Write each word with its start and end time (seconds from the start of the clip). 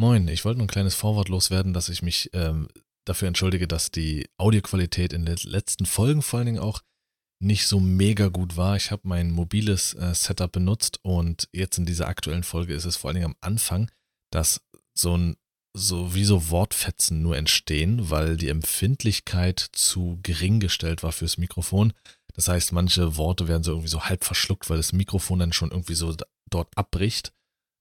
Moin, 0.00 0.28
ich 0.28 0.46
wollte 0.46 0.56
nur 0.56 0.64
ein 0.64 0.70
kleines 0.70 0.94
Vorwort 0.94 1.28
loswerden, 1.28 1.74
dass 1.74 1.90
ich 1.90 2.00
mich 2.00 2.30
ähm, 2.32 2.68
dafür 3.04 3.28
entschuldige, 3.28 3.68
dass 3.68 3.90
die 3.90 4.26
Audioqualität 4.38 5.12
in 5.12 5.26
den 5.26 5.36
letzten 5.42 5.84
Folgen 5.84 6.22
vor 6.22 6.38
allen 6.38 6.46
Dingen 6.46 6.58
auch 6.58 6.80
nicht 7.38 7.66
so 7.66 7.80
mega 7.80 8.28
gut 8.28 8.56
war. 8.56 8.76
Ich 8.76 8.92
habe 8.92 9.02
mein 9.04 9.30
mobiles 9.30 9.92
äh, 9.92 10.14
Setup 10.14 10.50
benutzt 10.50 11.00
und 11.02 11.50
jetzt 11.52 11.76
in 11.76 11.84
dieser 11.84 12.08
aktuellen 12.08 12.44
Folge 12.44 12.72
ist 12.72 12.86
es 12.86 12.96
vor 12.96 13.08
allen 13.08 13.16
Dingen 13.16 13.26
am 13.26 13.36
Anfang, 13.42 13.90
dass 14.32 14.62
so 14.94 15.18
ein 15.18 15.36
so 15.76 16.14
wie 16.14 16.24
so 16.24 16.48
Wortfetzen 16.48 17.20
nur 17.20 17.36
entstehen, 17.36 18.08
weil 18.08 18.38
die 18.38 18.48
Empfindlichkeit 18.48 19.60
zu 19.60 20.18
gering 20.22 20.60
gestellt 20.60 21.02
war 21.02 21.12
fürs 21.12 21.36
Mikrofon. 21.36 21.92
Das 22.32 22.48
heißt, 22.48 22.72
manche 22.72 23.18
Worte 23.18 23.48
werden 23.48 23.64
so 23.64 23.72
irgendwie 23.72 23.90
so 23.90 24.04
halb 24.04 24.24
verschluckt, 24.24 24.70
weil 24.70 24.78
das 24.78 24.94
Mikrofon 24.94 25.40
dann 25.40 25.52
schon 25.52 25.70
irgendwie 25.70 25.94
so 25.94 26.16
dort 26.48 26.74
abbricht. 26.74 27.34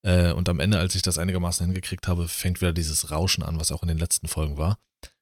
Äh, 0.04 0.32
und 0.32 0.48
am 0.50 0.60
Ende, 0.60 0.80
als 0.80 0.96
ich 0.96 1.02
das 1.02 1.18
einigermaßen 1.18 1.66
hingekriegt 1.66 2.08
habe, 2.08 2.28
fängt 2.28 2.62
wieder 2.62 2.74
dieses 2.74 3.12
Rauschen 3.12 3.44
an, 3.44 3.60
was 3.60 3.72
auch 3.72 3.82
in 3.82 3.90
den 3.90 3.98
letzten 3.98 4.28
Folgen 4.28 4.58
war. 4.58 4.78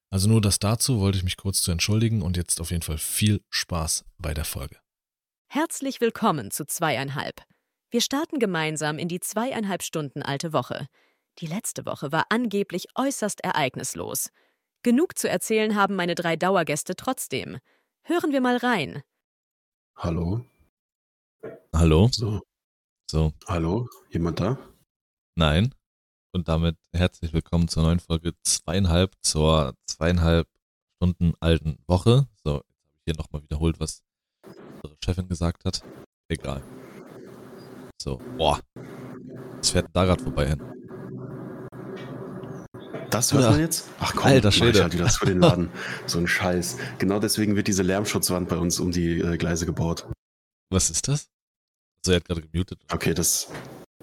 Also 0.09 0.29
nur 0.29 0.41
das 0.41 0.59
dazu 0.59 0.99
wollte 0.99 1.17
ich 1.17 1.23
mich 1.23 1.37
kurz 1.37 1.61
zu 1.61 1.71
entschuldigen 1.71 2.21
und 2.21 2.37
jetzt 2.37 2.61
auf 2.61 2.71
jeden 2.71 2.83
Fall 2.83 2.97
viel 2.97 3.41
Spaß 3.49 4.05
bei 4.17 4.33
der 4.33 4.45
Folge. 4.45 4.77
Herzlich 5.49 5.99
willkommen 5.99 6.51
zu 6.51 6.65
zweieinhalb. 6.65 7.41
Wir 7.89 8.01
starten 8.01 8.39
gemeinsam 8.39 8.99
in 8.99 9.07
die 9.07 9.19
zweieinhalb 9.19 9.83
Stunden 9.83 10.21
alte 10.21 10.53
Woche. 10.53 10.87
Die 11.39 11.47
letzte 11.47 11.85
Woche 11.85 12.11
war 12.11 12.25
angeblich 12.29 12.87
äußerst 12.95 13.41
ereignislos. 13.41 14.29
Genug 14.83 15.17
zu 15.17 15.29
erzählen 15.29 15.75
haben 15.75 15.95
meine 15.95 16.15
drei 16.15 16.35
Dauergäste 16.35 16.95
trotzdem. 16.95 17.57
Hören 18.03 18.31
wir 18.31 18.41
mal 18.41 18.57
rein. 18.57 19.03
Hallo. 19.95 20.45
Hallo? 21.73 22.09
So. 22.11 22.41
So. 23.09 23.33
Hallo? 23.47 23.87
Jemand 24.09 24.39
da? 24.39 24.57
Nein. 25.39 25.69
Und 26.31 26.47
damit 26.47 26.77
herzlich 26.93 27.31
willkommen 27.31 27.67
zur 27.67 27.83
neuen 27.83 27.99
Folge 27.99 28.33
zweieinhalb, 28.41 29.13
zur 29.21 29.75
zweieinhalb 29.85 30.47
Stunden 30.95 31.33
alten 31.39 31.77
Woche. 31.85 32.25
So, 32.43 32.55
jetzt 32.55 32.81
habe 32.81 32.95
ich 32.95 33.03
hier 33.05 33.15
nochmal 33.17 33.43
wiederholt, 33.43 33.79
was 33.79 34.01
unsere 34.81 34.97
Chefin 35.05 35.27
gesagt 35.27 35.63
hat. 35.63 35.83
Egal. 36.27 36.63
So, 38.01 38.19
boah. 38.39 38.59
Was 39.57 39.69
fährt 39.69 39.85
denn 39.85 39.93
da 39.93 40.05
gerade 40.05 40.23
vorbei 40.23 40.47
hin? 40.47 40.63
Das 43.11 43.31
hört 43.31 43.43
Ja. 43.43 43.51
man 43.51 43.59
jetzt? 43.59 43.87
Ach 43.99 44.15
komm, 44.15 44.31
Alter 44.31 44.49
ich 44.49 44.59
halt 44.59 44.93
wieder 44.93 45.07
zu 45.07 45.23
den 45.23 45.39
Laden. 45.39 45.69
so 46.07 46.17
ein 46.17 46.27
Scheiß. 46.27 46.77
Genau 46.97 47.19
deswegen 47.19 47.55
wird 47.55 47.67
diese 47.67 47.83
Lärmschutzwand 47.83 48.49
bei 48.49 48.57
uns 48.57 48.79
um 48.79 48.91
die 48.91 49.19
äh, 49.19 49.37
Gleise 49.37 49.67
gebaut. 49.67 50.07
Was 50.71 50.89
ist 50.89 51.07
das? 51.07 51.29
Also, 51.99 52.13
er 52.13 52.15
hat 52.15 52.25
gerade 52.25 52.41
gemutet. 52.41 52.79
Okay, 52.91 53.13
das, 53.13 53.49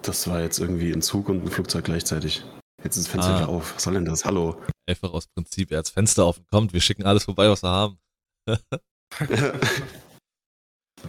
das 0.07 0.27
war 0.27 0.41
jetzt 0.41 0.59
irgendwie 0.59 0.91
ein 0.91 1.01
Zug 1.01 1.29
und 1.29 1.43
ein 1.43 1.51
Flugzeug 1.51 1.85
gleichzeitig. 1.85 2.43
Jetzt 2.83 2.97
ist 2.97 3.05
das 3.05 3.11
Fenster 3.11 3.31
Ah. 3.33 3.37
wieder 3.39 3.49
auf. 3.49 3.75
Was 3.75 3.83
soll 3.83 3.93
denn 3.95 4.05
das? 4.05 4.25
Hallo. 4.25 4.61
Einfach 4.87 5.11
aus 5.13 5.27
Prinzip, 5.27 5.71
er 5.71 5.79
hat 5.79 5.85
das 5.87 5.91
Fenster 5.93 6.25
offen, 6.27 6.45
kommt, 6.51 6.73
wir 6.73 6.81
schicken 6.81 7.03
alles 7.05 7.23
vorbei, 7.25 7.49
was 7.49 7.63
wir 7.63 7.69
haben. 7.69 7.97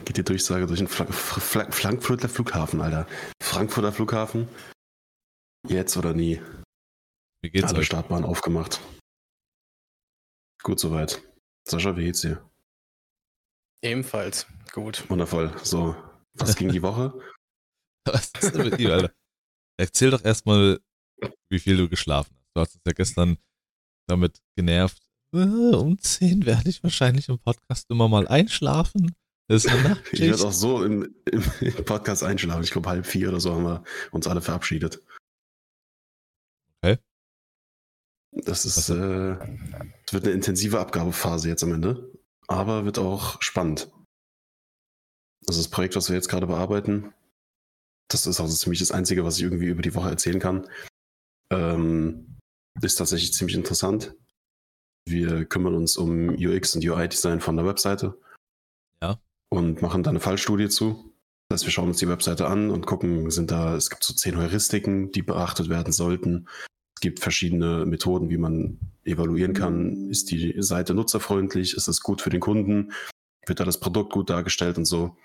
Geht 0.05 0.17
die 0.17 0.25
Durchsage 0.25 0.67
durch 0.67 0.79
den 0.79 0.89
Fla 0.89 1.07
Fla 1.07 1.71
Frankfurter 1.71 2.29
Flughafen, 2.29 2.81
Alter. 2.81 3.07
Frankfurter 3.43 3.93
Flughafen. 3.93 4.49
Jetzt 5.69 5.97
oder 5.97 6.13
nie. 6.13 6.41
Wie 7.43 7.51
geht's 7.51 7.69
Alle 7.69 7.79
euch? 7.81 7.87
Startbahnen 7.87 8.25
aufgemacht. 8.25 8.81
Gut 10.63 10.81
soweit. 10.81 11.23
Sascha, 11.69 11.97
wie 11.97 12.05
geht's 12.05 12.21
dir? 12.21 12.49
Ebenfalls. 13.83 14.47
Gut. 14.73 15.09
Wundervoll. 15.09 15.55
So, 15.63 15.95
was 16.35 16.57
ging 16.57 16.71
die 16.71 16.83
Woche? 16.83 17.13
Was 18.07 18.31
ist 18.41 18.55
denn 18.55 18.69
mit 18.71 18.79
dir, 18.79 18.93
Alter? 18.95 19.13
Erzähl 19.79 20.11
doch 20.11 20.25
erstmal, 20.25 20.81
wie 21.51 21.59
viel 21.59 21.77
du 21.77 21.89
geschlafen 21.89 22.35
hast. 22.37 22.47
Du 22.55 22.61
hast 22.61 22.75
uns 22.77 22.83
ja 22.87 22.93
gestern 22.93 23.39
damit 24.09 24.41
genervt. 24.57 25.03
"Äh, 25.35 25.39
Um 25.39 25.99
10 25.99 26.47
werde 26.47 26.71
ich 26.71 26.83
wahrscheinlich 26.83 27.29
im 27.29 27.39
Podcast 27.39 27.91
immer 27.91 28.09
mal 28.09 28.27
einschlafen. 28.29 29.15
Das 29.49 29.65
ist 29.65 29.71
eine 29.71 29.79
Ich 30.13 30.21
werde 30.21 30.31
Nachtschicht. 30.33 30.45
auch 30.45 30.53
so 30.53 30.85
im, 30.85 31.15
im, 31.31 31.45
im 31.61 31.85
Podcast 31.85 32.23
einschlafen. 32.23 32.63
Ich 32.65 32.71
glaube, 32.71 32.89
halb 32.89 33.07
vier 33.07 33.29
oder 33.29 33.41
so 33.41 33.53
haben 33.55 33.65
wir 33.65 33.85
uns 34.13 34.27
alle 34.27 34.41
verabschiedet. 34.41 35.03
Okay. 36.83 36.99
Das 38.33 38.65
ist, 38.65 38.89
äh, 38.91 39.33
es 40.07 40.13
wird 40.13 40.25
eine 40.25 40.33
intensive 40.33 40.79
Abgabephase 40.81 41.49
jetzt 41.49 41.63
am 41.63 41.73
Ende, 41.73 42.13
aber 42.49 42.85
wird 42.85 42.99
auch 42.99 43.41
spannend. 43.43 43.91
Also 45.49 45.61
das 45.61 45.71
Projekt, 45.71 45.97
was 45.97 46.09
wir 46.09 46.17
jetzt 46.17 46.29
gerade 46.29 46.47
bearbeiten, 46.47 47.13
das 48.09 48.27
ist 48.27 48.41
auch 48.41 48.47
so 48.47 48.55
ziemlich 48.55 48.81
das 48.81 48.93
Einzige, 48.93 49.25
was 49.25 49.37
ich 49.37 49.45
irgendwie 49.45 49.67
über 49.69 49.83
die 49.83 49.95
Woche 49.95 50.11
erzählen 50.11 50.39
kann. 50.39 50.67
Ähm, 51.51 52.37
ist 52.83 52.97
tatsächlich 52.97 53.33
ziemlich 53.33 53.57
interessant. 53.57 54.15
Wir 55.09 55.45
kümmern 55.45 55.75
uns 55.75 55.97
um 55.97 56.31
UX 56.31 56.75
und 56.75 56.85
UI-Design 56.85 57.41
von 57.41 57.57
der 57.57 57.67
Webseite. 57.67 58.19
Ja. 59.03 59.19
Und 59.49 59.83
machen 59.83 60.03
da 60.03 60.11
eine 60.11 60.21
Fallstudie 60.21 60.69
zu. 60.69 61.13
Das 61.49 61.61
heißt, 61.61 61.67
wir 61.67 61.73
schauen 61.73 61.89
uns 61.89 61.99
die 61.99 62.09
Webseite 62.09 62.49
an 62.49 62.71
und 62.71 62.87
gucken, 62.87 63.31
sind 63.31 63.51
da, 63.51 63.77
es 63.77 63.89
gibt 63.89 64.03
so 64.03 64.13
zehn 64.15 64.37
Heuristiken, 64.37 65.13
die 65.13 65.23
beachtet 65.23 65.69
werden 65.69 65.93
sollten. 65.93 66.49
Es 66.97 67.01
gibt 67.01 67.21
verschiedene 67.21 67.87
Methoden, 67.87 68.31
wie 68.31 68.39
man 68.39 68.81
evaluieren 69.05 69.55
kann. 69.55 70.11
Ist 70.11 70.31
die 70.31 70.55
Seite 70.59 70.95
nutzerfreundlich? 70.95 71.75
Ist 71.77 71.89
es 71.89 72.01
gut 72.01 72.21
für 72.21 72.31
den 72.31 72.41
Kunden? 72.41 72.93
Wird 73.47 73.61
da 73.61 73.65
das 73.65 73.79
Produkt 73.79 74.13
gut 74.13 74.29
dargestellt 74.29 74.77
und 74.77 74.87
so? 74.87 75.17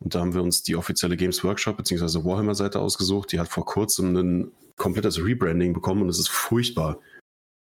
Und 0.00 0.14
da 0.14 0.20
haben 0.20 0.34
wir 0.34 0.42
uns 0.42 0.62
die 0.62 0.76
offizielle 0.76 1.16
Games 1.16 1.44
Workshop 1.44 1.76
bzw. 1.76 2.24
Warhammer-Seite 2.24 2.80
ausgesucht. 2.80 3.32
Die 3.32 3.38
hat 3.38 3.48
vor 3.48 3.66
kurzem 3.66 4.16
ein 4.16 4.52
komplettes 4.76 5.22
Rebranding 5.22 5.74
bekommen 5.74 6.02
und 6.02 6.08
es 6.08 6.18
ist 6.18 6.30
furchtbar. 6.30 6.98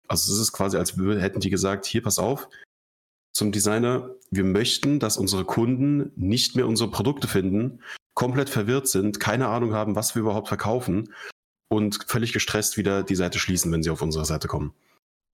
Also 0.06 0.32
es 0.32 0.38
ist 0.38 0.52
quasi, 0.52 0.76
als 0.76 0.96
hätten 0.96 1.40
die 1.40 1.50
gesagt, 1.50 1.84
hier, 1.84 2.02
pass 2.02 2.18
auf, 2.18 2.48
zum 3.32 3.52
Designer, 3.52 4.14
wir 4.30 4.44
möchten, 4.44 4.98
dass 5.00 5.16
unsere 5.16 5.44
Kunden 5.44 6.12
nicht 6.16 6.56
mehr 6.56 6.66
unsere 6.66 6.90
Produkte 6.90 7.28
finden, 7.28 7.82
komplett 8.14 8.50
verwirrt 8.50 8.88
sind, 8.88 9.20
keine 9.20 9.48
Ahnung 9.48 9.74
haben, 9.74 9.94
was 9.94 10.14
wir 10.14 10.22
überhaupt 10.22 10.48
verkaufen 10.48 11.12
und 11.68 12.04
völlig 12.06 12.32
gestresst 12.32 12.76
wieder 12.76 13.02
die 13.02 13.14
Seite 13.14 13.38
schließen, 13.38 13.70
wenn 13.70 13.82
sie 13.82 13.90
auf 13.90 14.02
unsere 14.02 14.24
Seite 14.24 14.48
kommen. 14.48 14.72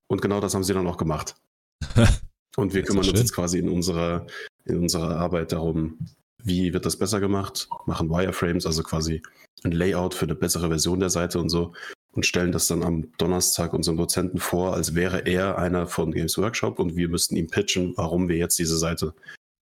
Und 0.07 0.21
genau 0.21 0.41
das 0.41 0.53
haben 0.53 0.63
sie 0.63 0.73
dann 0.73 0.87
auch 0.87 0.97
gemacht. 0.97 1.35
Und 2.55 2.75
wir 2.75 2.83
kümmern 2.83 3.07
uns 3.09 3.19
jetzt 3.19 3.33
quasi 3.33 3.57
in 3.57 3.67
unserer, 3.67 4.27
in 4.65 4.77
unserer 4.77 5.17
Arbeit 5.17 5.53
darum, 5.53 5.97
wie 6.43 6.73
wird 6.73 6.85
das 6.85 6.97
besser 6.97 7.19
gemacht, 7.19 7.69
machen 7.85 8.09
Wireframes, 8.09 8.65
also 8.65 8.83
quasi 8.83 9.21
ein 9.63 9.71
Layout 9.71 10.13
für 10.13 10.25
eine 10.25 10.35
bessere 10.35 10.67
Version 10.67 10.99
der 10.99 11.09
Seite 11.09 11.39
und 11.39 11.49
so 11.49 11.73
und 12.13 12.25
stellen 12.25 12.51
das 12.51 12.67
dann 12.67 12.83
am 12.83 13.11
Donnerstag 13.17 13.73
unserem 13.73 13.97
Dozenten 13.97 14.39
vor, 14.39 14.73
als 14.73 14.93
wäre 14.93 15.25
er 15.25 15.57
einer 15.57 15.87
von 15.87 16.11
Games 16.11 16.37
Workshop 16.37 16.79
und 16.79 16.95
wir 16.95 17.09
müssten 17.09 17.35
ihm 17.35 17.47
pitchen, 17.47 17.93
warum 17.97 18.29
wir 18.29 18.37
jetzt 18.37 18.59
diese 18.59 18.77
Seite 18.77 19.13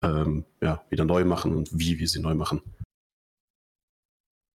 ähm, 0.03 0.45
ja, 0.61 0.83
wieder 0.89 1.05
neu 1.05 1.23
machen 1.23 1.55
und 1.55 1.69
wie 1.71 1.97
wir 1.99 2.07
sie 2.07 2.19
neu 2.19 2.35
machen. 2.35 2.61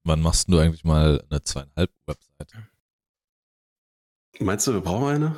Wann 0.04 0.22
machst 0.22 0.52
du 0.52 0.60
eigentlich 0.60 0.84
mal 0.84 1.24
eine 1.30 1.42
zweieinhalb 1.42 1.92
Webseite? 2.06 2.68
Meinst 4.40 4.68
du, 4.68 4.74
wir 4.74 4.82
brauchen 4.82 5.08
eine? 5.08 5.36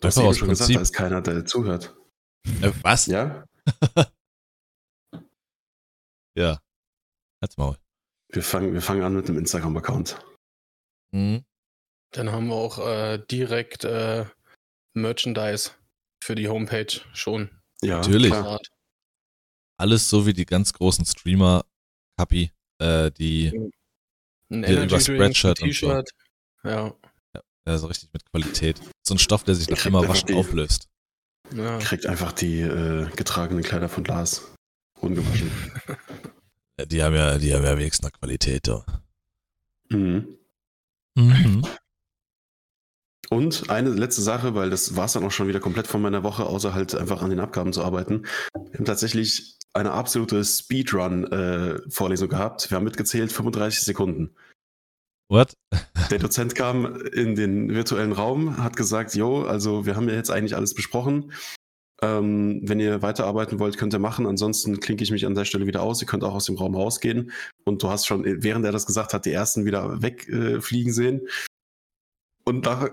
Du 0.00 0.08
hast 0.08 0.18
aus 0.18 0.38
schon 0.38 0.48
gesagt, 0.48 0.66
Prinzip. 0.66 0.76
da 0.76 0.82
ist 0.82 0.92
keiner, 0.92 1.22
der 1.22 1.46
zuhört. 1.46 1.96
Äh, 2.60 2.72
was? 2.82 3.06
Ja? 3.06 3.44
Ja. 6.36 6.60
Halt's 7.42 7.56
Maul. 7.56 7.76
Wir 8.32 8.42
fangen, 8.42 8.72
wir 8.74 8.82
fangen 8.82 9.02
an 9.02 9.14
mit 9.14 9.28
dem 9.28 9.38
Instagram-Account. 9.38 10.18
Mhm. 11.12 11.44
Dann 12.12 12.32
haben 12.32 12.48
wir 12.48 12.54
auch 12.54 12.78
äh, 12.78 13.18
direkt 13.30 13.84
äh, 13.84 14.26
Merchandise 14.94 15.70
für 16.22 16.34
die 16.34 16.48
Homepage 16.48 17.00
schon. 17.14 17.50
Ja, 17.82 17.98
Natürlich. 17.98 18.30
klar. 18.30 18.60
Alles 19.78 20.08
so 20.08 20.26
wie 20.26 20.32
die 20.32 20.46
ganz 20.46 20.72
großen 20.72 21.04
Streamer, 21.04 21.64
Kapi, 22.18 22.50
äh, 22.78 23.10
die 23.10 23.70
Ein 24.50 24.62
Ja, 24.64 24.84
über 24.84 25.00
Spreadshirt 25.00 25.60
und 25.60 25.74
so. 25.74 25.86
T-Shirt. 25.88 26.10
Ja. 26.64 26.94
äh, 27.66 27.76
so 27.76 27.86
richtig 27.86 28.10
mit 28.12 28.24
Qualität. 28.30 28.80
So 29.06 29.14
ein 29.14 29.18
Stoff, 29.18 29.44
der 29.44 29.54
sich 29.54 29.68
nach 29.68 29.84
immer 29.86 30.06
waschen 30.08 30.28
die- 30.28 30.34
auflöst. 30.34 30.88
ja. 31.54 31.78
Kriegt 31.78 32.06
einfach 32.06 32.32
die 32.32 32.60
äh, 32.60 33.08
getragenen 33.16 33.62
Kleider 33.62 33.88
von 33.88 34.04
Lars. 34.04 34.50
Ungewaschen. 35.06 35.50
Äh, 36.76 36.86
Die 36.86 37.02
haben 37.02 37.14
ja, 37.14 37.38
die 37.38 37.54
haben 37.54 37.64
ja 37.64 37.78
wenigstens 37.78 38.04
eine 38.06 38.12
Qualität, 38.18 38.66
du. 38.66 38.82
mhm. 39.88 40.26
Mhm. 41.14 41.62
Und 43.30 43.70
eine 43.70 43.90
letzte 43.90 44.22
Sache, 44.22 44.54
weil 44.54 44.70
das 44.70 44.94
war 44.94 45.06
es 45.06 45.12
dann 45.14 45.24
auch 45.24 45.32
schon 45.32 45.48
wieder 45.48 45.58
komplett 45.58 45.86
von 45.88 46.00
meiner 46.00 46.22
Woche, 46.22 46.44
außer 46.46 46.74
halt 46.74 46.94
einfach 46.94 47.22
an 47.22 47.30
den 47.30 47.40
Abgaben 47.40 47.72
zu 47.72 47.82
arbeiten. 47.82 48.26
Wir 48.54 48.78
haben 48.78 48.84
tatsächlich 48.84 49.58
eine 49.72 49.92
absolute 49.92 50.44
Speedrun-Vorlesung 50.44 52.28
gehabt. 52.28 52.70
Wir 52.70 52.76
haben 52.76 52.84
mitgezählt 52.84 53.32
35 53.32 53.80
Sekunden. 53.80 54.36
What? 55.28 55.54
Der 56.10 56.18
Dozent 56.20 56.54
kam 56.54 56.94
in 57.12 57.34
den 57.34 57.74
virtuellen 57.74 58.12
Raum, 58.12 58.62
hat 58.62 58.76
gesagt, 58.76 59.14
jo, 59.16 59.42
also 59.42 59.86
wir 59.86 59.96
haben 59.96 60.08
ja 60.08 60.14
jetzt 60.14 60.30
eigentlich 60.30 60.54
alles 60.54 60.74
besprochen. 60.74 61.32
Ähm, 62.02 62.60
wenn 62.62 62.78
ihr 62.78 63.00
weiterarbeiten 63.00 63.58
wollt, 63.58 63.78
könnt 63.78 63.94
ihr 63.94 63.98
machen. 63.98 64.26
Ansonsten 64.26 64.80
klinke 64.80 65.02
ich 65.02 65.10
mich 65.10 65.24
an 65.24 65.34
der 65.34 65.46
Stelle 65.46 65.66
wieder 65.66 65.82
aus. 65.82 66.00
Ihr 66.02 66.06
könnt 66.06 66.24
auch 66.24 66.34
aus 66.34 66.44
dem 66.44 66.56
Raum 66.56 66.74
rausgehen. 66.74 67.32
Und 67.64 67.82
du 67.82 67.88
hast 67.88 68.06
schon, 68.06 68.24
während 68.42 68.64
er 68.66 68.72
das 68.72 68.86
gesagt 68.86 69.14
hat, 69.14 69.24
die 69.24 69.32
ersten 69.32 69.64
wieder 69.64 70.02
wegfliegen 70.02 70.90
äh, 70.90 70.94
sehen. 70.94 71.28
und 72.44 72.64
nach 72.64 72.90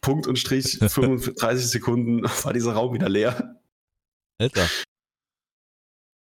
Punkt 0.00 0.26
und 0.26 0.38
Strich 0.38 0.78
35 0.86 1.66
Sekunden 1.66 2.22
war 2.44 2.52
dieser 2.52 2.72
Raum 2.72 2.92
wieder 2.94 3.08
leer. 3.08 3.60
Alter. 4.38 4.68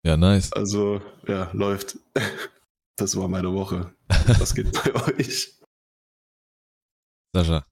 Ja, 0.06 0.16
nice. 0.16 0.52
Also, 0.52 1.00
ja, 1.26 1.50
läuft. 1.52 1.98
Das 2.96 3.16
war 3.16 3.26
meine 3.26 3.52
Woche. 3.52 3.92
Was 4.38 4.54
geht 4.54 4.70
bei 4.72 4.94
euch? 4.94 5.58
Sascha. 7.34 7.66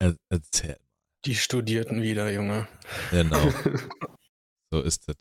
Er, 0.00 0.16
erzähl. 0.30 0.80
Die 1.24 1.34
studierten 1.34 2.02
wieder, 2.02 2.30
Junge. 2.32 2.66
Genau. 3.10 3.50
so 4.70 4.80
ist 4.80 5.08
es. 5.08 5.16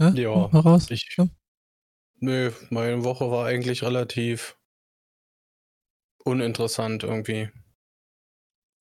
Ja, 0.00 0.46
raus. 0.46 0.90
Ich, 0.90 1.16
nö, 2.16 2.52
meine 2.70 3.04
Woche 3.04 3.30
war 3.30 3.46
eigentlich 3.46 3.82
relativ 3.82 4.58
uninteressant 6.24 7.02
irgendwie. 7.02 7.50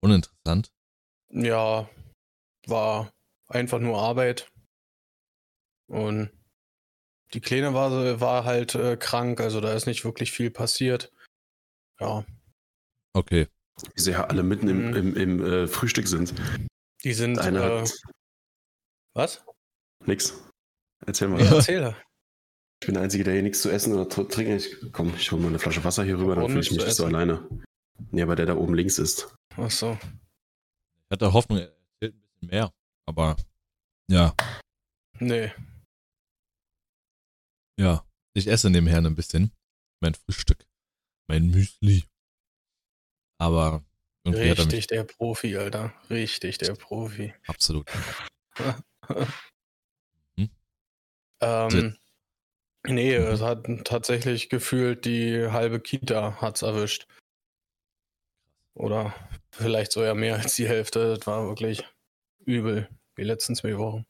Uninteressant. 0.01 0.71
Ja, 1.29 1.89
war 2.67 3.13
einfach 3.47 3.79
nur 3.79 3.99
Arbeit. 4.01 4.49
Und 5.87 6.31
die 7.33 7.41
Kleine 7.41 7.73
war, 7.73 8.19
war 8.21 8.45
halt 8.45 8.75
äh, 8.75 8.97
krank, 8.97 9.39
also 9.41 9.59
da 9.61 9.73
ist 9.73 9.85
nicht 9.85 10.05
wirklich 10.05 10.31
viel 10.31 10.51
passiert. 10.51 11.11
Ja. 11.99 12.25
Okay. 13.13 13.47
Wie 13.95 14.01
sie 14.01 14.11
ja 14.11 14.25
alle 14.25 14.43
mitten 14.43 14.67
im, 14.67 14.89
Mhm. 14.89 14.95
im, 14.95 15.15
im 15.15 15.45
äh, 15.45 15.67
Frühstück 15.67 16.07
sind. 16.07 16.33
Die 17.03 17.13
sind. 17.13 17.39
Einer 17.39 17.83
Äh, 17.83 17.85
was? 19.15 19.43
nix. 20.05 20.33
Erzähl 21.05 21.27
mal. 21.29 21.41
Ja, 21.43 21.55
erzähl. 21.55 21.95
Ich 22.81 22.85
bin 22.87 22.93
der 22.95 23.03
Einzige, 23.03 23.23
der 23.25 23.33
hier 23.33 23.43
nichts 23.43 23.61
zu 23.61 23.69
essen 23.69 23.93
oder 23.93 24.09
zu 24.09 24.23
trinken. 24.23 24.53
Ich, 24.57 24.75
komm, 24.93 25.13
ich 25.15 25.31
hole 25.31 25.41
mal 25.41 25.47
eine 25.49 25.59
Flasche 25.59 25.83
Wasser 25.83 26.03
hier 26.03 26.17
rüber, 26.17 26.35
dann 26.35 26.47
fühle 26.47 26.61
ich 26.61 26.71
mich 26.71 26.79
nicht 26.85 26.95
so 26.95 27.05
alleine. 27.05 27.47
Nee, 28.11 28.21
aber 28.21 28.35
der 28.37 28.45
da 28.45 28.55
oben 28.55 28.73
links 28.73 28.97
ist. 28.99 29.35
Ach 29.57 29.69
so. 29.71 29.97
Ich 30.01 31.11
hatte 31.11 31.33
Hoffnung, 31.33 31.57
er 31.59 31.65
erzählt 31.67 32.15
ein 32.15 32.21
bisschen 32.21 32.47
mehr. 32.49 32.73
Aber 33.05 33.35
ja, 34.09 34.33
Nee. 35.19 35.51
ja. 37.77 38.05
Ich 38.33 38.47
esse 38.47 38.69
nebenher 38.69 38.99
ein 38.99 39.15
bisschen. 39.15 39.51
Mein 40.01 40.13
Frühstück. 40.13 40.65
Mein 41.27 41.47
Müsli. 41.49 42.05
Aber 43.39 43.83
irgendwie 44.23 44.51
hat 44.51 44.59
er 44.59 44.65
mich 44.65 44.73
Richtig 44.73 44.87
der 44.87 45.03
Profi, 45.05 45.57
Alter. 45.57 45.93
Richtig 46.09 46.59
der 46.59 46.75
Profi. 46.75 47.33
absolut. 47.47 47.87
Ähm, 51.41 51.97
nee, 52.85 53.13
es 53.13 53.41
hat 53.41 53.65
tatsächlich 53.85 54.49
gefühlt 54.49 55.05
die 55.05 55.47
halbe 55.47 55.79
Kita 55.79 56.41
hat's 56.41 56.61
erwischt. 56.61 57.07
Oder 58.73 59.13
vielleicht 59.51 59.91
sogar 59.91 60.15
mehr 60.15 60.35
als 60.35 60.55
die 60.55 60.67
Hälfte. 60.67 61.15
Das 61.15 61.27
war 61.27 61.47
wirklich 61.47 61.83
übel, 62.39 62.89
die 63.17 63.23
letzten 63.23 63.55
zwei 63.55 63.77
Wochen. 63.77 64.05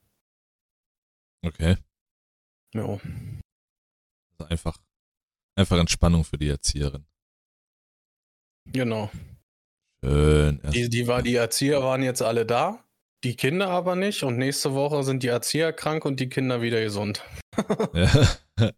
Okay. 1.42 1.76
Ja. 2.74 2.84
Also 2.84 4.44
einfach, 4.48 4.78
einfach 5.56 5.78
Entspannung 5.78 6.24
für 6.24 6.38
die 6.38 6.48
Erzieherin. 6.48 7.06
Genau. 8.66 9.10
Schön. 10.04 10.60
Die, 10.72 10.88
die, 10.88 11.06
war, 11.06 11.22
die 11.22 11.34
Erzieher 11.34 11.82
waren 11.82 12.02
jetzt 12.02 12.22
alle 12.22 12.46
da, 12.46 12.84
die 13.24 13.36
Kinder 13.36 13.68
aber 13.68 13.96
nicht. 13.96 14.22
Und 14.22 14.38
nächste 14.38 14.74
Woche 14.74 15.02
sind 15.04 15.22
die 15.22 15.28
Erzieher 15.28 15.72
krank 15.72 16.04
und 16.04 16.20
die 16.20 16.28
Kinder 16.28 16.62
wieder 16.62 16.82
gesund. 16.82 17.24
Ja. 17.94 18.72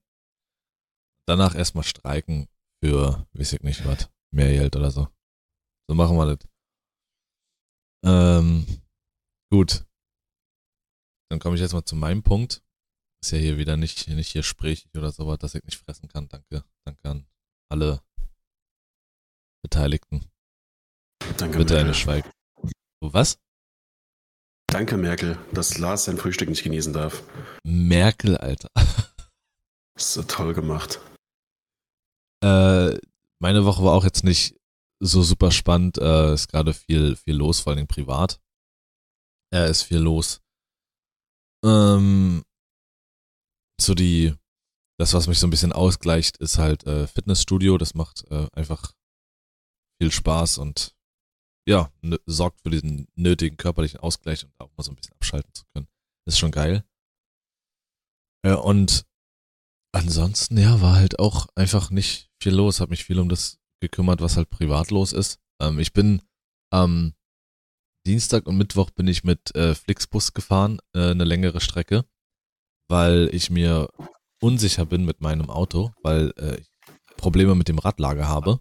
Danach 1.28 1.54
erstmal 1.54 1.84
streiken 1.84 2.48
für, 2.82 3.26
weiß 3.32 3.52
ich 3.54 3.62
nicht 3.62 3.86
was, 3.86 4.10
mehr 4.32 4.48
Geld 4.48 4.74
oder 4.74 4.90
so. 4.90 5.08
So 5.88 5.94
machen 5.94 6.16
wir 6.16 6.36
das. 6.36 6.48
Ähm, 8.04 8.66
gut. 9.50 9.84
Dann 11.30 11.38
komme 11.38 11.54
ich 11.54 11.60
jetzt 11.60 11.74
mal 11.74 11.84
zu 11.84 11.96
meinem 11.96 12.22
Punkt. 12.22 12.62
Ist 13.22 13.30
ja 13.30 13.38
hier 13.38 13.56
wieder 13.56 13.76
nicht, 13.76 14.08
nicht 14.08 14.30
hier 14.30 14.42
sprechig 14.42 14.88
oder 14.96 15.12
sowas, 15.12 15.38
dass 15.38 15.54
ich 15.54 15.62
nicht 15.64 15.78
fressen 15.78 16.08
kann. 16.08 16.28
Danke. 16.28 16.64
Danke 16.84 17.08
an 17.08 17.26
alle 17.72 18.02
Beteiligten. 19.62 20.26
Danke, 21.38 21.58
Bitte 21.58 21.74
eine 21.74 21.84
Merkel. 21.84 21.94
Schweig. 21.94 22.30
Oh, 23.00 23.12
was? 23.12 23.38
Danke, 24.66 24.96
Merkel, 24.96 25.38
dass 25.52 25.78
Lars 25.78 26.04
sein 26.04 26.18
Frühstück 26.18 26.48
nicht 26.48 26.62
genießen 26.62 26.92
darf. 26.92 27.22
Merkel, 27.64 28.36
Alter. 28.36 28.70
Ist 29.96 30.14
so 30.14 30.22
toll 30.22 30.54
gemacht. 30.54 31.00
Äh, 32.42 32.98
meine 33.40 33.64
Woche 33.64 33.84
war 33.84 33.92
auch 33.92 34.04
jetzt 34.04 34.24
nicht 34.24 34.56
so 35.00 35.22
super 35.22 35.50
spannend. 35.50 35.98
Äh, 35.98 36.34
ist 36.34 36.48
gerade 36.48 36.72
viel, 36.72 37.16
viel 37.16 37.34
los, 37.34 37.60
vor 37.60 37.72
allem 37.72 37.86
privat. 37.86 38.40
Äh, 39.52 39.68
ist 39.70 39.82
viel 39.82 39.98
los. 39.98 40.40
Ähm, 41.64 42.42
so 43.80 43.94
die, 43.94 44.34
das, 44.98 45.12
was 45.12 45.26
mich 45.26 45.38
so 45.38 45.46
ein 45.46 45.50
bisschen 45.50 45.72
ausgleicht, 45.72 46.38
ist 46.38 46.58
halt 46.58 46.86
äh, 46.86 47.06
Fitnessstudio. 47.06 47.78
Das 47.78 47.94
macht 47.94 48.24
äh, 48.30 48.46
einfach 48.52 48.92
viel 50.02 50.10
Spaß 50.10 50.58
und 50.58 50.96
ja, 51.68 51.92
sorgt 52.26 52.60
für 52.62 52.70
diesen 52.70 53.06
nötigen 53.14 53.56
körperlichen 53.56 54.00
Ausgleich 54.00 54.44
und 54.44 54.52
auch 54.58 54.70
mal 54.76 54.82
so 54.82 54.90
ein 54.90 54.96
bisschen 54.96 55.12
abschalten 55.12 55.54
zu 55.54 55.62
können. 55.72 55.86
Ist 56.26 56.40
schon 56.40 56.50
geil. 56.50 56.84
Äh, 58.44 58.54
und 58.54 59.06
ansonsten, 59.92 60.58
ja, 60.58 60.80
war 60.80 60.96
halt 60.96 61.20
auch 61.20 61.46
einfach 61.54 61.90
nicht 61.90 62.30
viel 62.42 62.52
los. 62.52 62.80
Hab 62.80 62.90
mich 62.90 63.04
viel 63.04 63.20
um 63.20 63.28
das 63.28 63.60
gekümmert, 63.80 64.20
was 64.20 64.36
halt 64.36 64.50
privat 64.50 64.90
los 64.90 65.12
ist. 65.12 65.38
Ähm, 65.60 65.78
ich 65.78 65.92
bin 65.92 66.20
am 66.72 67.14
Dienstag 68.04 68.48
und 68.48 68.56
Mittwoch 68.56 68.90
bin 68.90 69.06
ich 69.06 69.22
mit 69.22 69.54
äh, 69.54 69.76
Flixbus 69.76 70.32
gefahren, 70.32 70.80
äh, 70.96 71.10
eine 71.10 71.22
längere 71.22 71.60
Strecke, 71.60 72.04
weil 72.88 73.30
ich 73.32 73.50
mir 73.50 73.88
unsicher 74.40 74.84
bin 74.84 75.04
mit 75.04 75.20
meinem 75.20 75.48
Auto, 75.48 75.92
weil 76.02 76.34
äh, 76.38 76.58
ich 76.58 76.68
Probleme 77.16 77.54
mit 77.54 77.68
dem 77.68 77.78
Radlager 77.78 78.26
habe. 78.26 78.60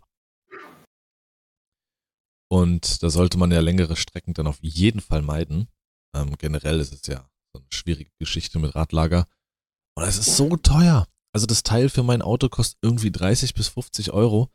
Und 2.52 3.02
da 3.02 3.10
sollte 3.10 3.38
man 3.38 3.50
ja 3.50 3.62
längere 3.62 3.96
Strecken 3.96 4.34
dann 4.34 4.46
auf 4.46 4.60
jeden 4.62 5.00
Fall 5.00 5.22
meiden. 5.22 5.70
Ähm, 6.14 6.38
generell 6.38 6.82
ist 6.82 6.92
es 6.92 7.08
ja 7.08 7.30
so 7.54 7.60
eine 7.60 7.68
schwierige 7.72 8.12
Geschichte 8.20 8.60
mit 8.60 8.76
Radlager. 8.76 9.26
Und 9.96 10.04
es 10.04 10.18
ist 10.18 10.36
so 10.36 10.58
teuer. 10.58 11.08
Also 11.34 11.48
das 11.48 11.64
Teil 11.64 11.88
für 11.88 12.04
mein 12.04 12.22
Auto 12.22 12.50
kostet 12.50 12.78
irgendwie 12.82 13.10
30 13.10 13.54
bis 13.54 13.70
50 13.70 14.12
Euro. 14.12 14.50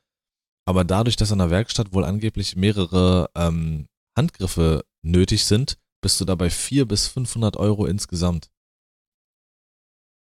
Aber 0.68 0.84
dadurch, 0.84 1.16
dass 1.16 1.32
an 1.32 1.38
der 1.38 1.48
Werkstatt 1.48 1.94
wohl 1.94 2.04
angeblich 2.04 2.54
mehrere 2.54 3.30
ähm, 3.34 3.88
Handgriffe 4.14 4.84
nötig 5.02 5.46
sind, 5.46 5.78
bist 6.02 6.20
du 6.20 6.26
dabei 6.26 6.50
400 6.50 6.88
bis 6.88 7.06
500 7.06 7.56
Euro 7.56 7.86
insgesamt. 7.86 8.50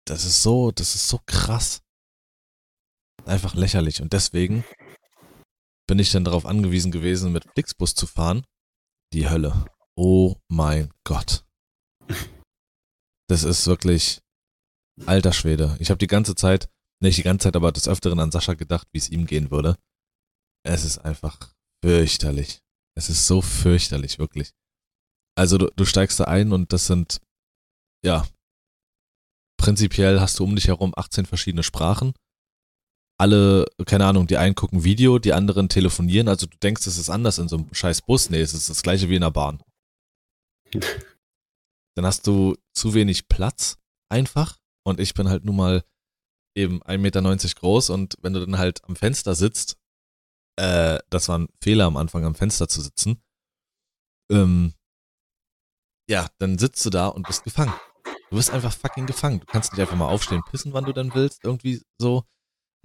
Das 0.07 0.23
ist 0.23 0.43
so, 0.43 0.71
das 0.71 0.95
ist 0.95 1.09
so 1.09 1.19
krass. 1.25 1.81
Einfach 3.25 3.53
lächerlich. 3.53 4.01
Und 4.01 4.13
deswegen 4.13 4.63
bin 5.89 5.97
ich 5.97 6.11
dann 6.11 6.23
darauf 6.23 6.45
angewiesen 6.45 6.91
gewesen, 6.91 7.31
mit 7.31 7.45
Flixbus 7.51 7.95
zu 7.95 8.05
fahren. 8.05 8.45
Die 9.11 9.27
Hölle. 9.27 9.65
Oh 9.97 10.35
mein 10.47 10.93
Gott. 11.03 11.43
Das 13.27 13.43
ist 13.43 13.65
wirklich 13.65 14.21
alter 15.07 15.33
Schwede. 15.33 15.75
Ich 15.79 15.89
habe 15.89 15.97
die 15.97 16.05
ganze 16.05 16.35
Zeit, 16.35 16.69
nicht 17.01 17.17
die 17.17 17.23
ganze 17.23 17.45
Zeit, 17.45 17.55
aber 17.55 17.71
des 17.71 17.87
Öfteren 17.87 18.19
an 18.19 18.29
Sascha 18.29 18.53
gedacht, 18.53 18.87
wie 18.91 18.99
es 18.99 19.09
ihm 19.09 19.25
gehen 19.25 19.49
würde. 19.49 19.77
Es 20.63 20.85
ist 20.85 20.99
einfach 20.99 21.55
fürchterlich. 21.83 22.61
Es 22.95 23.09
ist 23.09 23.25
so 23.25 23.41
fürchterlich, 23.41 24.19
wirklich. 24.19 24.51
Also 25.35 25.57
du, 25.57 25.71
du 25.75 25.85
steigst 25.85 26.19
da 26.19 26.25
ein 26.25 26.53
und 26.53 26.71
das 26.71 26.85
sind, 26.85 27.19
ja, 28.05 28.27
prinzipiell 29.59 30.19
hast 30.19 30.37
du 30.37 30.43
um 30.43 30.55
dich 30.55 30.67
herum 30.67 30.93
18 30.95 31.25
verschiedene 31.25 31.63
Sprachen. 31.63 32.13
Alle, 33.19 33.65
keine 33.85 34.05
Ahnung, 34.05 34.27
die 34.27 34.37
einen 34.37 34.55
gucken 34.55 34.83
Video, 34.83 35.19
die 35.19 35.33
anderen 35.33 35.67
telefonieren. 35.67 36.29
Also 36.29 36.47
du 36.47 36.57
denkst, 36.57 36.87
es 36.87 36.97
ist 36.97 37.09
anders 37.09 37.37
in 37.37 37.49
so 37.49 37.57
einem 37.57 37.73
scheiß 37.73 38.01
Bus. 38.03 38.29
Nee, 38.29 38.39
es 38.39 38.53
ist 38.53 38.69
das 38.69 38.81
gleiche 38.81 39.09
wie 39.09 39.15
in 39.15 39.21
der 39.21 39.31
Bahn. 39.31 39.61
Dann 41.95 42.05
hast 42.05 42.25
du 42.27 42.55
zu 42.73 42.93
wenig 42.93 43.27
Platz, 43.27 43.77
einfach. 44.09 44.57
Und 44.85 45.01
ich 45.01 45.13
bin 45.13 45.27
halt 45.27 45.43
nun 45.43 45.57
mal 45.57 45.83
eben 46.55 46.81
1,90 46.83 46.97
Meter 46.97 47.59
groß 47.59 47.89
und 47.89 48.15
wenn 48.21 48.33
du 48.33 48.39
dann 48.39 48.57
halt 48.57 48.83
am 48.85 48.95
Fenster 48.95 49.35
sitzt, 49.35 49.77
äh, 50.57 50.99
das 51.09 51.29
war 51.29 51.39
ein 51.39 51.49
Fehler 51.61 51.85
am 51.85 51.97
Anfang 51.97 52.25
am 52.25 52.35
Fenster 52.35 52.67
zu 52.67 52.81
sitzen, 52.81 53.21
ähm, 54.31 54.73
ja, 56.09 56.27
dann 56.39 56.57
sitzt 56.57 56.85
du 56.85 56.89
da 56.89 57.07
und 57.07 57.27
bist 57.27 57.43
gefangen. 57.43 57.73
Du 58.29 58.35
bist 58.35 58.49
einfach 58.51 58.73
fucking 58.73 59.05
gefangen. 59.05 59.39
Du 59.39 59.45
kannst 59.45 59.71
nicht 59.71 59.81
einfach 59.81 59.95
mal 59.95 60.07
aufstehen, 60.07 60.41
pissen, 60.49 60.73
wann 60.73 60.85
du 60.85 60.93
dann 60.93 61.13
willst, 61.13 61.43
irgendwie 61.43 61.81
so. 61.99 62.23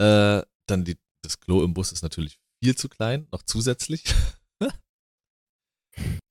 Äh, 0.01 0.43
dann 0.67 0.85
die, 0.85 0.97
das 1.23 1.41
Klo 1.41 1.63
im 1.63 1.75
Bus 1.75 1.93
ist 1.93 2.03
natürlich 2.03 2.39
viel 2.63 2.77
zu 2.77 2.89
klein, 2.89 3.29
noch 3.33 3.43
zusätzlich. 3.43 4.05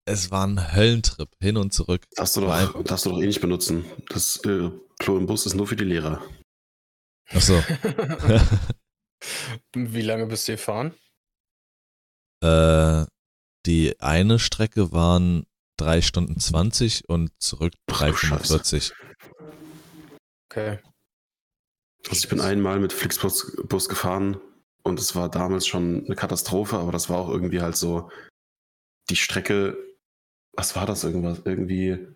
es 0.05 0.31
war 0.31 0.45
ein 0.47 0.73
Höllentrip, 0.73 1.29
hin 1.39 1.57
und 1.57 1.73
zurück. 1.73 2.05
Darfst 2.15 2.35
du 2.35 2.41
doch, 2.41 2.83
darfst 2.83 3.05
du 3.05 3.11
doch 3.11 3.21
eh 3.21 3.27
nicht 3.27 3.41
benutzen. 3.41 3.85
Das 4.09 4.37
äh, 4.45 4.69
Klo 4.99 5.17
im 5.17 5.25
Bus 5.25 5.45
ist 5.45 5.55
nur 5.55 5.67
für 5.67 5.75
die 5.75 5.85
Lehrer. 5.85 6.21
Ach 7.29 7.41
so. 7.41 7.53
Wie 9.75 10.01
lange 10.01 10.25
bist 10.25 10.47
du 10.47 10.53
gefahren? 10.53 10.93
Äh, 12.43 13.05
die 13.65 13.99
eine 14.01 14.39
Strecke 14.39 14.91
waren 14.91 15.45
3 15.77 16.01
Stunden 16.01 16.39
20 16.39 17.07
und 17.07 17.31
zurück 17.41 17.73
Ach 17.89 18.01
du 18.01 18.05
3,45. 18.05 18.93
Okay. 20.49 20.79
Also 22.09 22.23
ich 22.23 22.29
bin 22.29 22.41
einmal 22.41 22.79
mit 22.79 22.93
Flixbus 22.93 23.55
Bus 23.67 23.87
gefahren 23.87 24.39
und 24.83 24.99
es 24.99 25.15
war 25.15 25.29
damals 25.29 25.65
schon 25.65 26.05
eine 26.05 26.15
Katastrophe, 26.15 26.77
aber 26.77 26.91
das 26.91 27.09
war 27.09 27.17
auch 27.17 27.29
irgendwie 27.29 27.61
halt 27.61 27.77
so 27.77 28.09
die 29.09 29.15
Strecke, 29.15 29.77
was 30.53 30.75
war 30.75 30.85
das 30.85 31.03
irgendwas? 31.03 31.41
Irgendwie 31.45 32.07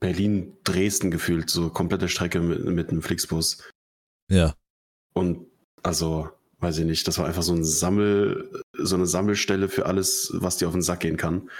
Berlin-Dresden 0.00 1.10
gefühlt, 1.10 1.48
so 1.48 1.70
komplette 1.70 2.08
Strecke 2.08 2.40
mit, 2.40 2.64
mit 2.64 2.90
einem 2.90 3.02
Flixbus. 3.02 3.62
Ja. 4.28 4.54
Und 5.14 5.46
also, 5.82 6.28
weiß 6.58 6.78
ich 6.78 6.86
nicht, 6.86 7.06
das 7.06 7.18
war 7.18 7.26
einfach 7.26 7.42
so 7.42 7.54
ein 7.54 7.64
Sammel, 7.64 8.62
so 8.76 8.96
eine 8.96 9.06
Sammelstelle 9.06 9.68
für 9.68 9.86
alles, 9.86 10.30
was 10.34 10.56
dir 10.56 10.66
auf 10.66 10.74
den 10.74 10.82
Sack 10.82 11.00
gehen 11.00 11.16
kann. 11.16 11.50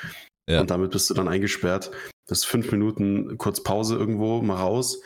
Ja. 0.49 0.61
Und 0.61 0.71
damit 0.71 0.90
bist 0.90 1.09
du 1.09 1.14
dann 1.14 1.28
eingesperrt. 1.28 1.92
Das 2.26 2.38
ist 2.38 2.45
fünf 2.45 2.73
Minuten 2.73 3.38
kurz 3.38 3.62
Pause 3.62 3.97
irgendwo, 3.97 4.42
mal 4.42 4.57
raus. 4.57 5.00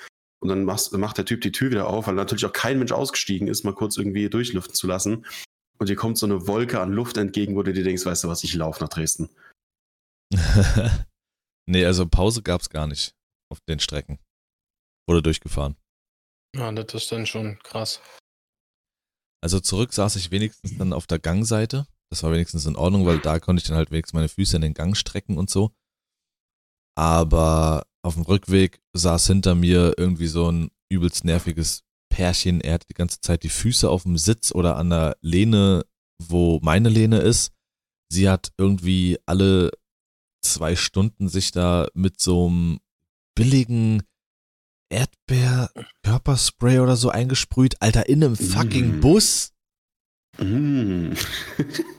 Und 0.47 0.51
dann 0.51 0.65
machst, 0.65 0.93
macht 0.93 1.19
der 1.19 1.25
Typ 1.25 1.41
die 1.41 1.51
Tür 1.51 1.73
wieder 1.73 1.89
auf, 1.89 2.07
weil 2.07 2.15
natürlich 2.15 2.47
auch 2.47 2.53
kein 2.53 2.79
Mensch 2.79 2.93
ausgestiegen 2.93 3.49
ist, 3.49 3.65
mal 3.65 3.75
kurz 3.75 3.97
irgendwie 3.97 4.31
durchlüften 4.31 4.77
zu 4.77 4.87
lassen. 4.87 5.27
Und 5.77 5.89
dir 5.89 5.97
kommt 5.97 6.19
so 6.19 6.27
eine 6.27 6.47
Wolke 6.47 6.81
an 6.81 6.93
Luft 6.93 7.17
entgegen, 7.17 7.57
wo 7.57 7.65
du 7.65 7.73
dir 7.73 7.83
denkst, 7.83 8.07
weißt 8.07 8.23
du 8.23 8.29
was, 8.29 8.45
ich 8.45 8.55
laufe 8.55 8.81
nach 8.81 8.89
Dresden. 8.89 9.29
nee, 11.67 11.85
also 11.85 12.07
Pause 12.07 12.43
gab's 12.43 12.71
gar 12.71 12.87
nicht 12.87 13.13
auf 13.51 13.59
den 13.69 13.81
Strecken. 13.81 14.21
Wurde 15.09 15.21
durchgefahren. 15.21 15.75
Ja, 16.55 16.71
das 16.71 16.95
ist 16.95 17.11
dann 17.11 17.27
schon 17.27 17.59
krass. 17.65 18.01
Also 19.43 19.59
zurück 19.59 19.93
saß 19.93 20.15
ich 20.15 20.31
wenigstens 20.31 20.79
dann 20.79 20.93
auf 20.93 21.09
der 21.09 21.19
Gangseite. 21.19 21.89
Das 22.09 22.23
war 22.23 22.31
wenigstens 22.31 22.67
in 22.67 22.77
Ordnung, 22.77 23.05
weil 23.05 23.19
da 23.19 23.41
konnte 23.41 23.61
ich 23.61 23.67
dann 23.67 23.77
halt 23.77 23.91
wenigstens 23.91 24.15
meine 24.15 24.29
Füße 24.29 24.55
in 24.55 24.63
den 24.63 24.75
Gang 24.75 24.97
strecken 24.97 25.39
und 25.39 25.51
so. 25.51 25.75
Aber 26.97 27.85
auf 28.07 28.15
dem 28.15 28.23
Rückweg 28.23 28.81
saß 28.95 29.27
hinter 29.27 29.55
mir 29.57 29.95
irgendwie 29.99 30.29
so 30.29 30.51
ein 30.51 30.71
übelst 30.89 31.25
nerviges 31.25 31.83
Pärchen. 32.09 32.61
Er 32.61 32.75
hatte 32.75 32.87
die 32.87 32.95
ganze 32.95 33.21
Zeit 33.21 33.43
die 33.43 33.49
Füße 33.49 33.91
auf 33.91 34.05
dem 34.05 34.17
Sitz 34.17 34.53
oder 34.53 34.77
an 34.77 34.91
der 34.91 35.17
Lehne, 35.23 35.85
wo 36.23 36.61
meine 36.63 36.89
Lehne 36.89 37.19
ist. 37.19 37.51
Sie 38.09 38.29
hat 38.29 38.53
irgendwie 38.57 39.19
alle 39.27 39.73
zwei 40.41 40.77
Stunden 40.77 41.29
sich 41.29 41.51
da 41.51 41.89
mit 41.95 42.21
so 42.21 42.47
einem 42.47 42.79
billigen 43.35 44.05
Erdbeer-Körperspray 44.89 46.79
oder 46.79 46.95
so 46.95 47.11
eingesprüht. 47.11 47.83
Alter, 47.83 48.09
in 48.09 48.23
einem 48.23 48.37
fucking 48.37 48.99
Mm. 48.99 49.01
Bus. 49.01 49.53
Mm. 50.39 51.11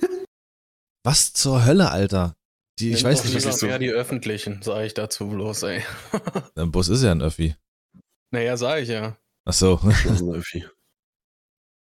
Was 1.04 1.34
zur 1.34 1.66
Hölle, 1.66 1.92
Alter? 1.92 2.37
Die, 2.80 2.92
ich 2.92 3.04
weiß 3.04 3.24
nicht, 3.24 3.36
was 3.36 3.46
ist 3.46 3.60
so- 3.60 3.66
mehr 3.68 3.80
die 3.80 3.90
öffentlichen, 3.90 4.62
sage 4.62 4.86
ich 4.86 4.94
dazu 4.94 5.28
bloß, 5.28 5.64
ey. 5.64 5.84
Ein 6.56 6.72
Bus 6.72 6.90
ist 6.90 7.02
ja 7.04 7.12
ein 7.12 7.22
Öffi. 7.22 7.56
naja, 8.32 8.56
sag 8.58 8.82
ich 8.84 8.90
ja. 8.90 9.18
Ach 9.46 9.54
so. 9.54 9.80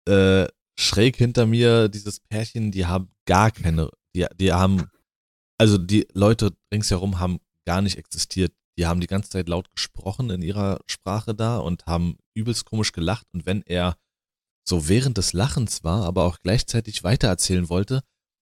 Äh, 0.07 0.47
schräg 0.79 1.17
hinter 1.17 1.45
mir 1.45 1.89
dieses 1.89 2.21
Pärchen, 2.21 2.71
die 2.71 2.85
haben 2.85 3.09
gar 3.25 3.51
keine, 3.51 3.89
die, 4.15 4.25
die 4.39 4.53
haben, 4.53 4.89
also 5.59 5.77
die 5.77 6.07
Leute 6.13 6.55
ringsherum 6.73 7.19
haben 7.19 7.39
gar 7.65 7.81
nicht 7.81 7.97
existiert. 7.97 8.53
Die 8.77 8.85
haben 8.85 9.01
die 9.01 9.07
ganze 9.07 9.31
Zeit 9.31 9.49
laut 9.49 9.69
gesprochen 9.71 10.29
in 10.29 10.41
ihrer 10.41 10.79
Sprache 10.85 11.33
da 11.35 11.57
und 11.57 11.87
haben 11.87 12.17
übelst 12.35 12.63
komisch 12.65 12.91
gelacht. 12.93 13.27
Und 13.33 13.45
wenn 13.45 13.63
er 13.63 13.97
so 14.65 14.87
während 14.87 15.17
des 15.17 15.33
Lachens 15.33 15.83
war, 15.83 16.05
aber 16.05 16.23
auch 16.23 16.37
gleichzeitig 16.39 17.03
weitererzählen 17.03 17.67
wollte, 17.69 18.01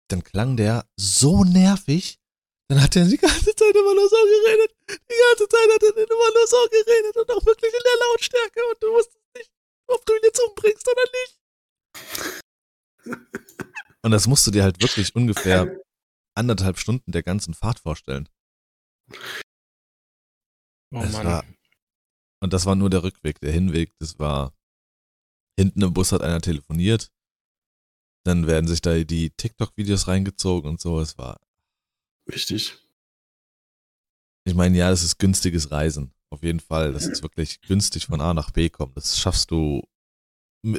dann 0.10 0.24
klang 0.24 0.58
der 0.58 0.86
so 0.98 1.44
nervig. 1.46 2.20
Dann 2.68 2.82
hat 2.82 2.96
er 2.96 3.06
die 3.06 3.18
ganze 3.18 3.56
Zeit 3.56 3.76
immer 3.76 3.94
nur 3.94 4.10
so 4.10 4.16
geredet. 4.16 4.76
Die 4.90 5.22
ganze 5.30 5.48
Zeit 5.48 5.70
hat 5.74 5.84
er 5.84 5.96
immer 5.98 6.32
nur 6.34 6.48
so 6.48 6.58
geredet 6.72 7.16
und 7.18 7.30
auch 7.32 7.46
wirklich 7.46 7.72
in 7.74 7.80
der 7.84 8.08
Lautstärke. 8.08 8.60
Und 8.72 8.82
du 8.84 8.88
wusstest 8.94 9.24
nicht, 9.38 9.52
ob 9.88 10.06
du 10.06 10.14
ihn 10.14 10.20
jetzt 10.24 10.42
umbringst 10.42 10.88
oder 10.88 11.04
nicht. 11.14 11.40
Und 14.02 14.12
das 14.12 14.28
musst 14.28 14.46
du 14.46 14.52
dir 14.52 14.62
halt 14.64 14.80
wirklich 14.84 15.16
ungefähr 15.16 15.80
anderthalb 16.36 16.78
Stunden 16.78 17.12
der 17.12 17.24
ganzen 17.24 17.54
Fahrt 17.56 17.80
vorstellen. 17.80 18.30
Oh 20.94 21.00
Mann. 21.00 21.14
war- 21.26 21.46
Und 22.42 22.54
das 22.54 22.66
war 22.68 22.76
nur 22.76 22.90
der 22.92 23.02
Rückweg. 23.04 23.40
Der 23.40 23.52
Hinweg, 23.52 23.94
das 24.00 24.20
war 24.20 24.54
hinten 25.60 25.82
im 25.82 25.94
Bus 25.94 26.12
hat 26.12 26.22
einer 26.22 26.42
telefoniert. 26.42 27.12
Dann 28.26 28.46
werden 28.48 28.68
sich 28.68 28.82
da 28.82 28.96
die 29.04 29.32
TikTok-Videos 29.32 30.08
reingezogen 30.08 30.70
und 30.70 30.82
so. 30.82 31.00
Es 31.00 31.18
war, 31.18 31.40
Wichtig. 32.25 32.77
ich 34.48 34.53
meine, 34.53 34.77
ja, 34.77 34.89
das 34.89 35.03
ist 35.03 35.17
günstiges 35.20 35.72
Reisen. 35.72 36.13
Auf 36.32 36.44
jeden 36.44 36.60
Fall. 36.60 36.91
Das 36.91 37.05
ist 37.05 37.24
wirklich 37.24 37.62
günstig 37.62 38.08
von 38.08 38.22
A 38.22 38.34
nach 38.34 38.51
B 38.51 38.70
kommen. 38.70 38.94
Das 38.96 39.20
schaffst 39.20 39.51
du, 39.51 39.88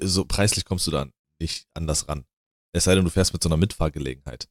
so 0.02 0.24
preislich 0.24 0.64
kommst 0.64 0.86
du 0.86 0.90
da 0.90 1.08
nicht 1.40 1.66
anders 1.74 2.08
ran. 2.08 2.26
Es 2.74 2.84
sei 2.84 2.94
denn, 2.94 3.04
du 3.04 3.10
fährst 3.10 3.32
mit 3.32 3.42
so 3.42 3.48
einer 3.48 3.56
Mitfahrgelegenheit. 3.56 4.48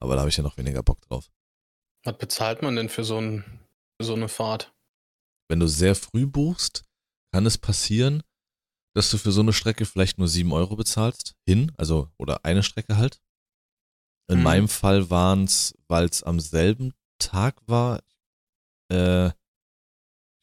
Aber 0.00 0.14
da 0.14 0.20
habe 0.20 0.28
ich 0.28 0.36
ja 0.36 0.42
noch 0.42 0.56
weniger 0.56 0.82
Bock 0.82 1.00
drauf. 1.02 1.30
Was 2.04 2.16
bezahlt 2.18 2.62
man 2.62 2.76
denn 2.76 2.88
für 2.88 3.04
so, 3.04 3.20
ein, 3.20 3.42
für 4.00 4.06
so 4.06 4.14
eine 4.14 4.28
Fahrt? 4.28 4.72
wenn 5.48 5.60
du 5.60 5.66
sehr 5.66 5.94
früh 5.94 6.26
buchst, 6.26 6.84
kann 7.32 7.46
es 7.46 7.58
passieren, 7.58 8.22
dass 8.94 9.10
du 9.10 9.18
für 9.18 9.32
so 9.32 9.40
eine 9.40 9.52
Strecke 9.52 9.86
vielleicht 9.86 10.18
nur 10.18 10.28
7 10.28 10.52
Euro 10.52 10.76
bezahlst, 10.76 11.34
hin, 11.46 11.72
also 11.76 12.10
oder 12.18 12.44
eine 12.44 12.62
Strecke 12.62 12.96
halt. 12.96 13.20
In 14.30 14.38
Mhm. 14.38 14.42
meinem 14.44 14.68
Fall 14.68 15.10
waren 15.10 15.44
es, 15.44 15.74
weil 15.88 16.04
es 16.06 16.22
am 16.22 16.38
selben 16.40 16.92
Tag 17.18 17.56
war, 17.66 18.02
äh, 18.92 19.28
ich 19.28 19.34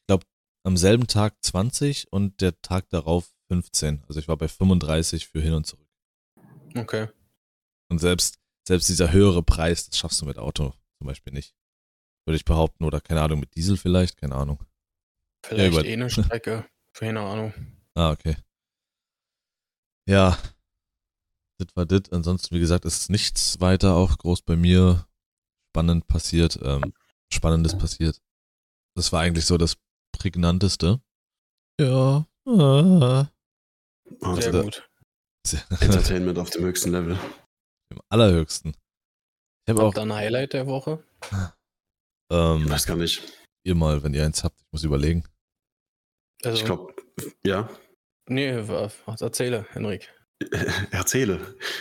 glaube, 0.08 0.26
am 0.64 0.76
selben 0.78 1.08
Tag 1.08 1.36
20 1.44 2.12
und 2.12 2.42
der 2.42 2.60
Tag 2.62 2.90
darauf 2.90 3.32
15. 3.48 4.04
Also 4.08 4.20
ich 4.20 4.28
war 4.28 4.38
bei 4.38 4.48
35 4.48 5.28
für 5.28 5.42
hin 5.42 5.54
und 5.54 5.66
zurück. 5.68 5.88
Okay. 6.76 7.08
Und 7.90 8.00
selbst, 8.00 8.40
selbst 8.68 8.90
dieser 8.90 9.12
höhere 9.12 9.44
Preis, 9.44 9.88
das 9.88 9.98
schaffst 9.98 10.20
du 10.22 10.26
mit 10.26 10.38
Auto 10.40 10.74
zum 10.98 11.08
Beispiel 11.08 11.32
nicht. 11.34 11.56
Würde 12.26 12.38
ich 12.38 12.46
behaupten, 12.46 12.84
oder 12.86 13.00
keine 13.02 13.22
Ahnung, 13.22 13.40
mit 13.40 13.56
Diesel 13.56 13.78
vielleicht, 13.78 14.18
keine 14.18 14.36
Ahnung. 14.36 14.64
Vielleicht 15.46 15.74
über- 15.78 15.86
eh 15.86 15.94
eine 15.94 16.10
Strecke. 16.10 16.68
Keine 16.94 17.20
Ahnung. 17.22 17.54
Ah, 17.98 18.12
okay. 18.12 18.36
Ja. 20.06 20.38
Das 21.58 21.68
war 21.76 21.86
das. 21.86 22.12
Ansonsten, 22.12 22.56
wie 22.56 22.60
gesagt, 22.60 22.86
ist 22.86 23.10
nichts 23.10 23.60
weiter 23.62 23.96
auch 23.96 24.18
groß 24.18 24.42
bei 24.42 24.56
mir 24.56 25.08
spannend 25.74 26.08
passiert, 26.08 26.60
ähm, 26.62 26.94
Spannendes 27.34 27.78
passiert. 27.78 28.22
Das 28.96 29.12
war 29.12 29.22
eigentlich 29.22 29.46
so 29.46 29.58
das 29.58 29.78
prägnanteste. 30.18 31.02
Ja. 31.80 32.26
Ah. 32.48 33.30
Ah, 34.22 34.36
Sehr 34.42 34.52
da- 34.52 34.62
gut. 34.62 34.90
Entertainment 35.80 36.38
auf 36.40 36.50
dem 36.52 36.64
höchsten 36.64 36.92
Level. 36.92 37.20
Im 37.92 38.00
allerhöchsten. 38.10 38.72
Ich 38.72 39.70
habe 39.72 39.82
auch 39.82 39.88
Habt 39.88 39.98
ihr 39.98 40.02
ein 40.04 40.14
Highlight 40.14 40.54
der 40.54 40.68
Woche? 40.68 41.04
ähm, 42.32 42.70
Weiß 42.70 42.86
gar 42.86 42.96
nicht. 42.98 43.22
ihr 43.66 43.76
mal, 43.76 44.02
wenn 44.04 44.14
ihr 44.14 44.24
eins 44.26 44.44
habt, 44.44 44.60
ich 44.62 44.68
muss 44.72 44.84
überlegen. 44.84 45.24
Also, 46.44 46.58
Ich 46.60 46.66
glaube, 46.66 46.96
ja. 47.46 47.70
Nee, 48.30 48.68
wa- 48.68 48.92
was 49.06 49.22
erzähle, 49.22 49.66
Henrik. 49.72 50.14
Erzähle. 50.92 51.40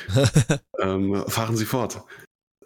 ähm, 0.81 1.25
fahren 1.29 1.57
Sie 1.57 1.65
fort. 1.65 2.03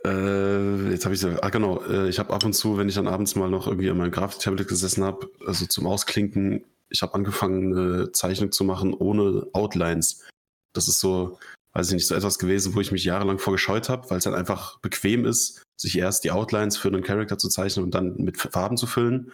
Äh, 0.04 0.90
jetzt 0.90 1.04
habe 1.04 1.14
ich 1.14 1.25
ah 1.25 1.49
genau, 1.50 1.83
äh, 1.85 2.09
ich 2.09 2.18
habe 2.18 2.33
ab 2.33 2.45
und 2.45 2.52
zu, 2.52 2.78
wenn 2.78 2.88
ich 2.88 2.95
dann 2.95 3.09
abends 3.09 3.35
mal 3.35 3.50
noch 3.50 3.66
irgendwie 3.66 3.90
an 3.90 3.99
meinem 3.99 4.12
Grafiktablet 4.12 4.68
gesessen 4.68 5.04
habe, 5.04 5.30
also 5.47 5.66
zum 5.66 5.87
Ausklinken, 5.87 6.64
ich 6.88 7.02
habe 7.02 7.14
angefangen, 7.14 7.76
eine 7.76 8.12
Zeichnung 8.12 8.52
zu 8.52 8.64
machen 8.64 8.95
ohne 8.95 9.47
Outlines. 9.52 10.26
Das 10.73 10.88
ist 10.88 11.00
so, 11.00 11.38
weiß 11.73 11.88
ich 11.88 11.95
nicht, 11.95 12.07
so 12.07 12.14
etwas 12.14 12.38
gewesen, 12.38 12.75
wo 12.75 12.80
ich 12.80 12.92
mich 12.92 13.04
jahrelang 13.04 13.38
vorgescheut 13.38 13.88
habe, 13.88 14.09
weil 14.11 14.18
es 14.18 14.25
dann 14.25 14.35
einfach 14.35 14.78
bequem 14.78 15.25
ist, 15.25 15.62
sich 15.76 15.99
erst 15.99 16.25
die 16.25 16.30
Outlines 16.30 16.76
für 16.76 16.88
einen 16.88 17.02
Charakter 17.02 17.37
zu 17.37 17.49
zeichnen 17.49 17.85
und 17.85 17.95
dann 17.95 18.16
mit 18.18 18.38
Farben 18.38 18.76
zu 18.76 18.87
füllen. 18.87 19.33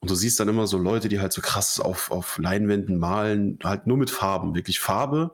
Und 0.00 0.10
du 0.10 0.14
siehst 0.16 0.40
dann 0.40 0.48
immer 0.48 0.66
so 0.66 0.78
Leute, 0.78 1.08
die 1.08 1.20
halt 1.20 1.32
so 1.32 1.40
krass 1.40 1.78
auf, 1.78 2.10
auf 2.10 2.36
Leinwänden 2.38 2.98
malen, 2.98 3.58
halt 3.62 3.86
nur 3.86 3.96
mit 3.96 4.10
Farben, 4.10 4.54
wirklich 4.56 4.80
Farbe 4.80 5.32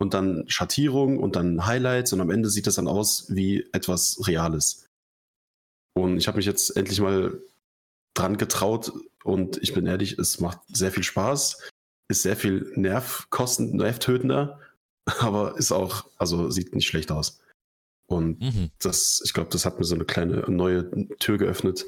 und 0.00 0.14
dann 0.14 0.48
Schattierung 0.48 1.18
und 1.18 1.36
dann 1.36 1.66
Highlights 1.66 2.12
und 2.12 2.20
am 2.20 2.30
Ende 2.30 2.48
sieht 2.48 2.66
das 2.66 2.76
dann 2.76 2.88
aus 2.88 3.26
wie 3.28 3.68
etwas 3.72 4.26
Reales. 4.26 4.86
Und 5.94 6.16
ich 6.16 6.26
habe 6.26 6.38
mich 6.38 6.46
jetzt 6.46 6.76
endlich 6.76 7.00
mal 7.00 7.40
dran 8.16 8.38
getraut 8.38 8.92
und 9.24 9.58
ich 9.62 9.74
bin 9.74 9.86
ehrlich, 9.86 10.18
es 10.18 10.40
macht 10.40 10.60
sehr 10.68 10.90
viel 10.90 11.02
Spaß, 11.02 11.68
ist 12.10 12.22
sehr 12.22 12.36
viel 12.36 12.72
Nervkosten, 12.76 13.76
nervtötender, 13.76 14.58
aber 15.20 15.56
ist 15.58 15.72
auch, 15.72 16.10
also 16.16 16.50
sieht 16.50 16.74
nicht 16.74 16.86
schlecht 16.88 17.12
aus. 17.12 17.40
Und 18.08 18.40
Mhm. 18.40 18.70
das, 18.80 19.22
ich 19.24 19.34
glaube, 19.34 19.50
das 19.50 19.64
hat 19.64 19.78
mir 19.78 19.84
so 19.84 19.94
eine 19.94 20.04
kleine 20.04 20.50
neue 20.50 20.90
Tür 21.18 21.38
geöffnet, 21.38 21.86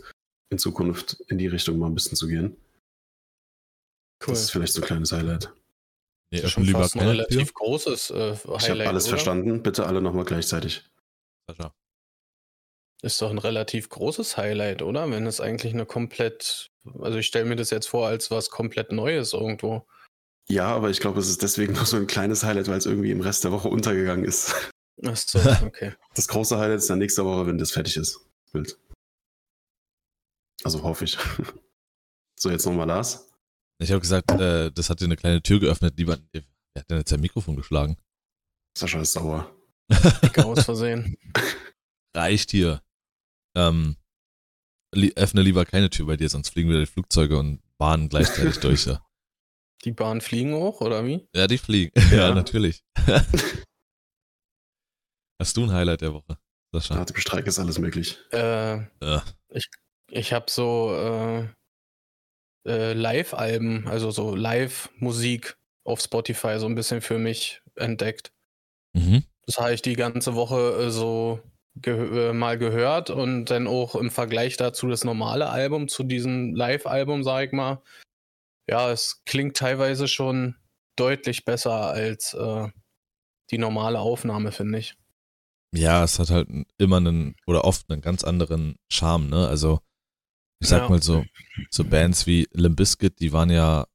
in 0.51 0.59
Zukunft 0.59 1.21
in 1.29 1.39
die 1.39 1.49
Richtung 1.49 1.79
mal 1.79 1.87
ein 1.87 1.95
bisschen 1.95 2.17
zu 2.17 2.29
gehen. 2.29 2.57
Cool. 4.21 4.35
Das 4.35 4.43
ist 4.43 4.51
vielleicht 4.51 4.75
so 4.75 4.83
ein 4.83 4.87
kleines 4.87 5.11
Highlight. 5.13 5.53
Nee, 6.33 6.39
Das 6.41 6.47
ist 6.47 6.53
schon 6.53 6.67
fast 6.67 6.97
ein 6.97 7.07
relativ 7.07 7.49
Tür. 7.49 7.55
großes 7.55 8.11
äh, 8.11 8.33
Ich 8.33 8.45
habe 8.45 8.59
Highlight. 8.59 8.89
alles 8.89 9.05
oder? 9.05 9.11
verstanden. 9.11 9.63
Bitte 9.63 9.87
alle 9.87 10.01
nochmal 10.01 10.25
gleichzeitig. 10.25 10.83
Sascha. 11.47 11.75
Ist 13.03 13.21
doch 13.21 13.31
ein 13.31 13.39
relativ 13.39 13.89
großes 13.91 14.37
Highlight, 14.37 14.81
oder? 14.83 15.11
Wenn 15.11 15.27
es 15.27 15.41
eigentlich 15.41 15.75
eine 15.75 15.85
komplett. 15.87 16.71
Also 17.01 17.19
ich 17.19 17.27
stelle 17.27 17.45
mir 17.45 17.57
das 17.57 17.71
jetzt 17.71 17.87
vor 17.89 18.07
als 18.07 18.31
was 18.31 18.49
komplett 18.51 18.93
Neues 18.93 19.33
irgendwo. 19.35 19.87
Ja, 20.49 20.69
aber 20.75 20.89
ich 20.91 21.01
glaube, 21.01 21.21
es 21.21 21.29
ist 21.29 21.43
deswegen 21.43 21.75
nur 21.75 21.85
so 21.87 21.97
ein 21.97 22.07
kleines 22.07 22.43
Highlight, 22.45 22.69
weil 22.69 22.79
es 22.79 22.87
irgendwie 22.87 23.11
im 23.11 23.21
Rest 23.21 23.45
der 23.45 23.53
Woche 23.53 23.69
untergegangen 23.69 24.25
ist. 24.25 24.55
Ach 25.05 25.17
so, 25.17 25.39
okay. 25.67 25.93
Das 26.15 26.29
große 26.29 26.59
Highlight 26.59 26.79
ist 26.79 26.91
dann 26.91 26.99
nächste 26.99 27.25
Woche, 27.25 27.47
wenn 27.47 27.59
das 27.59 27.73
fertig 27.73 27.97
ist. 27.97 28.21
Bild. 28.53 28.79
Also 30.65 30.83
hoffe 30.83 31.05
ich. 31.05 31.19
So, 32.35 32.51
jetzt 32.51 32.67
nochmal 32.67 32.89
Lars. 32.89 33.32
Ich 33.83 33.91
habe 33.91 34.01
gesagt, 34.01 34.31
äh, 34.31 34.71
das 34.71 34.91
hat 34.91 35.01
dir 35.01 35.07
eine 35.07 35.17
kleine 35.17 35.43
Tür 35.43 35.59
geöffnet. 35.61 35.95
Lieber, 35.99 36.19
wer 36.33 36.43
hat 36.79 36.91
denn 36.91 36.99
jetzt 36.99 37.11
sein 37.11 37.21
Mikrofon 37.21 37.57
geschlagen? 37.57 37.97
Sascha 38.79 39.01
ist 39.01 39.13
sauer. 39.13 39.53
Dick 40.23 40.39
aus 40.39 40.65
Versehen. 40.65 41.17
Reicht 42.17 42.51
hier. 42.51 42.83
Ähm, 43.57 43.97
li 44.95 45.13
öffne 45.17 45.43
lieber 45.43 45.65
keine 45.65 45.91
Tür 45.91 46.07
bei 46.07 46.17
dir, 46.17 46.29
sonst 46.29 46.51
fliegen 46.51 46.69
wieder 46.71 46.81
die 46.81 46.87
Flugzeuge 46.87 47.39
und 47.39 47.61
Bahnen 47.79 48.09
gleichzeitig 48.09 48.59
durch. 48.61 48.87
Ja, 48.87 49.05
Die 49.85 49.93
Bahn 49.93 50.21
fliegen 50.21 50.55
hoch, 50.55 50.81
oder 50.81 51.05
wie? 51.05 51.27
ja 51.35 51.47
die 51.47 51.59
fliegen. 51.59 51.93
Ja, 52.11 52.29
Ja. 52.29 52.35
natürlich. 52.35 52.85
Hast 55.41 55.57
du 55.57 55.65
ein 55.65 55.73
Highlight 55.73 56.03
der 56.03 56.15
Woche, 56.15 56.39
Sascha? 56.73 56.95
Nach 56.95 57.05
dem 57.07 57.17
Streik 57.17 57.47
ist 57.47 57.59
alles 57.59 57.79
möglich. 57.79 58.19
Äh, 58.31 58.83
Ja. 59.03 59.25
ich 60.09 60.33
habe 60.33 60.51
so 60.51 60.95
äh, 60.95 61.49
äh, 62.67 62.93
Live-Alben, 62.93 63.87
also 63.89 64.11
so 64.11 64.35
Live-Musik 64.35 65.57
auf 65.85 66.01
Spotify 66.01 66.59
so 66.59 66.67
ein 66.67 66.75
bisschen 66.75 67.01
für 67.01 67.19
mich 67.19 67.63
entdeckt. 67.77 68.33
Mhm. 68.93 69.25
Das 69.47 69.59
habe 69.59 69.75
ich 69.75 69.83
die 69.83 69.97
ganze 69.97 70.35
Woche 70.35 70.87
äh, 70.87 70.91
so 70.91 71.41
ge 71.77 72.29
äh, 72.29 72.33
mal 72.33 72.59
gehört 72.59 73.11
und 73.11 73.47
dann 73.47 73.67
auch 73.67 73.95
im 73.95 74.11
Vergleich 74.11 74.57
dazu 74.57 74.89
das 74.89 75.05
normale 75.05 75.49
Album 75.49 75.89
zu 75.89 76.03
diesem 76.05 76.55
Live-Album, 76.55 77.25
sag 77.25 77.47
ich 77.47 77.53
mal. 77.53 77.83
Ja, 78.69 78.91
es 78.91 79.23
klingt 79.25 79.57
teilweise 79.57 80.07
schon 80.07 80.57
deutlich 80.97 81.45
besser 81.45 81.89
als 81.89 82.35
äh, 82.35 82.69
die 83.51 83.59
normale 83.59 84.01
Aufnahme, 84.01 84.53
finde 84.53 84.79
ich. 84.79 84.95
Ja, 85.75 86.05
es 86.05 86.19
hat 86.19 86.31
halt 86.31 86.49
immer 86.77 86.99
einen 86.99 87.35
oder 87.47 87.65
oft 87.65 87.91
einen 87.91 88.03
ganz 88.03 88.25
anderen 88.25 88.77
Charme, 88.91 89.31
ne? 89.31 89.49
Also, 89.49 89.81
ich 90.63 90.69
sag 90.69 90.83
Ja. 90.83 90.89
mal 90.89 91.03
so, 91.03 91.25
so 91.71 91.85
Bands 91.85 92.27
wie 92.27 92.49
Limp 92.53 92.77
Bizkit, 92.77 93.21
die 93.21 93.33
waren 93.33 93.51
ja 93.51 93.87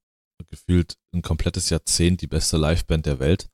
gefühlt 0.49 0.97
ein 1.13 1.21
komplettes 1.21 1.69
Jahrzehnt 1.69 2.21
die 2.21 2.27
beste 2.27 2.57
Liveband 2.57 3.05
der 3.05 3.19
Welt. 3.19 3.49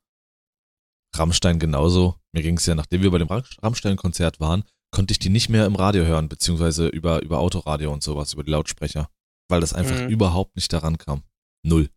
Rammstein 1.15 1.59
genauso. 1.59 2.19
Mir 2.33 2.41
ging 2.41 2.57
es 2.57 2.65
ja, 2.65 2.75
nachdem 2.75 3.01
wir 3.03 3.11
bei 3.11 3.19
dem 3.19 3.27
Ram- 3.27 3.43
Rammstein-Konzert 3.61 4.39
waren, 4.39 4.63
konnte 4.91 5.11
ich 5.11 5.19
die 5.19 5.29
nicht 5.29 5.49
mehr 5.49 5.65
im 5.65 5.75
Radio 5.75 6.03
hören, 6.05 6.27
beziehungsweise 6.27 6.87
über, 6.87 7.21
über 7.21 7.39
Autoradio 7.39 7.93
und 7.93 8.03
sowas, 8.03 8.33
über 8.33 8.43
die 8.43 8.51
Lautsprecher. 8.51 9.09
Weil 9.49 9.61
das 9.61 9.73
einfach 9.73 10.01
Mhm. 10.01 10.09
überhaupt 10.09 10.55
nicht 10.55 10.71
daran 10.73 10.97
kam. 10.97 11.23
Null. 11.65 11.89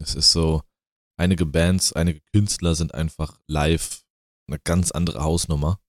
Es 0.00 0.14
ist 0.14 0.30
so, 0.32 0.62
einige 1.18 1.44
Bands, 1.46 1.92
einige 1.92 2.20
Künstler 2.32 2.74
sind 2.74 2.94
einfach 2.94 3.38
live 3.48 4.04
eine 4.48 4.58
ganz 4.60 4.90
andere 4.92 5.22
Hausnummer. 5.22 5.80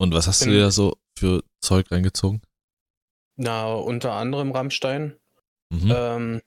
Und 0.00 0.14
was 0.14 0.28
hast 0.28 0.42
du 0.42 0.50
dir 0.50 0.60
da 0.60 0.70
so 0.70 0.96
für 1.18 1.42
Zeug 1.60 1.90
reingezogen? 1.90 2.40
Na, 3.38 3.72
unter 3.72 4.12
anderem 4.14 4.50
Rammstein. 4.50 5.16
Mhm. 5.70 5.92
Ähm, 5.94 6.42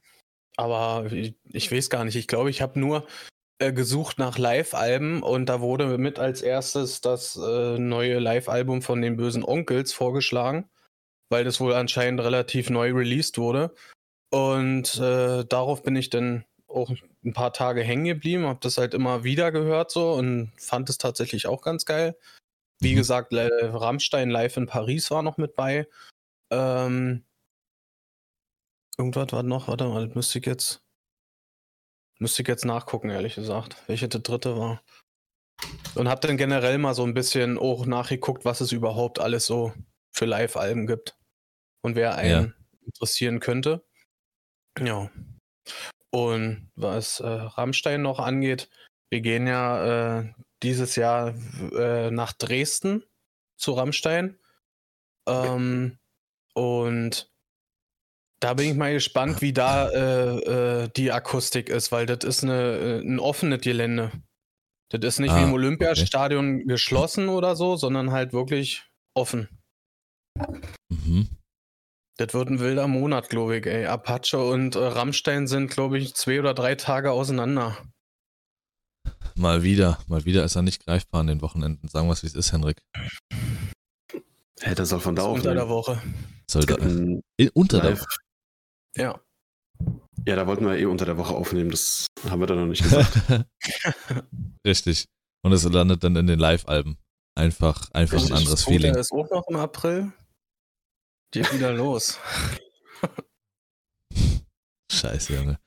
aber 0.57 1.11
ich, 1.11 1.35
ich 1.45 1.71
weiß 1.71 1.89
gar 1.89 2.05
nicht. 2.05 2.15
Ich 2.17 2.27
glaube, 2.27 2.49
ich 2.49 2.61
habe 2.61 2.79
nur 2.79 3.07
äh, 3.59 3.73
gesucht 3.73 4.19
nach 4.19 4.37
Live-Alben 4.37 5.23
und 5.23 5.47
da 5.47 5.61
wurde 5.61 5.97
mit 5.97 6.19
als 6.19 6.41
erstes 6.41 7.01
das 7.01 7.37
äh, 7.37 7.77
neue 7.79 8.19
Live-Album 8.19 8.81
von 8.81 9.01
den 9.01 9.17
bösen 9.17 9.43
Onkels 9.45 9.93
vorgeschlagen, 9.93 10.69
weil 11.29 11.45
das 11.45 11.59
wohl 11.61 11.73
anscheinend 11.73 12.21
relativ 12.21 12.69
neu 12.69 12.91
released 12.93 13.37
wurde. 13.37 13.73
Und 14.31 14.95
äh, 14.99 15.45
darauf 15.45 15.83
bin 15.83 15.95
ich 15.95 16.09
dann 16.09 16.45
auch 16.67 16.91
ein 17.25 17.33
paar 17.33 17.53
Tage 17.53 17.83
hängen 17.83 18.05
geblieben, 18.05 18.45
habe 18.47 18.59
das 18.61 18.77
halt 18.77 18.93
immer 18.93 19.23
wieder 19.23 19.51
gehört 19.51 19.91
so 19.91 20.13
und 20.13 20.51
fand 20.57 20.89
es 20.89 20.97
tatsächlich 20.97 21.47
auch 21.47 21.61
ganz 21.61 21.85
geil. 21.85 22.17
Wie 22.81 22.93
Mhm. 22.93 22.97
gesagt, 22.97 23.33
Rammstein 23.33 24.29
live 24.29 24.57
in 24.57 24.67
Paris 24.67 25.11
war 25.11 25.23
noch 25.23 25.37
mit 25.37 25.55
bei. 25.55 25.87
Ähm, 26.51 27.25
irgendwas 28.97 29.31
war 29.31 29.43
noch, 29.43 29.67
warte 29.67 29.87
mal, 29.87 30.07
das 30.07 30.15
müsste 30.15 30.39
ich 30.39 30.45
jetzt. 30.45 30.83
Müsste 32.19 32.43
ich 32.43 32.47
jetzt 32.47 32.65
nachgucken, 32.65 33.09
ehrlich 33.09 33.35
gesagt, 33.35 33.75
welche 33.87 34.07
der 34.07 34.19
dritte 34.19 34.55
war. 34.55 34.83
Und 35.95 36.07
hab 36.07 36.21
dann 36.21 36.37
generell 36.37 36.77
mal 36.77 36.93
so 36.93 37.03
ein 37.03 37.13
bisschen 37.13 37.57
auch 37.57 37.85
nachgeguckt, 37.85 38.45
was 38.45 38.61
es 38.61 38.71
überhaupt 38.71 39.19
alles 39.19 39.45
so 39.45 39.73
für 40.11 40.25
Live-Alben 40.25 40.85
gibt. 40.85 41.17
Und 41.83 41.95
wer 41.95 42.15
einen 42.15 42.53
interessieren 42.85 43.39
könnte. 43.39 43.83
Ja. 44.79 45.09
Und 46.11 46.69
was 46.75 47.19
äh, 47.21 47.27
Rammstein 47.27 48.01
noch 48.01 48.19
angeht, 48.19 48.69
wir 49.09 49.21
gehen 49.21 49.47
ja 49.47 50.19
äh, 50.19 50.33
dieses 50.61 50.95
Jahr 50.95 51.33
äh, 51.73 52.11
nach 52.11 52.33
Dresden 52.33 53.03
zu 53.57 53.73
Rammstein. 53.73 54.39
Ähm, 55.27 55.97
und 56.53 57.31
da 58.41 58.55
bin 58.55 58.69
ich 58.71 58.75
mal 58.75 58.93
gespannt, 58.93 59.41
wie 59.41 59.53
da 59.53 59.89
äh, 59.89 60.83
äh, 60.83 60.89
die 60.95 61.11
Akustik 61.11 61.69
ist, 61.69 61.91
weil 61.91 62.05
das 62.07 62.23
ist 62.23 62.43
eine, 62.43 62.77
äh, 62.77 62.99
ein 62.99 63.19
offenes 63.19 63.61
Gelände. 63.61 64.11
Das 64.89 65.01
ist 65.03 65.19
nicht 65.19 65.31
Ah, 65.31 65.39
wie 65.39 65.43
im 65.43 65.53
Olympiastadion 65.53 66.67
geschlossen 66.67 67.29
oder 67.29 67.55
so, 67.55 67.75
sondern 67.75 68.11
halt 68.11 68.33
wirklich 68.33 68.83
offen. 69.15 69.47
Mhm. 70.89 71.29
Das 72.17 72.33
wird 72.33 72.49
ein 72.49 72.59
wilder 72.59 72.87
Monat, 72.87 73.29
glaube 73.29 73.57
ich, 73.57 73.65
ey. 73.65 73.85
Apache 73.85 74.39
und 74.39 74.75
äh, 74.75 74.79
Rammstein 74.79 75.47
sind, 75.47 75.69
glaube 75.69 75.97
ich, 75.97 76.13
zwei 76.15 76.39
oder 76.39 76.53
drei 76.53 76.75
Tage 76.75 77.11
auseinander. 77.11 77.77
Mal 79.35 79.63
wieder, 79.63 79.97
mal 80.07 80.25
wieder 80.25 80.43
ist 80.43 80.55
er 80.55 80.61
nicht 80.61 80.85
greifbar 80.85 81.21
an 81.21 81.27
den 81.27 81.41
Wochenenden. 81.41 81.87
Sagen 81.87 82.07
wir 82.07 82.13
es, 82.13 82.23
wie 82.23 82.27
es 82.27 82.35
ist, 82.35 82.51
Henrik. 82.51 82.81
Hey, 84.61 84.75
der 84.75 84.85
soll 84.85 84.99
von 84.99 85.15
da 85.15 85.23
Das 85.23 85.31
unter 85.31 85.53
der 85.53 85.69
Woche. 85.69 86.01
Soll 86.49 86.65
da, 86.65 86.75
in, 86.75 87.23
unter 87.53 87.81
der 87.81 87.91
live. 87.91 88.05
Ja. 88.95 89.19
Ja, 90.27 90.35
da 90.35 90.45
wollten 90.45 90.65
wir 90.65 90.77
eh 90.77 90.85
unter 90.85 91.05
der 91.05 91.17
Woche 91.17 91.33
aufnehmen. 91.33 91.71
Das 91.71 92.05
haben 92.29 92.39
wir 92.39 92.47
dann 92.47 92.59
noch 92.59 92.67
nicht 92.67 92.83
gesagt. 92.83 93.11
Richtig. 94.65 95.05
Und 95.43 95.53
es 95.53 95.63
landet 95.63 96.03
dann 96.03 96.15
in 96.15 96.27
den 96.27 96.37
Live-Alben. 96.37 96.97
Einfach, 97.35 97.89
einfach 97.91 98.17
ein 98.17 98.19
Richtig. 98.19 98.35
anderes 98.37 98.67
Oh, 98.67 98.69
der 98.69 98.79
Feeling. 98.79 98.95
ist 98.95 99.11
auch 99.11 99.29
noch 99.31 99.47
im 99.47 99.55
April. 99.55 100.13
Geht 101.33 101.51
wieder 101.53 101.73
los. 101.73 102.19
Scheiße, 104.91 105.33
Junge. 105.35 105.59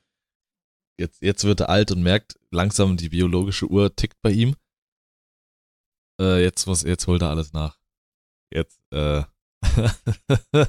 Jetzt, 0.97 1.21
jetzt 1.21 1.43
wird 1.43 1.59
er 1.59 1.69
alt 1.69 1.91
und 1.91 2.01
merkt 2.03 2.39
langsam, 2.51 2.95
die 2.95 3.09
biologische 3.09 3.67
Uhr 3.69 3.93
tickt 3.93 4.21
bei 4.21 4.31
ihm. 4.31 4.55
Äh, 6.21 6.41
jetzt 6.43 6.67
muss, 6.67 6.83
jetzt 6.83 7.07
holt 7.07 7.21
er 7.21 7.31
alles 7.31 7.51
nach. 7.51 7.77
Jetzt, 8.55 8.79
äh. 8.93 9.23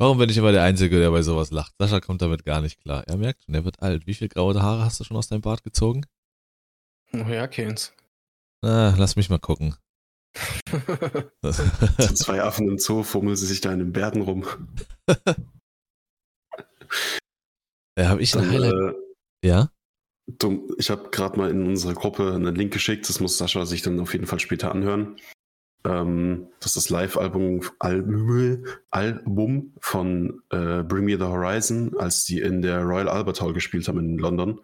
Warum 0.00 0.16
bin 0.18 0.30
ich 0.30 0.38
immer 0.38 0.52
der 0.52 0.62
Einzige, 0.62 0.98
der 0.98 1.10
bei 1.10 1.20
sowas 1.20 1.50
lacht? 1.50 1.74
Sascha 1.78 2.00
kommt 2.00 2.22
damit 2.22 2.44
gar 2.46 2.62
nicht 2.62 2.80
klar. 2.80 3.04
Er 3.06 3.18
merkt 3.18 3.44
schon, 3.44 3.54
er 3.54 3.66
wird 3.66 3.82
alt. 3.82 4.06
Wie 4.06 4.14
viel 4.14 4.28
graue 4.28 4.60
Haare 4.62 4.84
hast 4.84 4.98
du 5.00 5.04
schon 5.04 5.18
aus 5.18 5.28
deinem 5.28 5.42
Bart 5.42 5.62
gezogen? 5.62 6.06
Oh 7.12 7.18
ja, 7.28 7.46
Keynes. 7.46 7.92
Ah, 8.62 8.94
lass 8.96 9.16
mich 9.16 9.28
mal 9.28 9.38
gucken. 9.38 9.76
Zwei 12.14 12.42
Affen 12.42 12.68
im 12.68 12.78
Zoo 12.78 13.02
fummeln 13.02 13.36
sie 13.36 13.46
sich 13.46 13.60
da 13.60 13.70
in 13.72 13.80
den 13.80 13.92
Bärten 13.92 14.22
rum. 14.22 14.46
Ja, 17.98 18.08
habe 18.08 18.22
ich 18.22 18.34
ein 18.34 18.40
Dann, 18.42 18.50
Highlight? 18.50 18.96
äh, 19.44 19.46
Ja? 19.46 19.70
ich 20.78 20.88
habe 20.90 21.10
gerade 21.10 21.38
mal 21.38 21.50
in 21.50 21.66
unsere 21.66 21.92
Gruppe 21.92 22.34
einen 22.34 22.54
Link 22.54 22.72
geschickt. 22.72 23.06
Das 23.08 23.20
muss 23.20 23.36
Sascha 23.36 23.66
sich 23.66 23.82
dann 23.82 24.00
auf 24.00 24.14
jeden 24.14 24.26
Fall 24.26 24.40
später 24.40 24.72
anhören. 24.72 25.16
Ähm, 25.86 26.48
das 26.60 26.70
ist 26.70 26.76
das 26.76 26.90
Live-Album 26.90 27.60
Album, 27.78 28.66
Album 28.90 29.72
von 29.80 30.42
äh, 30.50 30.82
Bring 30.82 31.04
Me 31.04 31.18
the 31.18 31.24
Horizon, 31.24 31.94
als 31.98 32.24
die 32.24 32.40
in 32.40 32.62
der 32.62 32.82
Royal 32.82 33.08
Albert 33.08 33.40
Hall 33.40 33.52
gespielt 33.52 33.86
haben 33.86 33.98
in 33.98 34.18
London. 34.18 34.60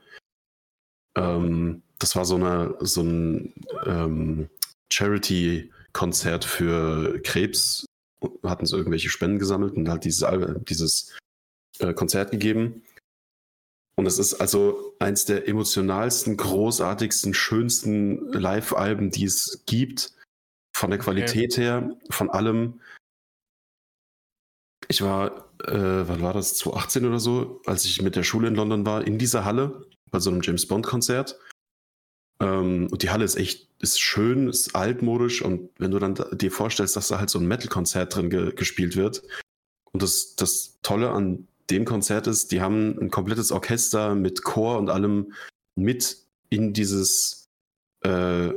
Ähm, 1.16 1.83
das 1.98 2.16
war 2.16 2.24
so, 2.24 2.37
eine, 2.37 2.74
so 2.80 3.02
ein 3.02 3.52
ähm, 3.85 4.48
Charity-Konzert 4.90 6.44
für 6.44 7.20
Krebs. 7.22 7.85
Hatten 8.42 8.66
sie 8.66 8.76
irgendwelche 8.76 9.11
Spenden 9.11 9.38
gesammelt 9.38 9.74
und 9.74 9.88
halt 9.88 10.04
dieses, 10.04 10.24
dieses 10.68 11.16
äh, 11.78 11.92
Konzert 11.92 12.30
gegeben. 12.30 12.83
Und 13.96 14.06
es 14.06 14.18
ist 14.18 14.35
also 14.35 14.94
eins 14.98 15.26
der 15.26 15.46
emotionalsten, 15.46 16.38
großartigsten, 16.38 17.35
schönsten 17.35 18.33
Live-Alben, 18.33 19.11
die 19.11 19.24
es 19.24 19.62
gibt. 19.66 20.14
Von 20.81 20.88
der 20.88 20.99
Qualität 20.99 21.59
her, 21.59 21.95
von 22.09 22.31
allem. 22.31 22.81
Ich 24.88 25.03
war, 25.03 25.53
äh, 25.66 26.09
wann 26.09 26.23
war 26.23 26.33
das? 26.33 26.55
2018 26.57 27.05
oder 27.05 27.21
so, 27.21 27.61
als 27.66 27.85
ich 27.85 28.01
mit 28.01 28.16
der 28.16 28.23
Schule 28.23 28.49
in 28.49 28.55
London 28.55 28.87
war, 28.87 29.07
in 29.07 29.19
dieser 29.19 29.45
Halle. 29.45 29.87
bei 30.11 30.21
so 30.21 30.31
einem 30.31 30.40
James 30.40 30.66
Bond-Konzert. 30.66 31.38
Ähm, 32.40 32.88
und 32.90 33.03
die 33.03 33.11
Halle 33.11 33.27
ist 33.27 33.37
echt, 33.37 33.69
ist 33.79 34.01
schön, 34.01 34.49
ist 34.49 34.75
altmodisch 34.75 35.43
und 35.43 35.69
wenn 35.79 35.90
du 35.90 35.99
dann 35.99 36.14
dir 36.33 36.51
vorstellst, 36.51 36.97
dass 36.97 37.09
da 37.09 37.19
halt 37.19 37.29
so 37.29 37.38
ein 37.38 37.47
Metal-Konzert 37.47 38.16
drin 38.16 38.31
ge 38.31 38.55
gespielt 38.55 38.97
wird. 38.97 39.23
Und 39.93 40.03
das, 40.03 40.35
das 40.35 40.79
Tolle 40.81 41.11
an 41.11 41.47
dem 41.69 41.85
Konzert 41.85 42.27
ist, 42.27 42.53
die 42.53 42.62
haben 42.62 42.99
ein 42.99 43.11
komplettes 43.11 43.53
Orchester 43.53 44.14
mit 44.14 44.45
Chor 44.45 44.79
und 44.79 44.88
allem 44.88 45.35
mit 45.77 46.25
in 46.49 46.73
dieses, 46.73 47.49
äh, 48.01 48.55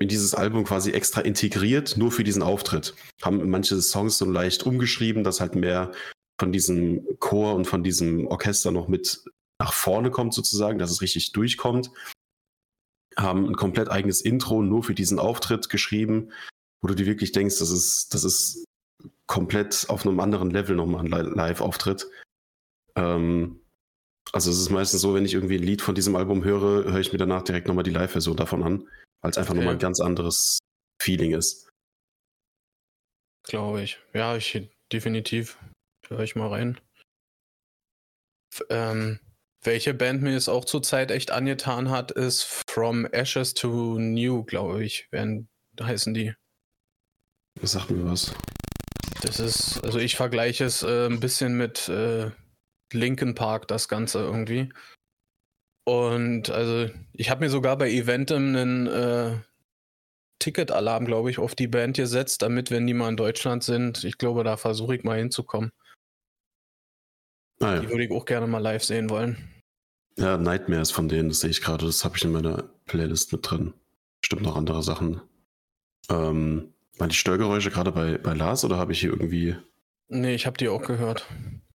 in 0.00 0.08
dieses 0.08 0.34
Album 0.34 0.64
quasi 0.64 0.92
extra 0.92 1.20
integriert, 1.20 1.96
nur 1.96 2.12
für 2.12 2.24
diesen 2.24 2.42
Auftritt. 2.42 2.94
Haben 3.22 3.48
manche 3.48 3.80
Songs 3.80 4.18
so 4.18 4.24
leicht 4.24 4.64
umgeschrieben, 4.64 5.24
dass 5.24 5.40
halt 5.40 5.54
mehr 5.54 5.92
von 6.38 6.52
diesem 6.52 7.06
Chor 7.20 7.54
und 7.54 7.66
von 7.66 7.84
diesem 7.84 8.26
Orchester 8.26 8.70
noch 8.70 8.88
mit 8.88 9.24
nach 9.60 9.72
vorne 9.72 10.10
kommt 10.10 10.34
sozusagen, 10.34 10.78
dass 10.78 10.90
es 10.90 11.00
richtig 11.00 11.32
durchkommt. 11.32 11.90
Haben 13.16 13.46
ein 13.46 13.56
komplett 13.56 13.88
eigenes 13.88 14.20
Intro 14.20 14.62
nur 14.62 14.82
für 14.82 14.94
diesen 14.94 15.18
Auftritt 15.18 15.70
geschrieben, 15.70 16.32
wo 16.82 16.88
du 16.88 16.94
dir 16.94 17.06
wirklich 17.06 17.32
denkst, 17.32 17.58
das 17.60 17.70
ist, 17.70 18.12
das 18.12 18.24
ist 18.24 18.64
komplett 19.26 19.86
auf 19.88 20.06
einem 20.06 20.18
anderen 20.20 20.50
Level 20.50 20.74
nochmal 20.74 21.04
ein 21.04 21.34
Live-Auftritt. 21.34 22.08
Ähm, 22.96 23.60
also 24.32 24.50
es 24.50 24.58
ist 24.58 24.70
meistens 24.70 25.00
so, 25.00 25.14
wenn 25.14 25.24
ich 25.24 25.34
irgendwie 25.34 25.56
ein 25.56 25.62
Lied 25.62 25.82
von 25.82 25.94
diesem 25.94 26.16
Album 26.16 26.44
höre, 26.44 26.84
höre 26.84 27.00
ich 27.00 27.12
mir 27.12 27.18
danach 27.18 27.42
direkt 27.42 27.68
nochmal 27.68 27.84
die 27.84 27.90
Live-Version 27.90 28.36
davon 28.36 28.62
an, 28.62 28.88
weil 29.24 29.30
es 29.30 29.38
einfach 29.38 29.52
okay. 29.52 29.60
nochmal 29.60 29.76
ein 29.76 29.80
ganz 29.80 30.00
anderes 30.00 30.58
Feeling 31.00 31.32
ist. 31.32 31.70
Glaube 33.42 33.82
ich. 33.82 33.98
Ja, 34.12 34.36
ich 34.36 34.68
definitiv. 34.92 35.58
Höre 36.08 36.20
ich 36.20 36.36
mal 36.36 36.48
rein. 36.48 36.78
Ähm, 38.68 39.18
welche 39.62 39.94
Band 39.94 40.20
mir 40.20 40.36
es 40.36 40.50
auch 40.50 40.66
zurzeit 40.66 41.10
echt 41.10 41.30
angetan 41.30 41.88
hat, 41.88 42.10
ist 42.10 42.62
From 42.68 43.06
Ashes 43.06 43.54
to 43.54 43.98
New, 43.98 44.44
glaube 44.44 44.84
ich, 44.84 45.08
werden, 45.10 45.48
heißen 45.80 46.12
die. 46.12 46.34
Was 47.62 47.72
sagt 47.72 47.90
mir 47.90 48.04
was? 48.04 48.34
Das 49.22 49.40
ist, 49.40 49.82
also 49.82 49.98
ich 50.00 50.16
vergleiche 50.16 50.66
es 50.66 50.82
äh, 50.82 51.06
ein 51.06 51.20
bisschen 51.20 51.56
mit 51.56 51.88
äh, 51.88 52.30
Linkin 52.92 53.34
Park, 53.34 53.68
das 53.68 53.88
Ganze 53.88 54.18
irgendwie. 54.18 54.70
Und 55.84 56.50
also 56.50 56.90
ich 57.12 57.30
habe 57.30 57.44
mir 57.44 57.50
sogar 57.50 57.76
bei 57.76 57.90
Eventim 57.90 58.56
einen 58.56 58.86
äh, 58.86 59.36
Ticket-Alarm, 60.38 61.04
glaube 61.04 61.30
ich, 61.30 61.38
auf 61.38 61.54
die 61.54 61.68
Band 61.68 61.96
gesetzt, 61.96 62.42
damit, 62.42 62.70
wenn 62.70 62.86
die 62.86 62.94
mal 62.94 63.10
in 63.10 63.16
Deutschland 63.16 63.62
sind, 63.62 64.04
ich 64.04 64.18
glaube, 64.18 64.44
da 64.44 64.56
versuche 64.56 64.96
ich 64.96 65.04
mal 65.04 65.18
hinzukommen. 65.18 65.72
Ah, 67.60 67.74
ja. 67.74 67.80
Die 67.80 67.88
würde 67.88 68.04
ich 68.04 68.10
auch 68.10 68.24
gerne 68.24 68.46
mal 68.46 68.58
live 68.58 68.84
sehen 68.84 69.10
wollen. 69.10 69.36
Ja, 70.16 70.38
Nightmares 70.38 70.90
von 70.90 71.08
denen, 71.08 71.28
das 71.28 71.40
sehe 71.40 71.50
ich 71.50 71.60
gerade, 71.60 71.86
das 71.86 72.04
habe 72.04 72.16
ich 72.16 72.24
in 72.24 72.32
meiner 72.32 72.64
Playlist 72.86 73.32
mit 73.32 73.50
drin. 73.50 73.74
Bestimmt 74.20 74.42
noch 74.42 74.56
andere 74.56 74.82
Sachen. 74.82 75.20
Ähm, 76.08 76.72
waren 76.98 77.08
die 77.08 77.16
Störgeräusche 77.16 77.70
gerade 77.70 77.92
bei, 77.92 78.18
bei 78.18 78.34
Lars 78.34 78.64
oder 78.64 78.76
habe 78.76 78.92
ich 78.92 79.00
hier 79.00 79.10
irgendwie. 79.10 79.56
Nee, 80.08 80.34
ich 80.34 80.46
habe 80.46 80.56
die 80.56 80.68
auch 80.68 80.82
gehört. 80.82 81.26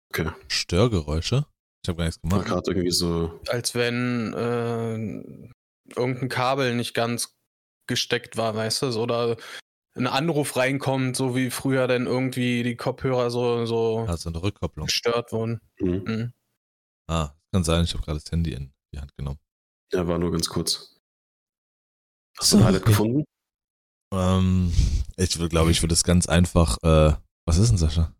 Okay. 0.09 0.31
Störgeräusche? 0.47 1.45
Ich 1.85 1.89
habe 1.89 1.99
gar 1.99 2.05
nichts 2.05 2.19
gemacht. 2.19 2.47
gerade 2.47 2.71
irgendwie 2.71 2.89
so. 2.89 3.39
Als 3.47 3.75
wenn 3.75 4.33
äh, 4.33 5.93
irgendein 5.95 6.29
Kabel 6.29 6.73
nicht 6.73 6.95
ganz 6.95 7.37
gesteckt 7.85 8.37
war, 8.37 8.55
weißt 8.55 8.81
du? 8.81 8.99
Oder 8.99 9.37
ein 9.93 10.07
Anruf 10.07 10.57
reinkommt, 10.57 11.15
so 11.15 11.35
wie 11.35 11.51
früher 11.51 11.87
dann 11.87 12.07
irgendwie 12.07 12.63
die 12.63 12.75
Kopfhörer 12.75 13.29
so, 13.29 13.67
so 13.67 13.99
also 14.07 14.29
eine 14.29 14.41
Rückkopplung. 14.41 14.87
gestört 14.87 15.31
wurden. 15.31 15.61
Mhm. 15.79 16.03
Mhm. 16.07 16.33
Ah, 17.07 17.35
kann 17.53 17.63
sein, 17.63 17.83
ich 17.83 17.93
habe 17.93 18.03
gerade 18.03 18.19
das 18.19 18.31
Handy 18.31 18.53
in 18.53 18.73
die 18.91 18.99
Hand 18.99 19.15
genommen. 19.15 19.39
Ja, 19.93 20.07
war 20.07 20.17
nur 20.17 20.31
ganz 20.31 20.49
kurz. 20.49 20.99
Hast 22.39 22.51
du 22.51 22.57
ein 22.57 22.63
Highlight 22.63 22.85
gefunden? 22.85 23.25
Ähm, 24.11 24.73
ich 25.17 25.37
würde, 25.37 25.49
glaube 25.49 25.69
ich, 25.69 25.83
würde 25.83 25.93
es 25.93 26.03
ganz 26.03 26.25
einfach. 26.25 26.79
Äh, 26.81 27.15
was 27.45 27.59
ist 27.59 27.69
denn, 27.69 27.77
Sascha? 27.77 28.11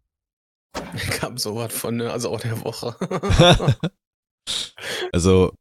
Kam 1.12 1.38
sowas 1.38 1.74
von, 1.74 1.98
ne, 1.98 2.12
also 2.12 2.30
auch 2.30 2.40
der 2.40 2.64
Woche. 2.64 2.96
also, 5.12 5.54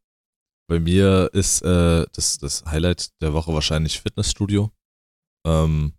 bei 0.68 0.80
mir 0.80 1.30
ist 1.32 1.62
äh, 1.62 2.06
das, 2.12 2.38
das 2.38 2.64
Highlight 2.66 3.10
der 3.20 3.32
Woche 3.32 3.52
wahrscheinlich 3.52 4.00
Fitnessstudio. 4.00 4.70
Ähm, 5.46 5.94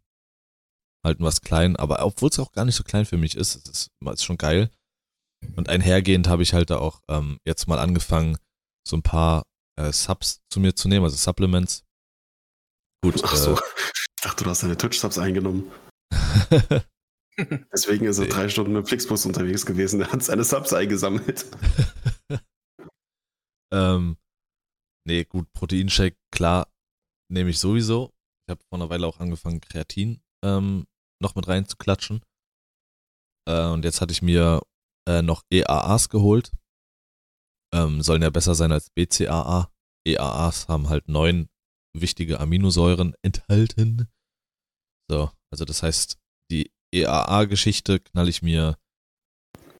halten 1.04 1.24
was 1.24 1.42
klein, 1.42 1.76
aber 1.76 2.04
obwohl 2.04 2.30
es 2.30 2.40
auch 2.40 2.52
gar 2.52 2.66
nicht 2.66 2.76
so 2.76 2.84
klein 2.84 3.06
für 3.06 3.18
mich 3.18 3.38
ist, 3.38 3.56
es 3.56 3.70
ist, 3.70 3.92
ist 4.12 4.24
schon 4.24 4.38
geil. 4.38 4.72
Und 5.56 5.70
einhergehend 5.70 6.28
habe 6.28 6.44
ich 6.44 6.54
halt 6.54 6.72
da 6.72 6.78
auch 6.78 7.02
ähm, 7.08 7.38
jetzt 7.46 7.68
mal 7.68 7.78
angefangen, 7.78 8.38
so 8.88 8.98
ein 8.98 9.04
paar 9.04 9.44
äh, 9.80 9.92
Subs 9.92 10.42
zu 10.50 10.60
mir 10.60 10.76
zu 10.76 10.88
nehmen, 10.88 11.06
also 11.06 11.16
Supplements. 11.16 11.84
Gut. 13.04 13.22
Ach 13.24 13.36
so. 13.36 13.54
Äh, 13.54 13.62
ich 13.94 14.24
dachte, 14.24 14.44
du 14.44 14.50
hast 14.50 14.64
deine 14.64 14.78
Twitch-Subs 14.78 15.20
eingenommen. 15.20 15.72
Deswegen 17.74 18.06
ist 18.06 18.20
er 18.20 18.28
drei 18.28 18.50
Stunden 18.50 18.74
mit 18.74 18.88
Flixbus 18.88 19.26
unterwegs 19.26 19.66
gewesen. 19.66 20.02
Er 20.02 20.12
hat 20.12 20.24
seine 20.24 20.44
Subs 20.44 20.74
eingesammelt. 20.74 21.46
ähm, 23.74 24.18
nee, 25.06 25.26
gut, 25.26 25.52
Proteinshake, 25.54 26.18
klar, 26.32 26.72
nehme 27.30 27.50
ich 27.50 27.60
sowieso. 27.60 28.14
Ich 28.48 28.52
habe 28.52 28.64
vor 28.70 28.80
einer 28.80 28.90
Weile 28.90 29.08
auch 29.08 29.20
angefangen, 29.20 29.60
Kreatin 29.60 30.22
ähm, 30.44 30.86
noch 31.22 31.36
mit 31.36 31.48
reinzuklatschen. 31.48 32.22
Äh, 33.48 33.68
und 33.68 33.84
jetzt 33.84 34.02
hatte 34.02 34.14
ich 34.14 34.22
mir 34.22 34.62
äh, 35.08 35.22
noch 35.22 35.44
EAAs 35.52 36.10
geholt. 36.10 36.52
Ähm, 37.74 38.02
sollen 38.02 38.22
ja 38.22 38.30
besser 38.30 38.56
sein 38.56 38.72
als 38.72 38.90
BCAA. 38.92 39.72
EAAs 40.08 40.68
haben 40.68 40.90
halt 40.90 41.10
neun 41.10 41.50
wichtige 41.94 42.40
Aminosäuren 42.40 43.16
enthalten. 43.24 44.08
So, 45.10 45.32
also 45.52 45.66
das 45.66 45.84
heißt, 45.84 46.18
EAA-Geschichte 46.96 48.00
knall 48.00 48.30
ich 48.30 48.42
mir 48.42 48.78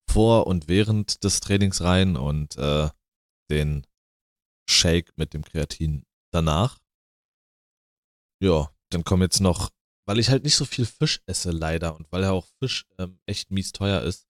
vor 0.10 0.48
und 0.48 0.68
während 0.68 1.24
des 1.24 1.40
Trainings 1.40 1.82
rein 1.82 2.16
und 2.16 2.58
äh, 2.58 2.90
den 3.50 3.86
Shake 4.70 5.12
mit 5.18 5.34
dem 5.34 5.44
Kreatin 5.44 6.06
danach. 6.32 6.80
Ja, 8.42 8.72
dann 8.90 9.04
kommen 9.04 9.24
jetzt 9.24 9.40
noch, 9.40 9.72
weil 10.08 10.20
ich 10.20 10.30
halt 10.30 10.44
nicht 10.44 10.56
so 10.56 10.66
viel 10.66 10.86
Fisch 10.86 11.22
esse 11.26 11.52
leider 11.52 11.96
und 11.96 12.12
weil 12.12 12.24
ja 12.24 12.32
auch 12.32 12.48
Fisch 12.60 12.86
ähm, 12.98 13.20
echt 13.26 13.52
mies 13.52 13.72
teuer 13.72 14.02
ist, 14.02 14.28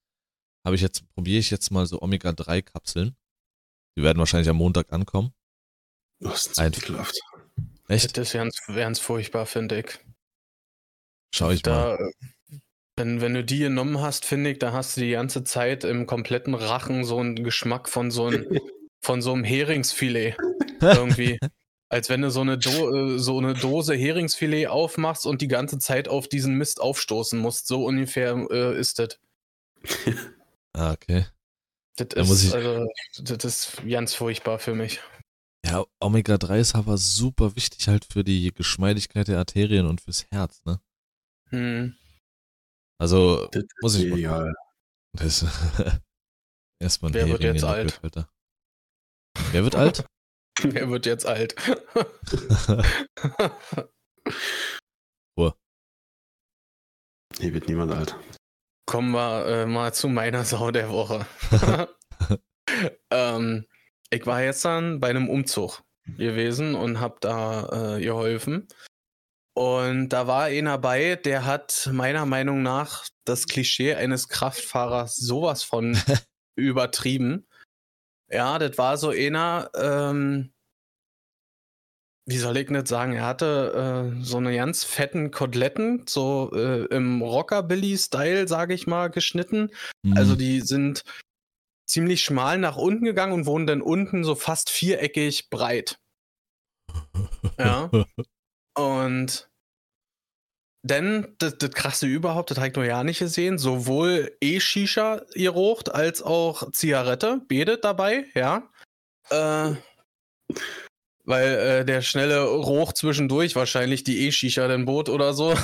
habe 0.65 0.75
ich 0.75 0.81
jetzt, 0.81 1.07
probiere 1.13 1.39
ich 1.39 1.51
jetzt 1.51 1.71
mal 1.71 1.85
so 1.85 2.01
Omega-3-Kapseln. 2.01 3.15
Die 3.97 4.03
werden 4.03 4.19
wahrscheinlich 4.19 4.49
am 4.49 4.57
Montag 4.57 4.91
ankommen. 4.91 5.33
Das 6.19 6.47
ist 6.47 6.59
ekelhaft. 6.59 7.19
Echt? 7.87 8.17
Das 8.17 8.33
wäre 8.33 8.49
ganz 8.67 8.99
furchtbar, 8.99 9.45
finde 9.45 9.79
ich. 9.79 9.99
Schau 11.33 11.51
ich 11.51 11.61
da, 11.61 11.97
mal. 11.97 12.11
Wenn, 12.97 13.19
wenn 13.19 13.33
du 13.33 13.43
die 13.43 13.59
genommen 13.59 13.99
hast, 13.99 14.25
finde 14.25 14.51
ich, 14.51 14.59
da 14.59 14.71
hast 14.71 14.95
du 14.95 15.01
die 15.01 15.11
ganze 15.11 15.43
Zeit 15.43 15.83
im 15.83 16.05
kompletten 16.05 16.53
Rachen 16.53 17.03
so 17.03 17.19
einen 17.19 17.43
Geschmack 17.43 17.89
von 17.89 18.09
so, 18.09 18.27
ein, 18.27 18.45
von 19.01 19.21
so 19.21 19.33
einem 19.33 19.43
Heringsfilet. 19.43 20.37
Irgendwie. 20.81 21.37
Als 21.89 22.09
wenn 22.09 22.21
du 22.21 22.31
so 22.31 22.41
eine, 22.41 22.57
Do 22.57 23.15
äh, 23.15 23.19
so 23.19 23.37
eine 23.37 23.53
Dose 23.53 23.95
Heringsfilet 23.95 24.67
aufmachst 24.67 25.25
und 25.25 25.41
die 25.41 25.47
ganze 25.47 25.77
Zeit 25.77 26.07
auf 26.07 26.27
diesen 26.27 26.55
Mist 26.55 26.81
aufstoßen 26.81 27.37
musst. 27.39 27.67
So 27.67 27.85
ungefähr 27.85 28.35
äh, 28.49 28.79
ist 28.79 28.99
das. 28.99 29.19
Ah, 30.77 30.91
okay. 30.91 31.25
Das 31.95 32.09
da 32.09 32.21
ist, 32.21 32.53
also, 32.53 32.85
das 33.23 33.45
ist 33.45 33.81
ganz 33.87 34.13
furchtbar 34.13 34.59
für 34.59 34.75
mich. 34.75 34.99
Ja, 35.65 35.85
Omega-3 36.01 36.59
ist 36.59 36.75
aber 36.75 36.97
super 36.97 37.55
wichtig 37.55 37.87
halt 37.87 38.03
für 38.03 38.25
die 38.25 38.53
Geschmeidigkeit 38.53 39.29
der 39.29 39.37
Arterien 39.37 39.85
und 39.85 40.01
fürs 40.01 40.25
Herz, 40.31 40.61
ne? 40.65 40.81
Hm. 41.51 41.95
Also, 42.97 43.47
das 43.51 43.63
muss 43.81 43.95
ich 43.95 44.25
mal. 44.25 44.53
Das, 45.13 45.45
erstmal 46.81 47.13
Wer 47.13 47.27
wird 47.27 47.43
jetzt 47.43 47.63
alt? 47.63 47.99
Alter. 48.03 48.29
Wer 49.51 49.63
wird 49.63 49.75
alt? 49.75 50.05
Wer 50.61 50.89
wird 50.89 51.05
jetzt 51.05 51.25
alt? 51.25 51.55
Ruhe. 55.37 55.53
Hier 57.39 57.53
wird 57.53 57.67
niemand 57.67 57.91
alt. 57.91 58.15
Kommen 58.87 59.11
wir 59.11 59.45
äh, 59.45 59.65
mal 59.65 59.93
zu 59.93 60.07
meiner 60.07 60.43
Sau 60.45 60.71
der 60.71 60.89
Woche. 60.89 61.25
ähm, 63.11 63.65
ich 64.09 64.25
war 64.25 64.41
jetzt 64.41 64.63
dann 64.63 64.99
bei 64.99 65.09
einem 65.09 65.29
Umzug 65.29 65.81
gewesen 66.05 66.75
und 66.75 66.99
habe 66.99 67.17
da 67.19 67.97
äh, 67.97 68.01
geholfen. 68.01 68.67
Und 69.55 70.09
da 70.09 70.27
war 70.27 70.43
einer 70.43 70.77
bei, 70.77 71.15
der 71.15 71.45
hat 71.45 71.89
meiner 71.93 72.25
Meinung 72.25 72.61
nach 72.61 73.07
das 73.23 73.47
Klischee 73.47 73.95
eines 73.95 74.27
Kraftfahrers 74.27 75.15
sowas 75.15 75.63
von 75.63 75.97
übertrieben. 76.57 77.47
Ja, 78.29 78.59
das 78.59 78.77
war 78.77 78.97
so 78.97 79.09
einer, 79.11 79.69
ähm, 79.73 80.51
wie 82.27 82.37
soll 82.37 82.57
ich 82.57 82.69
nicht 82.69 82.89
sagen, 82.89 83.13
er 83.13 83.25
hatte 83.27 84.11
äh, 84.17 84.23
so 84.23 84.37
eine 84.37 84.53
ganz 84.53 84.83
fetten 84.83 85.31
Koteletten, 85.31 86.05
so 86.05 86.51
äh, 86.53 86.85
im 86.93 87.21
Rockabilly-Style, 87.21 88.49
sage 88.49 88.73
ich 88.73 88.87
mal, 88.87 89.09
geschnitten. 89.09 89.69
Also 89.69 89.75
mhm. 90.03 90.17
Also 90.17 90.35
die 90.35 90.61
sind 90.61 91.03
ziemlich 91.87 92.25
schmal 92.25 92.57
nach 92.57 92.75
unten 92.75 93.05
gegangen 93.05 93.31
und 93.31 93.45
wurden 93.45 93.67
dann 93.67 93.81
unten 93.81 94.25
so 94.25 94.35
fast 94.35 94.69
viereckig 94.69 95.49
breit. 95.49 95.97
Ja. 97.57 97.89
Und 98.75 99.49
denn 100.85 101.35
das, 101.39 101.57
das 101.57 101.71
krasse 101.71 102.05
überhaupt, 102.05 102.51
das 102.51 102.59
habe 102.59 102.67
ich 102.67 102.75
noch 102.75 102.83
ja 102.83 103.03
nicht 103.03 103.17
gesehen, 103.17 103.57
sowohl 103.57 104.37
E-Shisha 104.39 105.21
geraucht 105.33 105.91
als 105.91 106.21
auch 106.21 106.71
Zigarette, 106.73 107.41
betet 107.47 107.83
dabei, 107.83 108.25
ja. 108.35 108.69
Äh, 109.31 109.75
weil 111.23 111.47
äh, 111.47 111.85
der 111.85 112.03
schnelle 112.03 112.43
Roch 112.43 112.93
zwischendurch 112.93 113.55
wahrscheinlich 113.55 114.03
die 114.03 114.27
E-Shisha 114.27 114.67
dann 114.67 114.85
bot 114.85 115.09
oder 115.09 115.33
so. 115.33 115.55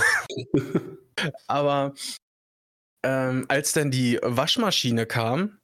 Aber 1.47 1.93
ähm, 3.03 3.45
als 3.47 3.73
dann 3.73 3.91
die 3.91 4.19
Waschmaschine 4.23 5.05
kam, 5.05 5.59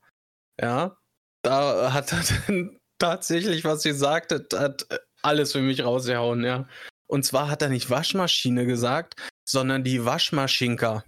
ja, 0.62 0.98
da 1.42 1.94
hat 1.94 2.12
er 2.12 2.22
dann 2.48 2.80
tatsächlich, 3.00 3.64
was 3.64 3.82
sie 3.82 3.94
sagte, 3.94 4.48
hat 4.54 4.88
alles 5.24 5.52
für 5.54 5.62
mich 5.62 5.84
rausgehauen, 5.84 6.44
ja. 6.44 6.68
Und 7.08 7.24
zwar 7.24 7.50
hat 7.50 7.62
er 7.62 7.70
nicht 7.70 7.90
Waschmaschine 7.90 8.66
gesagt, 8.66 9.16
sondern 9.46 9.84
die 9.84 10.04
Waschmaschinka. 10.04 11.04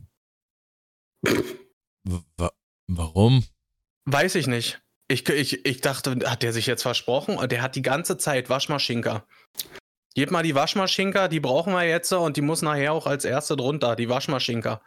Wa 2.04 2.52
warum? 2.88 3.46
Weiß 4.06 4.36
ich 4.36 4.48
nicht. 4.48 4.82
Ich, 5.08 5.28
ich, 5.28 5.66
ich 5.66 5.82
dachte, 5.82 6.18
hat 6.26 6.44
der 6.44 6.54
sich 6.54 6.68
jetzt 6.68 6.84
versprochen? 6.84 7.38
Der 7.50 7.62
hat 7.62 7.76
die 7.76 7.82
ganze 7.82 8.18
Zeit 8.18 8.50
Waschmaschinka. 8.50 9.26
Gib 10.16 10.32
mal 10.32 10.44
die 10.44 10.56
Waschmaschinka, 10.56 11.28
die 11.28 11.40
brauchen 11.40 11.74
wir 11.74 11.84
jetzt 11.84 12.12
und 12.12 12.38
die 12.38 12.42
muss 12.42 12.62
nachher 12.62 12.94
auch 12.94 13.06
als 13.06 13.26
erste 13.26 13.56
drunter, 13.56 13.96
die 13.96 14.10
Waschmaschinka. 14.10 14.82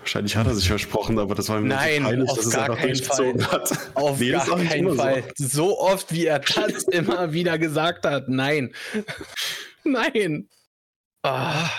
Wahrscheinlich 0.00 0.36
hat 0.36 0.46
er 0.46 0.54
sich 0.54 0.68
versprochen, 0.68 1.18
aber 1.18 1.34
das 1.34 1.48
war 1.48 1.58
ihm 1.58 1.68
Nein, 1.68 2.02
peinlich, 2.02 2.30
auf 2.30 2.50
gar 2.50 2.76
keinen 2.76 2.96
Fall. 2.96 3.34
Hat. 3.50 3.90
Auf 3.94 4.18
nee, 4.18 4.30
gar 4.30 4.44
keinen 4.44 4.96
Fall. 4.96 5.24
So. 5.36 5.46
so 5.46 5.80
oft, 5.80 6.12
wie 6.12 6.26
er 6.26 6.40
das 6.40 6.82
immer 6.90 7.32
wieder 7.32 7.58
gesagt 7.58 8.04
hat. 8.04 8.28
Nein. 8.28 8.74
Nein. 9.92 10.48
Ah. 11.22 11.70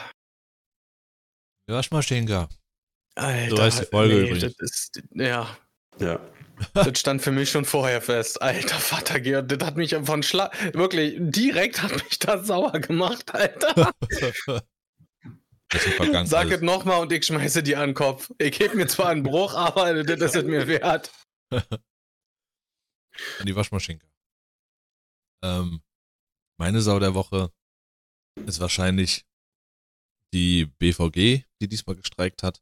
Waschmaschinka. 1.67 2.49
Alter, 3.15 3.55
so 3.55 3.61
heißt 3.61 3.81
die 3.81 3.85
Folge 3.85 4.15
nee, 4.15 4.29
übrigens. 4.29 4.55
Ist, 4.59 5.01
ja. 5.13 5.57
Ja. 5.99 6.19
Das 6.73 6.99
stand 6.99 7.21
für 7.21 7.31
mich 7.31 7.49
schon 7.49 7.63
vorher 7.63 8.01
fest. 8.01 8.41
Alter 8.41 8.79
Vater 8.79 9.21
Georg, 9.21 9.47
das 9.47 9.65
hat 9.65 9.77
mich 9.77 9.95
von 9.95 10.23
Schlag. 10.23 10.53
Wirklich, 10.75 11.15
direkt 11.17 11.81
hat 11.81 11.93
mich 11.93 12.19
das 12.19 12.47
sauer 12.47 12.73
gemacht, 12.73 13.33
Alter. 13.33 13.93
Sag 16.25 16.51
es 16.51 16.59
nochmal 16.59 16.99
und 16.99 17.13
ich 17.13 17.25
schmeiße 17.25 17.63
die 17.63 17.77
an 17.77 17.89
den 17.89 17.95
Kopf. 17.95 18.29
Ich 18.39 18.59
gebe 18.59 18.75
mir 18.75 18.87
zwar 18.87 19.07
einen 19.07 19.23
Bruch, 19.23 19.53
aber 19.53 20.03
das 20.03 20.19
ist 20.19 20.35
es 20.35 20.43
mir 20.43 20.67
wert. 20.67 21.13
die 23.45 23.55
Waschmaschine. 23.55 24.01
Ähm, 25.41 25.81
meine 26.57 26.81
Sau 26.81 26.99
der 26.99 27.13
Woche 27.13 27.53
ist 28.45 28.59
wahrscheinlich 28.59 29.25
die 30.33 30.65
BVG, 30.65 31.45
die 31.61 31.67
diesmal 31.67 31.95
gestreikt 31.95 32.43
hat. 32.43 32.61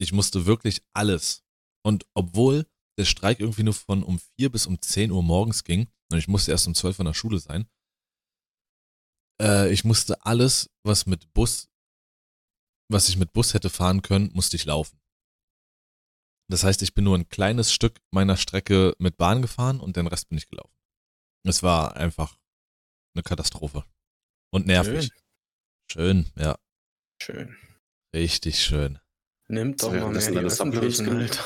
Ich 0.00 0.12
musste 0.12 0.46
wirklich 0.46 0.82
alles. 0.92 1.44
Und 1.82 2.06
obwohl 2.14 2.66
der 2.98 3.04
Streik 3.04 3.40
irgendwie 3.40 3.62
nur 3.62 3.74
von 3.74 4.02
um 4.02 4.18
4 4.38 4.50
bis 4.50 4.66
um 4.66 4.80
10 4.80 5.10
Uhr 5.10 5.22
morgens 5.22 5.64
ging 5.64 5.88
und 6.10 6.18
ich 6.18 6.28
musste 6.28 6.50
erst 6.50 6.66
um 6.66 6.74
12 6.74 6.98
Uhr 6.98 7.00
in 7.00 7.06
der 7.06 7.14
Schule 7.14 7.38
sein, 7.38 7.68
äh, 9.40 9.72
ich 9.72 9.84
musste 9.84 10.24
alles, 10.24 10.70
was 10.84 11.06
mit 11.06 11.32
Bus, 11.32 11.68
was 12.90 13.08
ich 13.08 13.16
mit 13.16 13.32
Bus 13.32 13.54
hätte 13.54 13.70
fahren 13.70 14.02
können, 14.02 14.30
musste 14.34 14.56
ich 14.56 14.64
laufen. 14.64 15.00
Das 16.50 16.64
heißt, 16.64 16.82
ich 16.82 16.94
bin 16.94 17.04
nur 17.04 17.16
ein 17.16 17.28
kleines 17.28 17.72
Stück 17.72 18.00
meiner 18.10 18.36
Strecke 18.36 18.94
mit 18.98 19.16
Bahn 19.16 19.40
gefahren 19.40 19.80
und 19.80 19.96
den 19.96 20.08
Rest 20.08 20.28
bin 20.28 20.38
ich 20.38 20.48
gelaufen. 20.48 20.74
Es 21.44 21.62
war 21.62 21.96
einfach 21.96 22.36
eine 23.14 23.22
Katastrophe. 23.22 23.84
Und 24.52 24.66
nervig. 24.66 25.10
Schön, 25.90 26.24
schön 26.24 26.32
ja. 26.36 26.58
Schön. 27.22 27.56
Richtig 28.14 28.58
schön. 28.62 28.98
Nimmt 29.48 29.82
doch 29.82 29.92
mal 29.92 30.10
mehr 30.10 30.30
die 30.30 30.38
öffentlichen, 30.38 31.08
Alter. 31.08 31.44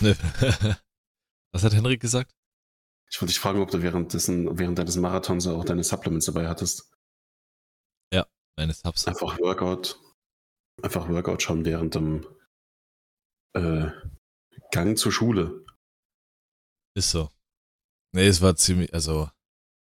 Was 1.52 1.64
hat 1.64 1.74
Henrik 1.74 2.00
gesagt? 2.00 2.32
Ich 3.10 3.20
wollte 3.20 3.32
dich 3.32 3.40
fragen, 3.40 3.60
ob 3.60 3.70
du 3.70 3.82
währenddessen, 3.82 4.58
während 4.58 4.78
deines 4.78 4.96
Marathons 4.96 5.46
auch 5.48 5.64
deine 5.64 5.82
Supplements 5.82 6.26
dabei 6.26 6.48
hattest. 6.48 6.92
Ja, 8.12 8.26
meine 8.56 8.72
Subs. 8.72 9.06
Einfach 9.06 9.38
Workout. 9.40 9.98
Einfach 10.82 11.08
Workout 11.08 11.42
schon 11.42 11.64
während 11.64 11.96
dem 11.96 12.26
äh, 13.54 13.90
Gang 14.70 14.96
zur 14.96 15.10
Schule. 15.10 15.64
Ist 16.94 17.10
so. 17.10 17.30
Nee, 18.12 18.26
es 18.26 18.40
war 18.40 18.54
ziemlich, 18.56 18.94
also, 18.94 19.30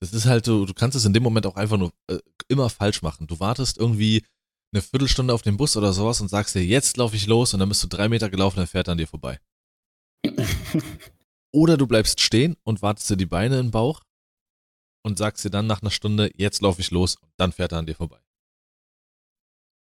es 0.01 0.13
ist 0.13 0.27
halt 0.27 0.45
so, 0.45 0.65
du 0.65 0.75
kannst 0.75 0.97
es 0.97 1.05
in 1.05 1.13
dem 1.13 1.23
Moment 1.23 1.47
auch 1.47 1.57
einfach 1.57 1.77
nur 1.77 1.93
äh, 2.09 2.19
immer 2.49 2.71
falsch 2.71 3.03
machen. 3.03 3.27
Du 3.27 3.39
wartest 3.39 3.79
irgendwie 3.79 4.25
eine 4.73 4.83
Viertelstunde 4.83 5.35
auf 5.35 5.43
den 5.43 5.57
Bus 5.57 5.77
oder 5.77 5.93
sowas 5.93 6.21
und 6.21 6.29
sagst 6.29 6.55
dir, 6.55 6.65
jetzt 6.65 6.97
laufe 6.97 7.17
ich 7.17 7.27
los 7.27 7.53
und 7.53 7.61
dann 7.61 7.69
bist 7.69 7.83
du 7.83 7.89
drei 7.89 8.09
Meter 8.09 8.31
gelaufen, 8.31 8.57
dann 8.57 8.67
fährt 8.67 8.89
er 8.89 8.93
an 8.93 8.99
dir 8.99 9.09
vorbei. 9.09 9.41
oder 11.53 11.77
du 11.77 11.87
bleibst 11.87 12.21
stehen 12.21 12.57
und 12.63 12.83
wartest 12.83 13.11
dir 13.11 13.17
die 13.17 13.27
Beine 13.27 13.59
in 13.59 13.67
den 13.67 13.71
Bauch 13.73 14.03
und 15.03 15.19
sagst 15.19 15.45
dir 15.45 15.51
dann 15.51 15.67
nach 15.67 15.83
einer 15.83 15.91
Stunde, 15.91 16.31
jetzt 16.37 16.63
laufe 16.63 16.81
ich 16.81 16.91
los 16.91 17.17
und 17.17 17.33
dann 17.37 17.53
fährt 17.53 17.73
er 17.73 17.79
an 17.79 17.87
dir 17.87 17.97
vorbei. 17.97 18.21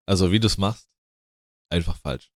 Also 0.06 0.32
wie 0.32 0.40
du 0.40 0.48
es 0.48 0.58
machst, 0.58 0.90
einfach 1.70 1.98
falsch. 1.98 2.32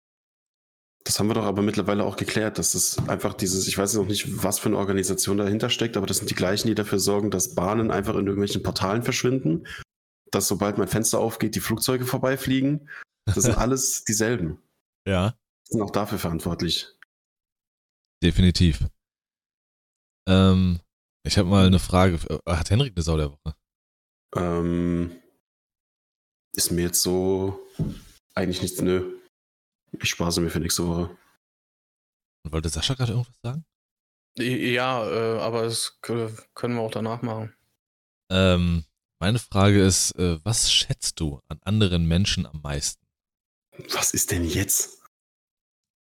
Das 1.05 1.19
haben 1.19 1.27
wir 1.27 1.33
doch 1.33 1.43
aber 1.43 1.61
mittlerweile 1.61 2.05
auch 2.05 2.15
geklärt, 2.15 2.57
dass 2.57 2.71
das 2.71 2.97
einfach 3.09 3.33
dieses, 3.33 3.67
ich 3.67 3.77
weiß 3.77 3.95
noch 3.95 4.05
nicht, 4.05 4.43
was 4.43 4.59
für 4.59 4.69
eine 4.69 4.77
Organisation 4.77 5.37
dahinter 5.37 5.69
steckt, 5.69 5.97
aber 5.97 6.05
das 6.05 6.17
sind 6.17 6.29
die 6.29 6.35
gleichen, 6.35 6.67
die 6.67 6.75
dafür 6.75 6.99
sorgen, 6.99 7.29
dass 7.29 7.55
Bahnen 7.55 7.91
einfach 7.91 8.13
in 8.15 8.25
irgendwelchen 8.25 8.63
Portalen 8.63 9.03
verschwinden, 9.03 9.67
dass 10.31 10.47
sobald 10.47 10.77
mein 10.77 10.87
Fenster 10.87 11.19
aufgeht, 11.19 11.55
die 11.55 11.59
Flugzeuge 11.59 12.05
vorbeifliegen. 12.05 12.89
Das 13.25 13.43
sind 13.43 13.57
alles 13.57 14.05
dieselben. 14.05 14.61
Ja. 15.05 15.35
Sind 15.67 15.81
auch 15.81 15.91
dafür 15.91 16.19
verantwortlich. 16.19 16.87
Definitiv. 18.23 18.87
Ähm, 20.29 20.79
ich 21.25 21.37
habe 21.37 21.49
mal 21.49 21.67
eine 21.67 21.79
Frage. 21.79 22.19
Hat 22.47 22.69
Henrik 22.69 22.93
eine 22.95 23.03
Sau 23.03 23.17
der 23.17 23.31
Woche? 23.31 23.55
Ähm, 24.35 25.11
ist 26.55 26.71
mir 26.71 26.83
jetzt 26.83 27.01
so 27.01 27.59
eigentlich 28.35 28.61
nichts, 28.61 28.81
nö. 28.81 29.19
Ich 29.99 30.09
spare 30.09 30.31
sie 30.31 30.41
mir 30.41 30.49
für 30.49 30.59
nächste 30.59 30.87
Woche. 30.87 31.15
Und 32.43 32.51
wollte 32.51 32.69
Sascha 32.69 32.93
gerade 32.93 33.11
irgendwas 33.13 33.39
sagen? 33.41 33.65
Ja, 34.37 35.07
äh, 35.07 35.39
aber 35.39 35.63
das 35.63 35.99
können 36.01 36.35
wir 36.55 36.79
auch 36.81 36.91
danach 36.91 37.21
machen. 37.21 37.53
Ähm, 38.31 38.83
meine 39.19 39.39
Frage 39.39 39.83
ist, 39.83 40.11
äh, 40.17 40.43
was 40.43 40.71
schätzt 40.71 41.19
du 41.19 41.39
an 41.47 41.59
anderen 41.63 42.07
Menschen 42.07 42.45
am 42.45 42.61
meisten? 42.61 43.05
Was 43.91 44.13
ist 44.13 44.31
denn 44.31 44.43
jetzt? 44.43 45.01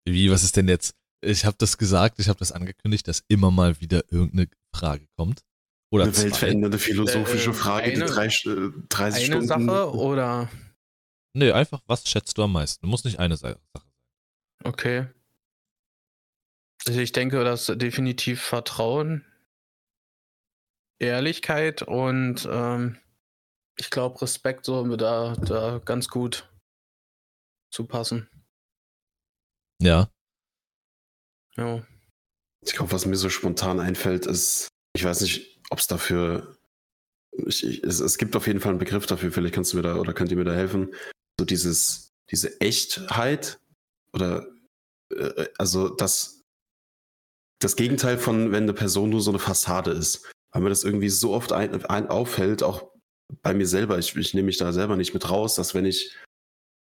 Wie, 0.05 0.29
was 0.29 0.43
ist 0.43 0.55
denn 0.55 0.67
jetzt? 0.67 0.95
Ich 1.21 1.45
habe 1.45 1.57
das 1.57 1.77
gesagt, 1.77 2.19
ich 2.19 2.29
habe 2.29 2.39
das 2.39 2.51
angekündigt, 2.51 3.07
dass 3.07 3.23
immer 3.27 3.49
mal 3.49 3.79
wieder 3.81 4.03
irgendeine 4.11 4.49
Frage 4.73 5.07
kommt. 5.15 5.41
Oder 5.89 6.03
eine 6.03 6.17
weltverändernde 6.17 6.79
philosophische 6.79 7.51
äh, 7.51 7.53
Frage, 7.53 7.85
eine, 7.85 8.05
die 8.05 8.11
drei, 8.11 8.25
äh, 8.27 8.71
30 8.89 9.31
eine 9.33 9.43
Stunden. 9.43 9.67
Sache 9.67 9.93
oder? 9.93 10.49
Nee, 11.37 11.51
einfach, 11.51 11.83
was 11.85 12.09
schätzt 12.09 12.35
du 12.39 12.43
am 12.43 12.53
meisten? 12.53 12.87
Muss 12.87 13.03
nicht 13.03 13.19
eine 13.19 13.37
Sache 13.37 13.59
sein. 13.71 13.83
Okay. 14.63 15.07
Also 16.87 16.99
ich 16.99 17.11
denke, 17.11 17.43
dass 17.43 17.67
definitiv 17.67 18.41
Vertrauen, 18.41 19.23
Ehrlichkeit 20.97 21.83
und 21.83 22.47
ähm, 22.51 22.97
ich 23.77 23.91
glaube 23.91 24.19
Respekt 24.19 24.65
so 24.65 24.95
da, 24.95 25.35
da 25.35 25.77
ganz 25.77 26.07
gut 26.07 26.51
zu 27.69 27.85
passen. 27.85 28.27
Ja. 29.79 30.09
Ja. 31.55 31.85
Ich 32.65 32.73
glaube, 32.73 32.91
was 32.91 33.05
mir 33.05 33.15
so 33.15 33.29
spontan 33.29 33.79
einfällt, 33.79 34.25
ist, 34.25 34.69
ich 34.95 35.03
weiß 35.03 35.21
nicht, 35.21 35.61
ob 35.69 35.77
es 35.77 35.85
dafür, 35.85 36.57
ich, 37.45 37.63
ich, 37.63 37.83
es, 37.83 37.99
es 37.99 38.17
gibt 38.17 38.35
auf 38.35 38.47
jeden 38.47 38.59
Fall 38.59 38.71
einen 38.71 38.79
Begriff 38.79 39.05
dafür, 39.05 39.31
vielleicht 39.31 39.53
kannst 39.53 39.73
du 39.73 39.77
mir 39.77 39.83
da 39.83 39.97
oder 39.97 40.13
könnt 40.13 40.31
ihr 40.31 40.37
mir 40.37 40.45
da 40.45 40.55
helfen. 40.55 40.95
So 41.39 41.45
dieses, 41.45 42.13
diese 42.31 42.59
Echtheit 42.61 43.59
oder 44.13 44.47
äh, 45.13 45.47
also 45.57 45.89
das, 45.89 46.43
das 47.59 47.75
Gegenteil 47.75 48.17
von, 48.17 48.51
wenn 48.51 48.63
eine 48.63 48.73
Person 48.73 49.09
nur 49.09 49.21
so 49.21 49.31
eine 49.31 49.39
Fassade 49.39 49.91
ist. 49.91 50.31
Weil 50.51 50.61
mir 50.61 50.69
das 50.69 50.83
irgendwie 50.83 51.09
so 51.09 51.33
oft 51.33 51.51
ein, 51.51 51.85
ein 51.85 52.07
auffällt, 52.07 52.63
auch 52.63 52.91
bei 53.41 53.53
mir 53.53 53.67
selber, 53.67 53.99
ich, 53.99 54.15
ich 54.15 54.33
nehme 54.33 54.45
mich 54.45 54.57
da 54.57 54.71
selber 54.71 54.95
nicht 54.95 55.13
mit 55.13 55.29
raus, 55.29 55.55
dass 55.55 55.75
wenn 55.75 55.85
ich. 55.85 56.15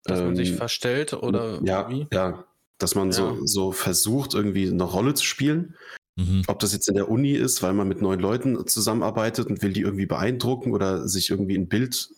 Dass 0.05 0.21
ähm, 0.21 0.27
man 0.27 0.37
sich 0.37 0.51
ähm, 0.51 0.57
verstellt 0.57 1.13
oder 1.13 1.61
ja, 1.63 1.89
wie? 1.91 2.07
Ja, 2.13 2.47
dass 2.79 2.95
man 2.95 3.09
ja. 3.09 3.13
So, 3.13 3.47
so 3.47 3.73
versucht, 3.73 4.35
irgendwie 4.35 4.69
eine 4.69 4.83
Rolle 4.83 5.15
zu 5.15 5.25
spielen. 5.25 5.77
Mhm. 6.17 6.43
Ob 6.47 6.59
das 6.59 6.73
jetzt 6.73 6.89
in 6.89 6.95
der 6.95 7.11
Uni 7.11 7.33
ist, 7.33 7.63
weil 7.63 7.75
man 7.75 7.89
mit 7.89 8.01
neuen 8.01 8.21
Leuten 8.21 8.67
zusammenarbeitet 8.67 9.47
und 9.47 9.63
will 9.63 9.73
die 9.73 9.83
irgendwie 9.83 10.07
beeindrucken 10.07 10.73
oder 10.73 11.07
sich 11.07 11.31
irgendwie 11.31 11.57
ein 11.57 11.69
Bild, 11.69 12.09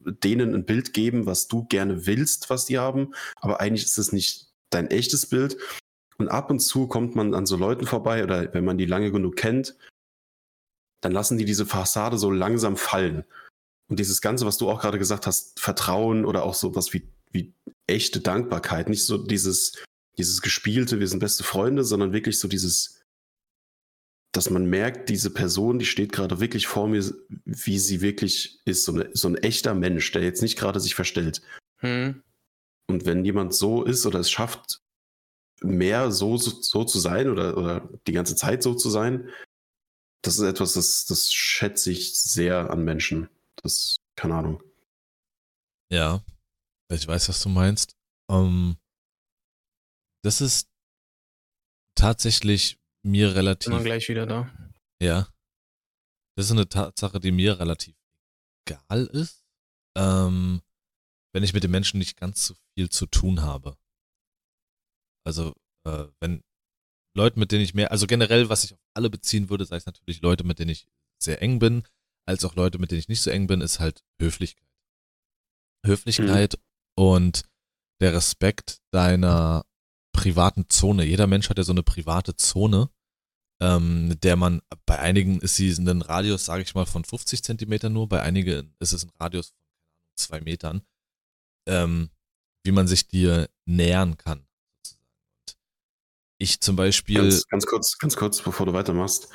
denen 0.00 0.54
ein 0.54 0.64
Bild 0.64 0.92
geben, 0.92 1.26
was 1.26 1.48
du 1.48 1.64
gerne 1.64 2.06
willst, 2.06 2.50
was 2.50 2.66
die 2.66 2.78
haben. 2.78 3.14
Aber 3.36 3.60
eigentlich 3.60 3.84
ist 3.84 3.98
es 3.98 4.12
nicht 4.12 4.48
dein 4.70 4.88
echtes 4.88 5.26
Bild. 5.26 5.56
Und 6.18 6.28
ab 6.28 6.50
und 6.50 6.60
zu 6.60 6.86
kommt 6.86 7.16
man 7.16 7.34
an 7.34 7.46
so 7.46 7.56
Leuten 7.56 7.86
vorbei 7.86 8.22
oder 8.22 8.52
wenn 8.52 8.64
man 8.64 8.78
die 8.78 8.86
lange 8.86 9.10
genug 9.10 9.36
kennt, 9.36 9.76
dann 11.00 11.12
lassen 11.12 11.38
die 11.38 11.46
diese 11.46 11.66
Fassade 11.66 12.18
so 12.18 12.30
langsam 12.30 12.76
fallen. 12.76 13.24
Und 13.88 13.98
dieses 13.98 14.20
Ganze, 14.20 14.46
was 14.46 14.58
du 14.58 14.70
auch 14.70 14.80
gerade 14.80 14.98
gesagt 14.98 15.26
hast, 15.26 15.58
Vertrauen 15.58 16.24
oder 16.24 16.44
auch 16.44 16.54
sowas 16.54 16.92
wie, 16.92 17.08
wie 17.32 17.54
echte 17.86 18.20
Dankbarkeit, 18.20 18.88
nicht 18.88 19.04
so 19.04 19.18
dieses, 19.18 19.82
dieses 20.18 20.42
gespielte, 20.42 21.00
wir 21.00 21.08
sind 21.08 21.20
beste 21.20 21.42
Freunde, 21.42 21.84
sondern 21.84 22.12
wirklich 22.12 22.38
so 22.38 22.48
dieses, 22.48 22.99
dass 24.32 24.50
man 24.50 24.66
merkt, 24.66 25.08
diese 25.08 25.30
Person, 25.30 25.78
die 25.78 25.86
steht 25.86 26.12
gerade 26.12 26.40
wirklich 26.40 26.66
vor 26.66 26.88
mir, 26.88 27.04
wie 27.44 27.78
sie 27.78 28.00
wirklich 28.00 28.60
ist, 28.64 28.84
so, 28.84 28.92
eine, 28.92 29.10
so 29.12 29.28
ein 29.28 29.36
echter 29.36 29.74
Mensch, 29.74 30.10
der 30.12 30.22
jetzt 30.22 30.42
nicht 30.42 30.58
gerade 30.58 30.78
sich 30.78 30.94
verstellt. 30.94 31.42
Hm. 31.78 32.22
Und 32.86 33.06
wenn 33.06 33.24
jemand 33.24 33.54
so 33.54 33.84
ist 33.84 34.06
oder 34.06 34.20
es 34.20 34.30
schafft, 34.30 34.82
mehr 35.62 36.10
so, 36.10 36.36
so 36.36 36.84
zu 36.84 36.98
sein 36.98 37.28
oder, 37.28 37.56
oder 37.56 37.88
die 38.06 38.12
ganze 38.12 38.36
Zeit 38.36 38.62
so 38.62 38.74
zu 38.74 38.88
sein, 38.88 39.28
das 40.22 40.38
ist 40.38 40.44
etwas, 40.44 40.74
das, 40.74 41.06
das 41.06 41.32
schätze 41.32 41.90
ich 41.90 42.16
sehr 42.16 42.70
an 42.70 42.84
Menschen. 42.84 43.28
Das, 43.62 43.96
keine 44.16 44.34
Ahnung. 44.34 44.62
Ja, 45.90 46.22
ich 46.90 47.06
weiß, 47.06 47.28
was 47.28 47.42
du 47.42 47.48
meinst. 47.48 47.96
Ähm, 48.30 48.76
das 50.22 50.40
ist 50.40 50.68
tatsächlich 51.94 52.79
mir 53.02 53.34
relativ. 53.34 53.72
Immer 53.72 53.82
gleich 53.82 54.08
wieder 54.08 54.26
da. 54.26 54.50
Ja. 55.02 55.28
Das 56.36 56.46
ist 56.46 56.52
eine 56.52 56.68
Tatsache, 56.68 57.20
die 57.20 57.32
mir 57.32 57.58
relativ 57.58 57.94
egal 58.66 59.06
ist. 59.06 59.44
Ähm, 59.96 60.62
wenn 61.32 61.42
ich 61.42 61.52
mit 61.52 61.64
den 61.64 61.70
Menschen 61.70 61.98
nicht 61.98 62.18
ganz 62.18 62.46
so 62.46 62.54
viel 62.74 62.88
zu 62.88 63.06
tun 63.06 63.42
habe. 63.42 63.76
Also, 65.24 65.54
äh, 65.86 66.06
wenn 66.20 66.42
Leute, 67.16 67.38
mit 67.38 67.52
denen 67.52 67.64
ich 67.64 67.74
mehr, 67.74 67.90
also 67.90 68.06
generell, 68.06 68.48
was 68.48 68.64
ich 68.64 68.74
auf 68.74 68.80
alle 68.94 69.10
beziehen 69.10 69.50
würde, 69.50 69.64
sei 69.64 69.76
es 69.76 69.86
natürlich 69.86 70.22
Leute, 70.22 70.44
mit 70.44 70.58
denen 70.58 70.70
ich 70.70 70.86
sehr 71.22 71.42
eng 71.42 71.58
bin, 71.58 71.84
als 72.26 72.44
auch 72.44 72.54
Leute, 72.54 72.78
mit 72.78 72.90
denen 72.90 73.00
ich 73.00 73.08
nicht 73.08 73.22
so 73.22 73.30
eng 73.30 73.46
bin, 73.46 73.60
ist 73.60 73.80
halt 73.80 74.04
Höflichkeit. 74.20 74.68
Höflichkeit 75.84 76.54
mhm. 76.54 77.02
und 77.02 77.44
der 78.00 78.14
Respekt 78.14 78.80
deiner 78.92 79.64
privaten 80.20 80.68
Zone. 80.68 81.04
Jeder 81.04 81.26
Mensch 81.26 81.48
hat 81.48 81.56
ja 81.56 81.64
so 81.64 81.72
eine 81.72 81.82
private 81.82 82.36
Zone, 82.36 82.90
ähm, 83.60 84.18
der 84.22 84.36
man, 84.36 84.60
bei 84.84 84.98
einigen 84.98 85.40
ist 85.40 85.56
sie 85.56 85.70
in 85.70 85.88
einem 85.88 86.02
Radius, 86.02 86.44
sage 86.44 86.62
ich 86.62 86.74
mal, 86.74 86.86
von 86.86 87.04
50 87.04 87.42
Zentimetern 87.42 87.92
nur, 87.92 88.08
bei 88.08 88.20
einigen 88.22 88.74
ist 88.80 88.92
es 88.92 89.04
ein 89.04 89.12
Radius 89.18 89.48
von 89.48 89.56
zwei 90.16 90.40
Metern, 90.42 90.82
ähm, 91.66 92.10
wie 92.64 92.72
man 92.72 92.86
sich 92.86 93.08
dir 93.08 93.48
nähern 93.64 94.18
kann. 94.18 94.46
Ich 96.38 96.60
zum 96.60 96.76
Beispiel. 96.76 97.16
Ganz, 97.16 97.46
ganz 97.48 97.66
kurz, 97.66 97.98
ganz 97.98 98.16
kurz, 98.16 98.42
bevor 98.42 98.66
du 98.66 98.72
weitermachst. 98.72 99.28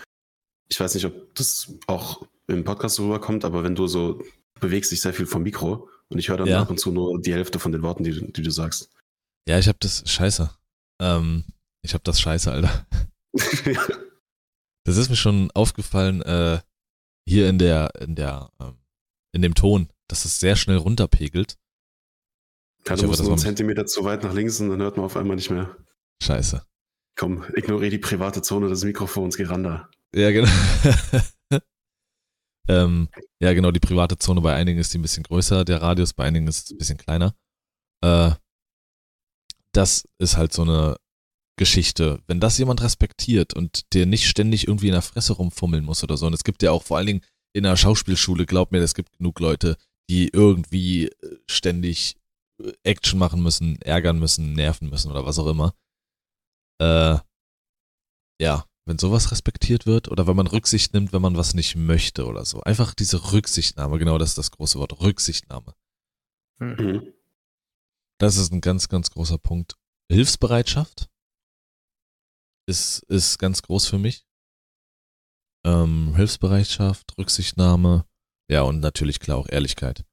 Ich 0.67 0.79
weiß 0.79 0.93
nicht, 0.95 1.05
ob 1.05 1.35
das 1.35 1.71
auch 1.87 2.27
im 2.47 2.63
Podcast 2.63 2.99
rüberkommt, 2.99 3.43
aber 3.43 3.63
wenn 3.63 3.75
du 3.75 3.87
so 3.87 4.23
bewegst 4.59 4.91
dich 4.91 5.01
sehr 5.01 5.13
viel 5.13 5.25
vom 5.25 5.43
Mikro 5.43 5.89
und 6.09 6.19
ich 6.19 6.29
höre 6.29 6.37
dann 6.37 6.47
ja. 6.47 6.61
ab 6.61 6.69
und 6.69 6.79
zu 6.79 6.91
nur 6.91 7.19
die 7.19 7.33
Hälfte 7.33 7.59
von 7.59 7.71
den 7.71 7.81
Worten, 7.81 8.03
die, 8.03 8.31
die 8.31 8.41
du 8.41 8.51
sagst. 8.51 8.89
Ja, 9.47 9.59
ich 9.59 9.67
habe 9.67 9.77
das 9.79 10.03
Scheiße. 10.09 10.49
Ähm, 11.01 11.45
ich 11.83 11.93
habe 11.93 12.03
das 12.03 12.19
Scheiße, 12.19 12.51
Alter. 12.51 12.87
das 14.85 14.97
ist 14.97 15.09
mir 15.09 15.15
schon 15.15 15.51
aufgefallen 15.51 16.21
äh, 16.21 16.59
hier 17.27 17.49
in 17.49 17.57
der 17.57 17.93
in 17.99 18.15
der 18.15 18.49
ähm, 18.59 18.77
in 19.33 19.41
dem 19.41 19.55
Ton, 19.55 19.89
dass 20.07 20.25
es 20.25 20.39
sehr 20.39 20.55
schnell 20.55 20.77
runterpegelt. 20.77 21.57
Ja, 22.87 22.95
du 22.95 23.07
musst 23.07 23.21
nur 23.21 23.31
einen 23.31 23.39
Zentimeter 23.39 23.85
zu 23.85 24.03
weit 24.03 24.23
nach 24.23 24.33
links 24.33 24.59
und 24.61 24.69
dann 24.69 24.81
hört 24.81 24.97
man 24.97 25.05
auf 25.05 25.17
einmal 25.17 25.35
nicht 25.35 25.49
mehr. 25.49 25.75
Scheiße. 26.21 26.63
Komm, 27.17 27.43
ignoriere 27.55 27.91
die 27.91 27.97
private 27.97 28.41
Zone 28.41 28.69
des 28.69 28.83
Mikrofons, 28.83 29.37
geh 29.37 29.45
ran 29.45 29.63
da. 29.63 29.89
Ja, 30.13 30.31
genau. 30.31 30.49
ähm, 32.67 33.09
ja, 33.41 33.53
genau, 33.53 33.71
die 33.71 33.79
private 33.79 34.17
Zone 34.17 34.41
bei 34.41 34.53
einigen 34.53 34.79
ist 34.79 34.93
die 34.93 34.99
ein 34.99 35.01
bisschen 35.01 35.23
größer, 35.23 35.65
der 35.65 35.81
Radius 35.81 36.13
bei 36.13 36.25
einigen 36.25 36.47
ist 36.47 36.71
ein 36.71 36.77
bisschen 36.77 36.97
kleiner. 36.97 37.35
Äh, 38.03 38.31
das 39.75 40.07
ist 40.19 40.37
halt 40.37 40.53
so 40.53 40.63
eine 40.63 40.97
Geschichte. 41.57 42.21
Wenn 42.27 42.39
das 42.39 42.57
jemand 42.57 42.81
respektiert 42.81 43.53
und 43.53 43.93
der 43.93 44.05
nicht 44.05 44.27
ständig 44.27 44.67
irgendwie 44.67 44.87
in 44.87 44.93
der 44.93 45.01
Fresse 45.01 45.33
rumfummeln 45.33 45.85
muss 45.85 46.03
oder 46.03 46.17
so, 46.17 46.27
und 46.27 46.33
es 46.33 46.43
gibt 46.43 46.63
ja 46.63 46.71
auch 46.71 46.83
vor 46.83 46.97
allen 46.97 47.07
Dingen 47.07 47.21
in 47.53 47.63
der 47.63 47.77
Schauspielschule, 47.77 48.45
glaub 48.45 48.71
mir, 48.71 48.79
es 48.79 48.95
gibt 48.95 49.17
genug 49.17 49.39
Leute, 49.39 49.77
die 50.09 50.29
irgendwie 50.29 51.07
äh, 51.07 51.37
ständig 51.49 52.15
äh, 52.61 52.73
Action 52.83 53.17
machen 53.17 53.41
müssen, 53.41 53.81
ärgern 53.81 54.19
müssen, 54.19 54.53
nerven 54.53 54.89
müssen 54.89 55.11
oder 55.11 55.25
was 55.25 55.39
auch 55.39 55.47
immer 55.47 55.73
äh, 56.79 57.17
ja, 58.41 58.65
wenn 58.85 58.99
sowas 58.99 59.31
respektiert 59.31 59.85
wird 59.85 60.09
oder 60.09 60.27
wenn 60.27 60.35
man 60.35 60.47
Rücksicht 60.47 60.93
nimmt, 60.93 61.13
wenn 61.13 61.21
man 61.21 61.37
was 61.37 61.53
nicht 61.53 61.75
möchte 61.75 62.25
oder 62.25 62.45
so. 62.45 62.61
Einfach 62.61 62.93
diese 62.93 63.31
Rücksichtnahme, 63.31 63.97
genau 63.97 64.17
das 64.17 64.29
ist 64.29 64.37
das 64.37 64.51
große 64.51 64.77
Wort, 64.79 65.01
Rücksichtnahme. 65.01 65.73
Mhm. 66.59 67.13
Das 68.19 68.37
ist 68.37 68.53
ein 68.53 68.61
ganz, 68.61 68.87
ganz 68.87 69.11
großer 69.11 69.37
Punkt. 69.37 69.75
Hilfsbereitschaft 70.11 71.09
ist, 72.67 73.03
ist 73.03 73.37
ganz 73.39 73.61
groß 73.61 73.87
für 73.87 73.97
mich. 73.97 74.25
Ähm, 75.65 76.13
Hilfsbereitschaft, 76.15 77.17
Rücksichtnahme, 77.17 78.05
ja, 78.49 78.61
und 78.61 78.79
natürlich 78.79 79.19
klar 79.19 79.37
auch 79.37 79.49
Ehrlichkeit. 79.49 80.05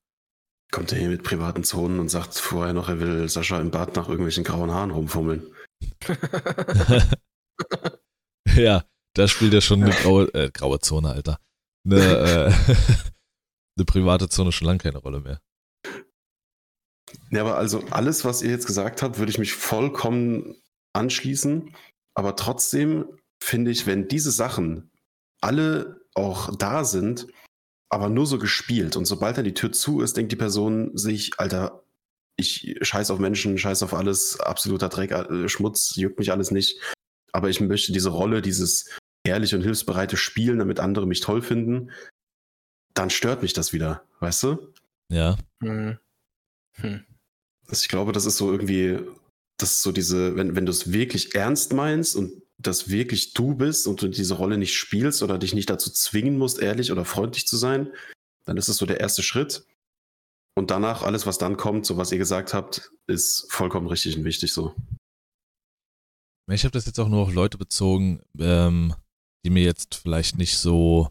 Kommt 0.71 0.93
er 0.93 0.99
hier 0.99 1.11
mit 1.11 1.23
privaten 1.23 1.65
Zonen 1.65 2.01
und 2.01 2.09
sagt 2.09 2.35
vorher 2.35 2.73
noch, 2.73 2.88
er 2.88 2.99
will 2.99 3.29
Sascha 3.29 3.61
im 3.61 3.71
Bad 3.71 3.95
nach 3.95 4.09
irgendwelchen 4.09 4.45
grauen 4.45 4.71
Haaren 4.71 4.91
rumfummeln. 4.91 5.55
ja, 8.55 8.83
da 9.15 9.29
spielt 9.29 9.53
ja 9.53 9.61
schon 9.61 9.83
eine 9.83 9.93
graue, 9.93 10.33
äh, 10.33 10.51
graue 10.51 10.79
Zone, 10.81 11.11
Alter. 11.11 11.38
Eine, 11.85 11.99
äh, 12.47 12.53
eine 13.77 13.85
private 13.85 14.31
Zone 14.31 14.53
schon 14.53 14.67
lange 14.67 14.79
keine 14.79 14.99
Rolle 14.99 15.21
mehr. 15.21 15.41
Ja, 17.31 17.42
aber 17.42 17.57
also 17.57 17.85
alles, 17.90 18.25
was 18.25 18.42
ihr 18.42 18.51
jetzt 18.51 18.66
gesagt 18.66 19.03
habt, 19.03 19.18
würde 19.18 19.31
ich 19.31 19.38
mich 19.38 19.55
vollkommen 19.55 20.57
anschließen. 20.92 21.75
Aber 22.14 22.37
trotzdem 22.37 23.07
finde 23.42 23.70
ich, 23.70 23.87
wenn 23.87 24.09
diese 24.09 24.31
Sachen 24.31 24.90
alle 25.40 26.01
auch 26.14 26.55
da 26.57 26.85
sind, 26.85 27.27
aber 27.88 28.09
nur 28.09 28.27
so 28.27 28.38
gespielt 28.38 28.96
und 28.96 29.05
sobald 29.05 29.37
dann 29.37 29.44
die 29.44 29.55
Tür 29.55 29.72
zu 29.72 30.01
ist, 30.01 30.16
denkt 30.16 30.33
die 30.33 30.37
Person 30.37 30.96
sich, 30.96 31.38
Alter, 31.38 31.85
ich 32.37 32.77
scheiß 32.81 33.11
auf 33.11 33.18
Menschen, 33.18 33.59
scheiß 33.59 33.83
auf 33.83 33.94
alles, 33.94 34.40
absoluter 34.40 34.88
Dreck, 34.88 35.11
äh, 35.11 35.48
Schmutz, 35.48 35.94
juckt 35.96 36.18
mich 36.18 36.33
alles 36.33 36.51
nicht. 36.51 36.81
Aber 37.33 37.48
ich 37.51 37.61
möchte 37.61 37.92
diese 37.92 38.11
Rolle, 38.11 38.42
dieses 38.42 38.88
ehrliche 39.25 39.57
und 39.57 39.62
hilfsbereite 39.62 40.16
Spielen, 40.16 40.59
damit 40.59 40.81
andere 40.81 41.07
mich 41.07 41.20
toll 41.20 41.42
finden, 41.42 41.90
dann 42.94 43.11
stört 43.11 43.42
mich 43.42 43.53
das 43.53 43.72
wieder, 43.72 44.05
weißt 44.20 44.42
du? 44.42 44.72
Ja. 45.09 45.37
Hm. 45.62 45.98
Hm. 46.75 47.05
Also 47.67 47.83
ich 47.83 47.89
glaube, 47.89 48.13
das 48.13 48.27
ist 48.27 48.37
so 48.37 48.51
irgendwie, 48.51 48.99
das 49.59 49.77
ist 49.77 49.83
so 49.83 49.93
diese, 49.93 50.37
wenn, 50.37 50.57
wenn 50.57 50.67
du 50.67 50.71
es 50.71 50.93
wirklich 50.93 51.35
ernst 51.35 51.73
meinst 51.73 52.17
und 52.17 52.43
das 52.59 52.89
wirklich 52.89 53.35
du 53.35 53.55
bist 53.55 53.87
und 53.87 54.01
du 54.03 54.09
diese 54.09 54.35
Rolle 54.35 54.59
nicht 54.59 54.75
spielst 54.75 55.23
oder 55.23 55.39
dich 55.39 55.55
nicht 55.55 55.71
dazu 55.71 55.91
zwingen 55.91 56.39
musst, 56.39 56.61
ehrlich 56.61 56.93
oder 56.93 57.05
freundlich 57.05 57.47
zu 57.47 57.57
sein, 57.57 57.93
dann 58.45 58.57
ist 58.57 58.69
es 58.69 58.77
so 58.77 58.87
der 58.87 59.01
erste 59.01 59.23
Schritt. 59.23 59.67
Und 60.55 60.71
danach, 60.71 61.03
alles, 61.03 61.27
was 61.27 61.39
dann 61.39 61.57
kommt, 61.57 61.87
so 61.87 61.97
was 61.97 62.13
ihr 62.13 62.19
gesagt 62.19 62.53
habt, 62.53 62.93
ist 63.07 63.47
vollkommen 63.51 63.87
richtig 63.87 64.17
und 64.19 64.25
wichtig 64.25 64.53
so. 64.53 64.75
Ich 66.51 66.65
habe 66.65 66.73
das 66.73 66.87
jetzt 66.87 66.99
auch 66.99 67.09
nur 67.09 67.23
auf 67.23 67.33
Leute 67.33 67.57
bezogen, 67.57 68.21
ähm, 68.39 68.95
die 69.45 69.51
mir 69.51 69.63
jetzt 69.63 69.95
vielleicht 69.95 70.37
nicht 70.37 70.59
so, 70.59 71.09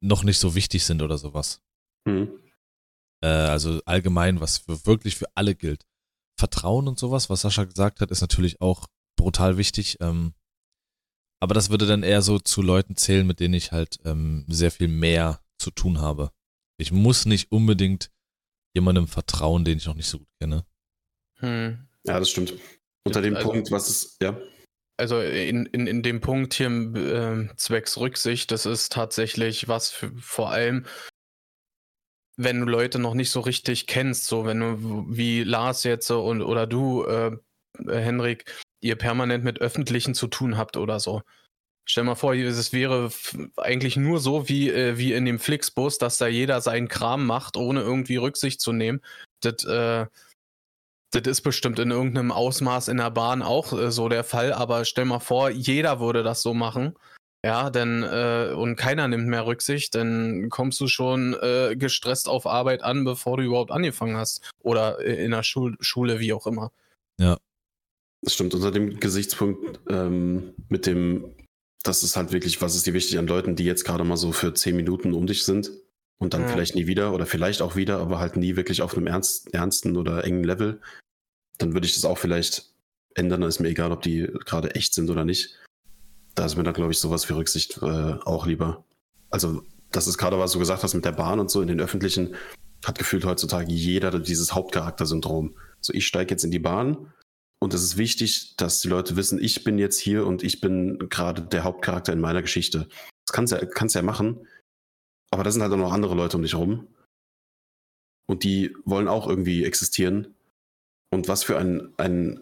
noch 0.00 0.24
nicht 0.24 0.38
so 0.38 0.54
wichtig 0.54 0.84
sind 0.84 1.02
oder 1.02 1.18
sowas. 1.18 1.60
Mhm. 2.06 2.30
Äh, 3.22 3.26
also 3.26 3.80
allgemein, 3.84 4.40
was 4.40 4.58
für, 4.58 4.86
wirklich 4.86 5.16
für 5.16 5.28
alle 5.34 5.54
gilt. 5.54 5.84
Vertrauen 6.38 6.88
und 6.88 6.98
sowas, 6.98 7.30
was 7.30 7.42
Sascha 7.42 7.64
gesagt 7.64 8.00
hat, 8.00 8.10
ist 8.10 8.20
natürlich 8.20 8.60
auch 8.60 8.88
brutal 9.16 9.56
wichtig. 9.56 9.98
Ähm, 10.00 10.34
aber 11.40 11.54
das 11.54 11.70
würde 11.70 11.86
dann 11.86 12.02
eher 12.02 12.22
so 12.22 12.38
zu 12.38 12.62
Leuten 12.62 12.96
zählen, 12.96 13.26
mit 13.26 13.40
denen 13.40 13.54
ich 13.54 13.72
halt 13.72 13.98
ähm, 14.04 14.44
sehr 14.48 14.70
viel 14.70 14.88
mehr 14.88 15.40
zu 15.58 15.70
tun 15.70 16.00
habe. 16.00 16.30
Ich 16.78 16.92
muss 16.92 17.26
nicht 17.26 17.52
unbedingt 17.52 18.10
jemandem 18.74 19.06
vertrauen, 19.06 19.64
den 19.64 19.78
ich 19.78 19.86
noch 19.86 19.94
nicht 19.94 20.08
so 20.08 20.18
gut 20.18 20.28
kenne. 20.40 20.64
Hm. 21.38 21.88
Ja, 22.04 22.18
das 22.18 22.30
stimmt. 22.30 22.54
Unter 23.04 23.22
dem 23.22 23.36
also, 23.36 23.50
Punkt, 23.50 23.70
was 23.70 23.88
ist, 23.88 24.16
ja. 24.22 24.40
Also 24.96 25.20
in, 25.20 25.66
in, 25.66 25.86
in 25.86 26.02
dem 26.02 26.20
Punkt 26.20 26.54
hier 26.54 26.68
äh, 26.68 27.56
zwecks 27.56 27.98
Rücksicht, 27.98 28.50
das 28.50 28.66
ist 28.66 28.92
tatsächlich 28.92 29.66
was 29.68 29.90
für, 29.90 30.12
vor 30.18 30.50
allem, 30.50 30.86
wenn 32.36 32.60
du 32.60 32.66
Leute 32.66 32.98
noch 32.98 33.14
nicht 33.14 33.30
so 33.30 33.40
richtig 33.40 33.86
kennst, 33.86 34.26
so 34.26 34.44
wenn 34.46 34.60
du 34.60 35.06
wie 35.08 35.44
Lars 35.44 35.84
jetzt 35.84 36.10
und 36.10 36.42
oder 36.42 36.66
du, 36.66 37.04
äh, 37.04 37.36
Henrik, 37.88 38.44
ihr 38.80 38.96
permanent 38.96 39.44
mit 39.44 39.60
Öffentlichen 39.60 40.14
zu 40.14 40.26
tun 40.28 40.56
habt 40.56 40.76
oder 40.76 41.00
so. 41.00 41.22
Stell 41.84 42.04
mal 42.04 42.14
vor, 42.14 42.34
es 42.34 42.72
wäre 42.72 43.10
eigentlich 43.56 43.96
nur 43.96 44.20
so 44.20 44.48
wie, 44.48 44.70
äh, 44.70 44.98
wie 44.98 45.12
in 45.12 45.24
dem 45.24 45.38
Flixbus, 45.38 45.98
dass 45.98 46.18
da 46.18 46.26
jeder 46.28 46.60
seinen 46.60 46.88
Kram 46.88 47.26
macht, 47.26 47.56
ohne 47.56 47.80
irgendwie 47.80 48.16
Rücksicht 48.16 48.60
zu 48.60 48.72
nehmen. 48.72 49.00
Das, 49.40 49.64
äh, 49.64 50.06
Das 51.14 51.22
ist 51.26 51.42
bestimmt 51.42 51.78
in 51.78 51.90
irgendeinem 51.90 52.32
Ausmaß 52.32 52.88
in 52.88 52.96
der 52.96 53.10
Bahn 53.10 53.42
auch 53.42 53.72
äh, 53.74 53.90
so 53.90 54.08
der 54.08 54.24
Fall, 54.24 54.52
aber 54.52 54.84
stell 54.86 55.04
mal 55.04 55.20
vor, 55.20 55.50
jeder 55.50 56.00
würde 56.00 56.22
das 56.22 56.40
so 56.40 56.54
machen. 56.54 56.96
Ja, 57.44 57.70
denn 57.70 58.04
äh, 58.04 58.52
und 58.54 58.76
keiner 58.76 59.08
nimmt 59.08 59.26
mehr 59.26 59.46
Rücksicht, 59.46 59.96
dann 59.96 60.48
kommst 60.48 60.80
du 60.80 60.86
schon 60.86 61.34
äh, 61.40 61.74
gestresst 61.76 62.28
auf 62.28 62.46
Arbeit 62.46 62.84
an, 62.84 63.02
bevor 63.02 63.36
du 63.36 63.42
überhaupt 63.42 63.72
angefangen 63.72 64.16
hast. 64.16 64.48
Oder 64.60 65.00
in 65.00 65.32
der 65.32 65.42
Schul 65.42 65.76
Schule, 65.80 66.20
wie 66.20 66.32
auch 66.32 66.46
immer. 66.46 66.70
Ja. 67.18 67.38
Das 68.22 68.34
stimmt, 68.34 68.54
unter 68.54 68.70
dem 68.70 69.00
Gesichtspunkt 69.00 69.80
ähm, 69.88 70.54
mit 70.68 70.86
dem, 70.86 71.34
das 71.82 72.04
ist 72.04 72.14
halt 72.14 72.30
wirklich, 72.30 72.62
was 72.62 72.76
ist 72.76 72.86
dir 72.86 72.94
wichtig 72.94 73.18
an 73.18 73.26
Leuten, 73.26 73.56
die 73.56 73.64
jetzt 73.64 73.84
gerade 73.84 74.04
mal 74.04 74.16
so 74.16 74.30
für 74.30 74.54
zehn 74.54 74.76
Minuten 74.76 75.12
um 75.12 75.26
dich 75.26 75.44
sind 75.44 75.72
und 76.18 76.34
dann 76.34 76.42
Ja. 76.42 76.46
vielleicht 76.48 76.76
nie 76.76 76.86
wieder 76.86 77.12
oder 77.12 77.26
vielleicht 77.26 77.60
auch 77.60 77.74
wieder, 77.74 77.98
aber 77.98 78.20
halt 78.20 78.36
nie 78.36 78.54
wirklich 78.54 78.82
auf 78.82 78.96
einem 78.96 79.08
ernst, 79.08 79.52
ernsten 79.52 79.96
oder 79.96 80.24
engen 80.24 80.44
Level, 80.44 80.80
dann 81.58 81.72
würde 81.74 81.88
ich 81.88 81.94
das 81.94 82.04
auch 82.04 82.18
vielleicht 82.18 82.70
ändern. 83.16 83.40
Dann 83.40 83.48
ist 83.48 83.58
mir 83.58 83.68
egal, 83.68 83.90
ob 83.90 84.02
die 84.02 84.28
gerade 84.44 84.76
echt 84.76 84.94
sind 84.94 85.10
oder 85.10 85.24
nicht. 85.24 85.58
Da 86.34 86.46
ist 86.46 86.56
mir 86.56 86.62
dann, 86.62 86.74
glaube 86.74 86.92
ich, 86.92 86.98
sowas 86.98 87.24
für 87.24 87.36
Rücksicht 87.36 87.78
äh, 87.82 88.14
auch 88.24 88.46
lieber. 88.46 88.84
Also, 89.30 89.62
das 89.90 90.06
ist 90.06 90.18
gerade, 90.18 90.38
was 90.38 90.52
du 90.52 90.58
gesagt 90.58 90.82
hast 90.82 90.94
mit 90.94 91.04
der 91.04 91.12
Bahn 91.12 91.40
und 91.40 91.50
so 91.50 91.60
in 91.60 91.68
den 91.68 91.80
öffentlichen, 91.80 92.34
hat 92.84 92.98
gefühlt 92.98 93.24
heutzutage 93.24 93.72
jeder 93.72 94.18
dieses 94.18 94.54
Hauptcharakter-Syndrom. 94.54 95.54
So, 95.80 95.92
ich 95.92 96.06
steige 96.06 96.32
jetzt 96.32 96.44
in 96.44 96.50
die 96.50 96.58
Bahn 96.58 97.12
und 97.60 97.74
es 97.74 97.82
ist 97.82 97.96
wichtig, 97.96 98.56
dass 98.56 98.80
die 98.80 98.88
Leute 98.88 99.16
wissen, 99.16 99.42
ich 99.42 99.62
bin 99.62 99.78
jetzt 99.78 99.98
hier 99.98 100.26
und 100.26 100.42
ich 100.42 100.60
bin 100.60 100.98
gerade 101.08 101.42
der 101.42 101.64
Hauptcharakter 101.64 102.12
in 102.12 102.20
meiner 102.20 102.42
Geschichte. 102.42 102.88
Das 103.26 103.32
kannst 103.32 103.52
du 103.52 103.56
ja, 103.56 103.66
kannst 103.66 103.94
ja 103.94 104.02
machen, 104.02 104.48
aber 105.30 105.44
da 105.44 105.50
sind 105.50 105.62
halt 105.62 105.72
auch 105.72 105.76
noch 105.76 105.92
andere 105.92 106.14
Leute 106.14 106.36
um 106.36 106.42
dich 106.42 106.54
rum. 106.54 106.88
Und 108.26 108.44
die 108.44 108.74
wollen 108.84 109.08
auch 109.08 109.28
irgendwie 109.28 109.64
existieren. 109.64 110.34
Und 111.10 111.28
was 111.28 111.44
für 111.44 111.58
ein, 111.58 111.92
ein 111.98 112.40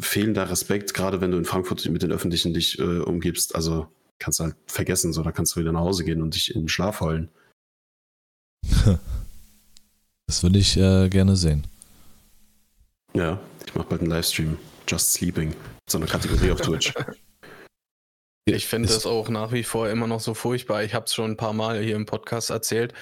fehlender 0.00 0.50
Respekt, 0.50 0.94
gerade 0.94 1.20
wenn 1.20 1.30
du 1.30 1.38
in 1.38 1.44
Frankfurt 1.44 1.88
mit 1.88 2.02
den 2.02 2.12
Öffentlichen 2.12 2.54
dich 2.54 2.78
äh, 2.78 2.98
umgibst. 2.98 3.54
Also 3.54 3.88
kannst 4.18 4.40
du 4.40 4.44
halt 4.44 4.56
vergessen, 4.66 5.12
so 5.12 5.22
da 5.22 5.32
kannst 5.32 5.56
du 5.56 5.60
wieder 5.60 5.72
nach 5.72 5.80
Hause 5.80 6.04
gehen 6.04 6.22
und 6.22 6.34
dich 6.34 6.54
in 6.54 6.62
den 6.62 6.68
Schlaf 6.68 7.00
heulen. 7.00 7.30
Das 10.28 10.42
würde 10.42 10.60
ich 10.60 10.78
äh, 10.78 11.10
gerne 11.10 11.36
sehen. 11.36 11.66
Ja, 13.12 13.38
ich 13.66 13.74
mache 13.74 13.88
bald 13.88 14.00
einen 14.00 14.08
Livestream. 14.08 14.56
Just 14.88 15.12
Sleeping. 15.12 15.54
So 15.90 15.98
eine 15.98 16.06
Kategorie 16.06 16.50
auf 16.50 16.62
Twitch. 16.62 16.94
Ich 18.46 18.66
finde 18.66 18.88
das 18.88 19.04
auch 19.04 19.28
nach 19.28 19.52
wie 19.52 19.62
vor 19.62 19.90
immer 19.90 20.06
noch 20.06 20.20
so 20.20 20.32
furchtbar. 20.32 20.84
Ich 20.84 20.94
habe 20.94 21.04
es 21.04 21.12
schon 21.12 21.32
ein 21.32 21.36
paar 21.36 21.52
Mal 21.52 21.82
hier 21.82 21.96
im 21.96 22.06
Podcast 22.06 22.48
erzählt, 22.48 22.94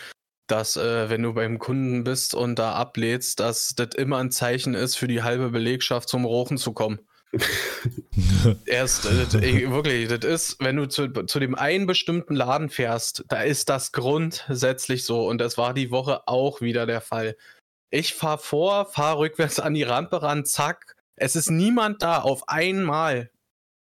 dass 0.51 0.77
äh, 0.77 1.09
wenn 1.11 1.23
du 1.23 1.35
beim 1.35 1.59
Kunden 1.59 2.05
bist 2.05 2.35
und 2.35 2.59
da 2.59 2.73
ablädst, 2.75 3.41
dass 3.41 3.75
das 3.75 3.95
immer 3.97 4.19
ein 4.19 4.31
Zeichen 4.31 4.75
ist 4.75 4.97
für 4.97 5.09
die 5.09 5.23
halbe 5.23 5.51
Belegschaft 5.51 6.09
zum 6.09 6.25
Rochen 6.25 6.59
zu 6.59 6.73
kommen. 6.73 7.01
Erst, 8.67 9.07
äh, 9.07 9.39
ey, 9.41 9.71
wirklich, 9.71 10.09
das 10.09 10.25
ist, 10.25 10.57
wenn 10.61 10.77
du 10.77 10.87
zu, 10.89 11.09
zu 11.27 11.39
dem 11.39 11.55
einen 11.55 11.87
bestimmten 11.87 12.35
Laden 12.35 12.71
fährst, 12.71 13.25
da 13.29 13.43
ist 13.43 13.69
das 13.69 13.93
grundsätzlich 13.93 15.05
so 15.05 15.29
und 15.29 15.39
das 15.39 15.57
war 15.57 15.75
die 15.75 15.91
Woche 15.91 16.27
auch 16.27 16.61
wieder 16.61 16.87
der 16.87 17.01
Fall. 17.01 17.37
Ich 17.91 18.15
fahr 18.15 18.39
vor, 18.39 18.87
fahr 18.87 19.19
rückwärts 19.19 19.61
an 19.61 19.75
die 19.75 19.83
Rampe 19.83 20.23
ran, 20.23 20.45
zack, 20.45 20.97
es 21.17 21.37
ist 21.37 21.51
niemand 21.51 22.03
da, 22.03 22.19
auf 22.21 22.49
einmal. 22.49 23.31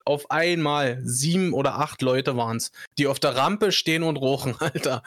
Auf 0.05 0.31
einmal 0.31 1.01
sieben 1.05 1.53
oder 1.53 1.79
acht 1.79 2.01
Leute 2.01 2.35
waren's, 2.37 2.73
die 2.97 3.07
auf 3.07 3.21
der 3.21 3.37
Rampe 3.37 3.73
stehen 3.73 4.03
und 4.03 4.17
rochen, 4.17 4.57
Alter. 4.61 5.03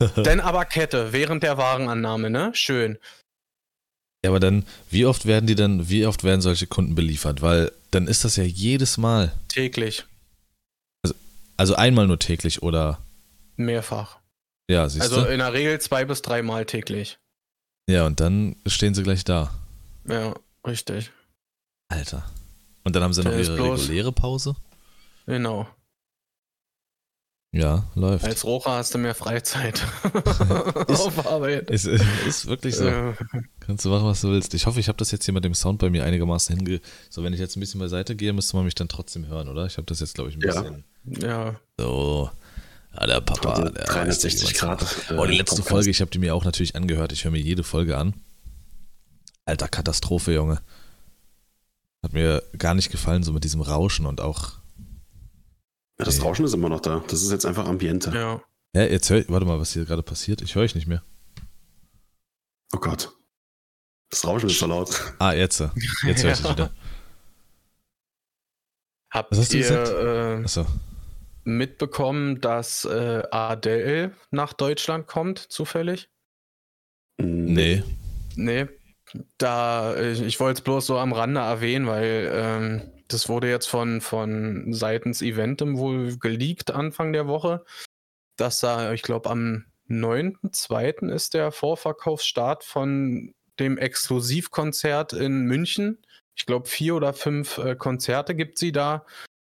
Dann 0.16 0.40
aber 0.40 0.64
Kette 0.64 1.12
während 1.12 1.42
der 1.42 1.56
Warenannahme, 1.56 2.30
ne? 2.30 2.50
Schön. 2.54 2.98
Ja, 4.24 4.30
aber 4.30 4.40
dann, 4.40 4.66
wie 4.90 5.06
oft 5.06 5.26
werden 5.26 5.46
die 5.46 5.54
dann, 5.54 5.88
wie 5.88 6.04
oft 6.04 6.24
werden 6.24 6.40
solche 6.40 6.66
Kunden 6.66 6.94
beliefert? 6.94 7.42
Weil 7.42 7.70
dann 7.92 8.08
ist 8.08 8.24
das 8.24 8.36
ja 8.36 8.42
jedes 8.44 8.98
Mal. 8.98 9.32
Täglich. 9.48 10.04
Also 11.56 11.74
einmal 11.76 12.06
nur 12.06 12.18
täglich 12.18 12.62
oder 12.62 12.98
Mehrfach. 13.56 14.18
ja, 14.70 14.88
siehst 14.88 15.02
Also 15.02 15.22
du? 15.24 15.30
in 15.32 15.38
der 15.38 15.52
Regel 15.52 15.80
zwei 15.80 16.04
bis 16.04 16.22
dreimal 16.22 16.66
täglich. 16.66 17.18
Ja, 17.88 18.04
und 18.06 18.18
dann 18.20 18.56
stehen 18.66 18.94
sie 18.94 19.02
gleich 19.04 19.22
da. 19.24 19.54
Ja, 20.08 20.34
richtig. 20.66 21.12
Alter. 21.88 22.28
Und 22.84 22.96
dann 22.96 23.02
haben 23.04 23.12
sie 23.14 23.22
noch 23.22 23.30
Der 23.30 23.40
ist 23.40 23.48
ihre 23.48 23.62
reguläre 23.72 24.12
Pause? 24.12 24.56
Genau. 25.26 25.68
Ja, 27.58 27.84
läuft. 27.94 28.24
Als 28.24 28.44
Rocher 28.44 28.72
hast 28.72 28.92
du 28.94 28.98
mehr 28.98 29.14
Freizeit. 29.14 29.82
Ist- 30.88 31.00
Auf 31.00 31.26
Arbeit. 31.26 31.70
Ist, 31.70 31.86
ist 31.86 32.46
wirklich 32.46 32.76
so. 32.76 32.84
Kannst 33.60 33.84
du 33.84 33.88
machen, 33.88 34.04
was 34.06 34.20
du 34.20 34.28
willst. 34.28 34.52
Ich 34.52 34.66
hoffe, 34.66 34.78
ich 34.80 34.88
habe 34.88 34.98
das 34.98 35.10
jetzt 35.10 35.24
hier 35.24 35.32
mit 35.32 35.44
dem 35.44 35.54
Sound 35.54 35.78
bei 35.78 35.88
mir 35.88 36.04
einigermaßen 36.04 36.54
hinge... 36.56 36.80
So, 37.08 37.22
wenn 37.22 37.32
ich 37.32 37.40
jetzt 37.40 37.56
ein 37.56 37.60
bisschen 37.60 37.80
beiseite 37.80 38.14
gehe, 38.14 38.32
müsste 38.34 38.56
man 38.56 38.66
mich 38.66 38.74
dann 38.74 38.88
trotzdem 38.88 39.26
hören, 39.26 39.48
oder? 39.48 39.64
Ich 39.64 39.78
habe 39.78 39.86
das 39.86 40.00
jetzt, 40.00 40.14
glaube 40.14 40.28
ich, 40.30 40.36
ein 40.36 40.42
Ja. 40.42 40.60
bisschen... 40.62 40.84
ja. 41.22 41.56
So. 41.80 42.30
Der 43.00 43.20
Papa. 43.22 43.70
Der 43.70 43.84
360 43.84 44.54
Grad. 44.54 44.82
äh, 45.10 45.14
Oh, 45.14 45.24
die 45.26 45.36
letzte 45.36 45.56
Podcast. 45.56 45.68
Folge, 45.68 45.90
ich 45.90 46.00
habe 46.02 46.10
die 46.10 46.18
mir 46.18 46.34
auch 46.34 46.44
natürlich 46.44 46.76
angehört. 46.76 47.12
Ich 47.12 47.24
höre 47.24 47.30
mir 47.30 47.40
jede 47.40 47.62
Folge 47.64 47.96
an. 47.96 48.14
Alter, 49.46 49.68
Katastrophe, 49.68 50.32
Junge. 50.34 50.60
Hat 52.02 52.12
mir 52.12 52.42
gar 52.58 52.74
nicht 52.74 52.90
gefallen, 52.90 53.22
so 53.22 53.32
mit 53.32 53.44
diesem 53.44 53.60
Rauschen 53.62 54.04
und 54.06 54.20
auch. 54.20 54.52
Ja, 55.98 56.04
das 56.04 56.22
Rauschen 56.22 56.44
ist 56.44 56.54
immer 56.54 56.68
noch 56.68 56.80
da. 56.80 57.02
Das 57.08 57.22
ist 57.22 57.30
jetzt 57.30 57.46
einfach 57.46 57.66
Ambiente. 57.66 58.10
Ja. 58.14 58.42
Ja, 58.74 58.82
jetzt 58.82 59.08
hör, 59.08 59.24
warte 59.28 59.46
mal, 59.46 59.58
was 59.58 59.72
hier 59.72 59.84
gerade 59.86 60.02
passiert. 60.02 60.42
Ich 60.42 60.54
höre 60.54 60.62
euch 60.62 60.74
nicht 60.74 60.86
mehr. 60.86 61.02
Oh 62.74 62.78
Gott. 62.78 63.10
Das 64.10 64.26
Rauschen 64.26 64.50
ist 64.50 64.58
so 64.58 64.66
laut. 64.66 65.14
Ah, 65.18 65.32
jetzt. 65.32 65.60
äh, 65.60 65.68
Jetzt 66.04 66.22
höre 66.22 66.32
ich 66.32 66.38
dich 66.42 66.50
wieder. 66.50 66.72
Habt 69.10 69.30
Was 69.32 69.38
hast 69.38 69.52
du 69.52 69.56
ihr 69.56 69.62
gesagt? 69.62 69.88
äh, 69.88 70.44
Achso. 70.44 70.66
mitbekommen, 71.44 72.40
dass 72.40 72.84
äh, 72.84 73.22
Adele 73.30 74.12
nach 74.30 74.52
Deutschland 74.52 75.06
kommt, 75.06 75.38
zufällig? 75.38 76.10
Nee. 77.18 77.82
Nee. 78.34 78.66
Da, 79.38 79.96
ich, 79.98 80.20
ich 80.20 80.38
wollte 80.40 80.58
es 80.58 80.64
bloß 80.64 80.84
so 80.86 80.98
am 80.98 81.12
Rande 81.12 81.40
erwähnen, 81.40 81.86
weil 81.86 82.30
ähm, 82.34 82.82
das 83.08 83.28
wurde 83.28 83.48
jetzt 83.48 83.66
von, 83.66 84.00
von 84.00 84.72
seitens 84.72 85.22
Eventim 85.22 85.78
wohl 85.78 86.16
geleakt 86.18 86.70
Anfang 86.70 87.12
der 87.12 87.26
Woche, 87.26 87.64
dass 88.36 88.60
da, 88.60 88.92
ich 88.92 89.02
glaube, 89.02 89.30
am 89.30 89.64
9.2. 89.88 91.10
ist 91.10 91.34
der 91.34 91.52
Vorverkaufsstart 91.52 92.64
von 92.64 93.34
dem 93.58 93.78
Exklusivkonzert 93.78 95.12
in 95.12 95.44
München. 95.44 95.98
Ich 96.34 96.46
glaube, 96.46 96.68
vier 96.68 96.96
oder 96.96 97.12
fünf 97.14 97.58
äh, 97.58 97.76
Konzerte 97.76 98.34
gibt 98.34 98.58
sie 98.58 98.72
da. 98.72 99.06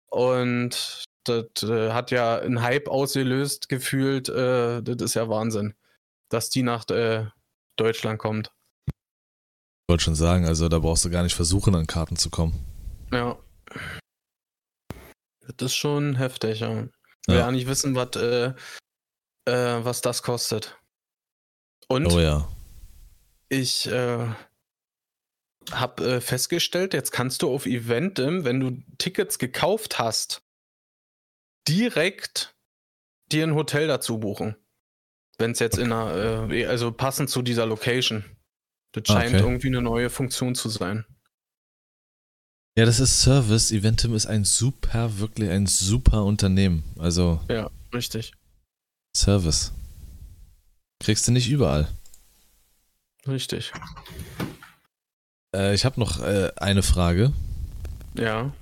Und 0.08 1.06
das 1.24 1.64
äh, 1.64 1.92
hat 1.92 2.12
ja 2.12 2.38
einen 2.38 2.62
Hype 2.62 2.88
ausgelöst, 2.88 3.70
gefühlt. 3.70 4.30
Äh, 4.30 4.84
das 4.84 5.02
ist 5.02 5.14
ja 5.16 5.28
Wahnsinn, 5.30 5.74
dass 6.30 6.50
die 6.50 6.62
nach 6.62 6.88
äh, 6.90 7.26
Deutschland 7.78 8.20
kommt. 8.20 8.52
Ich 8.88 9.90
wollte 9.90 10.04
schon 10.04 10.16
sagen, 10.16 10.46
also 10.46 10.70
da 10.70 10.80
brauchst 10.80 11.06
du 11.06 11.10
gar 11.10 11.24
nicht 11.24 11.36
versuchen, 11.36 11.74
an 11.76 11.88
Karten 11.88 12.16
zu 12.18 12.30
kommen. 12.30 12.54
Ja. 13.12 13.38
Das 15.58 15.72
ist 15.72 15.76
schon 15.76 16.16
heftig, 16.16 16.62
ja. 16.62 16.70
Will 16.76 16.90
Ja. 17.28 17.36
ja 17.36 17.52
nicht 17.52 17.68
wissen, 17.68 17.96
was, 17.96 18.16
äh, 18.16 18.54
äh, 19.46 19.86
was 19.86 20.02
das 20.02 20.24
kostet. 20.24 20.78
Und 21.88 22.08
Oh 22.08 22.20
ja. 22.20 22.48
ich 23.50 23.86
äh, 23.88 24.28
habe 25.72 26.04
äh, 26.16 26.22
festgestellt, 26.22 26.94
jetzt 26.94 27.12
kannst 27.12 27.42
du 27.42 27.54
auf 27.54 27.66
Eventim, 27.66 28.44
wenn 28.44 28.60
du 28.60 28.82
Tickets 28.98 29.38
gekauft 29.40 30.00
hast, 30.00 30.42
direkt 31.68 32.56
dir 33.32 33.46
ein 33.46 33.56
Hotel 33.56 33.88
dazu 33.88 34.20
buchen. 34.20 34.56
Wenn 35.38 35.52
es 35.52 35.60
jetzt 35.60 35.78
in 35.78 35.92
einer, 35.92 36.50
äh, 36.52 36.66
also 36.66 36.92
passend 36.92 37.30
zu 37.30 37.42
dieser 37.42 37.66
Location. 37.66 38.24
Das 38.94 39.04
Ah, 39.10 39.14
scheint 39.14 39.36
okay. 39.36 39.44
irgendwie 39.44 39.68
eine 39.68 39.82
neue 39.82 40.10
Funktion 40.10 40.56
zu 40.56 40.70
sein. 40.70 41.06
Ja, 42.78 42.86
das 42.86 43.00
ist 43.00 43.22
Service. 43.22 43.72
Eventim 43.72 44.14
ist 44.16 44.26
ein 44.26 44.44
super, 44.44 45.18
wirklich 45.20 45.50
ein 45.50 45.66
super 45.66 46.24
Unternehmen. 46.26 46.84
Also 47.00 47.40
Ja, 47.50 47.70
richtig. 47.94 48.34
Service. 49.16 49.72
Kriegst 51.00 51.28
du 51.28 51.32
nicht 51.32 51.50
überall. 51.50 51.88
Richtig. 53.28 53.72
Äh, 55.56 55.74
ich 55.74 55.86
habe 55.86 56.00
noch 56.00 56.22
äh, 56.22 56.52
eine 56.58 56.84
Frage. 56.84 57.32
Ja. 58.18 58.54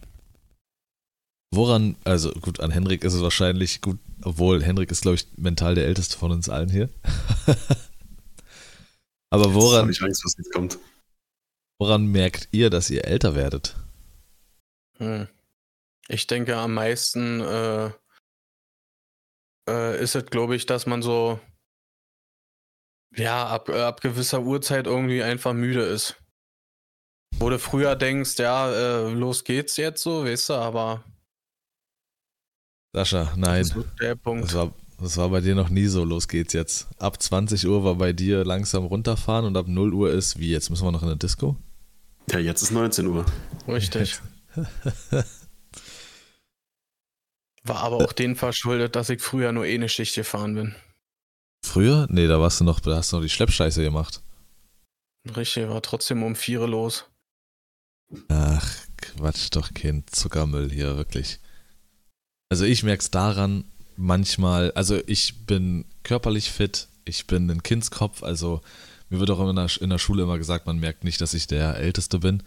Woran, 1.51 1.95
also 2.03 2.31
gut, 2.33 2.59
an 2.59 2.71
Henrik 2.71 3.03
ist 3.03 3.13
es 3.13 3.21
wahrscheinlich 3.21 3.81
gut, 3.81 3.99
obwohl 4.23 4.63
Henrik 4.63 4.89
ist, 4.91 5.01
glaube 5.01 5.15
ich, 5.15 5.27
mental 5.37 5.75
der 5.75 5.85
älteste 5.85 6.17
von 6.17 6.31
uns 6.31 6.49
allen 6.49 6.69
hier. 6.69 6.89
Aber 9.29 9.45
Jetzt 9.45 9.53
woran, 9.55 9.81
habe 9.81 9.91
ich 9.91 10.01
Angst, 10.01 10.23
was 10.25 10.35
jetzt 10.37 10.51
kommt. 10.53 10.77
woran 11.79 12.05
merkt 12.07 12.47
ihr, 12.51 12.69
dass 12.69 12.89
ihr 12.89 13.05
älter 13.05 13.35
werdet? 13.35 13.75
Hm. 14.97 15.27
Ich 16.07 16.27
denke 16.27 16.57
am 16.57 16.73
meisten 16.73 17.41
äh, 17.41 17.91
äh, 19.69 20.01
ist 20.01 20.15
es, 20.15 20.25
glaube 20.25 20.55
ich, 20.55 20.65
dass 20.65 20.85
man 20.85 21.01
so 21.01 21.39
ja 23.15 23.47
ab, 23.47 23.69
äh, 23.69 23.81
ab 23.81 24.01
gewisser 24.01 24.41
Uhrzeit 24.41 24.87
irgendwie 24.87 25.23
einfach 25.23 25.53
müde 25.53 25.83
ist. 25.83 26.15
Wo 27.39 27.49
du 27.49 27.57
früher 27.57 27.95
denkst, 27.95 28.37
ja, 28.37 28.71
äh, 28.71 29.11
los 29.11 29.43
geht's 29.43 29.77
jetzt 29.77 30.03
so, 30.03 30.23
weißt 30.23 30.49
du, 30.49 30.53
aber. 30.53 31.03
Sascha, 32.93 33.33
nein. 33.35 33.67
Das, 33.73 33.85
der 33.99 34.15
Punkt. 34.15 34.45
Das, 34.45 34.53
war, 34.53 34.73
das 34.99 35.17
war 35.17 35.29
bei 35.29 35.41
dir 35.41 35.55
noch 35.55 35.69
nie 35.69 35.87
so, 35.87 36.03
los 36.03 36.27
geht's 36.27 36.53
jetzt. 36.53 36.87
Ab 36.99 37.21
20 37.21 37.67
Uhr 37.67 37.83
war 37.83 37.95
bei 37.95 38.13
dir 38.13 38.45
langsam 38.45 38.85
runterfahren 38.85 39.45
und 39.45 39.57
ab 39.57 39.67
0 39.67 39.93
Uhr 39.93 40.11
ist, 40.11 40.39
wie 40.39 40.51
jetzt, 40.51 40.69
müssen 40.69 40.85
wir 40.85 40.91
noch 40.91 41.01
in 41.01 41.07
der 41.07 41.17
Disco? 41.17 41.57
Ja, 42.29 42.39
jetzt 42.39 42.61
ist 42.61 42.71
19 42.71 43.07
Uhr. 43.07 43.25
Richtig. 43.67 44.19
War 47.65 47.77
aber 47.77 47.97
auch 47.97 48.13
denen 48.13 48.35
verschuldet, 48.35 48.95
dass 48.95 49.09
ich 49.09 49.21
früher 49.21 49.51
nur 49.53 49.65
eh 49.65 49.75
eine 49.75 49.89
Schicht 49.89 50.15
gefahren 50.15 50.55
bin. 50.55 50.75
Früher? 51.65 52.07
Nee, 52.09 52.27
da 52.27 52.39
warst 52.41 52.59
du 52.59 52.65
noch, 52.65 52.81
da 52.81 52.97
hast 52.97 53.11
du 53.11 53.17
noch 53.17 53.23
die 53.23 53.29
Schleppscheiße 53.29 53.81
gemacht. 53.81 54.21
Richtig, 55.35 55.69
war 55.69 55.81
trotzdem 55.81 56.23
um 56.23 56.35
vier 56.35 56.67
los. 56.67 57.05
Ach, 58.27 58.69
Quatsch 58.97 59.47
doch, 59.51 59.73
Kind. 59.73 60.13
Zuckermüll 60.13 60.69
hier, 60.69 60.97
wirklich. 60.97 61.39
Also 62.49 62.65
ich 62.65 62.83
merke 62.83 63.01
es 63.01 63.11
daran, 63.11 63.63
manchmal, 63.95 64.71
also 64.73 64.99
ich 65.07 65.45
bin 65.45 65.85
körperlich 66.03 66.51
fit, 66.51 66.89
ich 67.05 67.25
bin 67.27 67.49
ein 67.49 67.63
Kindskopf, 67.63 68.23
also 68.23 68.61
mir 69.09 69.19
wird 69.19 69.31
auch 69.31 69.49
in 69.49 69.55
der, 69.55 69.69
in 69.79 69.89
der 69.89 69.97
Schule 69.97 70.23
immer 70.23 70.37
gesagt, 70.37 70.65
man 70.65 70.79
merkt 70.79 71.03
nicht, 71.03 71.21
dass 71.21 71.33
ich 71.33 71.47
der 71.47 71.77
Älteste 71.77 72.19
bin. 72.19 72.43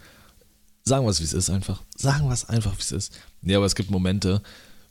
Sagen 0.87 1.05
wir 1.05 1.11
es, 1.11 1.19
wie 1.19 1.25
es 1.25 1.33
ist 1.33 1.49
einfach. 1.49 1.83
Sagen 1.97 2.27
wir 2.27 2.33
es 2.33 2.47
einfach, 2.47 2.77
wie 2.77 2.81
es 2.81 2.93
ist. 2.93 3.19
Nee, 3.41 3.55
aber 3.55 3.65
es 3.65 3.75
gibt 3.75 3.91
Momente, 3.91 4.41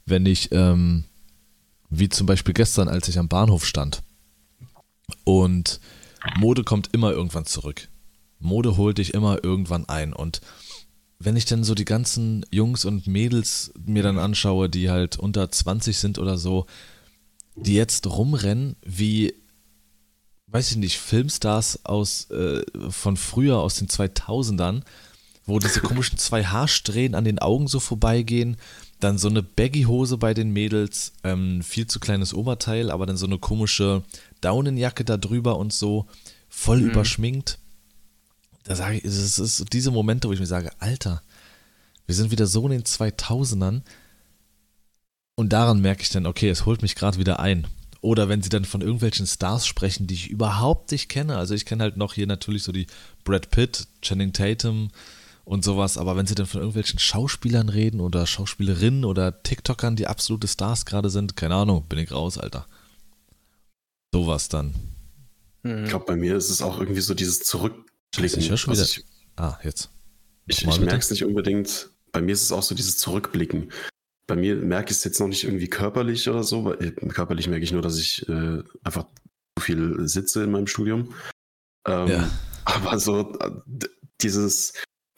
wenn 0.04 0.26
ich, 0.26 0.52
ähm, 0.52 1.04
wie 1.88 2.10
zum 2.10 2.26
Beispiel 2.26 2.52
gestern, 2.52 2.88
als 2.88 3.08
ich 3.08 3.18
am 3.18 3.28
Bahnhof 3.28 3.64
stand. 3.64 4.02
Und 5.24 5.80
Mode 6.38 6.64
kommt 6.64 6.90
immer 6.92 7.12
irgendwann 7.12 7.46
zurück. 7.46 7.88
Mode 8.38 8.76
holt 8.76 8.98
dich 8.98 9.14
immer 9.14 9.42
irgendwann 9.42 9.88
ein. 9.88 10.12
Und 10.12 10.42
wenn 11.18 11.34
ich 11.34 11.46
dann 11.46 11.64
so 11.64 11.74
die 11.74 11.86
ganzen 11.86 12.44
Jungs 12.50 12.84
und 12.84 13.06
Mädels 13.06 13.72
mir 13.82 14.02
dann 14.02 14.18
anschaue, 14.18 14.68
die 14.68 14.90
halt 14.90 15.18
unter 15.18 15.50
20 15.50 15.96
sind 15.96 16.18
oder 16.18 16.36
so, 16.36 16.66
die 17.54 17.74
jetzt 17.74 18.06
rumrennen 18.06 18.76
wie, 18.84 19.32
weiß 20.48 20.72
ich 20.72 20.76
nicht, 20.76 20.98
Filmstars 20.98 21.86
aus, 21.86 22.30
äh, 22.30 22.62
von 22.90 23.16
früher, 23.16 23.60
aus 23.60 23.76
den 23.76 23.88
2000ern, 23.88 24.82
wo 25.46 25.58
diese 25.58 25.80
komischen 25.80 26.18
zwei 26.18 26.44
Haarsträhnen 26.44 27.14
an 27.14 27.24
den 27.24 27.38
Augen 27.38 27.68
so 27.68 27.80
vorbeigehen, 27.80 28.56
dann 29.00 29.18
so 29.18 29.28
eine 29.28 29.42
Baggy-Hose 29.42 30.18
bei 30.18 30.34
den 30.34 30.50
Mädels, 30.50 31.12
ähm, 31.22 31.62
viel 31.62 31.86
zu 31.86 32.00
kleines 32.00 32.34
Oberteil, 32.34 32.90
aber 32.90 33.06
dann 33.06 33.16
so 33.16 33.26
eine 33.26 33.38
komische 33.38 34.02
Daunenjacke 34.40 35.04
da 35.04 35.16
drüber 35.16 35.58
und 35.58 35.72
so, 35.72 36.06
voll 36.48 36.80
mhm. 36.80 36.90
überschminkt 36.90 37.58
da 38.66 38.74
sage 38.74 38.98
ich, 38.98 39.04
es 39.04 39.38
ist 39.38 39.72
diese 39.72 39.90
Momente, 39.92 40.28
wo 40.28 40.32
ich 40.32 40.40
mir 40.40 40.46
sage, 40.46 40.70
Alter, 40.80 41.22
wir 42.06 42.14
sind 42.14 42.30
wieder 42.30 42.46
so 42.46 42.64
in 42.66 42.72
den 42.72 42.82
2000ern 42.82 43.82
und 45.36 45.52
daran 45.52 45.80
merke 45.80 46.02
ich 46.02 46.10
dann, 46.10 46.26
okay, 46.26 46.48
es 46.48 46.66
holt 46.66 46.82
mich 46.82 46.96
gerade 46.96 47.18
wieder 47.18 47.38
ein. 47.38 47.66
Oder 48.00 48.28
wenn 48.28 48.42
sie 48.42 48.48
dann 48.48 48.64
von 48.64 48.82
irgendwelchen 48.82 49.26
Stars 49.26 49.66
sprechen, 49.66 50.06
die 50.06 50.14
ich 50.14 50.30
überhaupt 50.30 50.92
nicht 50.92 51.08
kenne. 51.08 51.36
Also 51.36 51.54
ich 51.54 51.64
kenne 51.64 51.82
halt 51.82 51.96
noch 51.96 52.14
hier 52.14 52.26
natürlich 52.26 52.62
so 52.62 52.72
die 52.72 52.86
Brad 53.24 53.50
Pitt, 53.50 53.86
Channing 54.02 54.32
Tatum 54.32 54.90
und 55.46 55.64
sowas. 55.64 55.96
Aber 55.96 56.16
wenn 56.16 56.26
sie 56.26 56.34
dann 56.34 56.46
von 56.46 56.60
irgendwelchen 56.60 56.98
Schauspielern 56.98 57.68
reden 57.68 58.00
oder 58.00 58.26
Schauspielerinnen 58.26 59.04
oder 59.04 59.42
TikTokern, 59.42 59.96
die 59.96 60.06
absolute 60.06 60.48
Stars 60.48 60.84
gerade 60.84 61.08
sind, 61.08 61.36
keine 61.36 61.54
Ahnung, 61.54 61.86
bin 61.88 62.00
ich 62.00 62.12
raus, 62.12 62.36
Alter. 62.36 62.66
Sowas 64.12 64.48
dann. 64.48 64.74
Ich 65.62 65.88
glaube, 65.88 66.04
bei 66.04 66.16
mir 66.16 66.36
ist 66.36 66.50
es 66.50 66.62
auch 66.62 66.78
irgendwie 66.78 67.00
so 67.00 67.14
dieses 67.14 67.40
Zurück 67.40 67.74
Scheiße, 68.14 68.38
ich 68.38 68.50
höre 68.50 68.56
schon 68.56 68.74
wieder. 68.74 68.84
Ich, 68.84 69.04
ah, 69.36 69.56
jetzt. 69.62 69.90
Ich, 70.46 70.66
ich 70.66 70.80
merke 70.80 70.98
es 70.98 71.10
nicht 71.10 71.24
unbedingt. 71.24 71.90
Bei 72.12 72.20
mir 72.20 72.32
ist 72.32 72.42
es 72.42 72.52
auch 72.52 72.62
so 72.62 72.74
dieses 72.74 72.98
Zurückblicken. 72.98 73.72
Bei 74.26 74.36
mir 74.36 74.56
merke 74.56 74.90
ich 74.90 74.98
es 74.98 75.04
jetzt 75.04 75.20
noch 75.20 75.28
nicht 75.28 75.44
irgendwie 75.44 75.68
körperlich 75.68 76.28
oder 76.28 76.42
so. 76.42 76.64
Weil, 76.64 76.82
äh, 76.82 76.90
körperlich 76.92 77.48
merke 77.48 77.64
ich 77.64 77.72
nur, 77.72 77.82
dass 77.82 77.98
ich 77.98 78.28
äh, 78.28 78.62
einfach 78.82 79.06
zu 79.58 79.64
viel 79.64 80.08
sitze 80.08 80.44
in 80.44 80.50
meinem 80.50 80.66
Studium. 80.66 81.14
Ähm, 81.86 82.08
ja. 82.08 82.30
Aber 82.64 82.98
so 82.98 83.38
äh, 83.38 83.50
dieses, 84.20 84.72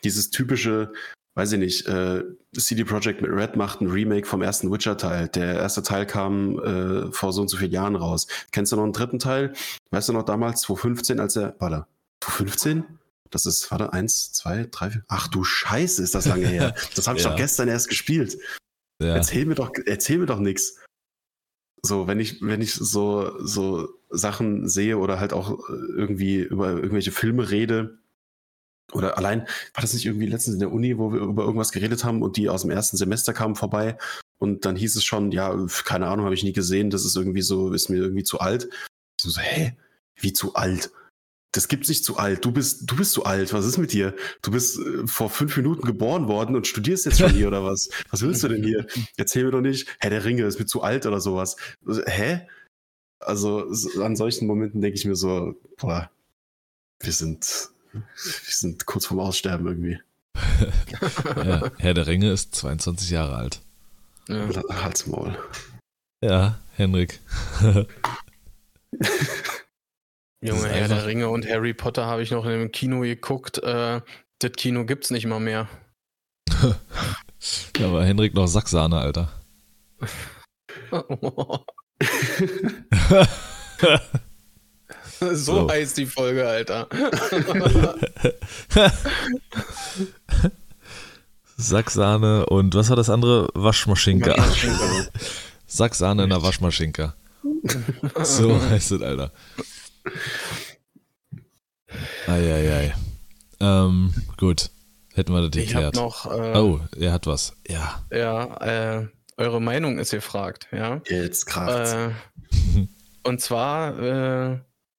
dieses 0.09 0.31
typische, 0.31 0.93
weiß 1.35 1.53
ich 1.53 1.59
nicht, 1.59 1.87
äh, 1.87 2.25
CD 2.57 2.85
Projekt 2.85 3.21
mit 3.23 3.31
Red 3.31 3.57
macht 3.57 3.81
ein 3.81 3.91
Remake 3.91 4.27
vom 4.27 4.43
ersten 4.43 4.73
Witcher-Teil. 4.73 5.29
Der 5.29 5.55
erste 5.55 5.83
Teil 5.83 6.07
kam 6.07 6.59
äh, 6.59 7.13
vor 7.13 7.33
so 7.33 7.43
und 7.43 7.49
so 7.49 7.59
vielen 7.59 7.73
Jahren 7.73 7.95
raus. 7.95 8.27
Kennst 8.51 8.73
du 8.73 8.77
noch 8.77 8.85
einen 8.85 8.93
dritten 8.93 9.19
Teil? 9.19 9.53
Weißt 9.91 10.09
du 10.09 10.13
noch 10.13 10.25
damals, 10.25 10.63
2015, 10.63 11.21
als 11.21 11.37
er, 11.37 11.55
warte, 11.59 11.87
15? 12.25 12.85
Das 13.31 13.45
ist, 13.45 13.71
warte, 13.71 13.93
eins, 13.93 14.33
zwei, 14.33 14.67
drei, 14.71 14.91
vier. 14.91 15.05
Ach 15.09 15.29
du 15.29 15.45
Scheiße, 15.45 16.03
ist 16.03 16.15
das 16.15 16.27
lange 16.27 16.47
her. 16.47 16.75
Das 16.97 17.07
habe 17.07 17.19
ich 17.19 17.25
ja. 17.25 17.31
doch 17.31 17.37
gestern 17.37 17.69
erst 17.69 17.89
gespielt. 17.89 18.39
Ja. 19.01 19.15
Erzähl 19.15 19.45
mir 19.45 19.55
doch, 19.55 19.71
erzähl 19.87 20.19
mir 20.19 20.27
doch 20.27 20.41
nichts. 20.41 20.79
So, 21.83 22.09
wenn 22.09 22.19
ich, 22.19 22.41
wenn 22.43 22.63
ich 22.63 22.75
so, 22.75 23.39
so 23.45 23.89
Sachen 24.09 24.69
sehe 24.69 24.99
oder 24.99 25.21
halt 25.21 25.33
auch 25.33 25.69
irgendwie 25.69 26.41
über 26.41 26.71
irgendwelche 26.71 27.13
Filme 27.13 27.51
rede, 27.51 27.98
oder 28.93 29.19
allein, 29.19 29.41
war 29.75 29.83
das 29.83 29.95
nicht 29.95 30.07
irgendwie 30.07 30.27
letztens 30.27 30.55
in 30.55 30.61
der 30.61 30.73
Uni, 30.73 30.99
wo 30.99 31.13
wir 31.13 31.21
über 31.21 31.45
irgendwas 31.45 31.73
geredet 31.73 32.05
haben 32.05 32.23
und 32.23 32.37
die 32.37 32.49
aus 32.49 32.63
dem 32.63 32.71
ersten 32.71 32.97
Semester 32.97 33.33
kamen 33.33 33.55
vorbei 33.55 33.99
und 34.39 34.65
dann 34.65 34.77
hieß 34.77 34.97
es 34.97 35.05
schon, 35.05 35.31
ja, 35.33 35.55
keine 35.85 36.07
Ahnung, 36.07 36.25
habe 36.25 36.35
ich 36.35 36.45
nie 36.45 36.53
gesehen, 36.53 36.91
das 36.91 37.05
ist 37.05 37.17
irgendwie 37.17 37.43
so, 37.43 37.73
ist 37.73 37.91
mir 37.91 37.99
irgendwie 37.99 38.25
zu 38.25 38.41
alt. 38.41 38.69
Ich 39.19 39.25
so, 39.25 39.41
hä? 39.41 39.77
Wie 40.21 40.33
zu 40.33 40.55
alt? 40.55 40.91
das 41.53 41.69
gibt 41.69 41.87
sich 41.87 42.05
zu 42.05 42.19
alt. 42.19 42.45
Du 42.45 42.53
bist, 42.53 42.91
du 42.91 42.97
bist 42.97 43.13
zu 43.13 43.25
alt. 43.25 43.53
Was 43.53 43.65
ist 43.65 43.79
mit 43.79 43.93
dir? 43.93 44.15
Du 44.43 44.51
bist 44.51 44.79
äh, 44.79 45.07
vor 45.07 45.31
fünf 45.31 45.57
Minuten 45.57 45.87
geboren 45.87 46.29
worden 46.29 46.55
und 46.57 46.67
studierst 46.67 47.07
jetzt 47.07 47.19
schon 47.19 47.31
hier 47.31 47.49
oder 47.49 47.65
was? 47.65 47.89
Was 48.11 48.23
willst 48.23 48.43
du 48.45 48.49
denn 48.49 48.63
hier? 48.63 48.87
Erzähl 49.17 49.45
mir 49.45 49.51
doch 49.51 49.61
nicht, 49.61 49.89
hä, 50.01 50.11
der 50.11 50.25
Ringe 50.25 50.45
ist 50.45 50.59
mir 50.59 50.67
zu 50.67 50.83
alt 50.83 51.07
oder 51.07 51.21
sowas. 51.21 51.57
Hä? 52.07 52.47
Also 53.21 53.65
an 54.01 54.15
solchen 54.15 54.47
Momenten 54.47 54.81
denke 54.81 54.97
ich 54.97 55.05
mir 55.05 55.17
so, 55.17 55.55
boah, 55.79 56.11
wir 57.01 57.13
sind, 57.13 57.71
wir 57.93 58.03
sind 58.15 58.87
kurz 58.87 59.07
vorm 59.07 59.21
Aussterben 59.21 59.67
irgendwie. 59.67 60.01
ja, 61.37 61.71
Herr 61.79 61.95
der 61.95 62.07
Ringe 62.07 62.31
ist 62.31 62.55
22 62.55 63.11
Jahre 63.11 63.37
alt. 63.37 63.61
Ja. 64.29 64.49
Halt's 64.83 65.07
Maul. 65.07 65.37
Ja, 66.23 66.59
Henrik. 66.77 67.21
Junge, 70.41 70.69
Herr 70.69 70.89
der 70.89 71.07
Ringe 71.07 71.29
und 71.29 71.49
Harry 71.49 71.75
Potter 71.75 72.07
habe 72.07 72.23
ich 72.23 72.31
noch 72.31 72.45
in 72.45 72.53
einem 72.53 72.73
Kino 72.73 73.01
geguckt. 73.01 73.59
Äh, 73.59 74.01
das 74.39 74.53
Kino 74.53 74.85
gibt's 74.85 75.11
nicht 75.11 75.27
mal 75.27 75.41
mehr. 75.41 75.69
da 77.73 77.93
war 77.93 78.05
Henrik 78.05 78.35
noch 78.35 78.47
Sacksahne, 78.47 78.99
Alter. 78.99 79.33
so, 85.21 85.35
so 85.35 85.69
heißt 85.71 85.97
die 85.97 86.07
Folge, 86.07 86.47
Alter. 86.47 86.89
Sacksahne 91.57 92.47
und 92.47 92.75
was 92.75 92.89
war 92.89 92.97
das 92.97 93.11
andere? 93.11 93.49
Waschmaschinke. 93.55 94.35
Sacksahne 95.67 96.23
in 96.25 96.31
der 96.31 96.43
Waschmaschinke. 96.43 97.15
so 98.23 98.61
heißt 98.71 98.93
es, 98.93 99.03
Alter. 99.03 99.33
Eieiei. 102.27 102.95
Ähm, 103.61 104.15
gut. 104.37 104.71
Hätten 105.15 105.33
wir 105.33 105.49
das 105.49 105.51
geklärt. 105.51 105.97
Noch, 105.97 106.27
äh, 106.27 106.57
oh, 106.57 106.81
er 106.97 107.13
hat 107.13 107.27
was. 107.27 107.55
Ja. 107.67 108.05
Ja, 108.13 109.01
äh, 109.01 109.09
eure 109.37 109.61
Meinung 109.61 109.99
ist 109.99 110.13
gefragt, 110.13 110.69
ja. 110.71 111.01
Jetzt 111.09 111.47
kracht's. 111.47 111.93
Äh, 111.93 112.11
und 113.25 113.41
zwar 113.41 113.99
äh, 113.99 114.59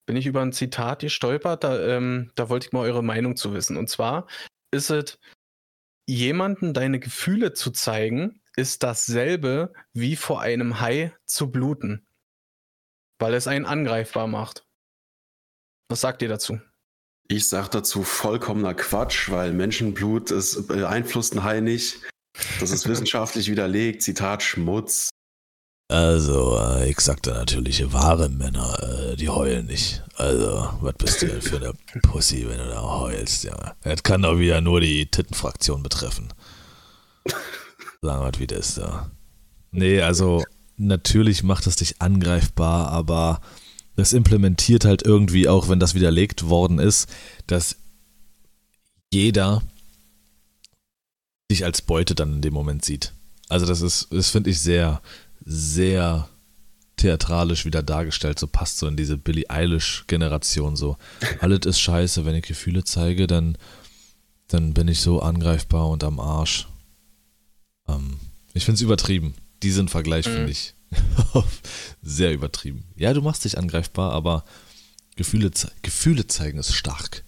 bin 0.10 0.18
ich 0.18 0.26
über 0.26 0.42
ein 0.42 0.54
Zitat 0.54 1.02
gestolpert, 1.02 1.64
da, 1.64 1.80
ähm, 1.86 2.32
da 2.34 2.50
wollte 2.50 2.66
ich 2.66 2.74
mal 2.74 2.80
eure 2.80 3.04
Meinung 3.04 3.36
zu 3.36 3.54
wissen. 3.54 3.78
Und 3.78 3.92
zwar 3.92 4.26
ist 4.72 4.90
es, 4.90 5.20
jemanden 6.08 6.74
deine 6.74 7.00
Gefühle 7.00 7.54
zu 7.54 7.70
zeigen, 7.70 8.42
ist 8.56 8.82
dasselbe 8.82 9.72
wie 9.94 10.16
vor 10.16 10.42
einem 10.42 10.80
Hai 10.80 11.14
zu 11.26 11.52
bluten. 11.52 12.08
Weil 13.20 13.36
es 13.36 13.46
einen 13.46 13.68
angreifbar 13.68 14.26
macht. 14.26 14.66
Was 15.90 16.02
sagt 16.02 16.24
ihr 16.24 16.30
dazu? 16.30 16.60
Ich 17.28 17.48
sag 17.48 17.70
dazu 17.70 18.02
vollkommener 18.02 18.74
Quatsch, 18.74 19.30
weil 19.30 19.54
Menschenblut 19.54 20.32
ist 20.32 20.70
beeinflusst 20.70 21.36
ein 21.36 21.44
Hai 21.44 21.60
nicht. 21.60 22.02
Das 22.60 22.72
ist 22.72 22.88
wissenschaftlich 22.90 23.48
widerlegt. 23.52 24.02
Zitat 24.02 24.42
Schmutz. 24.42 25.12
Also, 25.90 26.56
äh, 26.56 26.88
ich 26.92 27.00
sagte 27.00 27.32
natürlich, 27.32 27.92
wahre 27.92 28.30
Männer, 28.30 28.78
äh, 28.84 29.16
die 29.16 29.28
heulen 29.28 29.66
nicht. 29.66 30.04
Also, 30.18 30.70
was 30.82 30.94
bist 30.94 31.22
du 31.24 31.26
denn 31.26 31.42
für 31.42 31.56
eine 31.56 31.74
Pussy, 32.04 32.48
wenn 32.48 32.60
du 32.60 32.68
da 32.68 32.82
heulst, 32.84 33.44
ja. 33.44 33.76
Das 33.82 34.04
kann 34.04 34.22
doch 34.22 34.38
wieder 34.38 34.62
nur 34.62 34.82
die 34.82 35.08
Tittenfraktion 35.08 35.82
betreffen. 35.82 36.32
Sagen 38.04 38.24
wir, 38.24 38.40
wie 38.40 38.46
das 38.46 38.70
ist 38.70 38.78
da. 38.78 39.10
Nee, 39.72 40.02
also, 40.02 40.44
natürlich 40.78 41.42
macht 41.42 41.66
es 41.66 41.78
dich 41.78 42.00
angreifbar, 42.00 42.90
aber 42.90 43.42
das 43.96 44.14
implementiert 44.14 44.86
halt 44.86 45.02
irgendwie 45.02 45.50
auch, 45.50 45.70
wenn 45.70 45.80
das 45.80 45.96
widerlegt 45.96 46.50
worden 46.50 46.78
ist, 46.78 47.10
dass 47.48 47.78
jeder 49.12 49.64
dich 51.52 51.66
als 51.66 51.82
Beute 51.82 52.14
dann 52.14 52.36
in 52.36 52.42
dem 52.42 52.54
Moment 52.54 52.86
sieht. 52.86 53.12
Also 53.50 53.66
das 53.66 53.82
ist, 53.82 54.08
das 54.12 54.30
finde 54.30 54.52
ich 54.52 54.60
sehr, 54.60 55.02
sehr 55.46 56.30
theatralisch 56.98 57.66
wieder 57.66 57.82
dargestellt, 57.82 58.40
so 58.40 58.48
passt 58.48 58.78
so 58.78 58.88
in 58.88 58.98
diese 58.98 59.18
Billie 59.18 59.50
Eilish-Generation 59.50 60.76
so. 60.76 60.98
Alles 61.40 61.66
ist 61.66 61.80
scheiße, 61.80 62.26
wenn 62.26 62.36
ich 62.36 62.46
Gefühle 62.46 62.84
zeige, 62.84 63.26
dann, 63.28 63.58
dann 64.48 64.74
bin 64.74 64.88
ich 64.88 65.00
so 65.00 65.22
angreifbar 65.22 65.90
und 65.90 66.04
am 66.04 66.20
Arsch. 66.20 66.68
Ähm, 67.88 68.20
ich 68.54 68.66
finde 68.66 68.76
es 68.76 68.82
übertrieben. 68.82 69.34
Diesen 69.64 69.88
Vergleich 69.88 70.28
mhm. 70.28 70.32
finde 70.32 70.52
ich 70.52 70.74
sehr 72.02 72.34
übertrieben. 72.34 72.84
Ja, 72.96 73.14
du 73.14 73.22
machst 73.22 73.46
dich 73.46 73.58
angreifbar, 73.58 74.12
aber 74.12 74.44
Gefühle, 75.16 75.52
Gefühle 75.82 76.28
zeigen 76.28 76.60
ist 76.60 76.74
stark. 76.74 77.24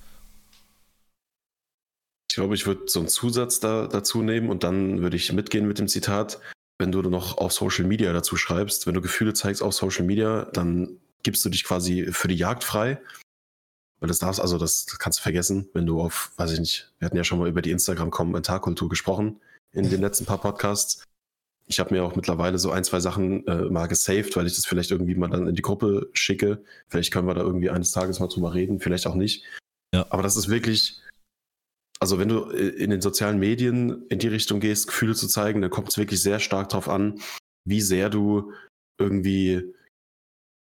Ich 2.29 2.35
glaube, 2.35 2.55
ich 2.55 2.65
würde 2.65 2.83
so 2.87 2.99
einen 2.99 3.09
Zusatz 3.09 3.59
da, 3.59 3.87
dazu 3.87 4.21
nehmen 4.21 4.49
und 4.49 4.63
dann 4.63 5.01
würde 5.01 5.17
ich 5.17 5.33
mitgehen 5.33 5.67
mit 5.67 5.79
dem 5.79 5.89
Zitat. 5.89 6.39
Wenn 6.81 6.91
du 6.91 7.03
noch 7.03 7.37
auf 7.37 7.53
Social 7.53 7.85
Media 7.85 8.11
dazu 8.11 8.35
schreibst, 8.35 8.87
wenn 8.87 8.95
du 8.95 9.01
Gefühle 9.01 9.33
zeigst 9.33 9.61
auf 9.61 9.75
Social 9.75 10.03
Media, 10.03 10.45
dann 10.45 10.97
gibst 11.21 11.45
du 11.45 11.49
dich 11.49 11.63
quasi 11.63 12.07
für 12.11 12.27
die 12.27 12.35
Jagd 12.35 12.63
frei. 12.63 12.99
Weil 13.99 14.07
das 14.07 14.17
darfst, 14.17 14.41
also 14.41 14.57
das 14.57 14.87
kannst 14.97 15.19
du 15.19 15.21
vergessen, 15.21 15.69
wenn 15.73 15.85
du 15.85 16.01
auf, 16.01 16.31
weiß 16.37 16.53
ich 16.53 16.59
nicht, 16.59 16.91
wir 16.97 17.05
hatten 17.05 17.17
ja 17.17 17.23
schon 17.23 17.37
mal 17.37 17.47
über 17.47 17.61
die 17.61 17.69
Instagram-Kommentarkultur 17.69 18.89
gesprochen 18.89 19.39
in 19.73 19.91
den 19.91 20.01
letzten 20.01 20.25
paar 20.25 20.41
Podcasts. 20.41 21.03
Ich 21.67 21.79
habe 21.79 21.93
mir 21.93 22.03
auch 22.03 22.15
mittlerweile 22.15 22.57
so 22.57 22.71
ein, 22.71 22.83
zwei 22.83 22.99
Sachen 22.99 23.45
äh, 23.45 23.69
mal 23.69 23.85
gesaved, 23.85 24.35
weil 24.35 24.47
ich 24.47 24.55
das 24.55 24.65
vielleicht 24.65 24.89
irgendwie 24.89 25.13
mal 25.13 25.29
dann 25.29 25.47
in 25.47 25.53
die 25.53 25.61
Gruppe 25.61 26.09
schicke. 26.13 26.63
Vielleicht 26.87 27.13
können 27.13 27.27
wir 27.27 27.35
da 27.35 27.41
irgendwie 27.41 27.69
eines 27.69 27.91
Tages 27.91 28.19
mal 28.19 28.25
drüber 28.25 28.55
reden, 28.55 28.79
vielleicht 28.79 29.05
auch 29.05 29.13
nicht. 29.13 29.43
Ja. 29.93 30.07
Aber 30.09 30.23
das 30.23 30.35
ist 30.35 30.49
wirklich, 30.49 30.99
also 32.01 32.17
wenn 32.19 32.29
du 32.29 32.49
äh, 32.49 32.69
in 32.69 32.89
den 32.89 33.01
sozialen 33.01 33.39
Medien 33.39 34.07
in 34.07 34.19
die 34.19 34.27
Richtung 34.27 34.59
gehst, 34.59 34.87
Gefühle 34.87 35.15
zu 35.15 35.27
zeigen, 35.27 35.61
dann 35.61 35.71
kommt 35.71 35.89
es 35.89 35.97
wirklich 35.97 36.21
sehr 36.21 36.39
stark 36.39 36.69
darauf 36.69 36.89
an, 36.89 37.21
wie 37.65 37.81
sehr 37.81 38.09
du 38.09 38.51
irgendwie 38.99 39.73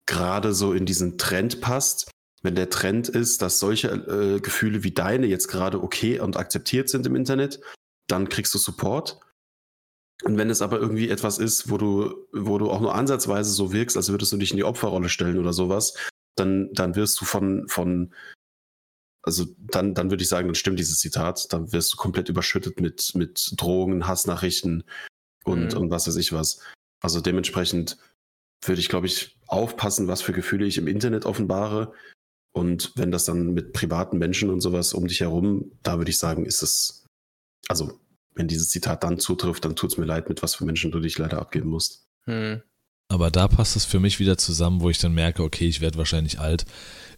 gerade 0.08 0.54
so 0.54 0.74
in 0.74 0.86
diesen 0.86 1.18
Trend 1.18 1.60
passt. 1.60 2.12
Wenn 2.44 2.56
der 2.56 2.70
Trend 2.70 3.10
ist, 3.10 3.42
dass 3.42 3.60
solche 3.60 3.88
äh, 3.88 4.40
Gefühle 4.42 4.84
wie 4.84 4.92
deine 4.92 5.28
jetzt 5.28 5.48
gerade 5.48 5.82
okay 5.82 6.20
und 6.20 6.38
akzeptiert 6.38 6.90
sind 6.90 7.06
im 7.08 7.16
Internet, 7.16 7.60
dann 8.08 8.30
kriegst 8.30 8.54
du 8.54 8.60
Support. 8.60 9.20
Und 10.24 10.38
wenn 10.38 10.50
es 10.50 10.62
aber 10.62 10.80
irgendwie 10.80 11.10
etwas 11.10 11.40
ist, 11.40 11.70
wo 11.70 11.78
du, 11.78 12.28
wo 12.32 12.58
du 12.58 12.70
auch 12.70 12.80
nur 12.80 12.94
ansatzweise 12.94 13.52
so 13.52 13.74
wirkst, 13.74 13.98
als 13.98 14.10
würdest 14.10 14.32
du 14.32 14.38
dich 14.38 14.52
in 14.52 14.58
die 14.58 14.64
Opferrolle 14.64 15.10
stellen 15.10 15.40
oder 15.40 15.54
sowas, 15.54 15.98
dann, 16.36 16.72
dann 16.74 16.96
wirst 16.96 17.20
du 17.20 17.26
von, 17.26 17.68
von 17.68 18.14
also 19.24 19.45
dann, 19.57 19.93
dann 19.93 20.11
würde 20.11 20.21
ich 20.21 20.30
sagen, 20.30 20.47
dann 20.47 20.55
stimmt 20.55 20.80
dieses 20.80 20.99
Zitat. 20.99 21.51
Dann 21.53 21.71
wirst 21.71 21.93
du 21.93 21.97
komplett 21.97 22.30
überschüttet 22.30 22.80
mit, 22.80 23.15
mit 23.15 23.53
Drohungen, 23.57 24.05
Hassnachrichten 24.05 24.84
und, 25.45 25.74
mhm. 25.74 25.80
und 25.80 25.89
was 25.89 26.07
weiß 26.07 26.17
ich 26.17 26.34
was. 26.34 26.59
Also 27.01 27.21
dementsprechend 27.21 27.97
würde 28.61 28.82
ich, 28.82 28.89
glaube 28.89 29.07
ich, 29.07 29.39
aufpassen, 29.47 30.07
was 30.07 30.21
für 30.21 30.34
Gefühle 30.34 30.65
ich 30.65 30.78
im 30.78 30.88
Internet 30.88 31.26
offenbare. 31.26 31.93
Und 32.53 32.91
wenn 32.95 33.11
das 33.11 33.26
dann 33.26 33.53
mit 33.53 33.74
privaten 33.74 34.17
Menschen 34.17 34.49
und 34.49 34.61
sowas 34.61 34.93
um 34.93 35.07
dich 35.07 35.21
herum, 35.21 35.71
da 35.82 35.97
würde 35.97 36.11
ich 36.11 36.17
sagen, 36.17 36.45
ist 36.45 36.61
es, 36.61 37.05
also 37.67 37.99
wenn 38.36 38.47
dieses 38.47 38.69
Zitat 38.69 39.03
dann 39.03 39.19
zutrifft, 39.19 39.65
dann 39.65 39.76
tut 39.76 39.91
es 39.91 39.97
mir 39.97 40.05
leid, 40.05 40.30
mit 40.30 40.43
was 40.43 40.55
für 40.55 40.65
Menschen 40.65 40.91
du 40.91 40.99
dich 40.99 41.17
leider 41.17 41.39
abgeben 41.39 41.69
musst. 41.69 42.07
Mhm. 42.26 42.61
Aber 43.09 43.32
da 43.32 43.47
passt 43.47 43.76
es 43.76 43.86
für 43.86 43.99
mich 43.99 44.19
wieder 44.19 44.38
zusammen, 44.38 44.82
wo 44.82 44.89
ich 44.89 44.97
dann 44.97 45.13
merke, 45.13 45.43
okay, 45.43 45.67
ich 45.67 45.82
werde 45.82 45.97
wahrscheinlich 45.97 46.39
alt 46.39 46.65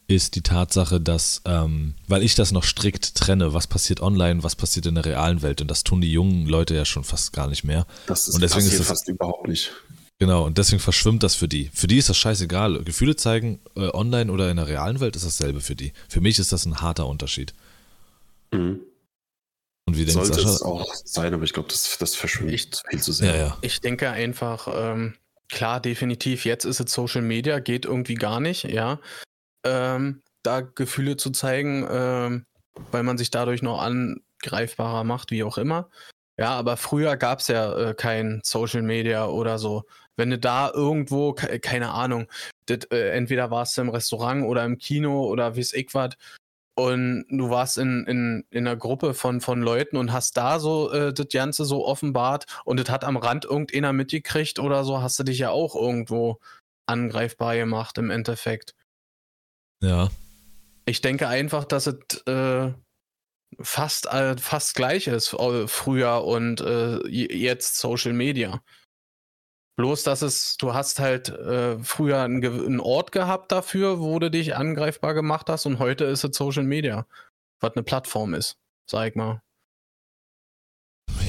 ist 0.07 0.35
die 0.35 0.41
Tatsache, 0.41 1.01
dass, 1.01 1.41
ähm, 1.45 1.95
weil 2.07 2.23
ich 2.23 2.35
das 2.35 2.51
noch 2.51 2.63
strikt 2.63 3.15
trenne, 3.15 3.53
was 3.53 3.67
passiert 3.67 4.01
online, 4.01 4.43
was 4.43 4.55
passiert 4.55 4.85
in 4.85 4.95
der 4.95 5.05
realen 5.05 5.41
Welt. 5.41 5.61
Und 5.61 5.69
das 5.69 5.83
tun 5.83 6.01
die 6.01 6.11
jungen 6.11 6.45
Leute 6.45 6.75
ja 6.75 6.85
schon 6.85 7.03
fast 7.03 7.33
gar 7.33 7.47
nicht 7.47 7.63
mehr. 7.63 7.87
Das 8.05 8.27
ist, 8.27 8.35
und 8.35 8.41
deswegen 8.41 8.67
ist 8.67 8.79
das, 8.79 8.87
fast 8.87 9.07
überhaupt 9.07 9.47
nicht. 9.47 9.71
Genau, 10.19 10.45
und 10.45 10.57
deswegen 10.57 10.79
verschwimmt 10.79 11.23
das 11.23 11.35
für 11.35 11.47
die. 11.47 11.69
Für 11.73 11.87
die 11.87 11.97
ist 11.97 12.09
das 12.09 12.17
scheißegal. 12.17 12.83
Gefühle 12.83 13.15
zeigen, 13.15 13.59
äh, 13.75 13.89
online 13.93 14.31
oder 14.31 14.49
in 14.49 14.57
der 14.57 14.67
realen 14.67 14.99
Welt 14.99 15.15
ist 15.15 15.25
dasselbe 15.25 15.59
für 15.59 15.75
die. 15.75 15.91
Für 16.07 16.21
mich 16.21 16.39
ist 16.39 16.51
das 16.51 16.65
ein 16.65 16.81
harter 16.81 17.07
Unterschied. 17.07 17.53
Mhm. 18.51 18.81
Und 19.87 19.97
wie 19.97 20.05
denkt 20.05 20.13
Sollte 20.13 20.35
Sascha? 20.35 20.49
es 20.49 20.61
auch 20.61 20.93
sein, 21.03 21.33
aber 21.33 21.43
ich 21.43 21.53
glaube, 21.53 21.69
das, 21.69 21.97
das 21.99 22.15
verschwimmt 22.15 22.51
ich, 22.51 22.69
viel 22.89 23.01
zu 23.01 23.11
sehr. 23.11 23.35
Ja, 23.35 23.45
ja. 23.47 23.57
Ich 23.61 23.81
denke 23.81 24.09
einfach, 24.09 24.67
ähm, 24.73 25.15
klar, 25.49 25.79
definitiv, 25.79 26.45
jetzt 26.45 26.65
ist 26.65 26.79
es 26.79 26.91
Social 26.91 27.21
Media, 27.21 27.59
geht 27.59 27.85
irgendwie 27.85 28.15
gar 28.15 28.39
nicht, 28.39 28.63
ja 28.63 28.99
ähm, 29.65 30.21
da 30.43 30.61
Gefühle 30.61 31.17
zu 31.17 31.31
zeigen, 31.31 31.85
ähm, 31.89 32.45
weil 32.91 33.03
man 33.03 33.17
sich 33.17 33.31
dadurch 33.31 33.61
noch 33.61 33.81
angreifbarer 33.81 35.03
macht, 35.03 35.31
wie 35.31 35.43
auch 35.43 35.57
immer. 35.57 35.89
Ja, 36.37 36.51
aber 36.51 36.77
früher 36.77 37.15
gab 37.17 37.39
es 37.39 37.47
ja 37.47 37.91
äh, 37.91 37.93
kein 37.93 38.41
Social 38.43 38.81
Media 38.81 39.27
oder 39.27 39.57
so. 39.57 39.83
Wenn 40.17 40.29
du 40.29 40.37
da 40.37 40.69
irgendwo, 40.73 41.33
keine 41.33 41.91
Ahnung, 41.91 42.27
das, 42.65 42.85
äh, 42.91 43.09
entweder 43.11 43.51
warst 43.51 43.77
du 43.77 43.81
im 43.81 43.89
Restaurant 43.89 44.45
oder 44.45 44.65
im 44.65 44.77
Kino 44.77 45.25
oder 45.25 45.55
wie 45.55 45.61
es 45.61 45.73
ich 45.73 45.93
was, 45.93 46.15
und 46.77 47.25
du 47.29 47.49
warst 47.49 47.77
in, 47.77 48.05
in, 48.05 48.45
in 48.49 48.67
einer 48.67 48.75
Gruppe 48.75 49.13
von, 49.13 49.39
von 49.39 49.61
Leuten 49.61 49.95
und 49.95 50.11
hast 50.11 50.35
da 50.35 50.59
so 50.59 50.91
äh, 50.91 51.13
das 51.13 51.27
Ganze 51.31 51.63
so 51.63 51.85
offenbart 51.85 52.45
und 52.65 52.79
das 52.79 52.89
hat 52.89 53.05
am 53.05 53.15
Rand 53.15 53.45
irgendeiner 53.45 53.93
mitgekriegt 53.93 54.59
oder 54.59 54.83
so, 54.83 55.01
hast 55.01 55.17
du 55.17 55.23
dich 55.23 55.39
ja 55.39 55.51
auch 55.51 55.73
irgendwo 55.75 56.39
angreifbar 56.85 57.55
gemacht 57.55 57.97
im 57.97 58.09
Endeffekt. 58.11 58.75
Ja. 59.85 60.09
Ich 60.85 61.01
denke 61.01 61.27
einfach, 61.27 61.65
dass 61.65 61.87
es 61.87 62.21
äh, 62.27 62.73
fast, 63.59 64.07
äh, 64.07 64.35
fast 64.37 64.75
gleich 64.75 65.07
ist, 65.07 65.33
äh, 65.33 65.67
früher 65.67 66.23
und 66.23 66.61
äh, 66.61 67.07
jetzt 67.07 67.77
Social 67.77 68.13
Media. 68.13 68.61
Bloß, 69.77 70.03
dass 70.03 70.21
es, 70.21 70.57
du 70.57 70.73
hast 70.73 70.99
halt 70.99 71.29
äh, 71.29 71.77
früher 71.83 72.21
einen, 72.21 72.43
einen, 72.43 72.79
Ort 72.79 73.11
gehabt 73.11 73.51
dafür, 73.51 73.99
wo 73.99 74.19
du 74.19 74.31
dich 74.31 74.55
angreifbar 74.55 75.13
gemacht 75.13 75.49
hast 75.49 75.65
und 75.65 75.79
heute 75.79 76.05
ist 76.05 76.23
es 76.23 76.35
Social 76.35 76.63
Media, 76.63 77.05
was 77.59 77.73
eine 77.73 77.83
Plattform 77.83 78.33
ist, 78.33 78.57
sag 78.89 79.09
ich 79.09 79.15
mal. 79.15 79.41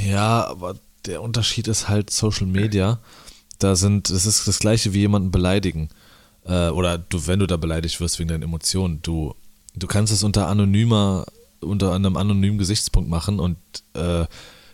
Ja, 0.04 0.46
aber 0.46 0.78
der 1.06 1.22
Unterschied 1.22 1.66
ist 1.66 1.88
halt 1.88 2.10
Social 2.10 2.46
Media. 2.46 3.00
Da 3.58 3.74
sind, 3.74 4.10
das 4.10 4.26
ist 4.26 4.46
das 4.46 4.60
gleiche 4.60 4.92
wie 4.92 5.00
jemanden 5.00 5.30
beleidigen 5.30 5.90
äh, 6.46 6.68
oder 6.68 6.98
du, 6.98 7.26
wenn 7.26 7.40
du 7.40 7.46
da 7.46 7.56
beleidigt 7.56 8.00
wirst 8.00 8.18
wegen 8.18 8.28
deinen 8.28 8.42
Emotionen, 8.42 9.02
du, 9.02 9.34
du 9.74 9.86
kannst 9.86 10.12
es 10.12 10.22
unter 10.22 10.48
anonymer, 10.48 11.26
unter 11.60 11.92
einem 11.92 12.16
anonymen 12.16 12.58
Gesichtspunkt 12.58 13.10
machen 13.10 13.40
und 13.40 13.58
äh, 13.94 14.26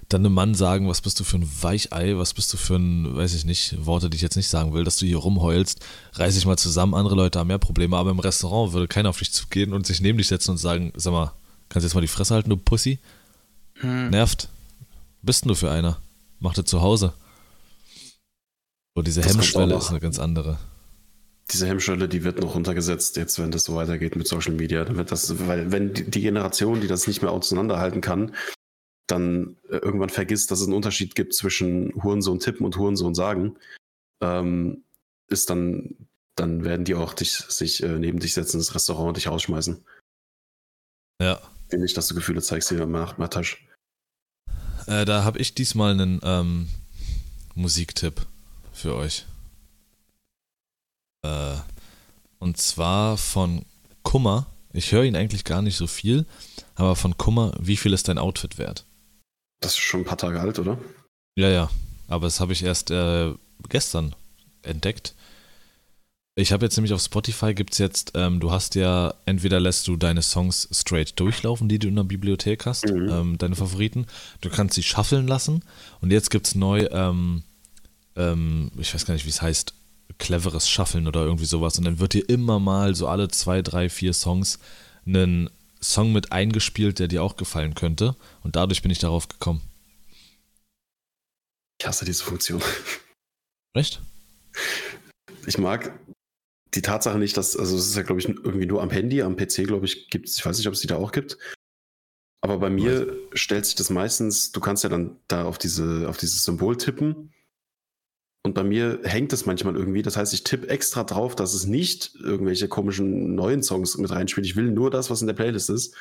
dann 0.09 0.27
einem 0.27 0.35
Mann 0.35 0.55
sagen, 0.55 0.89
was 0.89 1.01
bist 1.01 1.18
du 1.20 1.25
für 1.25 1.39
ein 1.39 1.51
Weichei, 1.62 2.18
was 2.18 2.35
bist 2.35 2.53
du 2.53 2.59
für 2.59 2.77
ein, 2.77 3.16
weiß 3.16 3.33
ich 3.33 3.47
nicht, 3.47 3.87
Worte, 3.87 4.11
die 4.11 4.16
ich 4.16 4.23
jetzt 4.23 4.37
nicht 4.37 4.49
sagen 4.49 4.75
will, 4.75 4.85
dass 4.85 4.99
du 4.99 5.07
hier 5.07 5.16
rumheulst, 5.16 5.81
reiß 6.14 6.35
dich 6.35 6.45
mal 6.45 6.59
zusammen, 6.59 6.95
andere 6.95 7.14
Leute 7.14 7.39
haben 7.39 7.49
mehr 7.49 7.59
Probleme, 7.59 7.97
aber 7.97 8.11
im 8.11 8.18
Restaurant 8.18 8.75
würde 8.75 8.89
keiner 8.89 9.09
auf 9.09 9.18
dich 9.18 9.33
zugehen 9.33 9.73
und 9.73 9.87
sich 9.87 10.03
neben 10.03 10.18
dich 10.18 10.29
setzen 10.29 10.51
und 10.51 10.59
sagen, 10.59 10.93
sag 10.97 11.12
mal, 11.12 11.33
kannst 11.70 11.85
du 11.85 11.87
jetzt 11.87 11.95
mal 11.95 12.03
die 12.03 12.09
Fresse 12.09 12.35
halten, 12.35 12.51
du 12.51 12.59
Pussy? 12.59 12.99
Hm. 13.77 14.11
Nervt. 14.11 14.49
Bist 15.23 15.45
denn 15.45 15.49
du 15.49 15.55
für 15.55 15.70
einer? 15.70 15.99
Mach 16.41 16.53
das 16.53 16.66
zu 16.66 16.83
Hause. 16.83 17.14
So, 18.95 19.03
diese 19.03 19.23
das 19.23 19.33
Hemmschwelle 19.33 19.77
ist 19.77 19.89
eine 19.89 20.01
ganz 20.01 20.18
andere 20.18 20.59
diese 21.53 21.66
Hemmschwelle, 21.66 22.09
die 22.09 22.24
wird 22.24 22.40
noch 22.40 22.55
runtergesetzt, 22.55 23.16
jetzt, 23.16 23.38
wenn 23.38 23.50
das 23.50 23.64
so 23.64 23.74
weitergeht 23.74 24.16
mit 24.16 24.26
Social 24.26 24.53
Media. 24.53 24.84
Dann 24.84 24.96
wird 24.96 25.12
das, 25.12 25.46
weil 25.46 25.70
wenn 25.72 25.92
die 25.94 26.20
Generation, 26.20 26.80
die 26.80 26.86
das 26.86 27.07
nicht 27.07 27.22
mehr 27.22 27.30
auseinanderhalten 27.30 28.00
kann, 28.00 28.34
dann 29.07 29.57
äh, 29.68 29.76
irgendwann 29.76 30.09
vergisst, 30.09 30.50
dass 30.50 30.61
es 30.61 30.66
einen 30.66 30.76
Unterschied 30.76 31.14
gibt 31.14 31.34
zwischen 31.34 31.92
Hurensohn 32.03 32.38
tippen 32.38 32.64
und 32.64 32.76
Hurensohn 32.76 33.14
sagen, 33.14 33.57
ähm, 34.22 34.84
ist 35.28 35.50
dann, 35.50 36.09
dann 36.36 36.64
werden 36.64 36.84
die 36.84 36.94
auch 36.94 37.14
dich, 37.14 37.32
sich 37.32 37.82
äh, 37.82 37.98
neben 37.98 38.20
dich 38.20 38.34
setzen 38.34 38.59
ins 38.59 38.74
Restaurant 38.74 39.09
und 39.09 39.16
dich 39.16 39.28
rausschmeißen. 39.28 39.84
Ja. 41.20 41.40
Will 41.70 41.80
nicht, 41.80 41.96
dass 41.96 42.09
du 42.09 42.14
Gefühle 42.14 42.42
zeigst 42.42 42.68
hier, 42.68 42.86
Matasch. 42.86 43.66
Äh, 44.86 45.05
da 45.05 45.24
habe 45.24 45.38
ich 45.38 45.55
diesmal 45.55 45.92
einen 45.92 46.20
ähm, 46.22 46.68
Musiktipp 47.55 48.26
für 48.72 48.94
euch. 48.94 49.26
Äh, 51.23 51.55
und 52.39 52.57
zwar 52.57 53.16
von 53.16 53.64
Kummer. 54.03 54.47
Ich 54.73 54.93
höre 54.93 55.05
ihn 55.05 55.16
eigentlich 55.16 55.45
gar 55.45 55.62
nicht 55.62 55.77
so 55.77 55.87
viel, 55.87 56.27
aber 56.75 56.97
von 56.97 57.16
Kummer, 57.18 57.53
wie 57.61 57.77
viel 57.77 57.93
ist 57.93 58.09
dein 58.09 58.18
Outfit 58.18 58.59
wert? 58.59 58.85
Das 59.61 59.73
ist 59.73 59.79
schon 59.79 60.01
ein 60.01 60.07
paar 60.07 60.18
Tage 60.18 60.41
alt, 60.41 60.59
oder? 60.59 60.79
Ja, 61.37 61.49
ja. 61.49 61.70
Aber 62.09 62.27
das 62.27 62.41
habe 62.41 62.53
ich 62.53 62.62
erst 62.62 62.91
äh, 62.91 63.33
gestern 63.68 64.14
entdeckt. 64.62 65.14
Ich 66.35 66.53
habe 66.53 66.64
jetzt 66.64 66.77
nämlich 66.77 66.95
auf 66.95 67.03
Spotify 67.03 67.53
gibt 67.53 67.73
es 67.73 67.79
jetzt, 67.79 68.12
ähm, 68.14 68.41
du 68.41 68.51
hast 68.51 68.75
ja, 68.75 69.12
entweder 69.27 69.61
lässt 69.61 69.87
du 69.87 69.97
deine 69.97 70.23
Songs 70.23 70.66
straight 70.73 71.18
durchlaufen, 71.20 71.68
die 71.68 71.79
du 71.79 71.89
in 71.89 71.97
der 71.97 72.05
Bibliothek 72.05 72.64
hast, 72.64 72.87
mhm. 72.87 73.09
ähm, 73.11 73.39
deine 73.39 73.55
Favoriten. 73.55 74.07
Du 74.41 74.49
kannst 74.49 74.75
sie 74.75 74.83
shuffeln 74.83 75.27
lassen. 75.29 75.62
Und 76.01 76.11
jetzt 76.11 76.31
gibt 76.31 76.47
es 76.47 76.55
neu, 76.55 76.87
ähm, 76.91 77.43
ähm, 78.16 78.70
ich 78.79 78.95
weiß 78.95 79.05
gar 79.05 79.12
nicht, 79.12 79.27
wie 79.27 79.31
es 79.31 79.43
heißt, 79.43 79.75
cleveres 80.23 80.68
Shuffeln 80.68 81.09
oder 81.09 81.23
irgendwie 81.23 81.47
sowas. 81.47 81.77
Und 81.77 81.85
dann 81.85 81.99
wird 81.99 82.14
dir 82.14 82.29
immer 82.29 82.61
mal 82.61 82.95
so 82.95 83.09
alle 83.09 83.29
zwei, 83.29 83.61
drei, 83.61 83.89
vier 83.89 84.12
Songs 84.12 84.61
ein 85.05 85.51
Song 85.83 86.12
mit 86.12 86.31
eingespielt, 86.31 87.01
der 87.01 87.09
dir 87.09 87.25
auch 87.25 87.37
gefallen 87.37 87.75
könnte. 87.75 88.14
Und 88.43 88.55
dadurch 88.55 88.83
bin 88.83 88.93
ich 88.93 89.01
darauf 89.01 89.27
gekommen. 89.27 89.61
Ich 91.81 91.87
hasse 91.87 92.05
diese 92.05 92.23
Funktion. 92.23 92.62
Echt? 93.75 94.01
Ich 95.47 95.59
mag 95.59 95.93
die 96.75 96.83
Tatsache 96.83 97.18
nicht, 97.18 97.37
dass, 97.37 97.57
also 97.57 97.77
es 97.77 97.89
ist 97.89 97.97
ja, 97.97 98.03
glaube 98.03 98.20
ich, 98.20 98.29
irgendwie 98.29 98.66
nur 98.66 98.81
am 98.81 98.91
Handy, 98.91 99.23
am 99.23 99.37
PC, 99.37 99.66
glaube 99.66 99.87
ich, 99.87 100.09
gibt 100.09 100.29
es, 100.29 100.39
ich 100.39 100.47
weiß 100.47 100.57
nicht, 100.57 100.68
ob 100.68 100.75
es 100.75 100.81
die 100.81 100.87
da 100.87 100.97
auch 100.97 101.11
gibt. 101.11 101.37
Aber 102.41 102.59
bei 102.59 102.70
mir 102.70 103.09
Was? 103.09 103.41
stellt 103.41 103.66
sich 103.66 103.75
das 103.75 103.91
meistens, 103.91 104.53
du 104.53 104.61
kannst 104.61 104.85
ja 104.85 104.89
dann 104.89 105.16
da 105.27 105.45
auf, 105.45 105.59
diese, 105.59 106.09
auf 106.09 106.16
dieses 106.16 106.45
Symbol 106.45 106.77
tippen. 106.77 107.33
Und 108.45 108.55
bei 108.55 108.64
mir 108.64 109.01
hängt 109.05 109.32
es 109.32 109.47
manchmal 109.47 109.76
irgendwie. 109.76 110.03
Das 110.03 110.16
heißt, 110.16 110.34
ich 110.34 110.43
tippe 110.43 110.68
extra 110.68 111.05
drauf, 111.05 111.36
dass 111.36 111.55
es 111.55 111.66
nicht 111.66 112.14
irgendwelche 112.16 112.68
komischen 112.68 113.34
neuen 113.34 113.62
Songs 113.62 113.97
mit 113.99 114.11
reinspielt. 114.11 114.47
Ich 114.47 114.57
will 114.57 114.70
nur 114.70 114.90
das, 114.90 115.11
was 115.11 115.20
in 115.20 115.28
der 115.28 115.34
Playlist 115.34 115.70
ist. 115.70 115.95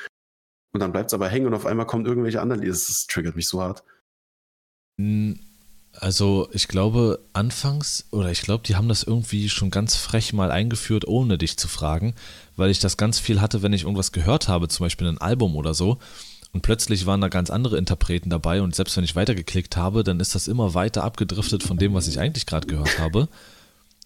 Und 0.72 0.80
dann 0.80 0.92
bleibt 0.92 1.10
es 1.10 1.14
aber 1.14 1.28
hängen 1.28 1.46
und 1.46 1.54
auf 1.54 1.66
einmal 1.66 1.86
kommen 1.86 2.06
irgendwelche 2.06 2.40
anderen 2.40 2.62
Lieder. 2.62 2.72
Das 2.72 3.06
triggert 3.06 3.36
mich 3.36 3.46
so 3.46 3.60
hart. 3.62 3.84
Also 5.94 6.48
ich 6.52 6.68
glaube 6.68 7.20
anfangs, 7.32 8.06
oder 8.10 8.30
ich 8.30 8.42
glaube, 8.42 8.64
die 8.64 8.76
haben 8.76 8.88
das 8.88 9.02
irgendwie 9.02 9.48
schon 9.48 9.70
ganz 9.70 9.94
frech 9.96 10.32
mal 10.32 10.50
eingeführt, 10.50 11.06
ohne 11.06 11.38
dich 11.38 11.56
zu 11.58 11.68
fragen, 11.68 12.14
weil 12.56 12.70
ich 12.70 12.80
das 12.80 12.96
ganz 12.96 13.18
viel 13.18 13.40
hatte, 13.40 13.62
wenn 13.62 13.72
ich 13.72 13.82
irgendwas 13.82 14.12
gehört 14.12 14.48
habe, 14.48 14.68
zum 14.68 14.84
Beispiel 14.84 15.06
ein 15.06 15.18
Album 15.18 15.54
oder 15.54 15.74
so, 15.74 15.98
und 16.52 16.60
plötzlich 16.60 17.06
waren 17.06 17.20
da 17.20 17.28
ganz 17.28 17.50
andere 17.50 17.78
Interpreten 17.78 18.28
dabei 18.28 18.60
und 18.60 18.74
selbst 18.74 18.96
wenn 18.96 19.04
ich 19.04 19.16
weitergeklickt 19.16 19.76
habe, 19.76 20.04
dann 20.04 20.20
ist 20.20 20.34
das 20.34 20.48
immer 20.48 20.74
weiter 20.74 21.02
abgedriftet 21.02 21.62
von 21.62 21.78
dem, 21.78 21.94
was 21.94 22.08
ich 22.08 22.18
eigentlich 22.20 22.46
gerade 22.46 22.66
gehört 22.66 22.98
habe. 22.98 23.28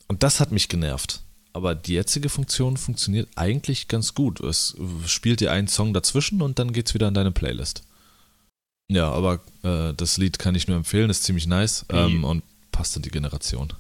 Und 0.09 0.23
das 0.23 0.39
hat 0.39 0.53
mich 0.53 0.69
genervt. 0.69 1.23
Aber 1.53 1.75
die 1.75 1.95
jetzige 1.95 2.29
Funktion 2.29 2.77
funktioniert 2.77 3.29
eigentlich 3.35 3.89
ganz 3.89 4.15
gut. 4.15 4.41
Es 4.41 4.77
spielt 5.07 5.41
dir 5.41 5.51
einen 5.51 5.69
Song 5.69 5.93
dazwischen 5.93 6.43
und 6.43 6.59
dann 6.59 6.73
geht's 6.73 6.95
wieder 6.95 7.09
in 7.09 7.15
deine 7.15 7.33
Playlist. 7.33 7.83
Ja, 8.89 9.11
aber 9.11 9.41
äh, 9.65 9.93
das 9.95 10.17
Lied 10.17 10.39
kann 10.39 10.55
ich 10.55 10.69
nur 10.69 10.77
empfehlen, 10.77 11.11
ist 11.11 11.25
ziemlich 11.25 11.49
nice 11.49 11.85
ähm, 11.89 12.23
und 12.25 12.45
passt 12.71 12.95
in 12.95 13.03
die 13.03 13.11
Generation. 13.11 13.73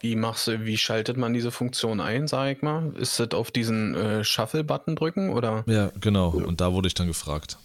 Wie 0.00 0.16
machst 0.16 0.48
du, 0.48 0.66
wie 0.66 0.76
schaltet 0.76 1.16
man 1.16 1.32
diese 1.32 1.50
Funktion 1.50 2.00
ein, 2.00 2.28
sag 2.28 2.54
ich 2.54 2.62
mal? 2.62 2.92
Ist 2.96 3.18
das 3.18 3.30
auf 3.30 3.50
diesen 3.50 3.94
äh, 3.94 4.22
Shuffle-Button 4.22 4.96
drücken 4.96 5.30
oder? 5.30 5.64
Ja, 5.66 5.90
genau. 5.98 6.28
Und 6.28 6.60
da 6.60 6.74
wurde 6.74 6.88
ich 6.88 6.94
dann 6.94 7.06
gefragt. 7.06 7.56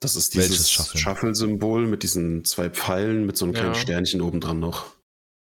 Das 0.00 0.16
ist 0.16 0.34
dieses 0.34 0.70
Shuffle-Symbol 0.70 1.86
mit 1.86 2.02
diesen 2.02 2.44
zwei 2.44 2.68
Pfeilen 2.68 3.24
mit 3.26 3.36
so 3.36 3.46
einem 3.46 3.54
kleinen 3.54 3.74
ja. 3.74 3.80
Sternchen 3.80 4.20
oben 4.20 4.40
dran 4.40 4.60
noch. 4.60 4.86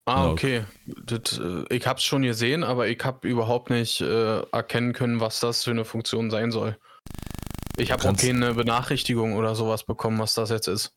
Ah, 0.04 0.22
genau. 0.22 0.32
okay. 0.32 0.64
Das, 1.06 1.38
äh, 1.38 1.64
ich 1.74 1.86
hab's 1.86 2.02
schon 2.02 2.22
gesehen, 2.22 2.64
aber 2.64 2.88
ich 2.88 3.02
hab 3.04 3.24
überhaupt 3.24 3.70
nicht 3.70 4.00
äh, 4.00 4.40
erkennen 4.40 4.92
können, 4.92 5.20
was 5.20 5.40
das 5.40 5.64
für 5.64 5.70
eine 5.70 5.84
Funktion 5.84 6.30
sein 6.30 6.50
soll. 6.50 6.76
Ich 7.76 7.90
habe 7.90 8.08
auch 8.08 8.16
keine 8.16 8.54
Benachrichtigung 8.54 9.34
oder 9.34 9.54
sowas 9.54 9.84
bekommen, 9.84 10.18
was 10.18 10.34
das 10.34 10.50
jetzt 10.50 10.68
ist. 10.68 10.92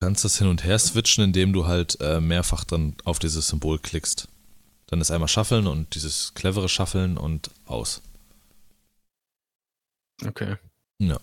Du 0.00 0.06
kannst 0.06 0.24
das 0.24 0.38
hin 0.38 0.48
und 0.48 0.64
her 0.64 0.78
switchen, 0.78 1.24
indem 1.24 1.52
du 1.52 1.66
halt 1.66 1.98
äh, 2.00 2.20
mehrfach 2.20 2.64
dann 2.64 2.96
auf 3.04 3.18
dieses 3.18 3.48
Symbol 3.48 3.78
klickst. 3.78 4.28
Dann 4.86 5.00
ist 5.00 5.10
einmal 5.10 5.28
Shuffeln 5.28 5.66
und 5.66 5.94
dieses 5.94 6.34
clevere 6.34 6.68
Shuffeln 6.68 7.16
und 7.16 7.50
aus. 7.66 8.02
Okay. 10.26 10.56
Ja. 10.98 11.18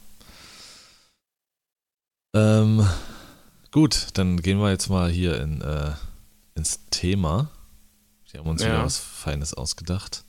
Ähm, 2.35 2.87
gut, 3.71 4.07
dann 4.13 4.41
gehen 4.41 4.59
wir 4.59 4.69
jetzt 4.69 4.89
mal 4.89 5.09
hier 5.09 5.39
in, 5.41 5.61
äh, 5.61 5.93
ins 6.55 6.87
Thema. 6.89 7.49
Wir 8.31 8.41
haben 8.41 8.49
uns 8.49 8.61
ja. 8.61 8.69
wieder 8.69 8.83
was 8.83 8.97
Feines 8.97 9.53
ausgedacht. 9.53 10.25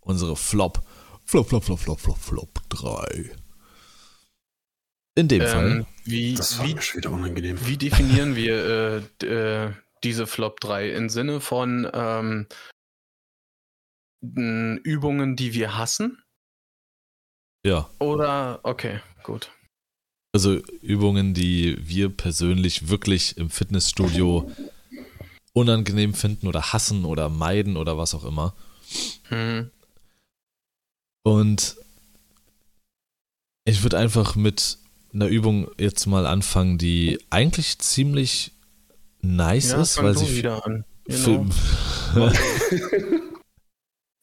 Unsere 0.00 0.36
Flop. 0.36 0.82
Flop, 1.24 1.48
Flop, 1.48 1.64
Flop, 1.64 1.78
Flop, 1.78 2.00
Flop, 2.00 2.18
Flop 2.18 2.68
3. 2.70 3.36
In 5.14 5.28
dem 5.28 5.42
ähm, 5.42 5.48
Fall. 5.48 5.86
Wie, 6.04 6.34
das 6.34 6.58
war 6.58 6.66
wie, 6.66 6.74
mir 6.74 6.80
wieder 6.80 7.10
unangenehm. 7.10 7.58
Wie 7.66 7.76
definieren 7.76 8.34
wir 8.34 9.02
äh, 9.20 9.26
äh, 9.26 9.72
diese 10.02 10.26
Flop 10.26 10.60
3? 10.60 10.92
Im 10.92 11.08
Sinne 11.08 11.40
von 11.40 11.90
ähm, 11.92 12.46
Übungen, 14.20 15.36
die 15.36 15.54
wir 15.54 15.76
hassen? 15.76 16.22
Ja. 17.66 17.90
Oder, 17.98 18.60
okay, 18.62 19.00
gut. 19.22 19.50
Also 20.32 20.56
Übungen, 20.82 21.34
die 21.34 21.76
wir 21.80 22.10
persönlich 22.10 22.88
wirklich 22.88 23.36
im 23.38 23.50
Fitnessstudio 23.50 24.50
unangenehm 25.52 26.14
finden 26.14 26.46
oder 26.46 26.72
hassen 26.72 27.04
oder 27.04 27.28
meiden 27.28 27.76
oder 27.76 27.96
was 27.96 28.14
auch 28.14 28.24
immer. 28.24 28.54
Hm. 29.28 29.70
Und 31.24 31.76
ich 33.64 33.82
würde 33.82 33.98
einfach 33.98 34.34
mit 34.36 34.78
einer 35.12 35.26
Übung 35.26 35.68
jetzt 35.78 36.06
mal 36.06 36.26
anfangen, 36.26 36.78
die 36.78 37.18
eigentlich 37.30 37.78
ziemlich 37.78 38.52
nice 39.20 39.72
ja, 39.72 39.80
ist, 39.80 40.02
weil 40.02 40.16
sie 40.16 40.36
wieder 40.36 40.64
an. 40.64 40.84
Genau. 41.06 41.46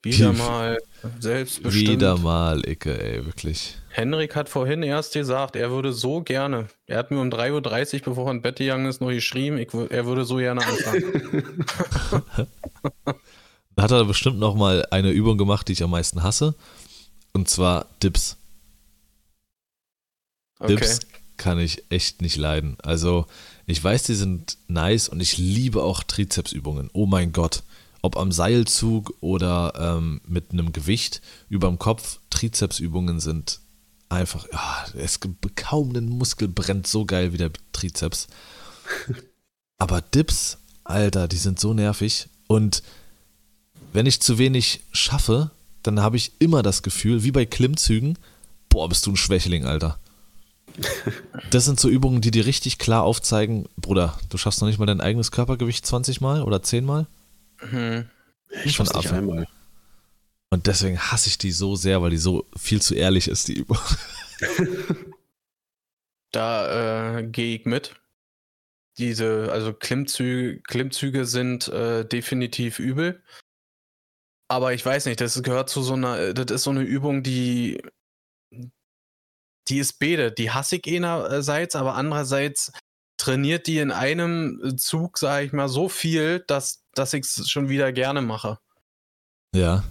wieder 0.06 0.34
mal 0.34 0.78
selbstbestimmt. 1.20 1.89
Wieder 1.89 2.18
mal, 2.18 2.68
Icke, 2.68 2.97
ey, 3.01 3.26
wirklich. 3.26 3.76
Henrik 3.89 4.36
hat 4.36 4.49
vorhin 4.49 4.84
erst 4.84 5.14
gesagt, 5.14 5.56
er 5.56 5.72
würde 5.72 5.93
so 5.93 6.22
gerne, 6.22 6.68
er 6.86 6.99
hat 6.99 7.12
mir 7.12 7.20
um 7.20 7.30
3.30 7.30 7.95
Uhr, 7.95 8.01
bevor 8.06 8.28
er 8.28 8.34
ins 8.34 8.43
Bett 8.43 8.58
gegangen 8.58 8.86
ist, 8.86 9.01
noch 9.01 9.10
geschrieben, 9.10 9.58
ich, 9.58 9.74
er 9.74 10.06
würde 10.06 10.26
so 10.26 10.38
gerne 10.38 10.66
anfangen. 10.66 11.66
da 13.76 13.84
hat 13.84 13.91
er 13.91 14.06
bestimmt 14.06 14.39
noch 14.39 14.56
mal 14.56 14.86
eine 14.91 15.12
Übung 15.12 15.38
gemacht, 15.38 15.68
die 15.68 15.74
ich 15.74 15.84
am 15.84 15.91
meisten 15.91 16.24
hasse. 16.24 16.56
Und 17.34 17.49
zwar 17.49 17.88
Dips. 18.01 18.38
Okay. 20.60 20.76
Dips 20.76 20.99
kann 21.38 21.60
ich 21.60 21.84
echt 21.89 22.22
nicht 22.22 22.38
leiden. 22.38 22.78
Also, 22.82 23.26
ich 23.66 23.84
weiß, 23.84 24.03
die 24.03 24.16
sind 24.16 24.58
nice 24.68 25.10
und 25.10 25.20
ich 25.20 25.38
liebe 25.38 25.84
auch 25.84 26.03
Trizepsübungen. 26.03 26.89
Oh 26.93 27.06
mein 27.06 27.32
Gott. 27.32 27.64
Ob 28.06 28.18
am 28.18 28.32
Seilzug 28.32 29.16
oder 29.20 29.74
ähm, 29.80 30.22
mit 30.28 30.51
einem 30.51 30.72
Gewicht 30.72 31.24
überm 31.49 31.80
Kopf, 31.80 32.20
Trizepsübungen 32.30 33.20
sind 33.20 33.62
einfach, 34.10 34.45
ja, 34.53 34.86
es 34.95 35.20
kaum 35.56 35.95
ein 35.95 36.06
Muskel 36.06 36.47
brennt 36.47 36.86
so 36.86 37.08
geil 37.08 37.34
wie 37.34 37.38
der 37.38 37.49
Trizeps. 37.74 38.28
Aber 39.80 40.01
Dips, 40.01 40.60
Alter, 40.84 41.28
die 41.28 41.38
sind 41.38 41.60
so 41.60 41.74
nervig. 41.74 42.30
Und 42.45 42.84
wenn 43.91 44.06
ich 44.06 44.22
zu 44.22 44.38
wenig 44.38 44.82
schaffe, 44.91 45.49
dann 45.82 45.99
habe 45.99 46.18
ich 46.18 46.34
immer 46.38 46.62
das 46.62 46.84
Gefühl, 46.84 47.24
wie 47.24 47.32
bei 47.32 47.47
Klimmzügen, 47.47 48.20
boah, 48.70 48.88
bist 48.88 49.08
du 49.08 49.14
ein 49.14 49.18
Schwächling, 49.18 49.66
Alter. 49.66 49.99
Das 51.49 51.66
sind 51.66 51.80
so 51.80 51.89
Übungen, 51.89 52.22
die 52.22 52.30
dir 52.30 52.45
richtig 52.45 52.78
klar 52.78 53.01
aufzeigen, 53.01 53.68
Bruder, 53.78 54.20
du 54.30 54.38
schaffst 54.38 54.62
noch 54.62 54.68
nicht 54.68 54.78
mal 54.78 54.86
dein 54.86 55.01
eigenes 55.01 55.32
Körpergewicht 55.32 55.88
20 55.88 56.22
Mal 56.22 56.43
oder 56.43 56.62
10 56.62 56.86
Mal? 56.86 57.08
Mhm. 57.62 58.10
Ich 58.64 58.74
schaff's 58.74 58.93
nicht 58.93 59.12
einmal. 59.12 59.47
Und 60.49 60.68
deswegen 60.68 60.99
hasse 60.99 61.28
ich 61.28 61.38
die 61.38 61.51
so 61.51 61.76
sehr, 61.76 62.01
weil 62.01 62.12
die 62.12 62.18
so 62.18 62.45
viel 62.56 62.82
zu 62.82 62.95
ehrlich 62.95 63.28
ist, 63.28 63.47
die 63.47 63.53
Übung. 63.60 63.78
da 66.32 67.18
äh, 67.18 67.28
gehe 67.28 67.58
ich 67.58 67.66
mit. 67.66 67.95
Diese, 68.97 69.51
also 69.51 69.74
Klimmzüge, 69.74 70.62
Klimmzüge 70.62 71.26
sind 71.26 71.68
äh, 71.68 72.06
definitiv 72.06 72.80
übel. 72.80 73.22
Aber 74.47 74.74
ich 74.74 74.86
weiß 74.86 75.08
nicht, 75.08 75.20
das 75.20 75.41
gehört 75.43 75.70
zu 75.70 75.82
so 75.82 75.93
einer, 75.93 76.34
das 76.34 76.56
ist 76.56 76.64
so 76.64 76.70
eine 76.70 76.84
Übung, 76.84 77.24
die 77.24 77.82
die 79.68 79.80
ist 79.80 79.99
beide. 79.99 80.32
Die 80.32 80.51
hasse 80.51 80.78
ich 80.78 80.95
einerseits, 80.95 81.76
aber 81.76 81.95
andererseits 81.95 82.72
trainiert 83.18 83.68
die 83.68 83.80
in 83.80 83.91
einem 83.91 84.78
Zug, 84.78 85.18
sage 85.18 85.45
ich 85.45 85.53
mal, 85.53 85.70
so 85.70 85.89
viel, 85.89 86.39
dass, 86.47 86.84
dass 86.93 87.13
ich 87.13 87.26
es 87.26 87.49
schon 87.49 87.70
wieder 87.70 87.91
gerne 87.91 88.22
mache. 88.22 88.59
Ja. 89.53 89.84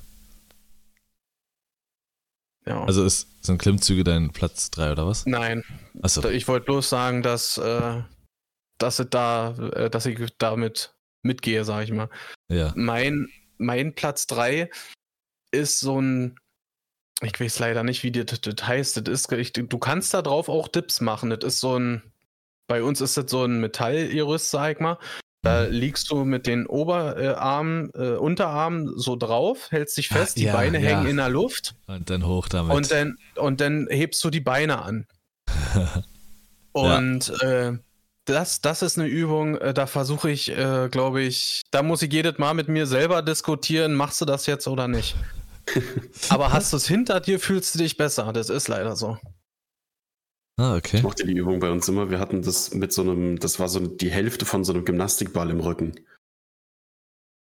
Ja. 2.66 2.84
Also 2.84 3.04
ist, 3.04 3.28
sind 3.44 3.58
Klimmzüge 3.58 4.04
dein 4.04 4.30
Platz 4.30 4.70
3 4.70 4.92
oder 4.92 5.06
was? 5.06 5.26
Nein. 5.26 5.64
Achso. 6.02 6.26
Ich 6.28 6.48
wollte 6.48 6.66
bloß 6.66 6.88
sagen, 6.88 7.22
dass, 7.22 7.58
äh, 7.58 8.02
dass, 8.78 9.00
ich 9.00 9.08
da, 9.10 9.54
äh, 9.74 9.90
dass 9.90 10.06
ich 10.06 10.18
damit 10.38 10.94
mitgehe, 11.22 11.64
sage 11.64 11.84
ich 11.84 11.92
mal. 11.92 12.08
Ja. 12.48 12.72
Mein, 12.74 13.28
mein 13.58 13.94
Platz 13.94 14.26
3 14.26 14.70
ist 15.50 15.80
so 15.80 16.00
ein 16.00 16.38
ich 17.22 17.38
weiß 17.38 17.58
leider 17.58 17.82
nicht, 17.84 18.02
wie 18.02 18.12
das, 18.12 18.40
das 18.40 18.66
heißt. 18.66 18.96
Das 18.96 19.08
ist, 19.08 19.32
ich, 19.32 19.52
du 19.52 19.78
kannst 19.78 20.14
da 20.14 20.22
drauf 20.22 20.48
auch 20.48 20.68
Dips 20.68 21.00
machen. 21.00 21.30
Das 21.30 21.44
ist 21.44 21.60
so 21.60 21.78
ein, 21.78 22.02
bei 22.66 22.82
uns 22.82 23.00
ist 23.00 23.16
das 23.16 23.30
so 23.30 23.44
ein 23.44 23.60
Metallgerüst, 23.60 24.50
sag 24.50 24.76
ich 24.76 24.80
mal. 24.80 24.98
Da 25.42 25.66
mhm. 25.66 25.72
liegst 25.72 26.10
du 26.10 26.24
mit 26.24 26.46
den 26.46 26.66
Oberarmen, 26.66 27.90
äh, 27.94 28.16
Unterarmen 28.16 28.98
so 28.98 29.14
drauf, 29.14 29.70
hältst 29.70 29.96
dich 29.98 30.08
fest, 30.08 30.32
Ach, 30.32 30.34
die 30.36 30.44
ja, 30.44 30.54
Beine 30.54 30.80
ja. 30.80 30.88
hängen 30.88 31.06
in 31.06 31.16
der 31.18 31.28
Luft. 31.28 31.74
Und 31.86 32.08
dann 32.08 32.26
hoch 32.26 32.48
damit. 32.48 32.74
Und 32.74 32.90
dann, 32.90 33.16
und 33.36 33.60
dann 33.60 33.86
hebst 33.90 34.24
du 34.24 34.30
die 34.30 34.40
Beine 34.40 34.82
an. 34.82 35.06
und 36.72 37.28
ja. 37.42 37.68
äh, 37.68 37.78
das, 38.24 38.62
das 38.62 38.80
ist 38.80 38.98
eine 38.98 39.06
Übung, 39.06 39.58
äh, 39.58 39.74
da 39.74 39.86
versuche 39.86 40.30
ich, 40.30 40.50
äh, 40.50 40.88
glaube 40.90 41.20
ich, 41.20 41.60
da 41.70 41.82
muss 41.82 42.00
ich 42.00 42.10
jedes 42.10 42.38
Mal 42.38 42.54
mit 42.54 42.68
mir 42.68 42.86
selber 42.86 43.20
diskutieren, 43.20 43.92
machst 43.92 44.22
du 44.22 44.24
das 44.24 44.46
jetzt 44.46 44.66
oder 44.66 44.88
nicht? 44.88 45.14
Aber 46.30 46.52
hast 46.52 46.72
du 46.72 46.78
es 46.78 46.88
hinter 46.88 47.20
dir, 47.20 47.38
fühlst 47.38 47.74
du 47.74 47.78
dich 47.78 47.98
besser. 47.98 48.32
Das 48.32 48.48
ist 48.48 48.68
leider 48.68 48.96
so. 48.96 49.18
Ah, 50.56 50.76
okay. 50.76 50.98
Ich 50.98 51.02
mochte 51.02 51.26
die 51.26 51.36
Übung 51.36 51.58
bei 51.58 51.70
uns 51.70 51.88
immer. 51.88 52.10
Wir 52.10 52.20
hatten 52.20 52.42
das 52.42 52.72
mit 52.74 52.92
so 52.92 53.02
einem, 53.02 53.38
das 53.40 53.58
war 53.58 53.68
so 53.68 53.80
die 53.86 54.10
Hälfte 54.10 54.44
von 54.46 54.62
so 54.64 54.72
einem 54.72 54.84
Gymnastikball 54.84 55.50
im 55.50 55.60
Rücken. 55.60 55.94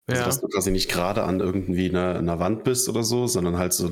Also, 0.07 0.21
Ja. 0.21 0.27
dass 0.27 0.41
du 0.41 0.49
quasi 0.49 0.71
nicht 0.71 0.91
gerade 0.91 1.23
an 1.25 1.41
irgendwie 1.41 1.89
einer, 1.89 2.17
einer 2.17 2.39
Wand 2.41 2.65
bist 2.65 2.89
oder 2.89 3.03
so, 3.03 3.27
sondern 3.27 3.57
halt 3.59 3.73
so, 3.73 3.89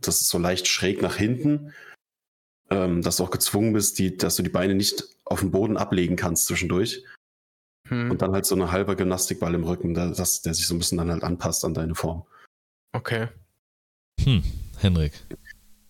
das 0.00 0.20
ist 0.20 0.28
so 0.28 0.38
leicht 0.38 0.66
schräg 0.66 1.00
nach 1.00 1.16
hinten, 1.16 1.72
ähm, 2.70 3.02
dass 3.02 3.16
du 3.16 3.24
auch 3.24 3.30
gezwungen 3.30 3.72
bist, 3.72 3.98
die, 3.98 4.16
dass 4.16 4.36
du 4.36 4.42
die 4.42 4.50
Beine 4.50 4.74
nicht 4.74 5.04
auf 5.24 5.40
dem 5.40 5.52
Boden 5.52 5.76
ablegen 5.76 6.16
kannst 6.16 6.46
zwischendurch. 6.46 7.04
Hm, 7.88 8.10
Und 8.10 8.20
dann 8.20 8.32
halt 8.32 8.44
so 8.46 8.54
eine 8.56 8.72
halber 8.72 8.94
Gymnastikball 8.94 9.54
im 9.54 9.64
Rücken, 9.64 9.94
der, 9.94 10.10
das, 10.10 10.42
der 10.42 10.52
sich 10.54 10.66
so 10.66 10.74
ein 10.74 10.78
bisschen 10.78 10.98
dann 10.98 11.10
halt 11.10 11.24
anpasst 11.24 11.64
an 11.64 11.72
deine 11.74 11.94
Form. 11.94 12.26
okay. 12.92 13.28
Hm, 14.22 14.42
Henrik. 14.78 15.12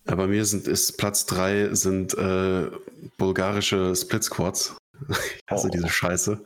Ja, 0.07 0.15
bei 0.15 0.27
mir 0.27 0.45
sind, 0.45 0.67
ist 0.67 0.97
Platz 0.97 1.25
drei 1.25 1.73
sind 1.73 2.13
äh, 2.15 2.69
bulgarische 3.17 3.95
Split 3.95 4.23
Squats. 4.23 4.75
Ich 5.09 5.41
hasse 5.49 5.67
Oh. 5.67 5.69
diese 5.69 5.89
Scheiße. 5.89 6.43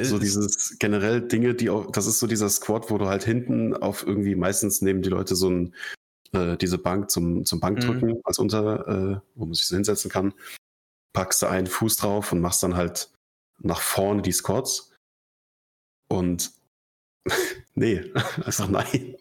So 0.00 0.16
Ist- 0.16 0.22
dieses 0.22 0.76
generell 0.78 1.20
Dinge, 1.22 1.54
die 1.54 1.68
auch, 1.70 1.90
das 1.90 2.06
ist 2.06 2.20
so 2.20 2.26
dieser 2.28 2.48
Squat, 2.48 2.90
wo 2.90 2.98
du 2.98 3.06
halt 3.08 3.24
hinten 3.24 3.74
auf 3.74 4.06
irgendwie 4.06 4.36
meistens 4.36 4.82
nehmen 4.82 5.02
die 5.02 5.08
Leute 5.08 5.34
so 5.34 5.50
ein, 5.50 5.74
äh, 6.32 6.56
diese 6.56 6.78
Bank 6.78 7.10
zum, 7.10 7.44
zum 7.44 7.58
Bankdrücken 7.58 8.20
als 8.24 8.38
unter, 8.38 8.86
äh, 8.88 9.20
wo 9.34 9.46
man 9.46 9.54
sich 9.54 9.66
so 9.66 9.74
hinsetzen 9.74 10.10
kann. 10.10 10.32
Packst 11.12 11.42
du 11.42 11.46
einen 11.46 11.66
Fuß 11.66 11.96
drauf 11.96 12.30
und 12.32 12.40
machst 12.40 12.62
dann 12.62 12.76
halt 12.76 13.10
nach 13.58 13.80
vorne 13.80 14.22
die 14.22 14.30
Squats. 14.32 14.92
Und 16.08 16.52
nee, 17.74 18.12
einfach 18.44 18.68
nein. 18.70 19.16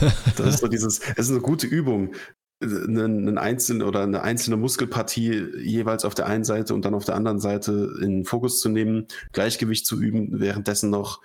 Das 0.36 0.54
ist 0.54 0.60
so 0.60 0.68
dieses, 0.68 1.00
es 1.00 1.18
ist 1.18 1.30
eine 1.30 1.40
gute 1.40 1.66
Übung, 1.66 2.14
einen, 2.60 3.28
einen 3.28 3.38
einzelnen 3.38 3.86
oder 3.86 4.02
eine 4.02 4.22
einzelne 4.22 4.56
Muskelpartie 4.56 5.60
jeweils 5.62 6.04
auf 6.04 6.14
der 6.14 6.26
einen 6.26 6.44
Seite 6.44 6.74
und 6.74 6.84
dann 6.84 6.94
auf 6.94 7.04
der 7.04 7.14
anderen 7.14 7.40
Seite 7.40 7.96
in 8.00 8.24
Fokus 8.24 8.60
zu 8.60 8.68
nehmen, 8.68 9.06
Gleichgewicht 9.32 9.86
zu 9.86 10.00
üben, 10.00 10.40
währenddessen 10.40 10.90
noch. 10.90 11.20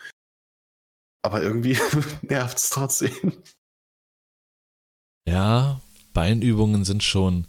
Aber 1.23 1.41
irgendwie 1.41 1.77
nervt 2.21 2.57
es 2.57 2.69
trotzdem. 2.69 3.11
Ja, 5.27 5.81
Beinübungen 6.13 6.83
sind 6.83 7.01
schon, 7.01 7.47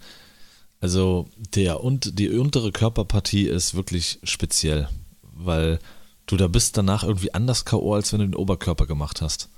also 0.81 1.29
der 1.55 1.83
und 1.83 2.19
die 2.19 2.31
untere 2.31 2.73
Körperpartie 2.73 3.49
ist 3.49 3.75
wirklich 3.75 4.21
speziell, 4.23 4.89
weil 5.23 5.79
du 6.27 6.37
da 6.37 6.47
bist 6.47 6.77
danach 6.79 7.03
irgendwie 7.03 7.35
anders 7.35 7.65
K.O., 7.65 7.95
als 7.95 8.13
wenn 8.13 8.21
du 8.21 8.27
den 8.29 8.37
Oberkörper 8.37 8.87
gemacht 8.87 9.21
hast. 9.21 9.51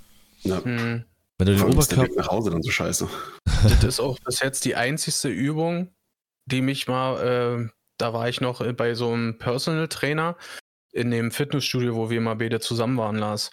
Ja, 0.42 0.64
Hm. 0.64 1.04
Wenn 1.38 1.48
du 1.48 1.54
den 1.54 1.64
Oberkörper, 1.64 2.02
Weg 2.02 2.16
nach 2.16 2.28
Hause 2.28 2.50
dann 2.50 2.62
so 2.62 2.70
scheiße. 2.70 3.08
Das 3.62 3.84
ist 3.84 4.00
auch 4.00 4.18
bis 4.20 4.40
jetzt 4.40 4.64
die 4.64 4.74
einzigste 4.74 5.28
Übung, 5.28 5.94
die 6.46 6.62
mich 6.62 6.88
mal, 6.88 7.66
äh, 7.66 7.68
da 7.98 8.12
war 8.12 8.28
ich 8.28 8.40
noch 8.40 8.60
äh, 8.60 8.72
bei 8.72 8.94
so 8.94 9.12
einem 9.12 9.38
Personal 9.38 9.88
Trainer 9.88 10.36
in 10.92 11.10
dem 11.10 11.30
Fitnessstudio, 11.30 11.94
wo 11.94 12.08
wir 12.08 12.20
mal 12.20 12.36
beide 12.36 12.60
zusammen 12.60 12.96
waren, 12.96 13.16
Lars. 13.16 13.50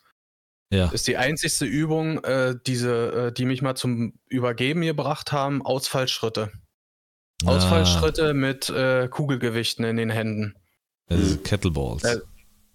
ja, 0.72 0.90
Ist 0.92 1.08
die 1.08 1.18
einzigste 1.18 1.66
Übung, 1.66 2.24
äh, 2.24 2.56
diese, 2.66 3.28
äh, 3.28 3.32
die 3.34 3.46
mich 3.46 3.62
mal 3.62 3.76
zum 3.76 4.14
Übergeben 4.28 4.82
gebracht 4.82 5.32
haben, 5.34 5.62
Ausfallschritte. 5.62 6.52
Ah, 7.44 7.50
Ausfallschritte 7.58 8.34
mit 8.34 8.70
äh, 8.70 9.10
Kugelgewichten 9.10 9.84
in 9.84 9.98
den 9.98 10.10
Händen. 10.10 10.56
also 11.10 11.38
Kettleballs. 11.40 12.04
Äh, 12.04 12.22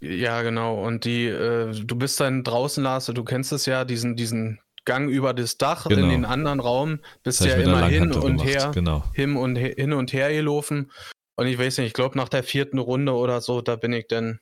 Ja, 0.00 0.42
genau. 0.42 0.84
Und 0.84 1.06
die, 1.06 1.26
äh, 1.26 1.72
du 1.72 1.96
bist 1.96 2.20
dann 2.20 2.44
draußen, 2.44 2.84
Lars, 2.84 3.06
du 3.06 3.24
kennst 3.24 3.52
es 3.52 3.64
ja, 3.64 3.84
diesen, 3.84 4.16
diesen 4.16 4.60
Gang 4.88 5.08
über 5.10 5.34
das 5.34 5.56
Dach 5.58 5.86
Genau. 5.86 6.02
in 6.02 6.08
den 6.08 6.24
anderen 6.24 6.60
Raum, 6.60 7.00
bist 7.22 7.40
Das 7.40 7.46
ja 7.48 7.54
immer 7.56 7.86
hin 7.86 8.10
und 8.12 8.38
her, 8.44 8.70
Genau. 8.74 9.04
hin 9.14 9.36
und, 9.36 9.56
he- 9.56 9.74
hin 9.76 9.92
und 9.92 10.12
her 10.12 10.32
gelaufen. 10.32 10.90
Und 11.36 11.46
ich 11.46 11.58
weiß 11.58 11.78
nicht, 11.78 11.88
ich 11.88 11.92
glaube, 11.92 12.16
nach 12.16 12.28
der 12.28 12.42
vierten 12.42 12.78
Runde 12.78 13.12
oder 13.14 13.40
so, 13.40 13.60
da 13.60 13.76
bin 13.76 13.92
ich 13.92 14.06
dann 14.08 14.40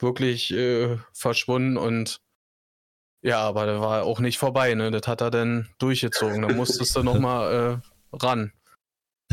wirklich 0.00 0.52
äh, 0.52 0.96
verschwunden 1.12 1.76
und 1.76 2.20
ja, 3.22 3.40
aber 3.40 3.66
der 3.66 3.80
war 3.80 4.04
auch 4.04 4.20
nicht 4.20 4.38
vorbei, 4.38 4.74
ne? 4.74 4.90
Das 4.92 5.06
hat 5.08 5.20
er 5.20 5.30
dann 5.30 5.68
durchgezogen. 5.78 6.42
Da 6.42 6.52
musstest 6.54 6.94
du 6.96 7.02
nochmal 7.02 7.80
äh, 8.12 8.16
ran. 8.16 8.52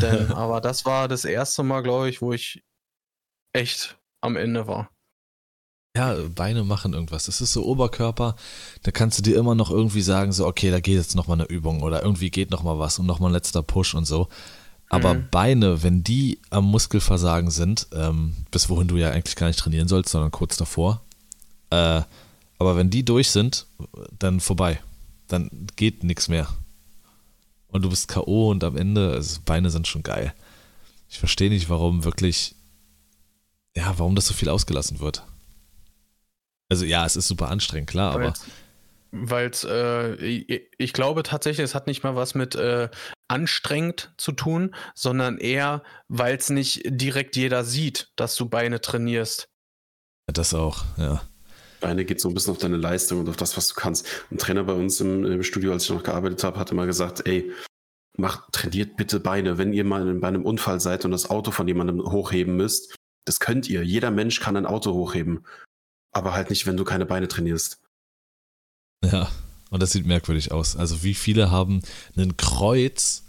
Denn, 0.01 0.31
aber 0.33 0.59
das 0.59 0.85
war 0.85 1.07
das 1.07 1.23
erste 1.23 1.63
Mal, 1.63 1.81
glaube 1.81 2.09
ich, 2.09 2.21
wo 2.21 2.33
ich 2.33 2.63
echt 3.53 3.97
am 4.21 4.35
Ende 4.35 4.67
war. 4.67 4.89
Ja, 5.95 6.15
Beine 6.35 6.63
machen 6.63 6.93
irgendwas. 6.93 7.25
Das 7.25 7.39
ist 7.39 7.53
so 7.53 7.65
Oberkörper, 7.65 8.35
da 8.83 8.91
kannst 8.91 9.17
du 9.17 9.23
dir 9.23 9.37
immer 9.37 9.55
noch 9.55 9.71
irgendwie 9.71 10.01
sagen, 10.01 10.33
so, 10.33 10.45
okay, 10.45 10.69
da 10.69 10.81
geht 10.81 10.95
jetzt 10.95 11.15
nochmal 11.15 11.39
eine 11.39 11.47
Übung 11.47 11.83
oder 11.83 12.03
irgendwie 12.03 12.29
geht 12.29 12.51
nochmal 12.51 12.79
was 12.79 12.99
und 12.99 13.05
nochmal 13.05 13.29
ein 13.29 13.33
letzter 13.33 13.63
Push 13.63 13.95
und 13.95 14.05
so. 14.05 14.27
Aber 14.89 15.13
Mhm. 15.13 15.27
Beine, 15.31 15.83
wenn 15.83 16.03
die 16.03 16.39
am 16.49 16.65
Muskelversagen 16.65 17.49
sind, 17.49 17.87
ähm, 17.93 18.33
bis 18.51 18.69
wohin 18.69 18.87
du 18.87 18.97
ja 18.97 19.11
eigentlich 19.11 19.35
gar 19.37 19.47
nicht 19.47 19.59
trainieren 19.59 19.87
sollst, 19.87 20.11
sondern 20.11 20.31
kurz 20.31 20.57
davor, 20.57 21.01
äh, 21.69 22.01
aber 22.57 22.75
wenn 22.75 22.89
die 22.89 23.03
durch 23.03 23.29
sind, 23.31 23.65
dann 24.19 24.39
vorbei. 24.39 24.79
Dann 25.27 25.49
geht 25.75 26.03
nichts 26.03 26.27
mehr. 26.27 26.47
Und 27.67 27.83
du 27.83 27.89
bist 27.89 28.07
K.O. 28.07 28.51
und 28.51 28.63
am 28.63 28.77
Ende, 28.77 29.11
also 29.11 29.39
Beine 29.45 29.69
sind 29.69 29.87
schon 29.87 30.03
geil. 30.03 30.33
Ich 31.09 31.19
verstehe 31.19 31.49
nicht, 31.49 31.69
warum 31.69 32.03
wirklich, 32.03 32.55
ja, 33.75 33.93
warum 33.97 34.15
das 34.15 34.27
so 34.27 34.33
viel 34.33 34.49
ausgelassen 34.49 34.99
wird. 34.99 35.23
Also 36.69 36.85
ja, 36.85 37.05
es 37.05 37.15
ist 37.15 37.27
super 37.27 37.49
anstrengend, 37.49 37.89
klar, 37.89 38.13
aber 38.13 38.33
Weil 39.11 39.49
es, 39.49 39.63
äh, 39.63 40.15
ich, 40.15 40.69
ich 40.77 40.93
glaube 40.93 41.23
tatsächlich, 41.23 41.63
es 41.63 41.75
hat 41.75 41.87
nicht 41.87 42.03
mal 42.03 42.15
was 42.15 42.35
mit 42.35 42.55
äh, 42.55 42.89
anstrengend 43.27 44.13
zu 44.17 44.31
tun, 44.31 44.75
sondern 44.93 45.37
eher, 45.37 45.83
weil 46.07 46.35
es 46.35 46.49
nicht 46.49 46.81
direkt 46.85 47.35
jeder 47.35 47.63
sieht, 47.63 48.11
dass 48.15 48.35
du 48.35 48.49
Beine 48.49 48.81
trainierst. 48.81 49.47
das 50.27 50.53
auch, 50.53 50.83
ja. 50.97 51.21
Beine 51.81 52.03
geht 52.03 52.19
so 52.19 52.29
ein 52.29 52.33
bisschen 52.33 52.51
auf 52.51 52.57
deine 52.57 52.77
Leistung 52.77 53.19
und 53.19 53.29
auf 53.29 53.37
das, 53.37 53.55
was 53.57 53.67
du 53.67 53.75
kannst. 53.75 54.07
Ein 54.31 54.37
Trainer 54.37 54.63
bei 54.63 54.73
uns 54.73 54.99
im, 55.01 55.23
im 55.23 55.43
Studio, 55.43 55.71
als 55.71 55.83
ich 55.83 55.91
noch 55.91 56.03
gearbeitet 56.03 56.43
habe, 56.43 56.59
hat 56.59 56.71
immer 56.71 56.85
gesagt, 56.85 57.27
ey, 57.27 57.51
macht, 58.17 58.51
trainiert 58.51 58.97
bitte 58.97 59.19
Beine. 59.19 59.57
Wenn 59.57 59.73
ihr 59.73 59.83
mal 59.83 60.07
in, 60.07 60.19
bei 60.19 60.27
einem 60.27 60.45
Unfall 60.45 60.79
seid 60.79 61.05
und 61.05 61.11
das 61.11 61.29
Auto 61.29 61.51
von 61.51 61.67
jemandem 61.67 62.01
hochheben 62.01 62.55
müsst, 62.55 62.95
das 63.25 63.39
könnt 63.39 63.69
ihr. 63.69 63.83
Jeder 63.83 64.11
Mensch 64.11 64.39
kann 64.39 64.57
ein 64.57 64.65
Auto 64.65 64.93
hochheben. 64.93 65.45
Aber 66.15 66.33
halt 66.33 66.49
nicht, 66.49 66.65
wenn 66.65 66.77
du 66.77 66.85
keine 66.85 67.05
Beine 67.05 67.27
trainierst. 67.27 67.81
Ja, 69.03 69.29
und 69.69 69.83
das 69.83 69.91
sieht 69.91 70.05
merkwürdig 70.05 70.53
aus. 70.53 70.77
Also 70.77 71.03
wie 71.03 71.13
viele 71.13 71.51
haben 71.51 71.81
einen 72.15 72.37
Kreuz 72.37 73.23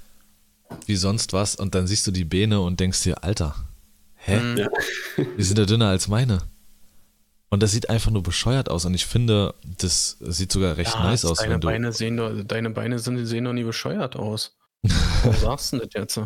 wie 0.86 0.94
sonst 0.94 1.32
was 1.32 1.56
und 1.56 1.74
dann 1.74 1.88
siehst 1.88 2.06
du 2.06 2.12
die 2.12 2.24
Beine 2.24 2.60
und 2.60 2.78
denkst 2.78 3.02
dir, 3.02 3.24
Alter, 3.24 3.56
hä? 4.14 4.38
Mhm. 4.38 4.56
Ja. 4.56 4.68
Die 5.36 5.42
sind 5.42 5.58
ja 5.58 5.64
dünner 5.64 5.88
als 5.88 6.06
meine. 6.06 6.42
Und 7.48 7.62
das 7.64 7.72
sieht 7.72 7.90
einfach 7.90 8.12
nur 8.12 8.22
bescheuert 8.22 8.70
aus 8.70 8.84
und 8.84 8.94
ich 8.94 9.06
finde, 9.06 9.54
das 9.78 10.18
sieht 10.20 10.52
sogar 10.52 10.76
recht 10.76 10.94
Ja, 10.94 11.02
nice 11.02 11.24
aus, 11.24 11.38
deine 11.38 11.54
wenn 11.54 11.60
du. 11.60 11.66
Beine 11.66 11.92
sehen 11.92 12.16
doch, 12.16 12.32
deine 12.44 12.70
Beine 12.70 13.00
sind, 13.00 13.26
sehen 13.26 13.44
doch 13.44 13.52
nie 13.52 13.64
bescheuert 13.64 14.14
aus. 14.14 14.56
Warum 15.24 15.36
sagst 15.40 15.72
du 15.72 15.78
das 15.78 15.88
jetzt? 15.92 16.20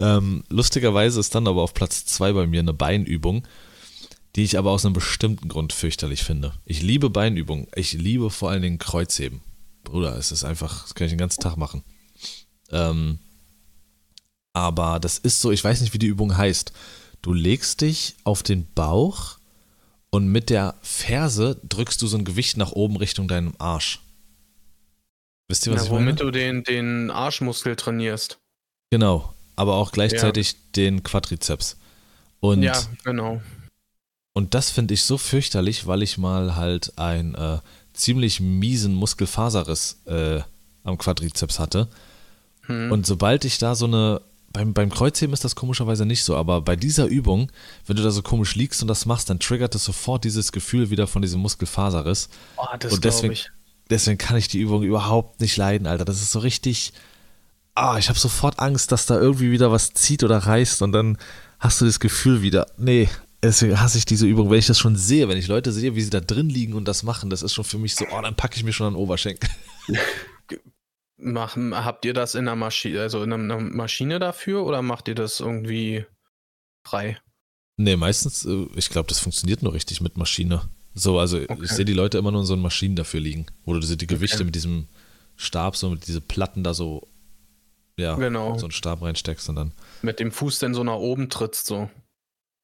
Ähm, 0.00 0.44
lustigerweise 0.50 1.18
ist 1.18 1.34
dann 1.34 1.48
aber 1.48 1.62
auf 1.62 1.74
Platz 1.74 2.04
zwei 2.06 2.32
bei 2.32 2.46
mir 2.46 2.60
eine 2.60 2.74
Beinübung, 2.74 3.46
die 4.36 4.44
ich 4.44 4.58
aber 4.58 4.70
aus 4.70 4.84
einem 4.84 4.92
bestimmten 4.92 5.48
Grund 5.48 5.72
fürchterlich 5.72 6.22
finde. 6.22 6.52
Ich 6.66 6.82
liebe 6.82 7.08
Beinübungen. 7.08 7.68
Ich 7.74 7.94
liebe 7.94 8.30
vor 8.30 8.50
allen 8.50 8.62
Dingen 8.62 8.78
Kreuzheben. 8.78 9.40
Bruder, 9.82 10.16
es 10.16 10.30
ist 10.30 10.44
einfach, 10.44 10.82
das 10.82 10.94
kann 10.94 11.06
ich 11.06 11.12
den 11.12 11.18
ganzen 11.18 11.40
Tag 11.40 11.56
machen. 11.56 11.82
Ähm, 12.70 13.18
aber 14.52 15.00
das 15.00 15.18
ist 15.18 15.40
so, 15.40 15.50
ich 15.52 15.64
weiß 15.64 15.80
nicht, 15.80 15.94
wie 15.94 15.98
die 15.98 16.06
Übung 16.06 16.36
heißt. 16.36 16.72
Du 17.22 17.32
legst 17.32 17.80
dich 17.80 18.16
auf 18.24 18.42
den 18.42 18.66
Bauch 18.74 19.38
und 20.10 20.28
mit 20.28 20.50
der 20.50 20.74
Ferse 20.82 21.60
drückst 21.68 22.00
du 22.02 22.06
so 22.06 22.18
ein 22.18 22.24
Gewicht 22.24 22.56
nach 22.56 22.72
oben 22.72 22.96
Richtung 22.96 23.28
deinem 23.28 23.54
Arsch. 23.58 24.00
Wisst 25.48 25.66
ihr, 25.66 25.72
was 25.72 25.80
Ja, 25.80 25.84
ich 25.86 25.92
meine? 25.92 26.06
womit 26.06 26.20
du 26.20 26.30
den, 26.30 26.62
den 26.62 27.10
Arschmuskel 27.10 27.74
trainierst. 27.76 28.38
Genau, 28.90 29.32
aber 29.56 29.76
auch 29.76 29.92
gleichzeitig 29.92 30.72
den 30.72 31.02
Quadrizeps. 31.02 31.76
Und, 32.40 32.62
ja, 32.62 32.80
genau. 33.04 33.40
Und 34.36 34.52
das 34.52 34.68
finde 34.68 34.92
ich 34.92 35.02
so 35.02 35.16
fürchterlich, 35.16 35.86
weil 35.86 36.02
ich 36.02 36.18
mal 36.18 36.56
halt 36.56 36.92
einen 36.98 37.34
äh, 37.36 37.56
ziemlich 37.94 38.38
miesen 38.38 38.92
Muskelfaserriss 38.92 40.02
äh, 40.04 40.40
am 40.84 40.98
Quadrizeps 40.98 41.58
hatte. 41.58 41.88
Hm. 42.66 42.92
Und 42.92 43.06
sobald 43.06 43.46
ich 43.46 43.56
da 43.56 43.74
so 43.74 43.86
eine, 43.86 44.20
beim, 44.52 44.74
beim 44.74 44.90
Kreuzheben 44.90 45.32
ist 45.32 45.42
das 45.42 45.56
komischerweise 45.56 46.04
nicht 46.04 46.22
so, 46.22 46.36
aber 46.36 46.60
bei 46.60 46.76
dieser 46.76 47.06
Übung, 47.06 47.50
wenn 47.86 47.96
du 47.96 48.02
da 48.02 48.10
so 48.10 48.20
komisch 48.20 48.56
liegst 48.56 48.82
und 48.82 48.88
das 48.88 49.06
machst, 49.06 49.30
dann 49.30 49.40
triggert 49.40 49.74
es 49.74 49.84
sofort 49.84 50.24
dieses 50.24 50.52
Gefühl 50.52 50.90
wieder 50.90 51.06
von 51.06 51.22
diesem 51.22 51.40
Muskelfaserriss. 51.40 52.28
oh, 52.58 52.66
das 52.78 52.92
und 52.92 53.04
deswegen- 53.06 53.32
ich. 53.32 53.50
Deswegen 53.88 54.18
kann 54.18 54.36
ich 54.36 54.48
die 54.48 54.58
Übung 54.58 54.82
überhaupt 54.82 55.40
nicht 55.40 55.56
leiden, 55.56 55.86
Alter. 55.86 56.04
Das 56.04 56.20
ist 56.20 56.32
so 56.32 56.40
richtig. 56.40 56.92
Ah, 57.74 57.96
ich 57.96 58.10
habe 58.10 58.18
sofort 58.18 58.58
Angst, 58.58 58.92
dass 58.92 59.06
da 59.06 59.18
irgendwie 59.18 59.50
wieder 59.50 59.72
was 59.72 59.94
zieht 59.94 60.24
oder 60.24 60.36
reißt 60.36 60.82
und 60.82 60.92
dann 60.92 61.16
hast 61.58 61.80
du 61.80 61.86
das 61.86 62.00
Gefühl 62.00 62.42
wieder. 62.42 62.66
Nee, 62.76 63.08
deswegen 63.46 63.80
hasse 63.80 63.98
ich 63.98 64.04
diese 64.04 64.26
Übung, 64.26 64.50
wenn 64.50 64.58
ich 64.58 64.66
das 64.66 64.78
schon 64.78 64.96
sehe, 64.96 65.28
wenn 65.28 65.38
ich 65.38 65.46
Leute 65.48 65.72
sehe, 65.72 65.94
wie 65.94 66.02
sie 66.02 66.10
da 66.10 66.20
drin 66.20 66.48
liegen 66.48 66.74
und 66.74 66.86
das 66.86 67.02
machen, 67.02 67.30
das 67.30 67.42
ist 67.42 67.54
schon 67.54 67.64
für 67.64 67.78
mich 67.78 67.94
so, 67.94 68.04
oh, 68.10 68.20
dann 68.22 68.36
packe 68.36 68.56
ich 68.56 68.64
mir 68.64 68.72
schon 68.72 68.86
an 68.88 68.92
den 68.94 69.00
Oberschenkel. 69.00 69.48
machen, 71.18 71.74
habt 71.74 72.04
ihr 72.04 72.12
das 72.14 72.34
in 72.34 72.40
einer 72.46 72.56
Maschine, 72.56 73.00
also 73.00 73.22
in 73.22 73.32
einer 73.32 73.58
Maschine 73.58 74.18
dafür 74.18 74.64
oder 74.64 74.82
macht 74.82 75.08
ihr 75.08 75.14
das 75.14 75.40
irgendwie 75.40 76.04
frei? 76.86 77.18
Nee, 77.78 77.96
meistens, 77.96 78.44
äh, 78.44 78.66
ich 78.74 78.90
glaube, 78.90 79.08
das 79.08 79.18
funktioniert 79.18 79.62
nur 79.62 79.72
richtig 79.72 80.00
mit 80.00 80.16
Maschine. 80.16 80.68
So, 80.94 81.18
also 81.18 81.38
Okay. 81.38 81.58
ich 81.62 81.70
sehe 81.70 81.84
die 81.84 81.92
Leute 81.94 82.18
immer 82.18 82.30
nur 82.32 82.40
in 82.40 82.46
so 82.46 82.56
Maschinen 82.56 82.96
dafür 82.96 83.20
liegen, 83.20 83.46
wo 83.64 83.74
du 83.74 83.80
diese- 83.80 83.96
die 83.96 84.06
Gewichte 84.06 84.36
Okay. 84.38 84.44
mit 84.44 84.54
diesem 84.54 84.88
Stab, 85.36 85.76
so 85.76 85.90
mit 85.90 86.06
diese 86.06 86.20
Platten 86.22 86.64
da 86.64 86.72
so, 86.74 87.06
ja, 87.98 88.14
Genau. 88.16 88.56
so 88.58 88.66
einen 88.66 88.72
Stab 88.72 89.02
reinsteckst 89.02 89.48
und 89.50 89.56
dann. 89.56 89.72
Mit 90.02 90.20
dem 90.20 90.32
Fuß 90.32 90.58
dann 90.58 90.74
so 90.74 90.84
nach 90.84 90.94
oben 90.96 91.28
trittst, 91.28 91.66
so. 91.66 91.90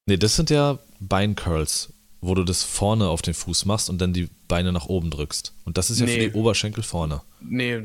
Nee, 0.05 0.17
das 0.17 0.35
sind 0.35 0.49
ja 0.49 0.79
Beincurls, 0.99 1.93
wo 2.21 2.35
du 2.35 2.43
das 2.43 2.63
vorne 2.63 3.07
auf 3.07 3.21
den 3.21 3.33
Fuß 3.33 3.65
machst 3.65 3.89
und 3.89 3.99
dann 3.99 4.13
die 4.13 4.29
Beine 4.47 4.71
nach 4.71 4.85
oben 4.87 5.09
drückst. 5.11 5.53
Und 5.65 5.77
das 5.77 5.89
ist 5.89 5.99
ja 5.99 6.05
Nee. 6.05 6.13
für 6.25 6.29
die 6.31 6.35
Oberschenkel 6.37 6.83
vorne. 6.83 7.21
Nee, 7.39 7.83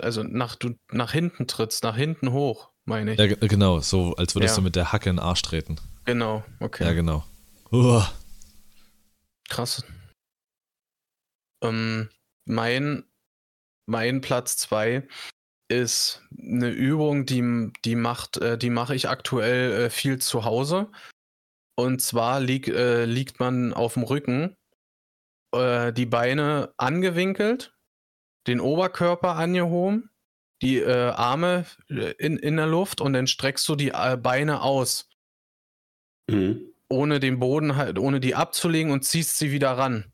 also 0.00 0.22
nach, 0.22 0.54
du 0.56 0.74
nach 0.92 1.12
hinten 1.12 1.46
trittst, 1.46 1.82
nach 1.82 1.96
hinten 1.96 2.32
hoch, 2.32 2.70
meine 2.84 3.12
ich. 3.12 3.18
Ja, 3.18 3.26
ge- 3.26 3.48
genau, 3.48 3.80
so 3.80 4.14
als 4.16 4.34
würdest 4.34 4.54
Ja. 4.54 4.60
du 4.60 4.64
mit 4.64 4.76
der 4.76 4.92
Hacke 4.92 5.10
in 5.10 5.16
den 5.16 5.24
Arsch 5.24 5.42
treten. 5.42 5.76
Genau, 6.04 6.44
okay. 6.60 6.84
Ja, 6.84 6.92
genau. 6.92 7.24
Uah. 7.72 8.10
Krass. 9.48 9.84
Ähm, 11.62 12.08
mein, 12.44 13.04
mein 13.86 14.20
Platz 14.20 14.56
2 14.58 15.06
ist 15.68 16.22
eine 16.38 16.68
Übung, 16.70 17.26
die, 17.26 17.72
die 17.84 17.96
macht, 17.96 18.36
äh, 18.36 18.56
die 18.56 18.70
mache 18.70 18.94
ich 18.94 19.08
aktuell 19.08 19.72
äh, 19.86 19.90
viel 19.90 20.18
zu 20.18 20.44
Hause. 20.44 20.88
Und 21.76 22.00
zwar 22.00 22.40
lieg, 22.40 22.68
äh, 22.68 23.04
liegt 23.04 23.38
man 23.38 23.72
auf 23.72 23.94
dem 23.94 24.02
Rücken, 24.02 24.56
äh, 25.54 25.92
die 25.92 26.06
Beine 26.06 26.72
angewinkelt, 26.78 27.74
den 28.46 28.60
Oberkörper 28.60 29.36
angehoben, 29.36 30.10
die 30.62 30.78
äh, 30.78 31.10
Arme 31.10 31.66
äh, 31.90 32.12
in, 32.18 32.38
in 32.38 32.56
der 32.56 32.66
Luft 32.66 33.00
und 33.00 33.12
dann 33.12 33.26
streckst 33.26 33.68
du 33.68 33.76
die 33.76 33.90
äh, 33.90 34.16
Beine 34.16 34.62
aus 34.62 35.10
Mhm. 36.28 36.72
ohne 36.88 37.20
den 37.20 37.38
Boden 37.38 37.76
halt, 37.76 37.98
ohne 37.98 38.18
die 38.18 38.34
abzulegen 38.34 38.90
und 38.90 39.04
ziehst 39.04 39.38
sie 39.38 39.52
wieder 39.52 39.72
ran. 39.72 40.12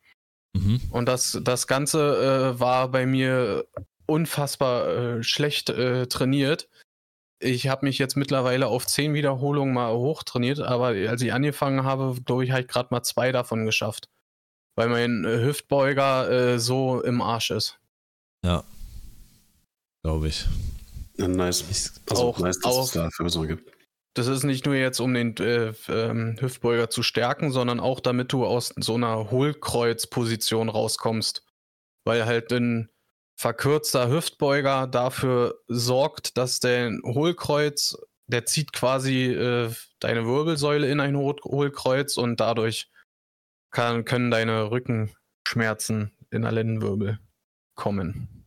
Mhm. 0.54 0.80
Und 0.90 1.06
das, 1.06 1.38
das 1.42 1.66
Ganze 1.66 2.52
äh, 2.54 2.60
war 2.60 2.90
bei 2.90 3.06
mir 3.06 3.66
unfassbar 4.06 4.88
äh, 4.88 5.22
schlecht 5.22 5.70
äh, 5.70 6.06
trainiert. 6.06 6.68
Ich 7.42 7.66
habe 7.68 7.86
mich 7.86 7.98
jetzt 7.98 8.16
mittlerweile 8.16 8.68
auf 8.68 8.86
zehn 8.86 9.14
Wiederholungen 9.14 9.74
mal 9.74 9.92
hochtrainiert, 9.92 10.60
aber 10.60 10.88
als 10.88 11.20
ich 11.22 11.32
angefangen 11.32 11.82
habe, 11.84 12.14
glaube 12.24 12.44
ich, 12.44 12.52
habe 12.52 12.62
ich 12.62 12.68
gerade 12.68 12.88
mal 12.90 13.02
zwei 13.02 13.32
davon 13.32 13.66
geschafft. 13.66 14.08
Weil 14.76 14.88
mein 14.88 15.24
äh, 15.24 15.42
Hüftbeuger 15.42 16.30
äh, 16.30 16.58
so 16.58 17.02
im 17.02 17.20
Arsch 17.20 17.50
ist. 17.50 17.78
Ja. 18.44 18.64
Glaube 20.02 20.28
ich. 20.28 20.46
Ja, 21.18 21.28
nice. 21.28 21.64
Also 22.08 22.22
Auch- 22.22 22.38
nice, 22.38 22.58
dass 22.60 22.72
auch- 22.72 22.84
es 22.84 22.92
da 22.92 23.10
Fürsorge 23.10 23.56
gibt. 23.56 23.72
Das 24.14 24.26
ist 24.26 24.44
nicht 24.44 24.66
nur 24.66 24.74
jetzt, 24.74 25.00
um 25.00 25.14
den 25.14 25.36
äh, 25.38 25.72
ähm, 25.88 26.36
Hüftbeuger 26.38 26.90
zu 26.90 27.02
stärken, 27.02 27.50
sondern 27.50 27.80
auch 27.80 27.98
damit 27.98 28.32
du 28.32 28.44
aus 28.44 28.74
so 28.78 28.94
einer 28.94 29.30
Hohlkreuzposition 29.30 30.68
rauskommst. 30.68 31.44
Weil 32.04 32.26
halt 32.26 32.52
ein 32.52 32.88
verkürzter 33.42 34.08
Hüftbeuger 34.08 34.86
dafür 34.86 35.58
sorgt, 35.66 36.38
dass 36.38 36.60
der 36.60 36.92
Hohlkreuz, 37.04 37.98
der 38.28 38.46
zieht 38.46 38.72
quasi 38.72 39.26
äh, 39.26 39.70
deine 39.98 40.24
Wirbelsäule 40.26 40.88
in 40.88 41.00
ein 41.00 41.16
Hohl- 41.16 41.42
Hohlkreuz 41.44 42.16
und 42.16 42.38
dadurch 42.38 42.88
kann, 43.72 44.04
können 44.04 44.30
deine 44.30 44.70
Rückenschmerzen 44.70 46.12
in 46.30 46.42
der 46.42 46.52
Lendenwirbel 46.52 47.18
kommen. 47.74 48.46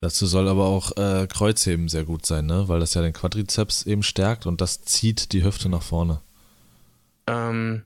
Dazu 0.00 0.26
soll 0.26 0.48
aber 0.48 0.64
auch 0.64 0.96
äh, 0.96 1.26
Kreuzheben 1.26 1.88
sehr 1.88 2.04
gut 2.04 2.24
sein, 2.24 2.46
ne? 2.46 2.66
Weil 2.68 2.80
das 2.80 2.94
ja 2.94 3.02
den 3.02 3.12
Quadrizeps 3.12 3.84
eben 3.84 4.02
stärkt 4.02 4.46
und 4.46 4.60
das 4.60 4.82
zieht 4.82 5.32
die 5.32 5.44
Hüfte 5.44 5.68
nach 5.68 5.82
vorne. 5.82 6.22
Ähm, 7.26 7.84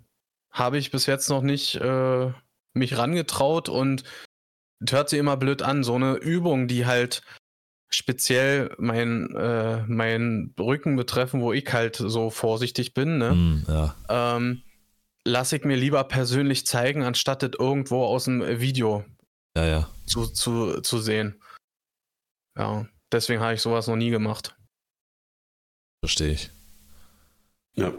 habe 0.50 0.78
ich 0.78 0.90
bis 0.92 1.06
jetzt 1.06 1.30
noch 1.30 1.42
nicht 1.42 1.76
äh, 1.76 2.32
mich 2.74 2.96
rangetraut 2.96 3.68
und 3.68 4.04
hört 4.88 5.08
sich 5.08 5.18
immer 5.18 5.36
blöd 5.36 5.62
an. 5.62 5.84
So 5.84 5.94
eine 5.94 6.14
Übung, 6.14 6.68
die 6.68 6.86
halt 6.86 7.22
speziell 7.90 8.74
mein, 8.78 9.34
äh, 9.34 9.82
mein 9.86 10.54
Rücken 10.58 10.96
betreffen, 10.96 11.40
wo 11.40 11.52
ich 11.52 11.72
halt 11.72 11.96
so 11.96 12.30
vorsichtig 12.30 12.94
bin, 12.94 13.18
ne? 13.18 13.30
Hm, 13.30 13.64
ja. 13.66 13.96
ähm, 14.08 14.62
lasse 15.24 15.56
ich 15.56 15.64
mir 15.64 15.76
lieber 15.76 16.04
persönlich 16.04 16.66
zeigen, 16.66 17.02
anstatt 17.02 17.42
das 17.42 17.52
irgendwo 17.58 18.04
aus 18.04 18.24
dem 18.24 18.60
Video 18.60 19.04
Ja, 19.56 19.66
ja. 19.66 19.90
zu, 20.06 20.26
zu, 20.26 20.80
zu 20.82 20.98
sehen. 20.98 21.40
Ja, 22.58 22.86
deswegen 23.12 23.40
habe 23.40 23.54
ich 23.54 23.62
sowas 23.62 23.86
noch 23.86 23.96
nie 23.96 24.10
gemacht. 24.10 24.54
Verstehe 26.04 26.32
ich. 26.32 26.50
Ja. 27.74 27.92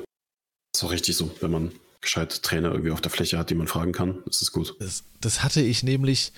Ist 0.76 0.84
auch 0.84 0.92
richtig 0.92 1.18
so, 1.18 1.32
wenn 1.42 1.52
man 1.52 1.72
gescheit 2.02 2.44
Trainer 2.44 2.72
irgendwie 2.72 2.92
auf 2.92 3.02
der 3.02 3.12
Fläche 3.12 3.38
hat, 3.38 3.50
die 3.50 3.56
man 3.56 3.68
fragen 3.68 3.92
kann, 3.92 4.24
ist 4.26 4.42
es 4.42 4.52
gut. 4.52 4.76
Das, 4.80 5.04
das 5.20 5.44
hatte 5.44 5.62
ich 5.62 5.84
nämlich, 5.84 6.32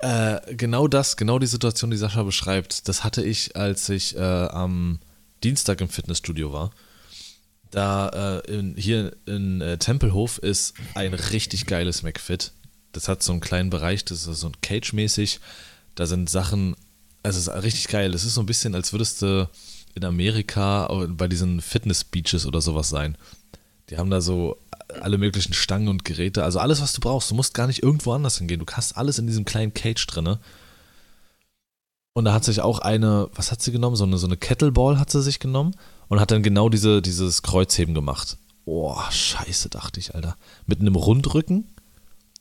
äh, 0.00 0.54
genau 0.54 0.88
das, 0.88 1.16
genau 1.16 1.38
die 1.38 1.46
Situation, 1.46 1.90
die 1.90 1.96
Sascha 1.96 2.22
beschreibt, 2.22 2.88
das 2.88 3.04
hatte 3.04 3.22
ich, 3.22 3.56
als 3.56 3.88
ich 3.88 4.16
äh, 4.16 4.20
am 4.20 5.00
Dienstag 5.42 5.80
im 5.80 5.88
Fitnessstudio 5.88 6.52
war. 6.52 6.70
Da 7.70 8.40
äh, 8.46 8.52
in, 8.52 8.76
hier 8.76 9.16
in 9.26 9.60
äh, 9.60 9.78
Tempelhof 9.78 10.38
ist 10.38 10.74
ein 10.94 11.14
richtig 11.14 11.66
geiles 11.66 12.02
McFit. 12.02 12.52
Das 12.92 13.08
hat 13.08 13.22
so 13.22 13.32
einen 13.32 13.40
kleinen 13.40 13.70
Bereich, 13.70 14.04
das 14.04 14.26
ist 14.26 14.40
so 14.40 14.48
ein 14.48 14.60
Cage-mäßig. 14.62 15.40
Da 15.94 16.06
sind 16.06 16.30
Sachen, 16.30 16.76
also 17.22 17.38
es 17.38 17.48
ist 17.48 17.62
richtig 17.62 17.88
geil. 17.88 18.14
Es 18.14 18.24
ist 18.24 18.34
so 18.34 18.40
ein 18.40 18.46
bisschen, 18.46 18.74
als 18.74 18.92
würdest 18.92 19.20
du 19.20 19.48
in 19.94 20.04
Amerika 20.04 20.88
bei 21.08 21.28
diesen 21.28 21.60
Fitness-Beaches 21.60 22.46
oder 22.46 22.60
sowas 22.60 22.88
sein. 22.88 23.18
Die 23.90 23.98
haben 23.98 24.10
da 24.10 24.20
so 24.20 24.56
alle 25.00 25.18
möglichen 25.18 25.52
Stangen 25.52 25.88
und 25.88 26.04
Geräte, 26.04 26.44
also 26.44 26.58
alles, 26.58 26.80
was 26.80 26.92
du 26.92 27.00
brauchst. 27.00 27.30
Du 27.30 27.34
musst 27.34 27.54
gar 27.54 27.66
nicht 27.66 27.82
irgendwo 27.82 28.12
anders 28.12 28.38
hingehen. 28.38 28.60
Du 28.60 28.66
hast 28.72 28.96
alles 28.96 29.18
in 29.18 29.26
diesem 29.26 29.44
kleinen 29.44 29.74
Cage 29.74 30.06
drinne. 30.06 30.38
Und 32.14 32.24
da 32.24 32.32
hat 32.32 32.44
sich 32.44 32.60
auch 32.60 32.80
eine, 32.80 33.28
was 33.34 33.52
hat 33.52 33.62
sie 33.62 33.70
genommen? 33.70 33.96
So 33.96 34.04
eine, 34.04 34.18
so 34.18 34.26
eine 34.26 34.36
Kettleball 34.36 34.98
hat 34.98 35.10
sie 35.10 35.22
sich 35.22 35.38
genommen 35.38 35.76
und 36.08 36.20
hat 36.20 36.30
dann 36.30 36.42
genau 36.42 36.68
diese, 36.68 37.02
dieses 37.02 37.42
Kreuzheben 37.42 37.94
gemacht. 37.94 38.38
Boah, 38.64 39.10
scheiße, 39.10 39.68
dachte 39.68 40.00
ich, 40.00 40.14
Alter. 40.14 40.36
Mit 40.66 40.80
einem 40.80 40.96
Rundrücken 40.96 41.68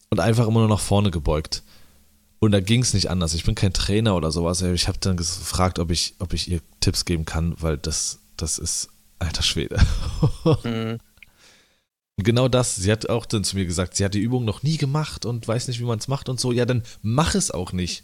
und 0.10 0.20
einfach 0.20 0.48
immer 0.48 0.62
nur 0.62 0.70
nach 0.70 0.80
vorne 0.80 1.12
gebeugt. 1.12 1.64
Und 2.40 2.52
da 2.52 2.60
ging 2.60 2.82
es 2.82 2.94
nicht 2.94 3.10
anders. 3.10 3.34
Ich 3.34 3.44
bin 3.44 3.56
kein 3.56 3.74
Trainer 3.74 4.16
oder 4.16 4.32
sowas. 4.32 4.62
Ich 4.62 4.88
habe 4.88 4.98
dann 5.00 5.18
gefragt, 5.18 5.80
ob 5.80 5.92
ich, 5.92 6.16
ob 6.20 6.34
ich 6.34 6.50
ihr 6.50 6.62
Tipps 6.80 7.06
geben 7.06 7.26
kann, 7.26 7.56
weil 7.60 7.78
das, 7.78 8.20
das 8.36 8.58
ist 8.58 8.90
alter 9.20 9.44
Schwede. 9.44 9.78
Mhm. 10.64 11.00
Genau 12.18 12.48
das, 12.48 12.76
sie 12.76 12.92
hat 12.92 13.10
auch 13.10 13.28
dann 13.28 13.44
zu 13.44 13.56
mir 13.56 13.66
gesagt, 13.66 13.96
sie 13.96 14.04
hat 14.04 14.16
die 14.16 14.22
Übung 14.22 14.44
noch 14.44 14.64
nie 14.64 14.78
gemacht 14.78 15.26
und 15.26 15.48
weiß 15.48 15.68
nicht, 15.68 15.80
wie 15.80 15.86
man 15.86 16.00
es 16.00 16.08
macht 16.08 16.30
und 16.30 16.40
so. 16.40 16.52
Ja, 16.52 16.66
dann 16.66 16.84
mach 17.02 17.36
es 17.36 17.52
auch 17.52 17.74
nicht. 17.74 18.04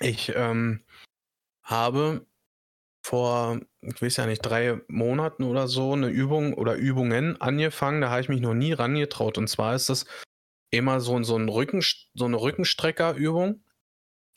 Ich 0.00 0.32
ähm, 0.34 0.84
habe 1.64 2.24
vor, 3.04 3.60
ich 3.82 4.00
weiß 4.00 4.16
ja 4.16 4.26
nicht, 4.26 4.40
drei 4.40 4.80
Monaten 4.88 5.42
oder 5.42 5.66
so 5.66 5.92
eine 5.92 6.08
Übung 6.08 6.54
oder 6.54 6.74
Übungen 6.74 7.40
angefangen. 7.40 8.00
Da 8.00 8.10
habe 8.10 8.20
ich 8.20 8.28
mich 8.28 8.40
noch 8.40 8.54
nie 8.54 8.72
rangetraut. 8.72 9.38
Und 9.38 9.48
zwar 9.48 9.74
ist 9.74 9.88
das 9.88 10.06
immer 10.70 11.00
so, 11.00 11.20
so, 11.22 11.36
ein 11.36 11.48
Rücken, 11.48 11.82
so 12.14 12.24
eine 12.24 12.40
Rückenstreckerübung. 12.40 13.62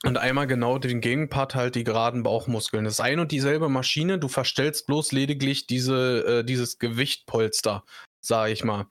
Und 0.03 0.17
einmal 0.17 0.45
genau 0.45 0.77
den 0.77 1.01
Gegenpart 1.01 1.55
halt 1.55 1.75
die 1.75 1.83
geraden 1.83 2.23
Bauchmuskeln. 2.23 2.83
Das 2.85 2.95
ist 2.95 2.99
ein 2.99 3.19
und 3.19 3.31
dieselbe 3.31 3.67
Maschine. 3.67 4.19
Du 4.19 4.27
verstellst 4.27 4.85
bloß 4.85 5.11
lediglich 5.11 5.65
diese, 5.65 6.41
äh, 6.41 6.43
dieses 6.43 6.77
Gewichtpolster, 6.77 7.83
sage 8.28 8.51
ich 8.51 8.63
mal. 8.63 8.88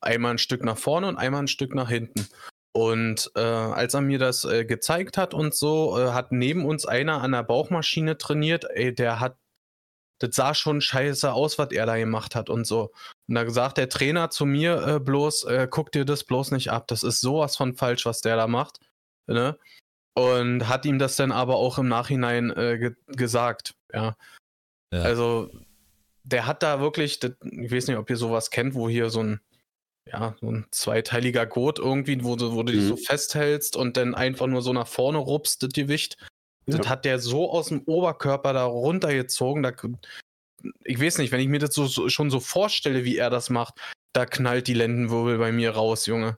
Einmal 0.00 0.32
ein 0.32 0.38
Stück 0.38 0.64
nach 0.64 0.78
vorne 0.78 1.06
und 1.06 1.16
einmal 1.16 1.42
ein 1.42 1.48
Stück 1.48 1.74
nach 1.74 1.88
hinten. 1.88 2.26
Und 2.72 3.30
äh, 3.34 3.40
als 3.40 3.94
er 3.94 4.00
mir 4.00 4.18
das 4.18 4.44
äh, 4.44 4.64
gezeigt 4.64 5.18
hat 5.18 5.34
und 5.34 5.54
so, 5.54 5.98
äh, 5.98 6.12
hat 6.12 6.32
neben 6.32 6.64
uns 6.64 6.86
einer 6.86 7.20
an 7.20 7.32
der 7.32 7.42
Bauchmaschine 7.42 8.16
trainiert. 8.16 8.64
Ey, 8.70 8.94
der 8.94 9.20
hat, 9.20 9.36
das 10.20 10.34
sah 10.34 10.54
schon 10.54 10.80
scheiße 10.80 11.32
aus, 11.32 11.58
was 11.58 11.70
er 11.70 11.84
da 11.84 11.98
gemacht 11.98 12.34
hat 12.34 12.48
und 12.48 12.66
so. 12.66 12.92
Und 13.28 13.34
da 13.34 13.48
sagt 13.50 13.76
der 13.76 13.90
Trainer 13.90 14.30
zu 14.30 14.46
mir 14.46 14.86
äh, 14.86 15.00
bloß, 15.00 15.44
äh, 15.44 15.68
guck 15.70 15.92
dir 15.92 16.06
das 16.06 16.24
bloß 16.24 16.50
nicht 16.52 16.70
ab. 16.70 16.88
Das 16.88 17.02
ist 17.02 17.20
sowas 17.20 17.56
von 17.56 17.74
falsch, 17.74 18.06
was 18.06 18.22
der 18.22 18.36
da 18.36 18.46
macht. 18.46 18.78
Ne? 19.26 19.58
Und 20.14 20.66
hat 20.66 20.86
ihm 20.86 20.98
das 20.98 21.16
dann 21.16 21.32
aber 21.32 21.56
auch 21.56 21.78
im 21.78 21.88
Nachhinein 21.88 22.50
äh, 22.50 22.78
ge 22.78 22.94
gesagt. 23.06 23.74
Ja. 23.92 24.16
Ja. 24.92 25.02
Also, 25.02 25.50
der 26.24 26.46
hat 26.46 26.62
da 26.62 26.80
wirklich, 26.80 27.18
das, 27.20 27.32
ich 27.42 27.70
weiß 27.72 27.88
nicht, 27.88 27.96
ob 27.96 28.08
ihr 28.10 28.16
sowas 28.16 28.50
kennt, 28.50 28.74
wo 28.74 28.88
hier 28.88 29.10
so 29.10 29.22
ein 29.22 29.40
ja, 30.04 30.34
so 30.40 30.50
ein 30.50 30.66
zweiteiliger 30.72 31.46
Gurt 31.46 31.78
irgendwie, 31.78 32.24
wo 32.24 32.34
du, 32.34 32.52
wo 32.54 32.64
du 32.64 32.72
dich 32.72 32.82
Mhm. 32.82 32.88
so 32.88 32.96
festhältst 32.96 33.76
und 33.76 33.96
dann 33.96 34.16
einfach 34.16 34.48
nur 34.48 34.60
so 34.60 34.72
nach 34.72 34.88
vorne 34.88 35.18
rupst, 35.18 35.62
das 35.62 35.70
Gewicht. 35.72 36.16
Das 36.66 36.84
Ja. 36.84 36.90
hat 36.90 37.04
der 37.04 37.20
so 37.20 37.48
aus 37.50 37.68
dem 37.68 37.82
Oberkörper 37.82 38.52
da 38.52 38.64
runtergezogen. 38.64 39.62
Da, 39.62 39.70
ich 40.84 41.00
weiß 41.00 41.18
nicht, 41.18 41.30
wenn 41.30 41.38
ich 41.40 41.46
mir 41.46 41.60
das 41.60 41.72
so, 41.74 41.86
so, 41.86 42.08
schon 42.08 42.30
so 42.30 42.40
vorstelle, 42.40 43.04
wie 43.04 43.16
er 43.16 43.30
das 43.30 43.48
macht, 43.48 43.74
da 44.12 44.26
knallt 44.26 44.66
die 44.66 44.74
Lendenwirbel 44.74 45.38
bei 45.38 45.52
mir 45.52 45.70
raus, 45.70 46.06
Junge. 46.06 46.36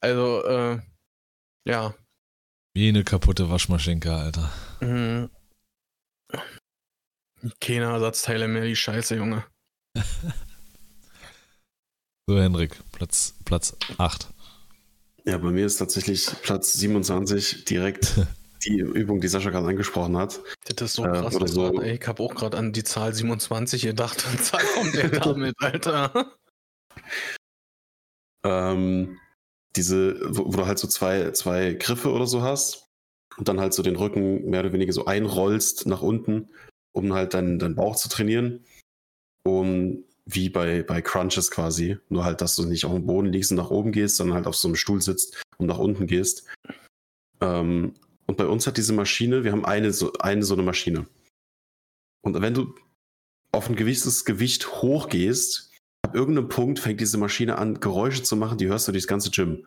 Also, 0.00 0.44
äh, 0.44 0.78
ja, 1.66 1.94
Wie 2.74 2.88
eine 2.88 3.02
kaputte 3.02 3.50
Waschmaschinke, 3.50 4.14
Alter. 4.14 4.52
Mhm. 4.80 5.30
Keine 7.60 7.84
Ersatzteile 7.86 8.48
mehr, 8.48 8.64
die 8.64 8.76
Scheiße, 8.76 9.16
Junge. 9.16 9.44
So, 12.26 12.38
Henrik, 12.40 12.80
Platz, 12.92 13.34
Platz 13.44 13.76
8. 13.98 14.28
Ja, 15.26 15.36
bei 15.36 15.50
mir 15.50 15.66
ist 15.66 15.76
tatsächlich 15.76 16.26
Platz 16.42 16.72
27 16.72 17.66
direkt 17.66 18.14
die 18.64 18.78
Übung, 18.78 19.20
die 19.20 19.28
Sascha 19.28 19.50
gerade 19.50 19.68
angesprochen 19.68 20.16
hat. 20.16 20.40
Das 20.74 20.90
ist 20.90 20.94
so 20.94 21.04
Äh, 21.04 21.10
krass. 21.10 21.34
oder 21.34 21.48
so. 21.48 21.66
Alter. 21.66 21.82
Ey, 21.82 21.98
ich 22.00 22.06
habe 22.06 22.22
auch 22.22 22.34
gerade 22.34 22.56
an 22.56 22.72
die 22.72 22.82
Zahl 22.82 23.12
27 23.12 23.82
gedacht. 23.82 24.24
Und 24.26 24.38
Zahl 24.42 24.64
kommt 24.74 24.94
der 24.94 25.10
damit, 25.10 25.54
Alter. 25.60 26.32
Ähm, 28.42 29.18
diese, 29.76 30.18
wo, 30.34 30.46
wo 30.46 30.56
du 30.56 30.66
halt 30.66 30.78
so 30.78 30.88
zwei, 30.88 31.30
zwei 31.32 31.74
Griffe 31.74 32.10
oder 32.10 32.26
so 32.26 32.40
hast 32.42 32.86
und 33.36 33.48
dann 33.48 33.60
halt 33.60 33.74
so 33.74 33.82
den 33.82 33.96
Rücken 33.96 34.48
mehr 34.48 34.60
oder 34.60 34.72
weniger 34.72 34.92
so 34.94 35.04
einrollst 35.06 35.86
nach 35.86 36.00
unten, 36.02 36.48
um 36.94 37.12
halt 37.12 37.34
deinen, 37.34 37.58
deinen 37.58 37.74
Bauch 37.74 37.96
zu 37.96 38.08
trainieren. 38.08 38.64
Um 39.46 40.04
wie 40.26 40.48
bei, 40.48 40.82
bei 40.82 41.02
Crunches 41.02 41.50
quasi. 41.50 41.98
Nur 42.08 42.24
halt, 42.24 42.40
dass 42.40 42.56
du 42.56 42.64
nicht 42.64 42.84
auf 42.84 42.92
dem 42.92 43.06
Boden 43.06 43.28
liegst 43.28 43.50
und 43.50 43.58
nach 43.58 43.70
oben 43.70 43.92
gehst, 43.92 44.16
sondern 44.16 44.36
halt 44.36 44.46
auf 44.46 44.56
so 44.56 44.68
einem 44.68 44.76
Stuhl 44.76 45.02
sitzt 45.02 45.42
und 45.58 45.66
nach 45.66 45.78
unten 45.78 46.06
gehst. 46.06 46.46
Ähm, 47.40 47.94
und 48.26 48.36
bei 48.36 48.46
uns 48.46 48.66
hat 48.66 48.78
diese 48.78 48.94
Maschine, 48.94 49.44
wir 49.44 49.52
haben 49.52 49.66
eine 49.66 49.92
so 49.92 50.12
eine, 50.14 50.42
so 50.44 50.54
eine 50.54 50.62
Maschine. 50.62 51.06
Und 52.22 52.40
wenn 52.40 52.54
du 52.54 52.74
auf 53.52 53.68
ein 53.68 53.76
gewisses 53.76 54.24
Gewicht 54.24 54.80
hochgehst, 54.80 55.70
ab 56.02 56.14
irgendeinem 56.14 56.48
Punkt 56.48 56.78
fängt 56.78 57.00
diese 57.00 57.18
Maschine 57.18 57.58
an, 57.58 57.80
Geräusche 57.80 58.22
zu 58.22 58.34
machen, 58.36 58.56
die 58.56 58.66
hörst 58.66 58.88
du 58.88 58.92
durchs 58.92 59.06
ganze 59.06 59.30
Gym. 59.30 59.66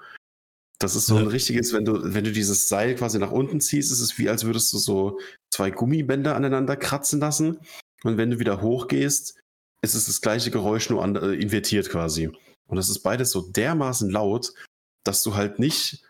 Das 0.80 0.96
ist 0.96 1.08
so 1.08 1.16
ein 1.16 1.28
richtiges, 1.28 1.74
wenn 1.74 1.86
du, 1.86 2.14
wenn 2.14 2.24
du 2.24 2.32
dieses 2.32 2.68
Seil 2.70 2.96
quasi 2.96 3.18
nach 3.18 3.32
unten 3.32 3.62
ziehst, 3.62 3.92
ist 3.92 4.00
es 4.00 4.18
wie, 4.20 4.30
als 4.30 4.44
würdest 4.44 4.74
du 4.74 4.78
so 4.78 5.20
zwei 5.52 5.72
Gummibänder 5.72 6.36
aneinander 6.36 6.76
kratzen 6.76 7.20
lassen. 7.20 7.60
Und 8.04 8.18
wenn 8.18 8.32
du 8.32 8.40
wieder 8.40 8.62
hochgehst, 8.62 9.40
ist 9.82 9.96
es 9.96 10.06
das 10.06 10.22
gleiche 10.22 10.52
Geräusch, 10.52 10.90
nur 10.90 11.04
an, 11.04 11.16
äh, 11.16 11.34
invertiert 11.34 11.90
quasi. 11.90 12.30
Und 12.68 12.78
das 12.78 12.90
ist 12.90 13.00
beides 13.00 13.32
so 13.32 13.42
dermaßen 13.42 14.10
laut, 14.10 14.54
dass 15.04 15.24
du 15.24 15.36
halt 15.36 15.60
nicht, 15.60 16.04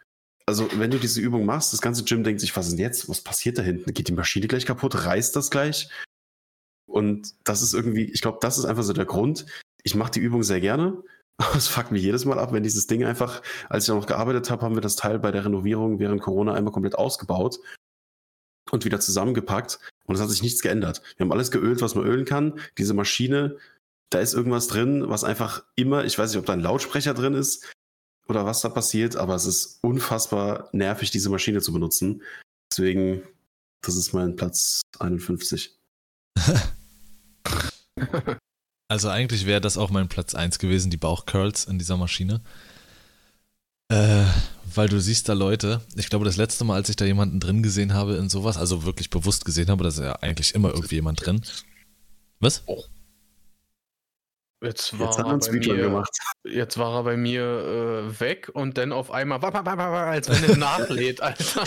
also 0.45 0.67
wenn 0.79 0.91
du 0.91 0.97
diese 0.97 1.21
Übung 1.21 1.45
machst, 1.45 1.73
das 1.73 1.81
ganze 1.81 2.03
Gym 2.03 2.23
denkt 2.23 2.41
sich, 2.41 2.55
was 2.55 2.67
ist 2.67 2.73
denn 2.73 2.79
jetzt? 2.79 3.09
Was 3.09 3.21
passiert 3.21 3.57
da 3.57 3.61
hinten? 3.61 3.93
Geht 3.93 4.07
die 4.07 4.13
Maschine 4.13 4.47
gleich 4.47 4.65
kaputt? 4.65 5.05
Reißt 5.05 5.35
das 5.35 5.51
gleich? 5.51 5.89
Und 6.87 7.35
das 7.43 7.61
ist 7.61 7.73
irgendwie, 7.73 8.05
ich 8.05 8.21
glaube, 8.21 8.39
das 8.41 8.57
ist 8.57 8.65
einfach 8.65 8.83
so 8.83 8.93
der 8.93 9.05
Grund. 9.05 9.45
Ich 9.83 9.93
mache 9.93 10.11
die 10.11 10.19
Übung 10.19 10.41
sehr 10.43 10.61
gerne, 10.61 11.03
aber 11.37 11.55
es 11.55 11.67
fuckt 11.67 11.91
mich 11.91 12.01
jedes 12.01 12.25
Mal 12.25 12.39
ab, 12.39 12.53
wenn 12.53 12.63
dieses 12.63 12.87
Ding 12.87 13.03
einfach, 13.05 13.43
als 13.69 13.83
ich 13.83 13.93
noch 13.93 14.07
gearbeitet 14.07 14.49
habe, 14.49 14.63
haben 14.63 14.75
wir 14.75 14.81
das 14.81 14.95
Teil 14.95 15.19
bei 15.19 15.31
der 15.31 15.45
Renovierung 15.45 15.99
während 15.99 16.21
Corona 16.21 16.53
einmal 16.53 16.73
komplett 16.73 16.95
ausgebaut 16.95 17.59
und 18.71 18.85
wieder 18.85 18.99
zusammengepackt. 18.99 19.79
Und 20.05 20.15
es 20.15 20.21
hat 20.21 20.29
sich 20.29 20.41
nichts 20.41 20.61
geändert. 20.61 21.01
Wir 21.17 21.25
haben 21.25 21.31
alles 21.31 21.51
geölt, 21.51 21.81
was 21.81 21.95
man 21.95 22.05
ölen 22.05 22.25
kann. 22.25 22.59
Diese 22.77 22.93
Maschine, 22.93 23.57
da 24.09 24.19
ist 24.19 24.33
irgendwas 24.33 24.67
drin, 24.67 25.09
was 25.09 25.23
einfach 25.23 25.63
immer, 25.75 26.05
ich 26.05 26.17
weiß 26.17 26.31
nicht, 26.31 26.39
ob 26.39 26.45
da 26.45 26.53
ein 26.53 26.61
Lautsprecher 26.61 27.13
drin 27.13 27.33
ist 27.33 27.65
oder 28.27 28.45
was 28.45 28.61
da 28.61 28.69
passiert, 28.69 29.15
aber 29.15 29.35
es 29.35 29.45
ist 29.45 29.79
unfassbar 29.81 30.69
nervig, 30.71 31.11
diese 31.11 31.29
Maschine 31.29 31.61
zu 31.61 31.73
benutzen. 31.73 32.23
Deswegen, 32.71 33.23
das 33.81 33.95
ist 33.95 34.13
mein 34.13 34.35
Platz 34.35 34.81
51. 34.99 35.77
Also 38.89 39.09
eigentlich 39.09 39.45
wäre 39.45 39.59
das 39.59 39.77
auch 39.77 39.89
mein 39.89 40.07
Platz 40.07 40.33
1 40.33 40.59
gewesen, 40.59 40.89
die 40.89 40.97
Bauchcurls 40.97 41.65
in 41.65 41.77
dieser 41.77 41.97
Maschine. 41.97 42.41
Äh, 43.89 44.25
weil 44.75 44.89
du 44.89 44.99
siehst 44.99 45.29
da 45.29 45.33
Leute, 45.33 45.81
ich 45.95 46.09
glaube, 46.09 46.25
das 46.25 46.35
letzte 46.37 46.65
Mal, 46.65 46.75
als 46.75 46.89
ich 46.89 46.97
da 46.97 47.05
jemanden 47.05 47.39
drin 47.39 47.63
gesehen 47.63 47.93
habe 47.93 48.15
in 48.15 48.29
sowas, 48.29 48.57
also 48.57 48.83
wirklich 48.83 49.09
bewusst 49.09 49.45
gesehen 49.45 49.69
habe, 49.69 49.83
da 49.83 49.89
ist 49.89 49.99
ja 49.99 50.13
eigentlich 50.17 50.53
immer 50.55 50.69
irgendwie 50.69 50.95
jemand 50.95 51.25
drin. 51.25 51.41
Was? 52.39 52.63
Jetzt 54.61 54.97
war, 54.99 55.07
Jetzt 55.07 55.19
er 55.19 55.51
bei 55.51 55.59
mir, 55.59 55.75
gemacht. 55.77 56.09
jetzt 56.43 56.77
war 56.77 56.95
er 56.99 57.03
bei 57.03 57.15
mir 57.15 57.41
äh, 57.43 58.19
weg 58.19 58.49
und 58.53 58.77
dann 58.77 58.91
auf 58.91 59.11
einmal, 59.11 59.41
wa- 59.41 59.53
wa- 59.53 59.65
wa- 59.65 59.77
wa- 59.77 59.91
wa- 59.91 60.09
als 60.09 60.29
wenn 60.29 60.43
er 60.49 60.57
nachlädt, 60.57 61.21
Alter. 61.21 61.63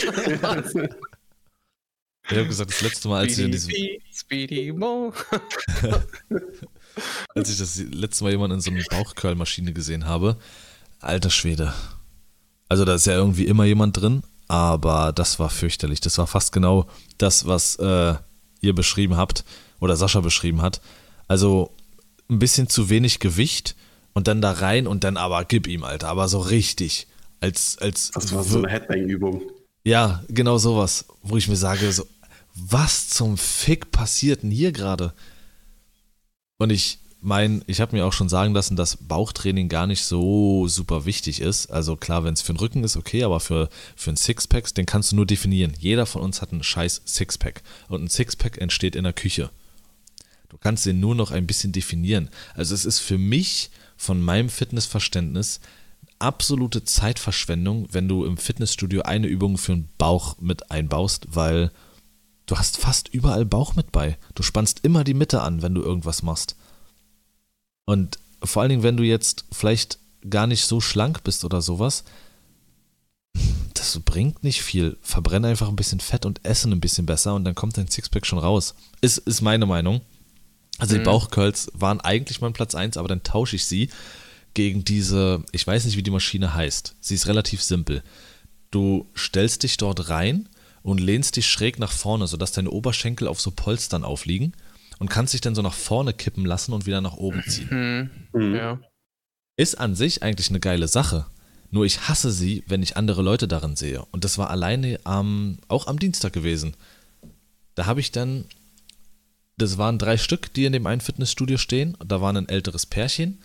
Ich 2.29 2.37
habe 2.37 2.47
gesagt, 2.47 2.69
das 2.71 2.81
letzte 2.81 3.07
Mal, 3.07 3.21
als 3.21 3.37
ich, 3.37 3.45
in 3.45 3.51
diesem, 3.51 3.71
Speedy, 3.71 4.01
Speedy 4.13 4.71
Mo. 4.73 5.13
als 7.35 7.49
ich 7.49 7.57
das 7.57 7.77
letzte 7.77 8.23
Mal 8.25 8.31
jemanden 8.31 8.55
in 8.55 8.61
so 8.61 8.71
einer 8.71 8.83
Bauchcurl-Maschine 8.89 9.73
gesehen 9.73 10.05
habe, 10.05 10.37
alter 10.99 11.29
Schwede. 11.29 11.73
Also 12.71 12.85
da 12.85 12.95
ist 12.95 13.05
ja 13.05 13.15
irgendwie 13.15 13.47
immer 13.47 13.65
jemand 13.65 13.99
drin, 13.99 14.23
aber 14.47 15.11
das 15.11 15.39
war 15.39 15.49
fürchterlich. 15.49 15.99
Das 15.99 16.17
war 16.17 16.25
fast 16.25 16.53
genau 16.53 16.87
das, 17.17 17.45
was 17.45 17.75
äh, 17.75 18.15
ihr 18.61 18.73
beschrieben 18.73 19.17
habt 19.17 19.43
oder 19.81 19.97
Sascha 19.97 20.21
beschrieben 20.21 20.61
hat. 20.61 20.79
Also 21.27 21.75
ein 22.29 22.39
bisschen 22.39 22.69
zu 22.69 22.89
wenig 22.89 23.19
Gewicht 23.19 23.75
und 24.13 24.29
dann 24.29 24.41
da 24.41 24.53
rein 24.53 24.87
und 24.87 25.03
dann 25.03 25.17
aber 25.17 25.43
gib 25.43 25.67
ihm, 25.67 25.83
Alter, 25.83 26.07
aber 26.07 26.29
so 26.29 26.39
richtig. 26.39 27.07
Als, 27.41 27.77
als 27.77 28.11
Das 28.11 28.33
war 28.33 28.45
so 28.45 28.59
eine 28.59 28.69
Headbang-Übung. 28.69 29.41
ja, 29.83 30.23
genau 30.29 30.57
sowas, 30.57 31.03
wo 31.23 31.35
ich 31.35 31.49
mir 31.49 31.57
sage, 31.57 31.91
so, 31.91 32.07
was 32.55 33.09
zum 33.09 33.35
Fick 33.37 33.91
passiert 33.91 34.43
denn 34.43 34.51
hier 34.51 34.71
gerade? 34.71 35.13
Und 36.57 36.69
ich 36.69 36.99
meine, 37.21 37.61
ich 37.67 37.81
habe 37.81 37.95
mir 37.95 38.05
auch 38.05 38.13
schon 38.13 38.29
sagen 38.29 38.53
lassen, 38.53 38.75
dass 38.75 38.97
Bauchtraining 38.97 39.69
gar 39.69 39.87
nicht 39.87 40.03
so 40.03 40.67
super 40.67 41.05
wichtig 41.05 41.39
ist. 41.39 41.67
Also 41.67 41.95
klar, 41.95 42.23
wenn 42.23 42.33
es 42.33 42.41
für 42.41 42.53
den 42.53 42.59
Rücken 42.59 42.83
ist, 42.83 42.97
okay, 42.97 43.23
aber 43.23 43.39
für, 43.39 43.69
für 43.95 44.09
einen 44.09 44.17
Sixpack, 44.17 44.73
den 44.73 44.85
kannst 44.85 45.11
du 45.11 45.15
nur 45.15 45.25
definieren. 45.25 45.73
Jeder 45.77 46.05
von 46.05 46.21
uns 46.21 46.41
hat 46.41 46.51
einen 46.51 46.63
scheiß 46.63 47.03
Sixpack. 47.05 47.61
Und 47.87 48.03
ein 48.03 48.09
Sixpack 48.09 48.57
entsteht 48.57 48.95
in 48.95 49.03
der 49.03 49.13
Küche. 49.13 49.51
Du 50.49 50.57
kannst 50.57 50.85
den 50.85 50.99
nur 50.99 51.15
noch 51.15 51.31
ein 51.31 51.47
bisschen 51.47 51.71
definieren. 51.71 52.29
Also 52.55 52.73
es 52.73 52.85
ist 52.85 52.99
für 52.99 53.17
mich 53.17 53.69
von 53.95 54.21
meinem 54.21 54.49
Fitnessverständnis 54.49 55.61
absolute 56.19 56.83
Zeitverschwendung, 56.83 57.87
wenn 57.91 58.07
du 58.07 58.25
im 58.25 58.37
Fitnessstudio 58.37 59.03
eine 59.03 59.27
Übung 59.27 59.57
für 59.57 59.73
den 59.73 59.89
Bauch 59.97 60.37
mit 60.39 60.71
einbaust, 60.71 61.27
weil 61.29 61.71
du 62.47 62.57
hast 62.57 62.77
fast 62.77 63.07
überall 63.09 63.45
Bauch 63.45 63.75
mit 63.75 63.91
bei. 63.91 64.17
Du 64.35 64.43
spannst 64.43 64.81
immer 64.83 65.03
die 65.03 65.13
Mitte 65.13 65.41
an, 65.41 65.61
wenn 65.61 65.73
du 65.73 65.81
irgendwas 65.81 66.21
machst. 66.21 66.55
Und 67.91 68.19
vor 68.41 68.61
allen 68.61 68.69
Dingen, 68.69 68.83
wenn 68.83 68.95
du 68.95 69.03
jetzt 69.03 69.43
vielleicht 69.51 69.99
gar 70.29 70.47
nicht 70.47 70.63
so 70.63 70.79
schlank 70.79 71.25
bist 71.25 71.43
oder 71.43 71.61
sowas, 71.61 72.05
das 73.73 73.99
bringt 73.99 74.45
nicht 74.45 74.61
viel. 74.61 74.95
Verbrenn 75.01 75.43
einfach 75.43 75.67
ein 75.67 75.75
bisschen 75.75 75.99
Fett 75.99 76.25
und 76.25 76.39
essen 76.45 76.71
ein 76.71 76.79
bisschen 76.79 77.05
besser 77.05 77.35
und 77.35 77.43
dann 77.43 77.53
kommt 77.53 77.77
dein 77.77 77.89
Sixpack 77.89 78.25
schon 78.25 78.39
raus. 78.39 78.75
Ist, 79.01 79.17
ist 79.17 79.41
meine 79.41 79.65
Meinung. 79.65 79.99
Also 80.77 80.93
die 80.93 81.01
Mhm. 81.01 81.05
Bauchcurls 81.05 81.69
waren 81.73 81.99
eigentlich 81.99 82.39
mein 82.39 82.53
Platz 82.53 82.75
1, 82.75 82.95
aber 82.95 83.09
dann 83.09 83.23
tausche 83.23 83.57
ich 83.57 83.65
sie 83.65 83.89
gegen 84.53 84.85
diese, 84.85 85.43
ich 85.51 85.67
weiß 85.67 85.83
nicht, 85.83 85.97
wie 85.97 86.03
die 86.03 86.11
Maschine 86.11 86.53
heißt. 86.53 86.95
Sie 87.01 87.15
ist 87.15 87.27
relativ 87.27 87.61
simpel. 87.61 88.03
Du 88.69 89.05
stellst 89.17 89.63
dich 89.63 89.75
dort 89.75 90.07
rein 90.07 90.47
und 90.81 91.01
lehnst 91.01 91.35
dich 91.35 91.47
schräg 91.49 91.77
nach 91.77 91.91
vorne, 91.91 92.25
sodass 92.27 92.53
deine 92.53 92.71
Oberschenkel 92.71 93.27
auf 93.27 93.41
so 93.41 93.51
Polstern 93.51 94.05
aufliegen 94.05 94.53
und 95.01 95.09
kannst 95.09 95.33
dich 95.33 95.41
dann 95.41 95.55
so 95.55 95.63
nach 95.63 95.73
vorne 95.73 96.13
kippen 96.13 96.45
lassen 96.45 96.73
und 96.73 96.85
wieder 96.85 97.01
nach 97.01 97.17
oben 97.17 97.41
ziehen. 97.47 97.69
Hm, 97.69 98.09
Mhm. 98.33 98.55
ja. 98.55 98.79
Ist 99.57 99.79
an 99.79 99.95
sich 99.95 100.21
eigentlich 100.21 100.51
eine 100.51 100.59
geile 100.59 100.87
Sache. 100.87 101.25
Nur 101.71 101.85
ich 101.85 102.07
hasse 102.07 102.31
sie, 102.31 102.63
wenn 102.67 102.83
ich 102.83 102.97
andere 102.97 103.23
Leute 103.23 103.47
darin 103.47 103.75
sehe. 103.75 104.05
Und 104.11 104.25
das 104.25 104.37
war 104.37 104.51
alleine 104.51 104.99
am, 105.03 105.57
auch 105.69 105.87
am 105.87 105.97
Dienstag 105.97 106.33
gewesen. 106.33 106.75
Da 107.73 107.87
habe 107.87 107.99
ich 107.99 108.11
dann, 108.11 108.45
das 109.57 109.79
waren 109.79 109.97
drei 109.97 110.17
Stück, 110.17 110.53
die 110.53 110.65
in 110.65 110.73
dem 110.73 110.85
einen 110.85 111.01
Fitnessstudio 111.01 111.57
stehen. 111.57 111.97
Da 112.05 112.21
war 112.21 112.31
ein 112.31 112.47
älteres 112.47 112.85
Pärchen 112.85 113.39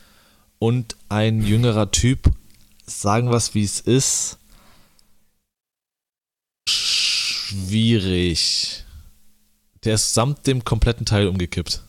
und 0.58 0.94
ein 1.08 1.42
jüngerer 1.42 1.90
Typ. 1.90 2.30
Sagen 2.84 3.30
wir 3.30 3.36
es, 3.38 3.54
wie 3.54 3.64
es 3.64 3.80
ist. 3.80 4.36
Schwierig. 6.68 8.84
Der 9.84 9.94
ist 9.94 10.14
samt 10.14 10.46
dem 10.46 10.64
kompletten 10.64 11.06
Teil 11.06 11.28
umgekippt. 11.28 11.82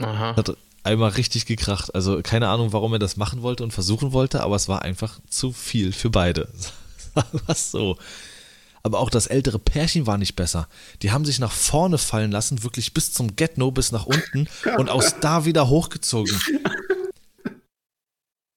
Aha. 0.00 0.36
Hat 0.36 0.56
einmal 0.82 1.10
richtig 1.10 1.46
gekracht. 1.46 1.94
Also 1.94 2.20
keine 2.22 2.48
Ahnung, 2.48 2.72
warum 2.72 2.92
er 2.92 2.98
das 2.98 3.16
machen 3.16 3.42
wollte 3.42 3.64
und 3.64 3.72
versuchen 3.72 4.12
wollte, 4.12 4.42
aber 4.42 4.56
es 4.56 4.68
war 4.68 4.82
einfach 4.82 5.18
zu 5.28 5.52
viel 5.52 5.92
für 5.92 6.10
beide. 6.10 6.48
Es 7.46 7.70
so. 7.70 7.96
Aber 8.82 8.98
auch 8.98 9.08
das 9.08 9.28
ältere 9.28 9.60
Pärchen 9.60 10.06
war 10.06 10.18
nicht 10.18 10.34
besser. 10.34 10.68
Die 11.00 11.12
haben 11.12 11.24
sich 11.24 11.38
nach 11.38 11.52
vorne 11.52 11.96
fallen 11.96 12.32
lassen, 12.32 12.64
wirklich 12.64 12.92
bis 12.92 13.12
zum 13.12 13.36
Get-No, 13.36 13.70
bis 13.70 13.92
nach 13.92 14.04
unten 14.04 14.48
und 14.76 14.90
aus 14.90 15.20
da 15.20 15.44
wieder 15.44 15.68
hochgezogen. 15.68 16.38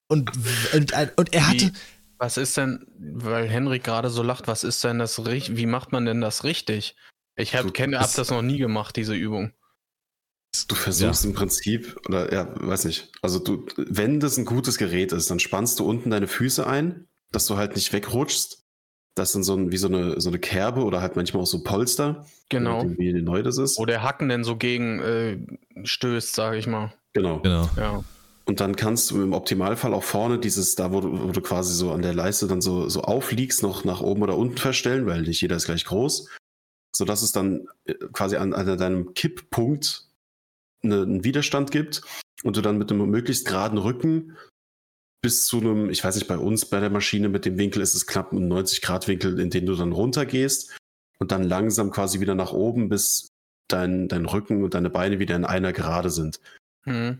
Und, 0.09 0.31
und, 0.73 0.93
und 1.17 1.33
er 1.33 1.47
hatte, 1.47 1.67
Wie, 1.67 1.71
was 2.17 2.37
ist 2.37 2.57
denn, 2.57 2.87
weil 2.97 3.47
Henrik 3.47 3.83
gerade 3.83 4.09
so 4.09 4.23
lacht, 4.23 4.47
was 4.47 4.63
ist 4.63 4.83
denn 4.83 4.99
das 4.99 5.25
richtig, 5.25 5.55
wie 5.55 5.65
macht 5.65 5.91
man 5.91 6.05
denn 6.05 6.21
das 6.21 6.43
richtig? 6.43 6.95
Ich 7.37 7.55
habe 7.55 7.69
hab 7.69 8.01
bist- 8.01 8.17
das 8.17 8.31
noch 8.31 8.41
nie 8.41 8.57
gemacht, 8.57 8.95
diese 8.95 9.13
Übung. 9.13 9.53
Du 10.67 10.75
versuchst 10.75 11.23
im 11.23 11.33
Prinzip, 11.33 11.97
oder 12.07 12.33
ja, 12.33 12.51
weiß 12.55 12.85
nicht, 12.85 13.11
also 13.21 13.37
du, 13.37 13.65
wenn 13.75 14.19
das 14.19 14.37
ein 14.37 14.45
gutes 14.45 14.77
Gerät 14.77 15.11
ist, 15.11 15.29
dann 15.29 15.39
spannst 15.39 15.79
du 15.79 15.85
unten 15.85 16.09
deine 16.09 16.27
Füße 16.27 16.65
ein, 16.65 17.07
dass 17.31 17.45
du 17.45 17.57
halt 17.57 17.75
nicht 17.75 17.93
wegrutschst. 17.93 18.63
Das 19.13 19.31
sind 19.33 19.43
so 19.43 19.55
ein, 19.55 19.71
wie 19.71 19.77
so 19.77 19.87
eine, 19.87 20.19
so 20.19 20.29
eine 20.29 20.39
Kerbe 20.39 20.83
oder 20.83 21.01
halt 21.01 21.15
manchmal 21.15 21.43
auch 21.43 21.47
so 21.47 21.63
Polster. 21.63 22.25
Genau. 22.49 22.83
Wie 22.97 23.13
neu 23.13 23.43
das 23.43 23.57
ist. 23.57 23.77
Wo 23.77 23.85
der 23.85 24.03
Hacken 24.03 24.29
denn 24.29 24.43
so 24.43 24.55
gegen 24.57 24.99
äh, 24.99 25.37
stößt, 25.83 26.33
sage 26.33 26.57
ich 26.57 26.65
mal. 26.67 26.93
Genau. 27.13 27.39
Genau. 27.41 27.69
Ja. 27.77 28.03
Und 28.45 28.59
dann 28.59 28.75
kannst 28.75 29.11
du 29.11 29.21
im 29.21 29.33
Optimalfall 29.33 29.93
auch 29.93 30.03
vorne 30.03 30.39
dieses, 30.39 30.75
da 30.75 30.91
wo 30.93 31.01
du, 31.01 31.27
wo 31.27 31.31
du 31.31 31.41
quasi 31.41 31.73
so 31.73 31.91
an 31.91 32.01
der 32.01 32.13
Leiste 32.13 32.47
dann 32.47 32.61
so, 32.61 32.87
so 32.89 33.01
aufliegst, 33.01 33.61
noch 33.61 33.83
nach 33.83 34.01
oben 34.01 34.21
oder 34.23 34.37
unten 34.37 34.57
verstellen, 34.57 35.05
weil 35.05 35.23
nicht 35.23 35.41
jeder 35.41 35.57
ist 35.57 35.65
gleich 35.65 35.83
groß. 35.83 36.29
Sodass 36.95 37.21
es 37.21 37.31
dann 37.31 37.67
äh, 37.85 37.93
quasi 38.11 38.37
an, 38.37 38.53
an 38.53 38.77
deinem 38.77 39.13
Kipppunkt 39.13 40.07
eine, 40.83 41.01
einen 41.01 41.23
Widerstand 41.23 41.71
gibt 41.71 42.01
und 42.43 42.57
du 42.57 42.61
dann 42.61 42.77
mit 42.77 42.91
einem 42.91 43.09
möglichst 43.09 43.45
geraden 43.45 43.77
Rücken 43.77 44.37
bis 45.21 45.45
zu 45.45 45.59
einem, 45.59 45.89
ich 45.89 46.03
weiß 46.03 46.15
nicht, 46.15 46.27
bei 46.27 46.37
uns 46.37 46.65
bei 46.65 46.79
der 46.79 46.89
Maschine 46.89 47.29
mit 47.29 47.45
dem 47.45 47.57
Winkel 47.57 47.81
ist 47.81 47.95
es 47.95 48.05
knapp 48.05 48.31
ein 48.31 48.51
90-Grad-Winkel, 48.51 49.39
in 49.39 49.49
den 49.49 49.65
du 49.65 49.75
dann 49.75 49.91
runtergehst 49.91 50.77
und 51.19 51.31
dann 51.31 51.43
langsam 51.43 51.91
quasi 51.91 52.19
wieder 52.19 52.35
nach 52.35 52.53
oben, 52.53 52.89
bis 52.89 53.29
dein, 53.67 54.07
dein 54.07 54.25
Rücken 54.25 54.63
und 54.63 54.73
deine 54.73 54.89
Beine 54.89 55.19
wieder 55.19 55.35
in 55.35 55.45
einer 55.45 55.73
Gerade 55.73 56.11
sind. 56.11 56.39
Hm. 56.83 57.19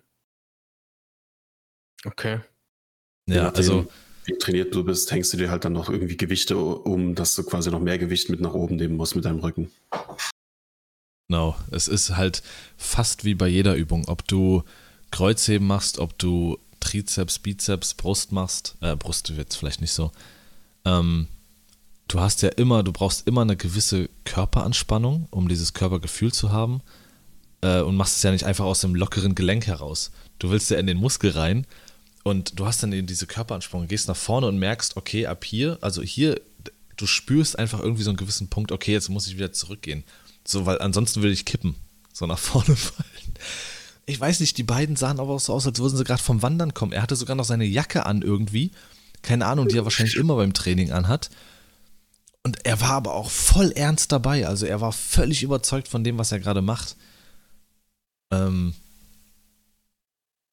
Okay. 2.05 2.39
Ja, 3.27 3.49
also 3.49 3.87
Wie 4.27 4.37
trainiert 4.37 4.75
du 4.75 4.83
bist, 4.83 5.09
hängst 5.11 5.31
du 5.31 5.37
dir 5.37 5.49
halt 5.49 5.63
dann 5.63 5.71
noch 5.71 5.89
irgendwie 5.89 6.17
Gewichte 6.17 6.57
um, 6.57 7.15
dass 7.15 7.33
du 7.35 7.43
quasi 7.43 7.71
noch 7.71 7.79
mehr 7.79 7.97
Gewicht 7.97 8.29
mit 8.29 8.41
nach 8.41 8.53
oben 8.53 8.75
nehmen 8.75 8.97
musst 8.97 9.15
mit 9.15 9.23
deinem 9.23 9.39
Rücken. 9.39 9.71
Genau, 11.29 11.55
es 11.71 11.87
ist 11.87 12.15
halt 12.17 12.43
fast 12.75 13.23
wie 13.23 13.35
bei 13.35 13.47
jeder 13.47 13.75
Übung, 13.75 14.05
ob 14.07 14.27
du 14.27 14.63
Kreuzheben 15.11 15.65
machst, 15.65 15.97
ob 15.99 16.17
du 16.19 16.57
Trizeps, 16.81 17.39
Bizeps, 17.39 17.93
Brust 17.93 18.33
machst, 18.33 18.75
äh, 18.81 18.97
Brust 18.97 19.35
wird 19.37 19.53
vielleicht 19.53 19.79
nicht 19.79 19.93
so. 19.93 20.11
Ähm, 20.83 21.27
du 22.09 22.19
hast 22.19 22.41
ja 22.41 22.49
immer, 22.49 22.83
du 22.83 22.91
brauchst 22.91 23.27
immer 23.27 23.41
eine 23.41 23.55
gewisse 23.55 24.09
Körperanspannung, 24.25 25.27
um 25.31 25.47
dieses 25.47 25.73
Körpergefühl 25.73 26.33
zu 26.33 26.51
haben 26.51 26.81
äh, 27.61 27.79
und 27.79 27.95
machst 27.95 28.17
es 28.17 28.23
ja 28.23 28.31
nicht 28.31 28.45
einfach 28.45 28.65
aus 28.65 28.81
dem 28.81 28.93
lockeren 28.93 29.35
Gelenk 29.35 29.67
heraus. 29.67 30.11
Du 30.39 30.49
willst 30.49 30.69
ja 30.69 30.77
in 30.77 30.87
den 30.87 30.97
Muskel 30.97 31.31
rein 31.31 31.65
und 32.23 32.59
du 32.59 32.65
hast 32.65 32.83
dann 32.83 32.91
eben 32.93 33.07
diese 33.07 33.27
Körperanspannung, 33.27 33.87
gehst 33.87 34.07
nach 34.07 34.15
vorne 34.15 34.47
und 34.47 34.59
merkst, 34.59 34.97
okay, 34.97 35.27
ab 35.27 35.45
hier, 35.45 35.77
also 35.81 36.01
hier, 36.01 36.41
du 36.97 37.07
spürst 37.07 37.57
einfach 37.57 37.79
irgendwie 37.79 38.03
so 38.03 38.09
einen 38.09 38.17
gewissen 38.17 38.49
Punkt, 38.49 38.71
okay, 38.71 38.91
jetzt 38.91 39.09
muss 39.09 39.27
ich 39.27 39.35
wieder 39.35 39.53
zurückgehen. 39.53 40.03
So, 40.45 40.65
weil 40.65 40.79
ansonsten 40.79 41.21
würde 41.21 41.33
ich 41.33 41.45
kippen, 41.45 41.75
so 42.13 42.25
nach 42.25 42.39
vorne 42.39 42.75
fallen. 42.75 43.07
Ich 44.05 44.19
weiß 44.19 44.39
nicht, 44.39 44.57
die 44.57 44.63
beiden 44.63 44.95
sahen 44.95 45.19
aber 45.19 45.33
auch 45.33 45.39
so 45.39 45.53
aus, 45.53 45.67
als 45.67 45.79
würden 45.79 45.97
sie 45.97 46.03
gerade 46.03 46.23
vom 46.23 46.41
Wandern 46.41 46.73
kommen. 46.73 46.93
Er 46.93 47.01
hatte 47.01 47.15
sogar 47.17 47.35
noch 47.35 47.45
seine 47.45 47.65
Jacke 47.65 48.05
an 48.05 48.21
irgendwie. 48.21 48.71
Keine 49.21 49.45
Ahnung, 49.45 49.67
die 49.67 49.77
er 49.77 49.83
wahrscheinlich 49.83 50.15
immer 50.15 50.37
beim 50.37 50.53
Training 50.53 50.91
anhat. 50.91 51.29
Und 52.43 52.65
er 52.65 52.79
war 52.79 52.91
aber 52.91 53.13
auch 53.13 53.29
voll 53.29 53.71
ernst 53.71 54.13
dabei. 54.13 54.47
Also 54.47 54.65
er 54.65 54.79
war 54.79 54.93
völlig 54.93 55.43
überzeugt 55.43 55.89
von 55.89 56.05
dem, 56.05 56.17
was 56.17 56.31
er 56.31 56.39
gerade 56.39 56.61
macht. 56.61 56.95
Ähm 58.31 58.73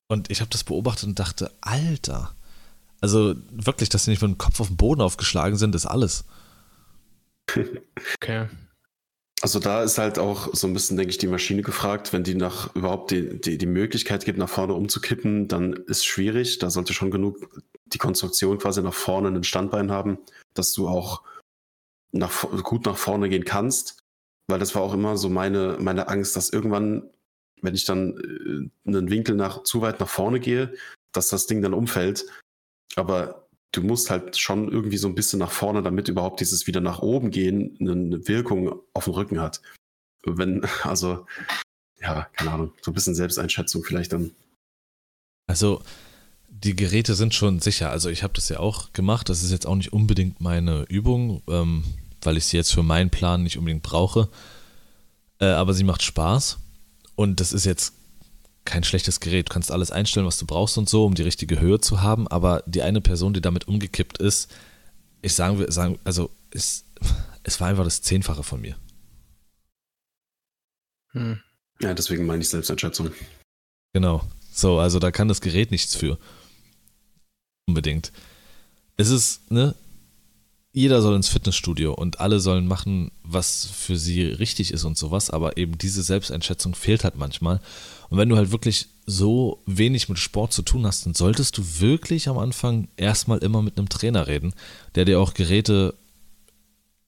und 0.08 0.30
ich 0.30 0.40
habe 0.40 0.50
das 0.50 0.64
beobachtet 0.64 1.08
und 1.08 1.18
dachte, 1.18 1.50
Alter. 1.60 2.34
Also 3.00 3.34
wirklich, 3.50 3.88
dass 3.88 4.04
sie 4.04 4.10
nicht 4.10 4.22
mit 4.22 4.30
dem 4.30 4.38
Kopf 4.38 4.60
auf 4.60 4.68
den 4.68 4.76
Boden 4.76 5.00
aufgeschlagen 5.00 5.56
sind, 5.56 5.74
ist 5.74 5.86
alles. 5.86 6.24
Okay. 8.16 8.48
Also 9.42 9.58
da 9.58 9.82
ist 9.82 9.98
halt 9.98 10.18
auch 10.18 10.54
so 10.54 10.66
ein 10.66 10.72
bisschen, 10.72 10.96
denke 10.96 11.10
ich, 11.10 11.18
die 11.18 11.26
Maschine 11.26 11.60
gefragt, 11.60 12.14
wenn 12.14 12.24
die 12.24 12.34
nach 12.34 12.74
überhaupt 12.74 13.10
die, 13.10 13.38
die, 13.38 13.58
die 13.58 13.66
Möglichkeit 13.66 14.24
gibt, 14.24 14.38
nach 14.38 14.48
vorne 14.48 14.72
umzukippen, 14.72 15.48
dann 15.48 15.74
ist 15.74 16.06
schwierig. 16.06 16.60
Da 16.60 16.70
sollte 16.70 16.94
schon 16.94 17.10
genug 17.10 17.36
die 17.84 17.98
Konstruktion 17.98 18.58
quasi 18.58 18.82
nach 18.82 18.94
vorne 18.94 19.28
ein 19.28 19.44
Standbein 19.44 19.90
haben, 19.90 20.18
dass 20.54 20.72
du 20.72 20.88
auch 20.88 21.22
nach, 22.12 22.48
gut 22.62 22.86
nach 22.86 22.96
vorne 22.96 23.28
gehen 23.28 23.44
kannst. 23.44 23.98
Weil 24.48 24.58
das 24.58 24.74
war 24.74 24.82
auch 24.82 24.94
immer 24.94 25.16
so 25.16 25.28
meine, 25.28 25.76
meine 25.78 26.08
Angst, 26.08 26.36
dass 26.36 26.50
irgendwann, 26.50 27.10
wenn 27.64 27.74
ich 27.74 27.84
dann 27.84 28.70
äh, 28.84 28.88
einen 28.88 29.10
Winkel 29.10 29.34
nach, 29.34 29.62
zu 29.64 29.80
weit 29.80 29.98
nach 30.00 30.08
vorne 30.08 30.38
gehe, 30.38 30.74
dass 31.12 31.28
das 31.28 31.46
Ding 31.46 31.62
dann 31.62 31.74
umfällt. 31.74 32.26
Aber 32.94 33.48
du 33.72 33.82
musst 33.82 34.10
halt 34.10 34.36
schon 34.36 34.70
irgendwie 34.70 34.98
so 34.98 35.08
ein 35.08 35.14
bisschen 35.14 35.38
nach 35.38 35.50
vorne, 35.50 35.82
damit 35.82 36.08
überhaupt 36.08 36.40
dieses 36.40 36.66
wieder 36.66 36.80
nach 36.80 37.00
oben 37.00 37.30
gehen 37.30 37.76
eine 37.80 38.28
Wirkung 38.28 38.80
auf 38.92 39.04
den 39.04 39.14
Rücken 39.14 39.40
hat. 39.40 39.60
Wenn, 40.24 40.64
also, 40.82 41.26
ja, 42.00 42.28
keine 42.34 42.52
Ahnung, 42.52 42.72
so 42.82 42.90
ein 42.90 42.94
bisschen 42.94 43.14
Selbsteinschätzung 43.14 43.82
vielleicht 43.82 44.12
dann. 44.12 44.32
Also, 45.46 45.82
die 46.48 46.76
Geräte 46.76 47.14
sind 47.14 47.34
schon 47.34 47.60
sicher. 47.60 47.90
Also, 47.90 48.10
ich 48.10 48.22
habe 48.22 48.34
das 48.34 48.48
ja 48.48 48.58
auch 48.60 48.92
gemacht. 48.92 49.28
Das 49.28 49.42
ist 49.42 49.50
jetzt 49.50 49.66
auch 49.66 49.74
nicht 49.74 49.92
unbedingt 49.92 50.40
meine 50.40 50.84
Übung, 50.88 51.42
ähm, 51.48 51.84
weil 52.22 52.36
ich 52.36 52.44
sie 52.44 52.56
jetzt 52.56 52.72
für 52.72 52.82
meinen 52.82 53.10
Plan 53.10 53.42
nicht 53.42 53.58
unbedingt 53.58 53.82
brauche. 53.82 54.28
Äh, 55.40 55.46
aber 55.46 55.74
sie 55.74 55.84
macht 55.84 56.02
Spaß. 56.02 56.58
Und 57.16 57.40
das 57.40 57.52
ist 57.52 57.64
jetzt 57.64 57.94
kein 58.64 58.84
schlechtes 58.84 59.20
Gerät. 59.20 59.48
Du 59.48 59.52
kannst 59.52 59.70
alles 59.70 59.90
einstellen, 59.90 60.26
was 60.26 60.38
du 60.38 60.46
brauchst 60.46 60.78
und 60.78 60.88
so, 60.88 61.04
um 61.04 61.14
die 61.14 61.22
richtige 61.22 61.60
Höhe 61.60 61.80
zu 61.80 62.02
haben. 62.02 62.26
Aber 62.28 62.62
die 62.66 62.82
eine 62.82 63.00
Person, 63.00 63.34
die 63.34 63.40
damit 63.40 63.68
umgekippt 63.68 64.18
ist, 64.18 64.50
ich 65.22 65.34
sagen, 65.34 65.64
sagen 65.70 65.98
also 66.04 66.30
es, 66.50 66.84
es 67.42 67.60
war 67.60 67.68
einfach 67.68 67.84
das 67.84 68.02
Zehnfache 68.02 68.42
von 68.42 68.60
mir. 68.60 68.76
Hm. 71.12 71.40
Ja, 71.80 71.94
deswegen 71.94 72.26
meine 72.26 72.42
ich 72.42 72.48
Selbsteinschätzung. 72.48 73.10
Genau. 73.92 74.22
So, 74.52 74.78
also 74.78 74.98
da 74.98 75.10
kann 75.10 75.28
das 75.28 75.40
Gerät 75.40 75.70
nichts 75.70 75.94
für. 75.94 76.18
Unbedingt. 77.66 78.12
Es 78.96 79.10
ist, 79.10 79.50
ne? 79.50 79.74
Jeder 80.76 81.00
soll 81.00 81.14
ins 81.14 81.28
Fitnessstudio 81.28 81.94
und 81.94 82.18
alle 82.18 82.40
sollen 82.40 82.66
machen, 82.66 83.12
was 83.22 83.64
für 83.64 83.96
sie 83.96 84.24
richtig 84.24 84.72
ist 84.72 84.82
und 84.82 84.98
sowas, 84.98 85.30
aber 85.30 85.56
eben 85.56 85.78
diese 85.78 86.02
Selbsteinschätzung 86.02 86.74
fehlt 86.74 87.04
halt 87.04 87.14
manchmal. 87.14 87.60
Und 88.10 88.18
wenn 88.18 88.28
du 88.28 88.36
halt 88.36 88.50
wirklich 88.50 88.88
so 89.06 89.62
wenig 89.66 90.08
mit 90.08 90.18
Sport 90.18 90.52
zu 90.52 90.62
tun 90.62 90.84
hast, 90.84 91.06
dann 91.06 91.14
solltest 91.14 91.56
du 91.58 91.62
wirklich 91.78 92.28
am 92.28 92.38
Anfang 92.38 92.88
erstmal 92.96 93.38
immer 93.38 93.62
mit 93.62 93.78
einem 93.78 93.88
Trainer 93.88 94.26
reden, 94.26 94.52
der 94.96 95.04
dir 95.04 95.20
auch 95.20 95.34
Geräte 95.34 95.94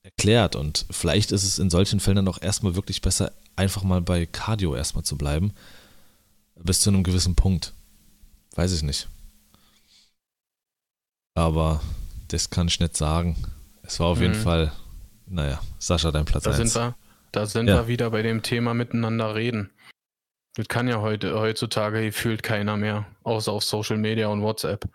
erklärt. 0.05 0.55
Und 0.55 0.87
vielleicht 0.93 1.33
ist 1.33 1.43
es 1.43 1.59
in 1.59 1.69
solchen 1.69 1.99
Fällen 1.99 2.17
dann 2.19 2.29
auch 2.29 2.41
erstmal 2.41 2.77
wirklich 2.77 3.03
besser, 3.03 3.33
einfach 3.57 3.83
mal 3.83 4.01
bei 4.01 4.27
Cardio 4.27 4.77
erstmal 4.77 5.05
zu 5.05 5.19
bleiben. 5.19 5.53
Bis 6.55 6.83
zu 6.83 6.91
einem 6.91 7.03
gewissen 7.03 7.35
Punkt. 7.35 7.73
Weiß 8.55 8.73
ich 8.73 8.85
nicht. 8.85 9.09
Aber 11.35 11.81
das 12.29 12.49
kann 12.49 12.69
ich 12.69 12.79
nicht 12.79 12.97
sagen. 12.97 13.35
Es 13.87 14.01
war 14.01 14.09
auf 14.09 14.21
jeden 14.21 14.33
Mhm. 14.39 14.43
Fall, 14.43 14.73
naja, 15.27 15.61
Sascha, 15.79 16.11
dein 16.11 16.25
Platz 16.25 16.45
Da 16.45 16.51
1. 16.53 16.57
sind 16.73 16.75
wir, 16.75 16.97
da 17.33 17.47
sind 17.47 17.69
Ja. 17.69 17.77
wir 17.77 17.89
wieder 17.89 18.11
bei 18.11 18.23
dem 18.23 18.43
Thema 18.43 18.75
miteinander 18.75 19.35
reden. 19.35 19.71
Das 20.57 20.69
kann 20.69 20.89
ja 20.89 21.01
heute, 21.01 21.39
heutzutage 21.39 22.03
gefühlt 22.03 22.43
keiner 22.43 22.77
mehr, 22.77 23.07
außer 23.25 23.53
auf 23.53 23.63
Social 23.63 23.99
Media 23.99 24.29
und 24.29 24.43
WhatsApp. 24.43 24.87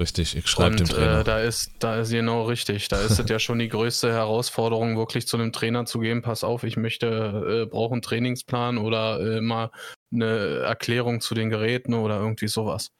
Richtig, 0.00 0.36
ich 0.36 0.46
schreibe 0.46 0.76
dem 0.76 0.86
Trainer. 0.86 1.20
äh, 1.20 1.24
da 1.24 1.40
ist, 1.40 1.70
da 1.78 1.98
ist 2.00 2.10
genau 2.10 2.44
richtig. 2.44 2.88
Da 2.88 3.00
ist 3.00 3.18
es 3.18 3.28
ja 3.30 3.38
schon 3.38 3.58
die 3.58 3.68
größte 3.68 4.12
Herausforderung, 4.12 4.96
wirklich 4.98 5.26
zu 5.26 5.38
einem 5.38 5.52
Trainer 5.52 5.86
zu 5.86 6.00
gehen. 6.00 6.20
Pass 6.20 6.44
auf, 6.44 6.64
ich 6.64 6.76
möchte, 6.76 7.62
äh, 7.64 7.66
brauche 7.66 7.92
einen 7.94 8.02
Trainingsplan 8.02 8.76
oder 8.76 9.20
äh, 9.20 9.40
mal 9.40 9.70
eine 10.12 10.58
Erklärung 10.60 11.22
zu 11.22 11.34
den 11.34 11.48
Geräten 11.48 11.94
oder 11.94 12.18
irgendwie 12.20 12.48
sowas. 12.48 12.90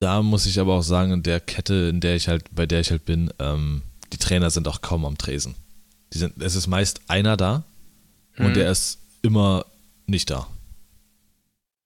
Da 0.00 0.22
muss 0.22 0.46
ich 0.46 0.58
aber 0.60 0.74
auch 0.74 0.82
sagen, 0.82 1.12
in 1.12 1.22
der 1.24 1.40
Kette, 1.40 1.88
in 1.90 2.00
der 2.00 2.14
ich 2.14 2.28
halt, 2.28 2.44
bei 2.52 2.64
der 2.64 2.78
ich 2.80 2.92
halt 2.92 3.04
bin, 3.04 3.32
ähm, 3.40 3.82
die 4.12 4.18
Trainer 4.18 4.50
sind 4.50 4.66
auch 4.68 4.80
kaum 4.80 5.04
am 5.04 5.16
Tresen. 5.18 5.54
Die 6.12 6.18
sind, 6.18 6.42
es 6.42 6.54
ist 6.56 6.66
meist 6.66 7.00
einer 7.08 7.36
da 7.36 7.64
und 8.38 8.46
Hm. 8.48 8.54
der 8.54 8.70
ist 8.70 8.98
immer 9.22 9.64
nicht 10.06 10.30
da. 10.30 10.46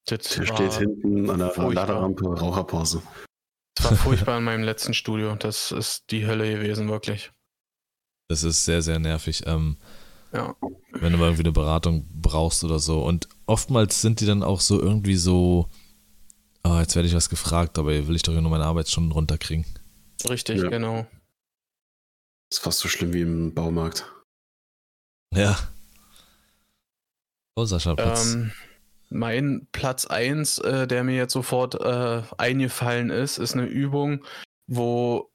Das 0.06 0.28
Der 0.28 0.46
steht 0.46 0.72
hinten 0.74 1.30
an 1.30 1.38
der 1.38 1.50
furchtbar. 1.50 1.86
Laderampe, 1.86 2.24
Raucherpause. 2.26 3.02
das 3.74 3.90
war 3.90 3.96
furchtbar 3.96 4.38
in 4.38 4.44
meinem 4.44 4.62
letzten 4.62 4.92
Studio. 4.94 5.34
Das 5.36 5.72
ist 5.72 6.04
die 6.10 6.26
Hölle 6.26 6.50
gewesen, 6.52 6.88
wirklich. 6.88 7.30
Das 8.28 8.42
ist 8.42 8.64
sehr, 8.64 8.82
sehr 8.82 8.98
nervig, 8.98 9.42
ähm, 9.46 9.76
Ja. 10.32 10.54
wenn 10.92 11.12
du 11.12 11.18
mal 11.18 11.26
irgendwie 11.26 11.42
eine 11.44 11.52
Beratung 11.52 12.06
brauchst 12.12 12.64
oder 12.64 12.78
so. 12.78 13.02
Und 13.04 13.28
oftmals 13.46 14.00
sind 14.02 14.20
die 14.20 14.26
dann 14.26 14.42
auch 14.42 14.60
so 14.60 14.80
irgendwie 14.80 15.16
so, 15.16 15.68
ah, 16.62 16.80
jetzt 16.80 16.96
werde 16.96 17.08
ich 17.08 17.14
was 17.14 17.28
gefragt, 17.30 17.76
dabei 17.78 18.06
will 18.06 18.16
ich 18.16 18.22
doch 18.22 18.32
nur 18.34 18.50
meine 18.50 18.64
Arbeitsstunden 18.64 19.12
runterkriegen. 19.12 19.64
Richtig, 20.28 20.62
Ja. 20.62 20.68
genau. 20.68 21.06
Ist 22.54 22.60
fast 22.60 22.78
so 22.78 22.88
schlimm 22.88 23.12
wie 23.12 23.22
im 23.22 23.52
Baumarkt. 23.52 24.10
Ja. 25.34 25.58
Oh, 27.56 27.64
Sascha, 27.64 27.94
Platz. 27.94 28.34
Ähm, 28.34 28.52
mein 29.10 29.66
Platz 29.72 30.06
1, 30.06 30.58
äh, 30.58 30.86
der 30.86 31.02
mir 31.04 31.16
jetzt 31.16 31.32
sofort 31.32 31.74
äh, 31.74 32.22
eingefallen 32.38 33.10
ist, 33.10 33.38
ist 33.38 33.54
eine 33.54 33.66
Übung, 33.66 34.24
wo, 34.68 35.32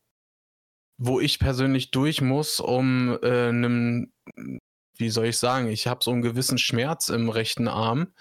wo 0.97 1.19
ich 1.19 1.39
persönlich 1.39 1.91
durch 1.91 2.21
muss, 2.21 2.61
um 2.61 3.17
äh, 3.21 3.49
einem, 3.49 4.13
wie 4.97 5.09
soll 5.09 5.27
ich 5.27 5.37
sagen, 5.37 5.67
ich 5.67 5.87
habe 5.87 6.03
so 6.03 6.11
einen 6.11 6.21
gewissen 6.21 6.57
Schmerz 6.57 7.09
im 7.09 7.29
rechten 7.29 7.67
Arm. 7.67 8.13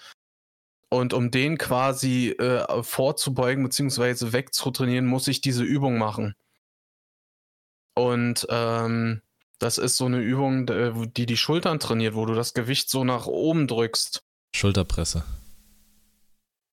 Und 0.91 1.13
um 1.13 1.29
den 1.29 1.57
quasi 1.57 2.31
äh, 2.31 2.83
vorzubeugen 2.83 3.63
bzw. 3.63 4.33
wegzutrainieren, 4.33 5.05
muss 5.05 5.27
ich 5.27 5.39
diese 5.39 5.63
Übung 5.63 5.99
machen. 5.99 6.35
Und 7.95 8.47
ähm, 8.49 9.21
Das 9.59 9.77
ist 9.77 9.97
so 9.97 10.05
eine 10.05 10.19
Übung, 10.19 10.65
die 11.13 11.25
die 11.25 11.37
Schultern 11.37 11.79
trainiert, 11.79 12.15
wo 12.15 12.25
du 12.25 12.33
das 12.33 12.53
Gewicht 12.53 12.89
so 12.89 13.03
nach 13.03 13.27
oben 13.27 13.67
drückst. 13.67 14.23
Schulterpresse. 14.55 15.23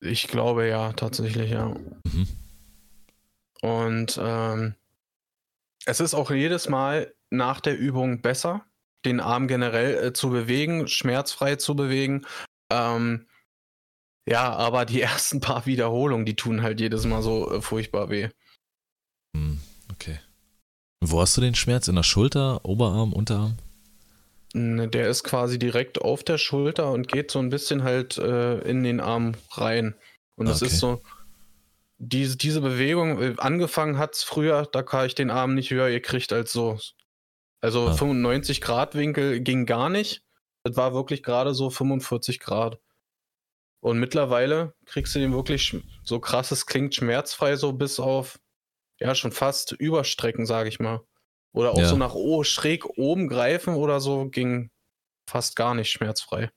Ich 0.01 0.29
glaube 0.29 0.69
ja, 0.69 0.93
tatsächlich, 0.93 1.51
ja. 1.51 1.75
Mhm. 2.05 2.29
Und 3.61 4.21
ähm, 4.23 4.75
es 5.85 6.01
ist 6.01 6.15
auch 6.15 6.31
jedes 6.31 6.69
Mal 6.69 7.13
nach 7.31 7.61
der 7.61 7.77
Übung 7.77 8.23
besser, 8.23 8.65
den 9.05 9.19
Arm 9.21 9.49
generell 9.49 10.07
äh, 10.07 10.13
zu 10.13 10.31
bewegen, 10.31 10.87
schmerzfrei 10.87 11.57
zu 11.57 11.75
bewegen. 11.75 12.25
Ähm, 12.71 13.27
ja, 14.29 14.53
aber 14.53 14.85
die 14.85 15.01
ersten 15.03 15.41
paar 15.41 15.67
Wiederholungen, 15.67 16.27
die 16.27 16.37
tun 16.37 16.63
halt 16.63 16.81
jedes 16.81 17.05
Mal 17.05 17.23
so 17.23 17.51
äh, 17.51 17.63
furchtbar 17.63 18.11
weh. 18.11 18.29
Hm, 19.37 19.61
okay. 19.91 20.21
Wo 21.01 21.21
hast 21.21 21.37
du 21.37 21.41
den 21.41 21.55
Schmerz? 21.55 21.89
In 21.89 21.97
der 21.97 22.03
Schulter, 22.03 22.65
Oberarm, 22.65 23.13
Unterarm? 23.13 23.57
Ne, 24.55 24.89
der 24.89 25.09
ist 25.09 25.25
quasi 25.25 25.59
direkt 25.59 26.01
auf 26.01 26.25
der 26.25 26.39
Schulter 26.39 26.91
und 26.91 27.09
geht 27.09 27.31
so 27.31 27.39
ein 27.39 27.51
bisschen 27.51 27.83
halt 27.83 28.17
äh, 28.17 28.59
in 28.61 28.83
den 28.83 29.01
Arm 29.01 29.35
rein. 29.53 29.95
Und 30.37 30.47
das 30.49 30.63
okay. 30.63 30.73
ist 30.73 30.79
so, 30.79 31.03
diese, 31.99 32.37
diese 32.37 32.61
Bewegung, 32.61 33.21
äh, 33.21 33.35
angefangen 33.39 33.99
hat 33.99 34.15
es 34.15 34.23
früher, 34.23 34.67
da 34.71 34.83
kann 34.83 35.07
ich 35.07 35.15
den 35.15 35.31
Arm 35.31 35.55
nicht 35.55 35.71
höher 35.71 35.91
gekriegt 35.91 36.33
als 36.33 36.53
so. 36.53 36.79
Also 37.61 37.89
ah. 37.89 37.93
95 37.93 38.61
Grad 38.61 38.95
Winkel 38.95 39.41
ging 39.41 39.67
gar 39.67 39.89
nicht. 39.89 40.23
Das 40.63 40.77
war 40.77 40.95
wirklich 40.95 41.23
gerade 41.23 41.55
so 41.55 41.71
45 41.71 42.41
Grad. 42.41 42.79
Und 43.81 43.99
mittlerweile 43.99 44.75
kriegst 44.85 45.15
du 45.15 45.19
den 45.19 45.33
wirklich 45.33 45.77
so 46.03 46.19
krass, 46.19 46.51
es 46.51 46.67
klingt 46.67 46.95
schmerzfrei, 46.95 47.57
so 47.57 47.73
bis 47.73 48.01
auf, 48.01 48.39
ja, 48.99 49.15
schon 49.15 49.33
fast 49.33 49.73
Überstrecken, 49.73 50.47
sage 50.47 50.69
ich 50.69 50.81
mal. 50.81 51.01
Oder 51.53 51.73
auch 51.73 51.79
ja. 51.79 51.89
so 51.89 51.97
nach 51.97 52.15
oh, 52.15 52.45
schräg 52.45 52.85
oben 52.99 53.29
greifen 53.29 53.75
oder 53.75 54.01
so 54.01 54.29
ging 54.29 54.71
fast 55.29 55.57
gar 55.57 55.75
nicht 55.75 55.91
schmerzfrei. 55.91 56.51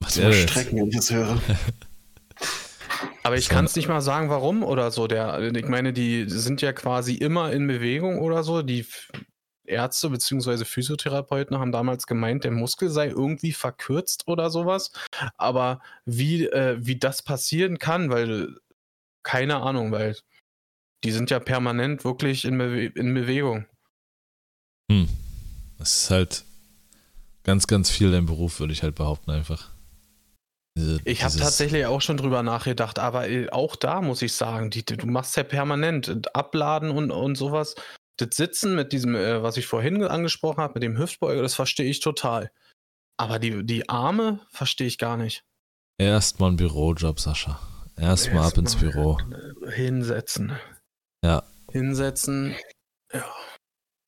Was 0.00 0.16
Überstrecken, 0.16 0.78
wenn 0.78 0.88
ich 0.88 0.96
das 0.96 1.10
höre. 1.10 1.40
Aber 3.22 3.36
ich 3.36 3.48
kann 3.48 3.64
es 3.64 3.74
nicht 3.74 3.88
mal 3.88 4.00
sagen, 4.00 4.30
warum 4.30 4.62
oder 4.62 4.90
so. 4.92 5.08
Der, 5.08 5.40
ich 5.40 5.66
meine, 5.66 5.92
die 5.92 6.26
sind 6.28 6.62
ja 6.62 6.72
quasi 6.72 7.14
immer 7.14 7.52
in 7.52 7.66
Bewegung 7.66 8.20
oder 8.20 8.44
so. 8.44 8.62
Die 8.62 8.86
Ärzte 9.64 10.10
bzw. 10.10 10.64
Physiotherapeuten 10.64 11.58
haben 11.58 11.72
damals 11.72 12.06
gemeint, 12.06 12.44
der 12.44 12.52
Muskel 12.52 12.88
sei 12.88 13.08
irgendwie 13.08 13.52
verkürzt 13.52 14.28
oder 14.28 14.50
sowas. 14.50 14.92
Aber 15.36 15.80
wie, 16.04 16.46
äh, 16.46 16.76
wie 16.78 16.98
das 16.98 17.22
passieren 17.22 17.78
kann, 17.78 18.10
weil 18.10 18.60
keine 19.24 19.56
Ahnung, 19.56 19.90
weil 19.90 20.16
die 21.06 21.12
sind 21.12 21.30
ja 21.30 21.38
permanent 21.38 22.04
wirklich 22.04 22.44
in, 22.44 22.58
Bewe 22.58 22.86
in 22.86 23.14
Bewegung. 23.14 23.66
Hm. 24.90 25.08
Das 25.78 25.96
ist 25.96 26.10
halt 26.10 26.44
ganz, 27.44 27.66
ganz 27.66 27.90
viel 27.90 28.10
dein 28.10 28.26
Beruf, 28.26 28.60
würde 28.60 28.72
ich 28.72 28.82
halt 28.82 28.96
behaupten, 28.96 29.30
einfach. 29.30 29.70
Diese, 30.76 31.00
ich 31.04 31.22
habe 31.22 31.36
tatsächlich 31.36 31.86
auch 31.86 32.02
schon 32.02 32.16
drüber 32.16 32.42
nachgedacht, 32.42 32.98
aber 32.98 33.28
äh, 33.28 33.48
auch 33.50 33.76
da 33.76 34.02
muss 34.02 34.20
ich 34.20 34.34
sagen, 34.34 34.70
die, 34.70 34.84
du 34.84 35.06
machst 35.06 35.36
ja 35.36 35.42
permanent 35.42 36.34
Abladen 36.34 36.90
und, 36.90 37.10
und 37.10 37.36
sowas. 37.36 37.76
Das 38.18 38.30
Sitzen 38.32 38.74
mit 38.74 38.92
diesem, 38.92 39.14
äh, 39.14 39.42
was 39.42 39.56
ich 39.56 39.66
vorhin 39.66 40.02
angesprochen 40.02 40.60
habe, 40.60 40.74
mit 40.74 40.82
dem 40.82 40.98
Hüftbeuger, 40.98 41.40
das 41.40 41.54
verstehe 41.54 41.88
ich 41.88 42.00
total. 42.00 42.50
Aber 43.16 43.38
die, 43.38 43.64
die 43.64 43.88
Arme 43.88 44.40
verstehe 44.50 44.86
ich 44.86 44.98
gar 44.98 45.16
nicht. 45.16 45.44
Erstmal 45.98 46.50
ein 46.50 46.56
Bürojob, 46.56 47.20
Sascha. 47.20 47.58
Erstmal 47.96 48.44
Erst 48.44 48.52
ab 48.52 48.58
ins 48.58 48.76
Büro. 48.76 49.18
Hinsetzen. 49.74 50.52
Ja. 51.26 51.42
Hinsetzen. 51.72 52.54
Ja. 53.12 53.24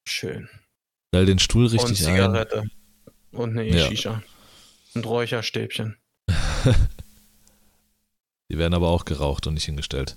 Schön. 0.06 0.48
Stell 1.12 1.26
den 1.26 1.40
Stuhl 1.40 1.66
richtig 1.66 1.88
und 1.88 1.96
Zigarette. 1.96 2.60
ein. 2.60 2.70
Und 3.32 3.58
eine 3.58 3.66
E-Shisha. 3.66 4.10
Ja. 4.10 4.22
Und 4.94 5.04
Räucherstäbchen. 5.04 5.96
die 8.50 8.56
werden 8.56 8.74
aber 8.74 8.88
auch 8.88 9.04
geraucht 9.04 9.48
und 9.48 9.54
nicht 9.54 9.64
hingestellt. 9.64 10.16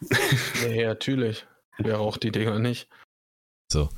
nee, 0.66 0.84
natürlich. 0.84 1.46
Wer 1.78 1.96
raucht 1.96 2.22
die 2.22 2.30
Dinger 2.30 2.58
nicht? 2.58 2.90
So. 3.72 3.88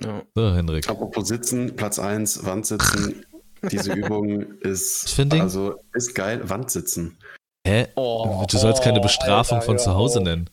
Ja. 0.00 0.22
So, 0.36 0.54
Henrik. 0.54 0.88
Apropos 0.88 1.26
Sitzen, 1.26 1.74
Platz 1.74 1.98
1, 1.98 2.44
Wandsitzen. 2.46 3.26
Diese 3.72 3.92
Übung 3.94 4.60
ist, 4.60 5.18
also, 5.32 5.82
ist 5.92 6.14
geil. 6.14 6.48
Wandsitzen. 6.48 7.18
Hä? 7.66 7.88
Oh, 7.96 8.46
du 8.48 8.56
sollst 8.56 8.84
keine 8.84 9.00
Bestrafung 9.00 9.58
Alter, 9.58 9.66
von 9.66 9.78
zu 9.80 9.94
Hause 9.94 10.20
nennen. 10.22 10.48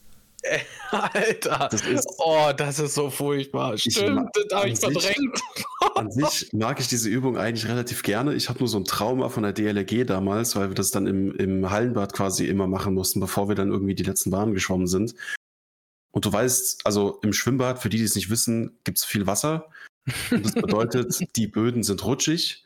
Alter, 0.92 1.68
das 1.72 1.86
ist, 1.86 2.08
oh, 2.18 2.52
das 2.56 2.80
ist 2.80 2.96
so 2.96 3.10
furchtbar. 3.10 3.78
Stimmt, 3.78 4.30
das 4.34 4.58
habe 4.58 4.70
ich 4.70 4.80
verdrängt. 4.80 5.42
An 5.96 6.12
sich 6.12 6.52
mag 6.54 6.80
ich 6.80 6.88
diese 6.88 7.10
Übung 7.10 7.38
eigentlich 7.38 7.68
relativ 7.68 8.04
gerne. 8.04 8.34
Ich 8.34 8.50
habe 8.50 8.60
nur 8.60 8.68
so 8.68 8.78
ein 8.78 8.86
Trauma 8.86 9.30
von 9.30 9.44
der 9.44 9.54
DLRG 9.54 10.06
damals, 10.06 10.56
weil 10.56 10.70
wir 10.70 10.76
das 10.76 10.92
dann 10.92 11.08
im, 11.08 11.36
im 11.36 11.70
Hallenbad 11.70 12.14
quasi 12.14 12.46
immer 12.46 12.68
machen 12.68 12.94
mussten, 12.94 13.20
bevor 13.20 13.48
wir 13.48 13.56
dann 13.56 13.72
irgendwie 13.72 13.96
die 13.96 14.04
letzten 14.04 14.32
Bahnen 14.32 14.54
geschwommen 14.54 14.88
sind. 14.88 15.16
Und 16.12 16.26
du 16.26 16.32
weißt, 16.32 16.86
also 16.86 17.20
im 17.24 17.34
Schwimmbad, 17.34 17.80
für 17.80 17.90
die, 17.90 17.98
die 17.98 18.04
es 18.04 18.16
nicht 18.16 18.30
wissen, 18.30 18.80
gibt 18.84 19.00
es 19.00 19.06
viel 19.06 19.28
Wasser. 19.28 19.70
Und 20.32 20.46
das 20.46 20.54
bedeutet, 20.54 21.20
die 21.36 21.48
Böden 21.48 21.84
sind 21.84 22.06
rutschig. 22.06 22.65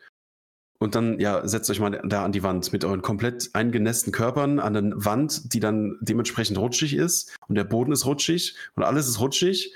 Und 0.82 0.96
dann, 0.96 1.20
ja, 1.20 1.46
setzt 1.46 1.70
euch 1.70 1.82
mal 1.82 2.02
da 2.06 2.24
an 2.24 2.32
die 2.32 2.42
Wand 2.42 2.72
mit 2.72 2.86
euren 2.86 3.02
komplett 3.02 3.50
eingenässten 3.54 4.14
Körpern 4.14 4.60
an 4.60 4.76
eine 4.76 5.06
Wand, 5.06 5.54
die 5.54 5.60
dann 5.60 5.98
dementsprechend 6.00 6.58
rutschig 6.58 6.94
ist. 6.94 7.36
Und 7.48 7.56
der 7.56 7.66
Boden 7.66 7.92
ist 7.92 8.06
rutschig 8.06 8.56
und 8.76 8.84
alles 8.84 9.10
ist 9.10 9.20
rutschig. 9.20 9.74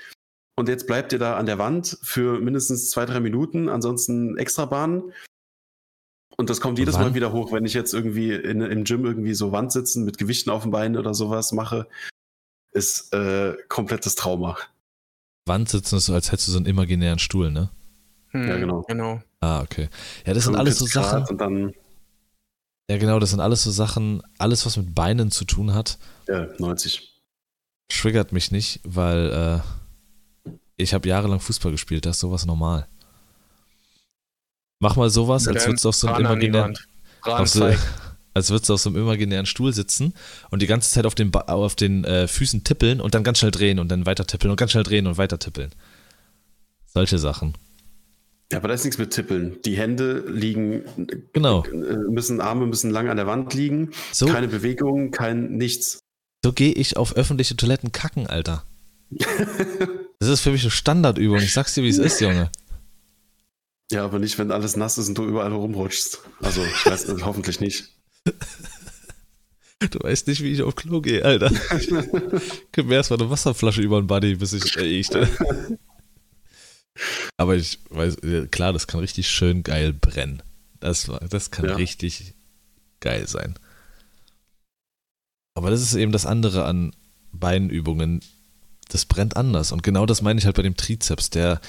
Und 0.56 0.68
jetzt 0.68 0.86
bleibt 0.86 1.12
ihr 1.12 1.18
da 1.18 1.36
an 1.36 1.46
der 1.46 1.58
Wand 1.58 1.98
für 2.02 2.40
mindestens 2.40 2.90
zwei, 2.90 3.04
drei 3.04 3.20
Minuten, 3.20 3.68
ansonsten 3.68 4.38
extra 4.38 4.64
Bahnen. 4.64 5.12
Und 6.36 6.48
das 6.48 6.60
kommt 6.60 6.78
jedes 6.78 6.94
Wann? 6.94 7.02
Mal 7.02 7.14
wieder 7.14 7.32
hoch, 7.32 7.52
wenn 7.52 7.64
ich 7.64 7.74
jetzt 7.74 7.92
irgendwie 7.92 8.32
in, 8.32 8.60
im 8.60 8.84
Gym 8.84 9.04
irgendwie 9.04 9.34
so 9.34 9.52
Wand 9.52 9.72
sitzen 9.72 10.04
mit 10.04 10.16
Gewichten 10.16 10.50
auf 10.50 10.62
dem 10.62 10.70
Bein 10.70 10.96
oder 10.96 11.12
sowas 11.12 11.52
mache. 11.52 11.86
Ist 12.72 13.12
äh, 13.12 13.56
komplettes 13.68 14.14
Trauma. 14.14 14.56
Wand 15.46 15.68
sitzen 15.68 15.96
ist 15.96 16.06
so, 16.06 16.14
als 16.14 16.32
hättest 16.32 16.48
du 16.48 16.52
so 16.52 16.58
einen 16.58 16.66
imaginären 16.66 17.18
Stuhl, 17.18 17.50
ne? 17.50 17.70
Hm, 18.34 18.48
ja, 18.48 18.56
genau. 18.56 18.82
genau. 18.82 19.22
Ah, 19.40 19.62
okay. 19.62 19.88
Ja, 20.26 20.34
das 20.34 20.44
sind 20.44 20.56
alles 20.56 20.78
so 20.78 20.86
Sachen. 20.86 21.24
Und 21.24 21.40
dann 21.40 21.72
ja, 22.88 22.98
genau, 22.98 23.18
das 23.18 23.30
sind 23.30 23.40
alles 23.40 23.62
so 23.62 23.70
Sachen, 23.70 24.22
alles, 24.38 24.66
was 24.66 24.76
mit 24.76 24.94
Beinen 24.94 25.30
zu 25.30 25.44
tun 25.44 25.72
hat. 25.72 25.98
Ja, 26.28 26.48
90. 26.58 27.22
Triggert 27.88 28.32
mich 28.32 28.50
nicht, 28.50 28.80
weil 28.84 29.62
äh, 30.46 30.50
ich 30.76 30.92
habe 30.92 31.08
jahrelang 31.08 31.40
Fußball 31.40 31.72
gespielt, 31.72 32.04
das 32.04 32.16
ist 32.16 32.20
sowas 32.20 32.44
normal. 32.44 32.86
Mach 34.80 34.96
mal 34.96 35.08
sowas, 35.08 35.48
als 35.48 35.66
würdest 35.66 35.84
du 35.84 35.88
auf 35.88 35.94
so 35.94 36.08
einem 36.08 36.26
imaginären, 36.26 36.76
auf 37.22 37.48
so, 37.48 37.64
als 38.34 38.50
würdest 38.50 38.68
du 38.68 38.74
auf 38.74 38.80
so 38.80 38.90
einem 38.90 38.98
imaginären 38.98 39.46
Stuhl 39.46 39.72
sitzen 39.72 40.12
und 40.50 40.60
die 40.60 40.66
ganze 40.66 40.90
Zeit 40.90 41.06
auf 41.06 41.14
den, 41.14 41.34
auf 41.34 41.74
den 41.74 42.04
äh, 42.04 42.28
Füßen 42.28 42.64
tippeln 42.64 43.00
und 43.00 43.14
dann 43.14 43.24
ganz 43.24 43.38
schnell 43.38 43.50
drehen 43.50 43.78
und 43.78 43.88
dann 43.88 44.04
weiter 44.04 44.26
tippeln 44.26 44.50
und 44.50 44.56
ganz 44.56 44.72
schnell 44.72 44.84
drehen 44.84 45.06
und 45.06 45.16
weiter 45.16 45.38
tippeln. 45.38 45.70
Solche 46.86 47.18
Sachen. 47.18 47.54
Ja, 48.52 48.58
aber 48.58 48.68
da 48.68 48.74
ist 48.74 48.84
nichts 48.84 48.98
mit 48.98 49.10
Tippeln. 49.10 49.58
Die 49.64 49.76
Hände 49.76 50.24
liegen, 50.28 50.84
genau. 51.32 51.64
Äh, 51.64 51.96
müssen, 52.10 52.40
Arme 52.40 52.66
müssen 52.66 52.90
lang 52.90 53.08
an 53.08 53.16
der 53.16 53.26
Wand 53.26 53.54
liegen. 53.54 53.90
So, 54.12 54.26
keine 54.26 54.48
Bewegung, 54.48 55.10
kein 55.10 55.56
nichts. 55.56 56.00
So 56.44 56.52
gehe 56.52 56.72
ich 56.72 56.96
auf 56.96 57.16
öffentliche 57.16 57.56
Toiletten 57.56 57.92
kacken, 57.92 58.26
Alter. 58.26 58.64
das 60.18 60.28
ist 60.28 60.40
für 60.40 60.50
mich 60.50 60.62
eine 60.62 60.70
Standardübung. 60.70 61.38
Ich 61.38 61.52
sag's 61.52 61.74
dir, 61.74 61.82
wie 61.82 61.88
es 61.88 61.98
ist, 61.98 62.20
Junge. 62.20 62.50
Ja, 63.90 64.04
aber 64.04 64.18
nicht, 64.18 64.38
wenn 64.38 64.50
alles 64.50 64.76
nass 64.76 64.98
ist 64.98 65.08
und 65.08 65.18
du 65.18 65.24
überall 65.24 65.52
rumrutschst. 65.52 66.20
Also, 66.40 66.64
ich 66.64 66.86
weiß 66.86 67.08
äh, 67.08 67.16
hoffentlich 67.22 67.60
nicht. 67.60 67.90
Du 69.90 69.98
weißt 70.00 70.28
nicht, 70.28 70.42
wie 70.42 70.52
ich 70.52 70.62
auf 70.62 70.76
Klo 70.76 71.00
gehe, 71.00 71.24
Alter. 71.24 71.50
Gib 72.72 72.86
mir 72.86 72.94
erstmal 72.94 73.20
eine 73.20 73.30
Wasserflasche 73.30 73.82
über 73.82 74.00
den 74.00 74.06
Buddy, 74.06 74.36
bis 74.36 74.52
ich 74.52 74.76
äh, 74.76 74.84
ich, 74.84 75.08
Aber 77.36 77.56
ich 77.56 77.78
weiß, 77.90 78.18
klar, 78.50 78.72
das 78.72 78.86
kann 78.86 79.00
richtig 79.00 79.28
schön 79.28 79.62
geil 79.62 79.92
brennen. 79.92 80.42
Das, 80.80 81.10
das 81.28 81.50
kann 81.50 81.66
ja. 81.66 81.74
richtig 81.76 82.34
geil 83.00 83.26
sein. 83.26 83.54
Aber 85.54 85.70
das 85.70 85.80
ist 85.80 85.94
eben 85.94 86.12
das 86.12 86.26
andere 86.26 86.64
an 86.64 86.94
Beinübungen. 87.32 88.20
Das 88.88 89.04
brennt 89.04 89.36
anders. 89.36 89.72
Und 89.72 89.82
genau 89.82 90.06
das 90.06 90.22
meine 90.22 90.38
ich 90.38 90.46
halt 90.46 90.56
bei 90.56 90.62
dem 90.62 90.76
Trizeps, 90.76 91.30
der 91.30 91.60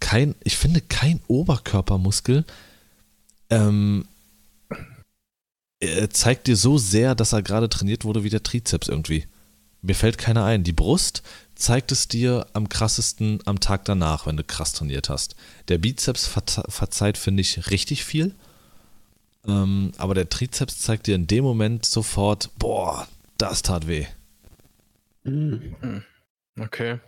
kein, 0.00 0.34
ich 0.44 0.56
finde, 0.56 0.80
kein 0.80 1.20
Oberkörpermuskel 1.28 2.44
ähm, 3.50 4.06
zeigt 6.10 6.46
dir 6.46 6.56
so 6.56 6.78
sehr, 6.78 7.14
dass 7.14 7.32
er 7.32 7.42
gerade 7.42 7.68
trainiert 7.68 8.04
wurde 8.04 8.24
wie 8.24 8.30
der 8.30 8.42
Trizeps 8.42 8.88
irgendwie. 8.88 9.26
Mir 9.84 9.94
fällt 9.94 10.16
keiner 10.16 10.46
ein. 10.46 10.64
Die 10.64 10.72
Brust 10.72 11.22
zeigt 11.54 11.92
es 11.92 12.08
dir 12.08 12.46
am 12.54 12.70
krassesten 12.70 13.40
am 13.44 13.60
Tag 13.60 13.84
danach, 13.84 14.26
wenn 14.26 14.38
du 14.38 14.42
krass 14.42 14.72
trainiert 14.72 15.10
hast. 15.10 15.36
Der 15.68 15.76
Bizeps 15.76 16.26
verzeiht, 16.26 17.18
finde 17.18 17.42
ich, 17.42 17.70
richtig 17.70 18.02
viel. 18.04 18.34
Ähm, 19.46 19.92
aber 19.98 20.14
der 20.14 20.30
Trizeps 20.30 20.78
zeigt 20.78 21.06
dir 21.06 21.14
in 21.14 21.26
dem 21.26 21.44
Moment 21.44 21.84
sofort, 21.84 22.50
boah, 22.58 23.06
das 23.36 23.60
tat 23.60 23.86
weh. 23.86 24.06
Mhm. 25.24 26.02
Okay. 26.58 26.98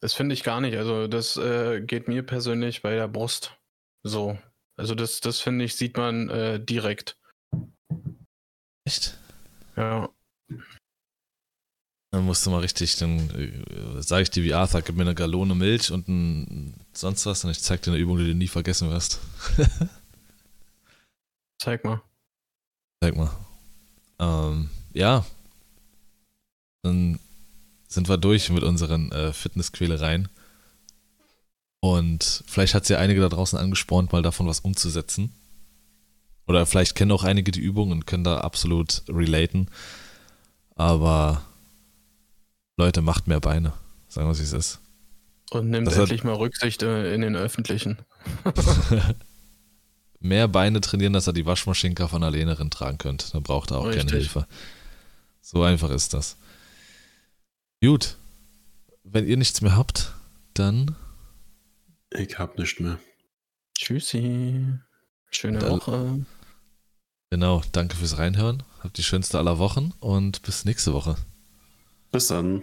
Das 0.00 0.12
finde 0.12 0.34
ich 0.34 0.42
gar 0.42 0.60
nicht. 0.60 0.76
Also 0.76 1.06
das 1.06 1.36
äh, 1.36 1.82
geht 1.82 2.08
mir 2.08 2.24
persönlich 2.24 2.82
bei 2.82 2.96
der 2.96 3.06
Brust 3.06 3.56
so. 4.02 4.36
Also 4.76 4.96
das, 4.96 5.20
das 5.20 5.38
finde 5.38 5.64
ich, 5.64 5.76
sieht 5.76 5.96
man 5.96 6.28
äh, 6.30 6.58
direkt. 6.58 7.16
Echt? 8.84 9.16
Ja. 9.76 10.08
Dann 12.12 12.26
musst 12.26 12.44
du 12.44 12.50
mal 12.50 12.60
richtig, 12.60 12.96
dann 12.96 13.30
äh, 13.30 14.02
sage 14.02 14.24
ich 14.24 14.30
dir 14.30 14.44
wie 14.44 14.52
Arthur, 14.52 14.82
gib 14.82 14.96
mir 14.96 15.02
eine 15.02 15.14
Gallone 15.14 15.54
Milch 15.54 15.90
und 15.90 16.08
ein 16.08 16.74
sonst 16.92 17.24
was 17.24 17.42
und 17.42 17.50
ich 17.50 17.62
zeig 17.62 17.80
dir 17.80 17.90
eine 17.90 18.00
Übung, 18.00 18.18
die 18.18 18.26
du 18.26 18.34
nie 18.34 18.48
vergessen 18.48 18.90
wirst. 18.90 19.18
Zeig 21.58 21.84
mal. 21.84 22.02
Zeig 23.02 23.16
mal. 23.16 23.30
Ähm, 24.18 24.68
ja. 24.92 25.24
Dann 26.82 27.18
sind 27.88 28.08
wir 28.08 28.18
durch 28.18 28.50
mit 28.50 28.62
unseren 28.62 29.10
äh, 29.12 29.32
Fitnessquälereien. 29.32 30.28
Und 31.80 32.44
vielleicht 32.46 32.74
hat 32.74 32.82
es 32.82 32.88
ja 32.90 32.98
einige 32.98 33.22
da 33.22 33.28
draußen 33.28 33.58
angespornt, 33.58 34.12
mal 34.12 34.22
davon 34.22 34.46
was 34.46 34.60
umzusetzen. 34.60 35.32
Oder 36.46 36.66
vielleicht 36.66 36.94
kennen 36.94 37.12
auch 37.12 37.24
einige 37.24 37.52
die 37.52 37.60
Übung 37.60 37.90
und 37.90 38.06
können 38.06 38.24
da 38.24 38.40
absolut 38.40 39.02
relaten. 39.08 39.68
Aber 40.74 41.42
Leute, 42.82 43.00
macht 43.02 43.28
mehr 43.28 43.40
Beine. 43.40 43.72
Sagen 44.08 44.28
wir, 44.28 44.36
wie 44.38 44.42
es 44.42 44.52
ist. 44.52 44.80
Und 45.50 45.70
nimmt 45.70 45.86
Das 45.86 45.94
hat- 45.94 46.02
endlich 46.02 46.24
mal 46.24 46.34
Rücksicht 46.34 46.82
äh, 46.82 47.14
in 47.14 47.20
den 47.20 47.36
Öffentlichen. 47.36 47.98
mehr 50.20 50.48
Beine 50.48 50.80
trainieren, 50.80 51.12
dass 51.12 51.26
er 51.26 51.32
die 51.32 51.46
Waschmaschinenka 51.46 52.08
von 52.08 52.22
alleine 52.22 52.54
drin 52.54 52.70
tragen 52.70 52.98
könnte. 52.98 53.26
Dann 53.32 53.42
braucht 53.42 53.70
er 53.70 53.78
auch 53.78 53.84
keine 53.84 53.96
Richtig. 54.04 54.12
Hilfe. 54.12 54.46
So 55.40 55.62
einfach 55.62 55.90
ist 55.90 56.14
das. 56.14 56.36
Gut. 57.82 58.16
Wenn 59.04 59.26
ihr 59.26 59.36
nichts 59.36 59.60
mehr 59.60 59.76
habt, 59.76 60.12
dann 60.54 60.96
Ich 62.10 62.38
hab 62.38 62.58
nicht 62.58 62.80
mehr. 62.80 62.98
Tschüssi. 63.76 64.66
Schöne 65.30 65.58
alle- 65.60 65.70
Woche. 65.70 66.26
genau, 67.30 67.62
danke 67.72 67.96
fürs 67.96 68.18
Reinhören. 68.18 68.62
Habt 68.80 68.96
die 68.98 69.02
schönste 69.02 69.38
aller 69.38 69.58
Wochen 69.58 69.92
und 70.00 70.42
bis 70.42 70.64
nächste 70.64 70.92
Woche. 70.92 71.16
Bis 72.12 72.28
dann. 72.28 72.62